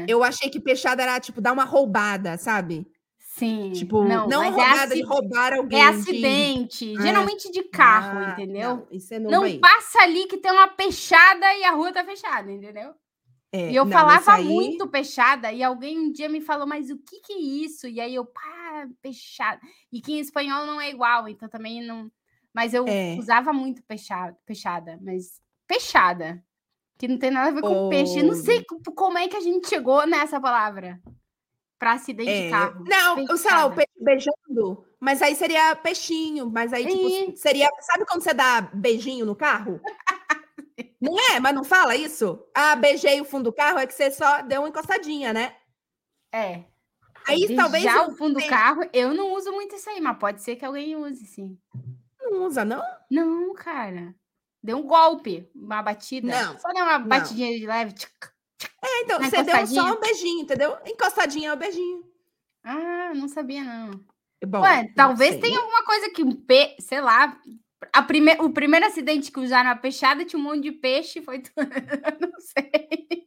eu 0.06 0.22
achei 0.22 0.50
que 0.50 0.60
peixada 0.60 1.02
era 1.02 1.18
tipo 1.20 1.40
dar 1.40 1.52
uma 1.52 1.64
roubada, 1.64 2.36
sabe? 2.36 2.86
sim. 3.34 3.72
Tipo, 3.72 4.04
não, 4.04 4.28
mas 4.28 4.46
é 4.46 4.48
roubada 4.50 4.86
de 4.94 5.00
aci- 5.00 5.02
roubar 5.04 5.54
alguém. 5.54 5.80
É 5.82 5.90
de- 5.90 5.98
acidente, 6.00 6.94
geralmente 7.00 7.50
de 7.50 7.62
carro, 7.62 8.18
Ah, 8.18 8.30
entendeu? 8.32 8.68
Não, 8.76 8.86
isso 8.90 9.14
é 9.14 9.18
novo 9.18 9.34
Não 9.34 9.42
aí. 9.44 9.58
passa 9.58 10.00
ali 10.02 10.26
que 10.26 10.36
tem 10.36 10.52
uma 10.52 10.68
peixada 10.68 11.46
e 11.54 11.64
a 11.64 11.70
rua 11.70 11.90
tá 11.90 12.04
fechada, 12.04 12.52
entendeu? 12.52 12.92
É, 13.50 13.70
E 13.70 13.74
eu 13.76 13.86
não, 13.86 13.92
falava 13.92 14.32
aí- 14.34 14.44
muito 14.44 14.86
peixada, 14.86 15.50
e 15.50 15.62
alguém 15.62 15.98
um 15.98 16.12
dia 16.12 16.28
me 16.28 16.42
falou, 16.42 16.66
mas 16.66 16.90
o 16.90 16.98
que 16.98 17.20
que 17.20 17.32
é 17.32 17.38
isso? 17.38 17.86
E 17.88 18.00
aí 18.02 18.14
eu, 18.14 18.24
pá, 18.26 18.61
peixada. 19.00 19.60
E 19.92 20.00
que 20.00 20.12
em 20.14 20.20
espanhol 20.20 20.66
não 20.66 20.80
é 20.80 20.90
igual, 20.90 21.28
então 21.28 21.48
também 21.48 21.82
não. 21.84 22.10
Mas 22.54 22.74
eu 22.74 22.86
É. 22.86 23.16
usava 23.18 23.52
muito 23.52 23.82
peixada, 23.84 24.36
peixada, 24.44 24.98
mas 25.02 25.40
peixada, 25.66 26.44
que 26.98 27.08
não 27.08 27.18
tem 27.18 27.30
nada 27.30 27.48
a 27.48 27.52
ver 27.52 27.62
com 27.62 27.88
peixe. 27.88 28.18
Eu 28.18 28.24
não 28.24 28.32
Oh. 28.32 28.42
sei 28.42 28.62
co- 28.64 28.80
como 28.94 29.16
é 29.18 29.26
que 29.28 29.36
a 29.36 29.40
gente 29.40 29.68
chegou 29.68 30.06
nessa 30.06 30.40
palavra 30.40 31.00
para 31.78 31.92
acidente 31.94 32.30
É, 32.30 32.44
de 32.44 32.50
carro. 32.50 32.84
Não, 32.86 33.18
eu 33.26 33.36
sei 33.36 33.50
lá, 33.50 33.66
o 33.66 33.70
Peixada. 33.74 33.74
peixe 33.76 33.92
beijando, 34.04 34.86
mas 35.00 35.22
aí 35.22 35.34
seria 35.34 35.74
peixinho, 35.74 36.50
mas 36.50 36.72
aí, 36.72 36.86
tipo, 36.86 37.36
seria. 37.36 37.68
Sabe 37.80 38.04
quando 38.06 38.22
você 38.22 38.34
dá 38.34 38.60
beijinho 38.60 39.24
no 39.26 39.34
carro? 39.34 39.80
não 41.00 41.18
é? 41.32 41.40
Mas 41.40 41.54
não 41.54 41.64
fala 41.64 41.96
isso? 41.96 42.38
Ah, 42.54 42.76
beijei 42.76 43.20
o 43.20 43.24
fundo 43.24 43.44
do 43.44 43.52
carro, 43.52 43.78
é 43.78 43.86
que 43.86 43.94
você 43.94 44.10
só 44.10 44.42
deu 44.42 44.60
uma 44.60 44.68
encostadinha, 44.68 45.32
né? 45.32 45.56
É. 46.30 46.64
Aí 47.26 47.54
talvez 47.54 47.84
Já 47.84 48.04
eu 48.04 48.08
o 48.08 48.16
fundo 48.16 48.40
do 48.40 48.46
carro, 48.46 48.82
eu 48.92 49.14
não 49.14 49.32
uso 49.34 49.52
muito 49.52 49.76
isso 49.76 49.88
aí, 49.90 50.00
mas 50.00 50.18
pode 50.18 50.42
ser 50.42 50.56
que 50.56 50.64
alguém 50.64 50.96
use, 50.96 51.26
sim. 51.26 51.58
não 52.20 52.46
usa, 52.46 52.64
não? 52.64 52.82
Não, 53.10 53.54
cara. 53.54 54.14
Deu 54.62 54.78
um 54.78 54.86
golpe, 54.86 55.50
uma 55.54 55.82
batida. 55.82 56.28
Não, 56.28 56.58
Só 56.58 56.68
deu 56.72 56.84
uma 56.84 56.98
não. 56.98 57.08
batidinha 57.08 57.58
de 57.58 57.66
leve. 57.66 57.92
tchic. 57.92 58.12
É, 58.80 59.02
então, 59.02 59.20
você 59.20 59.42
deu 59.42 59.66
só 59.66 59.92
um 59.92 60.00
beijinho, 60.00 60.42
entendeu? 60.42 60.76
Encostadinha 60.86 61.50
é 61.50 61.52
o 61.52 61.56
beijinho. 61.56 62.04
Ah, 62.64 63.12
não 63.14 63.28
sabia, 63.28 63.64
não. 63.64 63.90
Bom, 64.46 64.60
Ué, 64.60 64.84
não 64.84 64.94
talvez 64.94 65.32
sei, 65.32 65.40
tenha 65.40 65.58
alguma 65.58 65.84
coisa 65.84 66.10
que 66.10 66.22
um 66.22 66.34
pe... 66.34 66.76
sei 66.80 67.00
lá. 67.00 67.36
A 67.92 68.02
prime... 68.02 68.34
O 68.40 68.50
primeiro 68.50 68.86
acidente 68.86 69.32
que 69.32 69.40
usaram 69.40 69.70
a 69.70 69.76
peixada 69.76 70.24
tinha 70.24 70.38
um 70.38 70.42
monte 70.42 70.62
de 70.62 70.72
peixe, 70.72 71.20
foi 71.22 71.42
não 72.20 72.40
sei. 72.40 73.26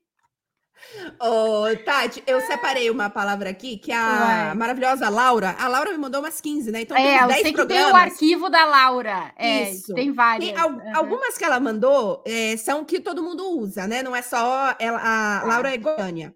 Ô, 1.20 1.66
Tati, 1.84 2.24
eu 2.28 2.40
separei 2.42 2.90
uma 2.90 3.10
palavra 3.10 3.50
aqui 3.50 3.78
que 3.78 3.92
a 3.92 4.18
Vai. 4.18 4.54
maravilhosa 4.56 5.10
Laura, 5.10 5.56
a 5.60 5.68
Laura 5.68 5.92
me 5.92 5.98
mandou 5.98 6.22
umas 6.22 6.40
15, 6.42 6.72
né? 6.72 6.82
Então 6.82 6.96
é, 6.98 7.02
tem 7.02 7.18
eu 7.18 7.24
uns 7.24 7.28
10 7.28 7.42
sei 7.42 7.54
que 7.54 7.66
tem 7.66 7.78
o 7.78 7.82
programas. 7.84 8.12
arquivo 8.14 8.50
da 8.50 8.66
Laura. 8.66 9.34
É, 9.38 9.72
Isso. 9.72 9.94
tem 9.94 10.12
várias. 10.12 10.50
Tem 10.52 10.58
al- 10.60 10.70
Aham. 10.70 10.96
Algumas 10.96 11.38
que 11.38 11.44
ela 11.44 11.60
mandou 11.60 12.24
eh, 12.26 12.56
são 12.58 12.84
que 12.86 13.00
todo 13.00 13.22
mundo 13.24 13.58
usa, 13.60 13.88
né? 13.88 14.02
Não 14.04 14.16
é 14.16 14.22
só 14.22 14.76
ela, 14.80 14.98
a 15.00 15.42
Tá. 15.42 15.48
Laura 15.48 15.74
é 15.74 15.78
Goiânia. 15.78 16.34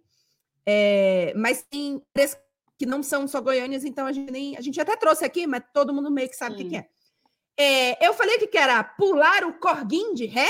É, 0.65 1.33
mas 1.35 1.63
tem 1.63 2.01
três 2.13 2.37
que 2.77 2.85
não 2.85 3.01
são 3.03 3.27
só 3.27 3.41
goiânias, 3.41 3.83
então 3.83 4.05
a 4.07 4.11
gente 4.11 4.31
nem. 4.31 4.55
A 4.57 4.61
gente 4.61 4.79
até 4.79 4.95
trouxe 4.95 5.25
aqui, 5.25 5.45
mas 5.47 5.63
todo 5.73 5.93
mundo 5.93 6.09
meio 6.11 6.29
que 6.29 6.35
sabe 6.35 6.55
o 6.55 6.57
que, 6.57 6.65
que 6.69 6.75
é. 6.77 6.85
É, 7.57 8.07
Eu 8.07 8.13
falei 8.13 8.37
que 8.37 8.47
que 8.47 8.57
era 8.57 8.83
pular 8.83 9.43
o 9.43 9.53
corguinho 9.53 10.13
de 10.15 10.25
ré? 10.25 10.47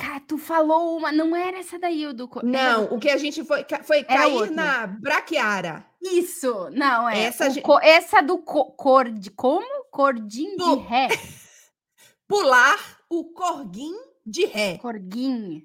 Cara, 0.00 0.20
tu 0.20 0.38
falou 0.38 0.96
uma. 0.96 1.12
Não 1.12 1.34
era 1.36 1.58
essa 1.58 1.78
daí, 1.78 2.06
o 2.06 2.14
do. 2.14 2.28
era 2.38 2.42
Não, 2.46 2.84
o 2.94 2.98
que 2.98 3.10
a 3.10 3.16
gente 3.18 3.44
foi, 3.44 3.64
foi 3.82 3.98
Era 3.98 4.06
cair 4.06 4.32
outra. 4.34 4.50
na 4.54 4.86
braquiara. 4.86 5.84
Isso! 6.00 6.70
Não, 6.70 7.08
é. 7.08 7.24
Essa 7.24 7.48
o 7.48 7.50
ge- 7.50 7.60
co- 7.60 7.78
Essa 7.80 8.22
do 8.22 8.38
co- 8.38 8.72
cor 8.72 9.10
de. 9.10 9.30
Como? 9.30 9.84
Cordinho 9.90 10.56
Do- 10.56 10.76
de 10.76 10.82
ré. 10.86 11.08
Pular 12.26 12.78
o 13.08 13.24
corguinho 13.32 14.00
de 14.24 14.46
ré. 14.46 14.78
Corguinho. 14.78 15.62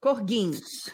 Corguinho. 0.00 0.52
Isso 0.52 0.90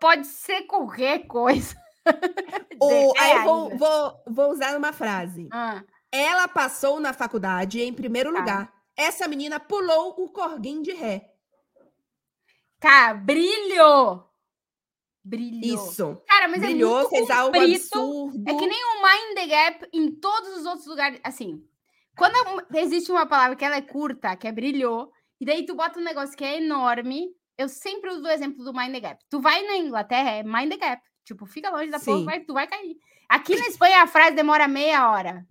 pode 0.00 0.26
ser 0.26 0.62
qualquer 0.62 1.26
coisa. 1.26 1.74
O, 2.78 3.16
É 3.16 3.20
aí 3.20 3.36
eu 3.38 3.42
vou, 3.44 3.76
vou, 3.78 4.22
vou 4.28 4.50
usar 4.52 4.76
uma 4.76 4.92
frase. 4.92 5.48
Ah, 5.50 5.82
Ela 6.12 6.46
passou 6.46 7.00
na 7.00 7.12
faculdade 7.14 7.80
em 7.80 7.92
primeiro 7.92 8.30
Tá. 8.32 8.38
lugar. 8.38 8.72
Essa 8.94 9.26
menina 9.26 9.58
pulou 9.58 10.14
o 10.18 10.28
corguinho 10.30 10.82
de 10.82 10.92
ré. 10.92 11.32
Cara, 12.86 13.14
brilhou! 13.14 14.30
Brilhou. 15.24 15.88
Isso. 15.88 16.22
Cara, 16.28 16.46
mas 16.46 16.62
é 16.62 16.66
Brilhou, 16.66 16.98
muito 16.98 17.10
fez 17.10 17.30
algo 17.30 17.60
absurdo. 17.60 18.44
É 18.48 18.54
que 18.54 18.64
nem 18.64 18.84
o 18.84 19.02
Mind 19.02 19.34
the 19.34 19.46
Gap 19.48 19.88
em 19.92 20.12
todos 20.12 20.56
os 20.56 20.66
outros 20.66 20.86
lugares. 20.86 21.18
Assim, 21.24 21.66
quando 22.16 22.36
é- 22.36 22.80
existe 22.80 23.10
uma 23.10 23.26
palavra 23.26 23.56
que 23.56 23.64
ela 23.64 23.74
é 23.74 23.82
curta, 23.82 24.36
que 24.36 24.46
é 24.46 24.52
brilhou, 24.52 25.10
e 25.40 25.44
daí 25.44 25.66
tu 25.66 25.74
bota 25.74 25.98
um 25.98 26.04
negócio 26.04 26.36
que 26.36 26.44
é 26.44 26.58
enorme, 26.58 27.26
eu 27.58 27.68
sempre 27.68 28.08
uso 28.10 28.22
o 28.22 28.30
exemplo 28.30 28.64
do 28.64 28.72
Mind 28.72 28.92
the 28.92 29.00
Gap. 29.00 29.24
Tu 29.28 29.40
vai 29.40 29.60
na 29.64 29.78
Inglaterra, 29.78 30.30
é 30.30 30.42
Mind 30.44 30.70
the 30.70 30.76
Gap. 30.76 31.02
Tipo, 31.24 31.44
fica 31.44 31.70
longe 31.70 31.90
da 31.90 31.98
porra, 31.98 32.24
vai, 32.24 32.40
tu 32.44 32.54
vai 32.54 32.68
cair. 32.68 32.96
Aqui 33.28 33.56
na 33.56 33.66
Espanha 33.66 34.02
a 34.02 34.06
frase 34.06 34.36
demora 34.36 34.68
meia 34.68 35.10
hora. 35.10 35.44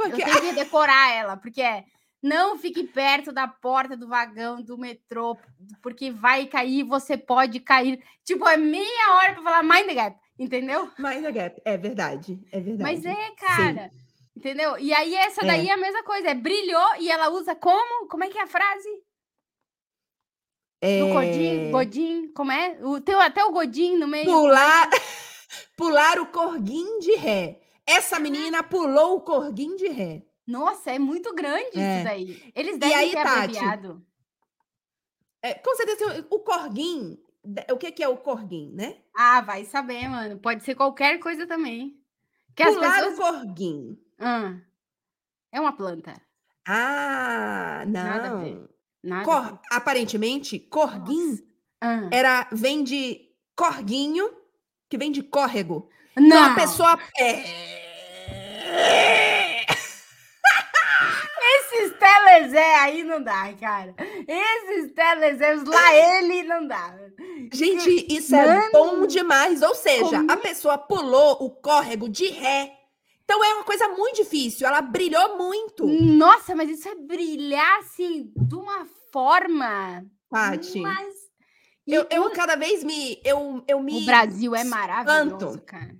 Eu 0.00 0.06
é? 0.06 0.24
tenho 0.24 0.40
que 0.40 0.52
decorar 0.52 1.12
ela, 1.12 1.36
porque 1.36 1.62
é 1.62 1.84
não 2.22 2.58
fique 2.58 2.84
perto 2.84 3.32
da 3.32 3.48
porta 3.48 3.96
do 3.96 4.08
vagão 4.08 4.62
do 4.62 4.76
metrô, 4.76 5.36
porque 5.82 6.10
vai 6.10 6.46
cair, 6.46 6.82
você 6.84 7.16
pode 7.16 7.60
cair. 7.60 8.02
Tipo, 8.24 8.46
é 8.46 8.56
meia 8.56 9.14
hora 9.14 9.34
para 9.34 9.42
falar 9.42 9.62
Mind 9.62 9.86
the 9.86 9.94
Gap, 9.94 10.16
entendeu? 10.38 10.90
Mind 10.98 11.22
the 11.22 11.32
Gap. 11.32 11.62
É 11.64 11.76
verdade. 11.76 12.38
É 12.52 12.60
verdade. 12.60 12.82
Mas 12.82 13.04
é, 13.04 13.30
cara. 13.36 13.90
Entendeu? 14.36 14.78
E 14.78 14.92
aí 14.92 15.14
essa 15.14 15.44
daí 15.44 15.68
é. 15.68 15.72
a 15.72 15.76
mesma 15.76 16.02
coisa, 16.02 16.28
é 16.30 16.34
brilhou 16.34 16.96
e 16.98 17.10
ela 17.10 17.30
usa 17.30 17.54
como? 17.54 18.08
Como 18.08 18.24
é 18.24 18.28
que 18.28 18.38
é 18.38 18.42
a 18.42 18.46
frase? 18.46 18.88
É... 20.80 21.00
Do 21.00 21.08
Godin, 21.08 21.70
Godin, 21.70 22.32
como 22.32 22.52
é? 22.52 22.78
O, 22.82 23.00
tem 23.00 23.14
até 23.16 23.44
o 23.44 23.52
Godin 23.52 23.96
no 23.96 24.08
meio. 24.08 24.24
Pular, 24.24 24.88
pular 25.76 26.18
o 26.18 26.26
corguinho 26.26 27.00
de 27.00 27.16
ré. 27.16 27.60
Essa 27.86 28.18
menina 28.18 28.62
pulou 28.62 29.16
o 29.16 29.20
corguinho 29.20 29.76
de 29.76 29.88
ré. 29.88 30.22
Nossa, 30.50 30.90
é 30.90 30.98
muito 30.98 31.34
grande 31.34 31.78
É. 31.78 31.96
isso 31.96 32.04
daí. 32.04 32.52
Eles 32.54 32.78
devem 32.78 32.96
aí, 32.96 33.10
ter 33.10 33.22
Tati? 33.22 33.38
abreviado. 33.58 34.06
É, 35.42 35.54
com 35.54 35.74
certeza, 35.76 36.26
o 36.30 36.40
corguinho... 36.40 37.16
O 37.72 37.78
que, 37.78 37.90
que 37.92 38.02
é 38.02 38.08
o 38.08 38.18
corguinho, 38.18 38.74
né? 38.76 38.98
Ah, 39.16 39.40
vai 39.40 39.64
saber, 39.64 40.06
mano. 40.08 40.38
Pode 40.38 40.62
ser 40.62 40.74
qualquer 40.74 41.18
coisa 41.18 41.46
também. 41.46 41.98
Que 42.54 42.62
as 42.62 42.74
pular 42.74 42.92
pessoas 43.02 43.14
o 43.18 43.22
corguinho. 43.22 43.98
Ah, 44.18 44.56
é 45.50 45.58
uma 45.58 45.72
planta. 45.72 46.20
Ah, 46.68 47.82
Nada 47.86 48.28
a 48.32 48.34
ver. 48.36 48.54
não. 48.56 48.68
Nada. 49.02 49.24
Cor- 49.24 49.36
a 49.36 49.50
ver. 49.52 49.58
aparentemente, 49.72 50.58
corguinho 50.58 51.38
Ah. 51.80 52.10
era, 52.12 52.46
vem 52.52 52.84
de 52.84 53.26
corguinho, 53.56 54.30
que 54.90 54.98
vem 54.98 55.10
de 55.10 55.22
córrego. 55.22 55.88
Não, 56.14 56.26
Então 56.26 56.44
a 56.44 56.54
pessoa. 56.54 56.98
É... 57.18 57.42
telezé 62.00 62.74
aí 62.76 63.04
não 63.04 63.22
dá, 63.22 63.52
cara. 63.60 63.94
Esses 64.26 64.92
telezé, 64.92 65.54
os 65.54 65.64
lá 65.64 65.94
ele 65.94 66.42
não 66.44 66.66
dá. 66.66 66.96
Gente, 67.52 68.06
isso 68.12 68.34
é 68.34 68.70
bom 68.70 69.06
demais. 69.06 69.62
Ou 69.62 69.74
seja, 69.74 70.18
Como- 70.18 70.32
a 70.32 70.36
pessoa 70.36 70.78
pulou 70.78 71.36
o 71.40 71.50
córrego 71.50 72.08
de 72.08 72.28
ré. 72.28 72.72
Então 73.24 73.44
é 73.44 73.54
uma 73.54 73.64
coisa 73.64 73.86
muito 73.88 74.16
difícil. 74.16 74.66
Ela 74.66 74.80
brilhou 74.80 75.36
muito. 75.38 75.86
Nossa, 75.86 76.56
mas 76.56 76.68
isso 76.68 76.88
é 76.88 76.94
brilhar 76.96 77.78
assim 77.78 78.32
de 78.36 78.54
uma 78.56 78.86
forma. 79.12 80.04
Tati. 80.28 80.80
Mas... 80.80 81.20
Eu, 81.86 82.06
eu 82.10 82.30
cada 82.30 82.56
vez 82.56 82.84
me. 82.84 83.20
Eu, 83.24 83.64
eu 83.66 83.80
me. 83.80 84.02
O 84.02 84.06
Brasil 84.06 84.54
é 84.54 84.62
maravilhoso, 84.64 85.36
espanto. 85.36 85.62
cara. 85.62 85.96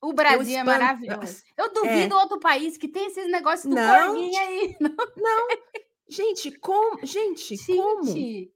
O 0.00 0.12
Brasil 0.12 0.56
é 0.58 0.62
maravilhoso. 0.62 1.42
Eu 1.56 1.72
duvido 1.72 2.14
outro 2.16 2.38
país 2.38 2.76
que 2.76 2.86
tem 2.88 3.06
esses 3.06 3.28
negócios 3.30 3.64
do 3.68 3.74
Não, 3.74 4.06
corguinho 4.14 4.40
aí. 4.40 4.76
Gente, 6.08 6.52
como. 6.52 7.04
Gente, 7.04 7.56
como? 7.66 8.04
Gente, 8.04 8.52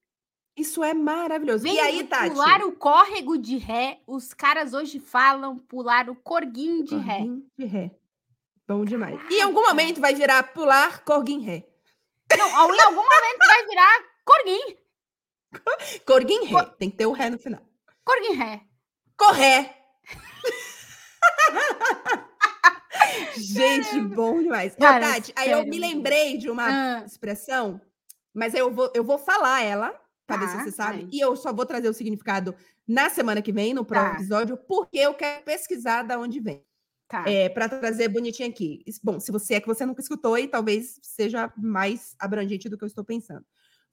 Isso 0.57 0.83
é 0.85 0.95
maravilhoso. 0.95 1.65
vem 1.65 1.75
e 1.75 1.81
aí, 1.81 2.05
Tati? 2.05 2.31
pular 2.31 2.63
o 2.63 2.73
córrego 2.73 3.37
de 3.37 3.57
ré, 3.59 4.01
os 4.07 4.33
caras 4.33 4.73
hoje 4.73 4.99
falam 5.01 5.59
pular 5.59 6.09
o 6.09 6.15
corguinho 6.15 6.85
de 6.85 6.97
ré. 6.97 7.19
Corguinho 7.19 7.47
de 7.59 7.65
ré. 7.67 7.91
Bom 8.67 8.85
demais. 8.85 9.21
E 9.31 9.35
em 9.39 9.43
algum 9.43 9.57
Caraca. 9.63 9.75
momento 9.75 10.01
vai 10.01 10.15
virar 10.15 10.43
pular 10.55 11.05
corguinho 11.05 11.43
ré. 11.43 11.67
Não, 12.39 12.49
em 12.49 12.81
algum 12.81 13.03
momento 13.03 13.39
vai 13.47 13.67
virar 13.67 14.05
corguinho, 14.25 14.79
Corguinho 16.07 16.45
ré. 16.45 16.65
Tem 16.79 16.91
que 16.91 16.97
ter 16.97 17.07
o 17.07 17.13
ré 17.13 17.29
no 17.29 17.39
final. 17.39 17.61
corguinho 18.05 18.39
ré. 18.39 18.63
Corré. 19.17 19.82
Gente, 23.37 24.01
bom 24.01 24.43
demais. 24.43 24.75
Ô, 24.75 24.81
Cara, 24.81 25.15
Tati, 25.15 25.33
aí 25.37 25.51
eu 25.51 25.65
me 25.67 25.79
lembrei 25.79 26.37
de 26.39 26.51
uma 26.51 26.69
Ah, 26.69 27.03
expressão, 27.05 27.81
mas 28.33 28.55
eu 28.55 28.71
vou, 28.73 28.91
eu 28.95 29.05
vou 29.05 29.19
falar 29.19 29.63
ela, 29.63 29.95
para 30.27 30.37
ver 30.37 30.49
se 30.49 30.57
Tá, 30.57 30.65
você 30.65 30.71
sabe. 30.73 31.09
E 31.13 31.21
eu 31.21 31.35
só 31.37 31.53
vou 31.53 31.67
trazer 31.67 31.89
o 31.89 31.95
significado 31.95 32.55
na 32.87 33.11
semana 33.11 33.43
que 33.43 33.53
vem, 33.53 33.75
no 33.75 33.85
próximo 33.85 34.11
Tá. 34.15 34.19
episódio, 34.21 34.57
porque 34.57 34.99
eu 34.99 35.15
quero 35.15 35.43
pesquisar 35.45 36.03
da 36.03 36.19
onde 36.19 36.41
vem. 36.41 36.65
tá. 37.09 37.25
É, 37.29 37.49
para 37.51 37.69
trazer 37.69 38.09
bonitinho 38.09 38.49
aqui. 38.49 38.83
Bom, 39.03 39.21
se 39.21 39.31
você 39.31 39.55
é 39.55 39.61
que 39.61 39.67
você 39.67 39.85
nunca 39.85 40.01
escutou, 40.01 40.39
e 40.39 40.49
talvez 40.49 40.99
seja 41.03 41.53
mais 41.59 42.15
abrangente 42.19 42.69
do 42.71 42.79
que 42.79 42.85
eu 42.85 42.89
estou 42.89 43.05
pensando. 43.05 43.45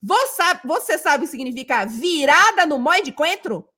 Você, 0.02 0.42
você 0.64 0.96
sabe 0.96 1.24
o 1.24 1.26
que 1.26 1.30
significa 1.30 1.84
virada 1.84 2.64
no 2.64 2.78
mói 2.78 3.02
de 3.02 3.12
coentro? 3.12 3.68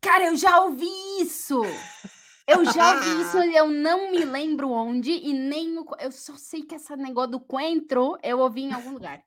Cara, 0.00 0.24
eu 0.26 0.36
já 0.36 0.60
ouvi 0.62 0.88
isso. 1.20 1.62
Eu 2.46 2.64
já 2.64 2.96
ouvi 2.96 3.22
isso, 3.22 3.38
eu 3.38 3.70
não 3.70 4.10
me 4.10 4.24
lembro 4.24 4.70
onde 4.70 5.10
e 5.10 5.32
nem 5.32 5.78
o, 5.78 5.86
eu 5.98 6.12
só 6.12 6.36
sei 6.36 6.62
que 6.62 6.74
esse 6.74 6.94
negócio 6.96 7.32
do 7.32 7.40
coentro 7.40 8.18
eu 8.22 8.38
ouvi 8.38 8.62
em 8.62 8.72
algum 8.72 8.92
lugar. 8.92 9.22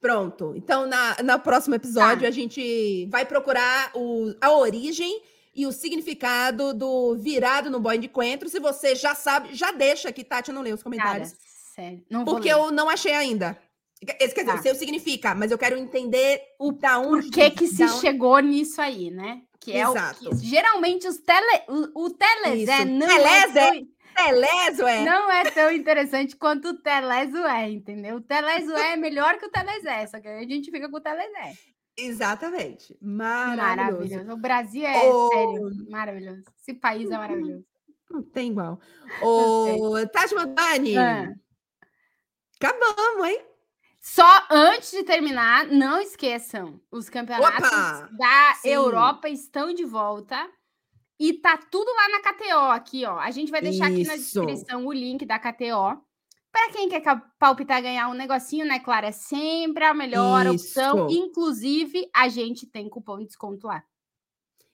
Pronto. 0.00 0.54
Então, 0.56 0.86
na, 0.86 1.16
na 1.22 1.38
próximo 1.38 1.74
episódio, 1.74 2.22
tá. 2.22 2.28
a 2.28 2.30
gente 2.30 3.06
vai 3.06 3.24
procurar 3.24 3.90
o, 3.94 4.32
a 4.40 4.52
origem 4.52 5.20
e 5.54 5.66
o 5.66 5.72
significado 5.72 6.72
do 6.72 7.16
virado 7.16 7.68
no 7.68 7.80
boy 7.80 7.98
de 7.98 8.06
coentro. 8.06 8.48
Se 8.48 8.60
você 8.60 8.94
já 8.94 9.14
sabe, 9.14 9.54
já 9.54 9.72
deixa 9.72 10.08
aqui, 10.08 10.22
Tati, 10.22 10.50
eu 10.50 10.54
não 10.54 10.62
leio 10.62 10.76
os 10.76 10.82
comentários. 10.84 11.32
Cara, 11.32 11.42
sério. 11.74 12.04
Não 12.08 12.24
porque 12.24 12.48
eu 12.48 12.70
não 12.70 12.88
achei 12.88 13.12
ainda. 13.12 13.58
Esse 14.00 14.34
quer 14.34 14.42
dizer, 14.42 14.54
tá. 14.54 14.60
o 14.60 14.62
seu 14.62 14.74
significa, 14.74 15.34
mas 15.34 15.50
eu 15.50 15.58
quero 15.58 15.76
entender 15.76 16.40
o 16.58 16.72
da 16.72 16.98
onde. 16.98 17.26
Por 17.26 17.32
que 17.32 17.50
que 17.50 17.66
se 17.66 17.82
onde... 17.82 18.00
chegou 18.00 18.38
nisso 18.38 18.80
aí, 18.80 19.10
né? 19.10 19.42
Que 19.60 19.72
é 19.72 19.80
Exato. 19.80 20.26
o 20.26 20.30
que, 20.30 20.46
geralmente 20.46 21.08
os 21.08 21.18
tele, 21.18 21.62
o, 21.68 22.04
o 22.04 22.10
Telezé 22.10 22.84
não 22.84 23.08
Telezé. 23.08 23.60
é 23.60 23.70
tão, 23.72 23.88
Telezo 24.14 24.86
é. 24.86 25.04
Não 25.04 25.32
é 25.32 25.50
tão 25.50 25.72
interessante 25.72 26.36
quanto 26.36 26.68
o 26.68 26.74
Telezo 26.74 27.38
é, 27.38 27.70
entendeu? 27.70 28.16
O 28.16 28.20
Telezo 28.20 28.72
é 28.72 28.96
melhor 28.96 29.36
que 29.38 29.46
o 29.46 29.50
Telezé, 29.50 30.06
só 30.06 30.20
que 30.20 30.28
a 30.28 30.42
gente 30.42 30.70
fica 30.70 30.88
com 30.88 30.96
o 30.96 31.00
Telezé. 31.00 31.54
Exatamente. 31.96 32.96
Maravilhoso. 33.02 33.66
maravilhoso. 33.66 34.32
O 34.32 34.36
Brasil 34.36 34.86
é 34.86 35.00
sério, 35.00 35.90
maravilhoso. 35.90 36.42
Esse 36.60 36.74
país 36.74 37.10
é 37.10 37.18
maravilhoso. 37.18 37.64
Não 38.08 38.22
tem 38.22 38.52
igual. 38.52 38.80
Ô, 39.20 40.06
Tati 40.06 40.34
Mandani. 40.34 40.96
Ah. 40.96 41.34
Acabamos, 42.60 43.28
hein? 43.28 43.47
Só 44.14 44.46
antes 44.50 44.90
de 44.90 45.04
terminar, 45.04 45.66
não 45.66 46.00
esqueçam, 46.00 46.80
os 46.90 47.10
campeonatos 47.10 47.68
Opa! 47.68 48.08
da 48.12 48.54
Sim. 48.54 48.70
Europa 48.70 49.28
estão 49.28 49.74
de 49.74 49.84
volta. 49.84 50.48
E 51.20 51.34
tá 51.34 51.58
tudo 51.58 51.90
lá 51.94 52.08
na 52.08 52.20
KTO 52.20 52.72
aqui, 52.72 53.04
ó. 53.04 53.18
A 53.18 53.30
gente 53.30 53.50
vai 53.50 53.60
deixar 53.60 53.90
Isso. 53.90 54.00
aqui 54.00 54.06
na 54.06 54.16
descrição 54.16 54.86
o 54.86 54.92
link 54.92 55.26
da 55.26 55.38
KTO. 55.38 56.00
Para 56.50 56.72
quem 56.72 56.88
quer 56.88 57.02
palpitar 57.38 57.82
ganhar 57.82 58.08
um 58.08 58.14
negocinho, 58.14 58.64
né, 58.64 58.78
Clara? 58.78 59.08
É 59.08 59.12
sempre 59.12 59.84
a 59.84 59.92
melhor 59.92 60.46
Isso. 60.46 60.54
opção. 60.54 61.10
Inclusive, 61.10 62.08
a 62.14 62.28
gente 62.28 62.66
tem 62.66 62.88
cupom 62.88 63.18
de 63.18 63.26
desconto 63.26 63.66
lá. 63.66 63.84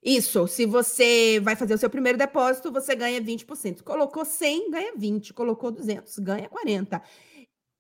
Isso, 0.01 0.47
se 0.47 0.64
você 0.64 1.41
vai 1.43 1.57
fazer 1.57 1.74
o 1.74 1.78
seu 1.78 1.91
primeiro 1.91 2.16
depósito, 2.16 2.70
você 2.70 2.95
ganha 2.95 3.20
20%. 3.20 3.82
Colocou 3.82 4.24
100, 4.24 4.70
ganha 4.70 4.93
20. 4.95 5.32
Colocou 5.32 5.72
200, 5.72 6.18
ganha 6.18 6.49
40. 6.49 7.03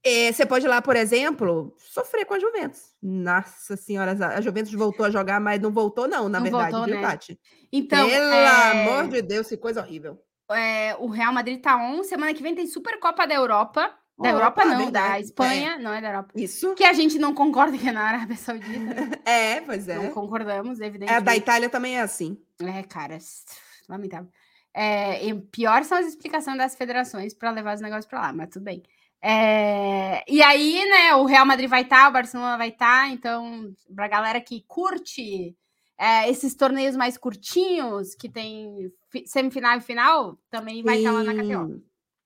É, 0.04 0.30
você 0.30 0.44
pode 0.44 0.66
ir 0.66 0.68
lá, 0.68 0.82
por 0.82 0.96
exemplo, 0.96 1.74
sofrer 1.78 2.26
com 2.26 2.34
a 2.34 2.38
Juventus. 2.38 2.92
Nossa 3.02 3.74
senhora, 3.74 4.12
a 4.36 4.40
Juventus 4.42 4.72
voltou 4.74 5.06
a 5.06 5.10
jogar, 5.10 5.40
mas 5.40 5.58
não 5.60 5.72
voltou, 5.72 6.06
não, 6.06 6.28
na 6.28 6.38
não 6.38 6.44
verdade, 6.44 6.72
voltou, 6.72 6.84
viu, 6.84 6.96
né? 6.96 7.00
Tati? 7.00 7.40
Então, 7.72 8.06
Pelo 8.06 8.32
é... 8.32 8.70
amor 8.70 9.08
de 9.08 9.22
Deus, 9.22 9.48
que 9.48 9.56
coisa 9.56 9.80
horrível. 9.80 10.18
É, 10.50 10.94
o 10.98 11.08
Real 11.08 11.32
Madrid 11.32 11.60
tá 11.60 11.76
on. 11.76 12.02
Semana 12.02 12.34
que 12.34 12.42
vem 12.42 12.54
tem 12.54 12.66
Supercopa 12.66 13.26
da 13.26 13.34
Europa. 13.34 13.94
Da 14.16 14.28
Europa, 14.28 14.62
Europa 14.62 14.84
não, 14.84 14.90
da 14.92 15.18
Espanha, 15.18 15.72
é. 15.72 15.78
não 15.78 15.92
é 15.92 16.00
da 16.00 16.08
Europa. 16.08 16.32
Isso. 16.36 16.74
Que 16.74 16.84
a 16.84 16.92
gente 16.92 17.18
não 17.18 17.34
concorda 17.34 17.76
que 17.76 17.88
é 17.88 17.92
na 17.92 18.02
Arábia 18.02 18.36
Saudita. 18.36 19.20
é, 19.24 19.60
pois 19.62 19.88
é. 19.88 19.96
Não 19.96 20.10
concordamos, 20.10 20.80
evidentemente. 20.80 21.18
É, 21.18 21.20
da 21.20 21.34
Itália 21.34 21.68
também 21.68 21.96
é 21.96 22.02
assim. 22.02 22.38
É, 22.60 22.82
cara, 22.82 23.18
lamentável. 23.88 24.30
É, 24.72 25.18
pior 25.50 25.82
são 25.84 25.98
as 25.98 26.06
explicações 26.06 26.58
das 26.58 26.76
federações 26.76 27.32
para 27.32 27.50
levar 27.50 27.74
os 27.74 27.80
negócios 27.80 28.06
para 28.06 28.20
lá, 28.20 28.32
mas 28.32 28.50
tudo 28.50 28.64
bem. 28.64 28.82
É, 29.26 30.22
e 30.28 30.42
aí, 30.42 30.84
né, 30.84 31.14
o 31.14 31.24
Real 31.24 31.46
Madrid 31.46 31.66
vai 31.66 31.80
estar, 31.80 32.02
tá, 32.02 32.08
o 32.10 32.12
Barcelona 32.12 32.58
vai 32.58 32.68
estar, 32.68 33.06
tá, 33.06 33.08
então, 33.08 33.74
para 33.96 34.04
a 34.04 34.08
galera 34.08 34.38
que 34.38 34.62
curte 34.68 35.56
é, 35.98 36.28
esses 36.28 36.54
torneios 36.54 36.94
mais 36.94 37.16
curtinhos, 37.16 38.14
que 38.14 38.28
tem 38.28 38.92
semifinal 39.24 39.78
e 39.78 39.80
final, 39.80 40.38
também 40.50 40.82
vai 40.82 40.98
estar 40.98 41.10
tá 41.10 41.22
lá 41.22 41.24
na 41.24 41.42
KTO. 41.42 41.82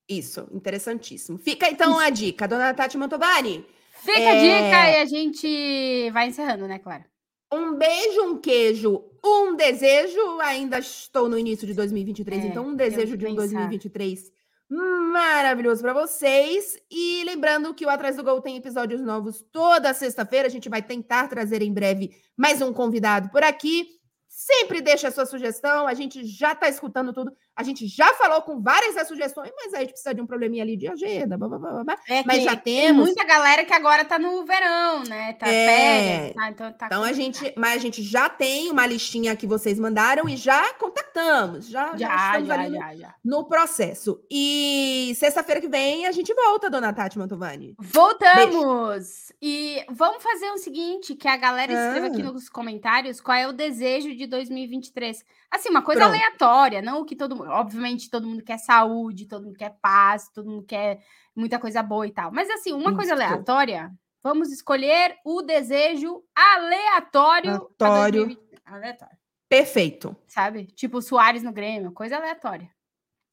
Isso, 0.09 0.49
interessantíssimo. 0.51 1.39
Fica 1.39 1.71
então 1.71 1.93
Isso. 1.93 2.01
a 2.01 2.11
dica, 2.11 2.49
dona 2.49 2.75
Tati 2.75 2.99
Mantovani. 2.99 3.65
Fica 3.93 4.19
é... 4.19 4.31
a 4.31 4.35
dica 4.35 4.91
e 4.91 5.01
a 5.01 5.05
gente 5.05 6.11
vai 6.11 6.27
encerrando, 6.27 6.67
né, 6.67 6.81
Clara? 6.81 7.07
Um 7.53 7.75
beijo, 7.75 8.23
um 8.25 8.39
queijo, 8.39 9.05
um 9.25 9.55
desejo. 9.55 10.41
Ainda 10.41 10.81
estou 10.81 11.29
no 11.29 11.39
início 11.39 11.65
de 11.65 11.75
2023, 11.75 12.43
é, 12.43 12.47
então 12.49 12.67
um 12.67 12.75
desejo 12.75 13.17
de 13.17 13.25
um 13.25 13.37
2023 13.37 14.37
maravilhoso 14.69 15.83
para 15.83 15.93
vocês. 15.93 16.79
E 16.91 17.23
lembrando 17.25 17.75
que 17.75 17.87
o 17.87 17.91
Atrás 17.91 18.17
do 18.17 18.23
Gol 18.23 18.41
tem 18.41 18.57
episódios 18.57 19.01
novos 19.01 19.43
toda 19.51 19.95
sexta-feira. 19.95 20.47
A 20.47 20.51
gente 20.51 20.69
vai 20.69 20.83
tentar 20.83 21.29
trazer 21.29 21.63
em 21.63 21.73
breve 21.73 22.11
mais 22.37 22.61
um 22.61 22.73
convidado 22.73 23.31
por 23.31 23.43
aqui. 23.43 23.89
Sempre 24.29 24.81
deixa 24.81 25.09
a 25.09 25.11
sua 25.11 25.27
sugestão, 25.27 25.87
a 25.87 25.95
gente 25.95 26.25
já 26.25 26.53
está 26.53 26.69
escutando 26.69 27.13
tudo. 27.13 27.33
A 27.59 27.65
gente 27.65 27.89
já 27.89 28.15
falou 28.15 28.41
com 28.43 28.63
várias 28.63 28.95
das 28.95 29.09
sugestões, 29.09 29.51
mas 29.57 29.75
aí 29.75 29.79
a 29.79 29.81
gente 29.81 29.91
precisa 29.91 30.15
de 30.15 30.21
um 30.21 30.27
probleminha 30.29 30.63
ali 30.63 30.77
de 30.77 30.87
agenda. 30.87 31.37
Blá, 31.37 31.49
blá, 31.49 31.59
blá, 31.59 31.83
blá. 31.83 31.99
É 32.09 32.23
mas 32.25 32.45
já 32.45 32.55
temos. 32.55 33.05
muita 33.05 33.25
galera 33.25 33.65
que 33.65 33.75
agora 33.75 34.03
está 34.03 34.17
no 34.17 34.45
verão, 34.45 35.03
né? 35.03 35.33
Tá 35.33 35.49
é. 35.49 35.67
Férias, 35.67 36.37
tá? 36.37 36.51
Então, 36.51 36.73
tá 36.73 36.87
então 36.87 37.03
a 37.03 37.13
gente, 37.13 37.53
mas 37.57 37.75
a 37.75 37.79
gente 37.79 38.01
já 38.01 38.29
tem 38.29 38.71
uma 38.71 38.87
listinha 38.87 39.35
que 39.35 39.45
vocês 39.45 39.77
mandaram 39.77 40.29
e 40.29 40.37
já 40.37 40.73
contactamos. 40.75 41.69
Já, 41.69 41.97
já, 41.97 41.97
já 41.97 42.27
estamos 42.27 42.47
já, 42.47 42.55
ali 42.55 42.71
no, 42.71 42.97
já, 42.97 43.15
no, 43.25 43.45
processo. 43.49 44.25
E 44.31 45.13
sexta-feira 45.17 45.61
que 45.61 45.69
vem 45.69 46.07
a 46.07 46.13
gente 46.13 46.33
volta, 46.33 46.71
dona 46.71 46.93
Tati 46.93 47.19
Mantovani. 47.19 47.75
Voltamos! 47.77 48.55
Beijo. 48.55 49.29
E 49.43 49.85
vamos 49.91 50.23
fazer 50.23 50.51
o 50.51 50.59
seguinte: 50.59 51.17
que 51.17 51.27
a 51.27 51.37
galera 51.37 51.73
escreva 51.73 52.07
ah. 52.07 52.11
aqui 52.11 52.23
nos 52.23 52.49
comentários 52.49 53.21
qual 53.21 53.37
é 53.37 53.49
o 53.49 53.53
desejo 53.53 54.15
de 54.15 54.29
2023. 54.29 55.25
Assim, 55.51 55.71
uma 55.71 55.83
coisa 55.83 56.03
Pronto. 56.03 56.15
aleatória, 56.15 56.83
não 56.83 57.01
o 57.01 57.05
que 57.05 57.17
todo 57.17 57.35
mundo. 57.35 57.51
Obviamente, 57.51 58.11
todo 58.11 58.27
mundo 58.27 58.43
quer 58.43 58.59
saúde, 58.59 59.27
todo 59.27 59.45
mundo 59.47 59.57
quer 59.57 59.79
paz, 59.81 60.29
todo 60.29 60.51
mundo 60.51 60.65
quer 60.65 61.03
muita 61.35 61.59
coisa 61.59 61.83
boa 61.83 62.07
e 62.07 62.11
tal. 62.11 62.31
Mas, 62.33 62.51
assim, 62.51 62.73
uma 62.73 62.91
Isso. 62.91 62.97
coisa 62.97 63.13
aleatória, 63.15 63.91
vamos 64.23 64.53
escolher 64.53 65.17
o 65.25 65.41
desejo 65.41 66.23
aleatório. 66.35 67.51
Aleatório. 67.51 68.39
Aleatório. 68.65 69.19
Perfeito. 69.49 70.15
Sabe? 70.27 70.67
Tipo 70.67 71.01
Soares 71.01 71.43
no 71.43 71.53
Grêmio, 71.53 71.93
coisa 71.93 72.17
aleatória. 72.17 72.71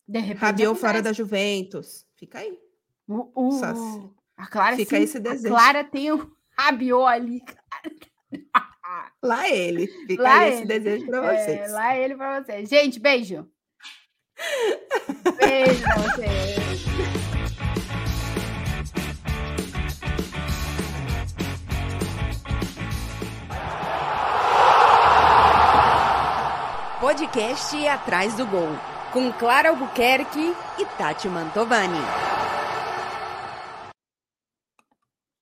De 0.07 0.19
repente. 0.19 0.41
Rabiou 0.41 0.75
fora 0.75 1.01
da 1.01 1.11
Juventus. 1.11 2.05
Fica 2.15 2.39
aí. 2.39 2.57
Uh, 3.07 3.29
uh, 3.35 4.15
a 4.37 4.47
Clara, 4.47 4.75
Fica 4.75 4.97
sim, 4.97 5.03
esse 5.03 5.19
desejo. 5.19 5.53
A 5.53 5.57
Clara 5.57 5.83
tem 5.83 6.11
o 6.11 6.31
Rabiot 6.57 7.05
ali, 7.05 7.41
cara. 7.41 7.95
Lá 9.23 9.49
ele. 9.49 9.87
Fica 9.87 10.21
lá 10.21 10.39
aí 10.39 10.47
ele. 10.47 10.55
esse 10.55 10.65
desejo 10.65 11.05
para 11.07 11.33
é, 11.33 11.45
vocês. 11.45 11.59
É, 11.59 11.67
lá 11.73 11.97
ele 11.97 12.15
para 12.15 12.41
vocês. 12.41 12.69
Gente, 12.69 12.99
beijo. 12.99 13.47
beijo 15.39 15.81
pra 15.81 15.95
vocês. 15.95 16.85
Podcast 26.99 27.87
Atrás 27.87 28.33
do 28.35 28.45
Gol, 28.47 28.75
com 29.13 29.31
Clara 29.33 29.69
Albuquerque 29.69 30.55
e 30.79 30.85
Tati 30.97 31.27
Mantovani. 31.27 32.01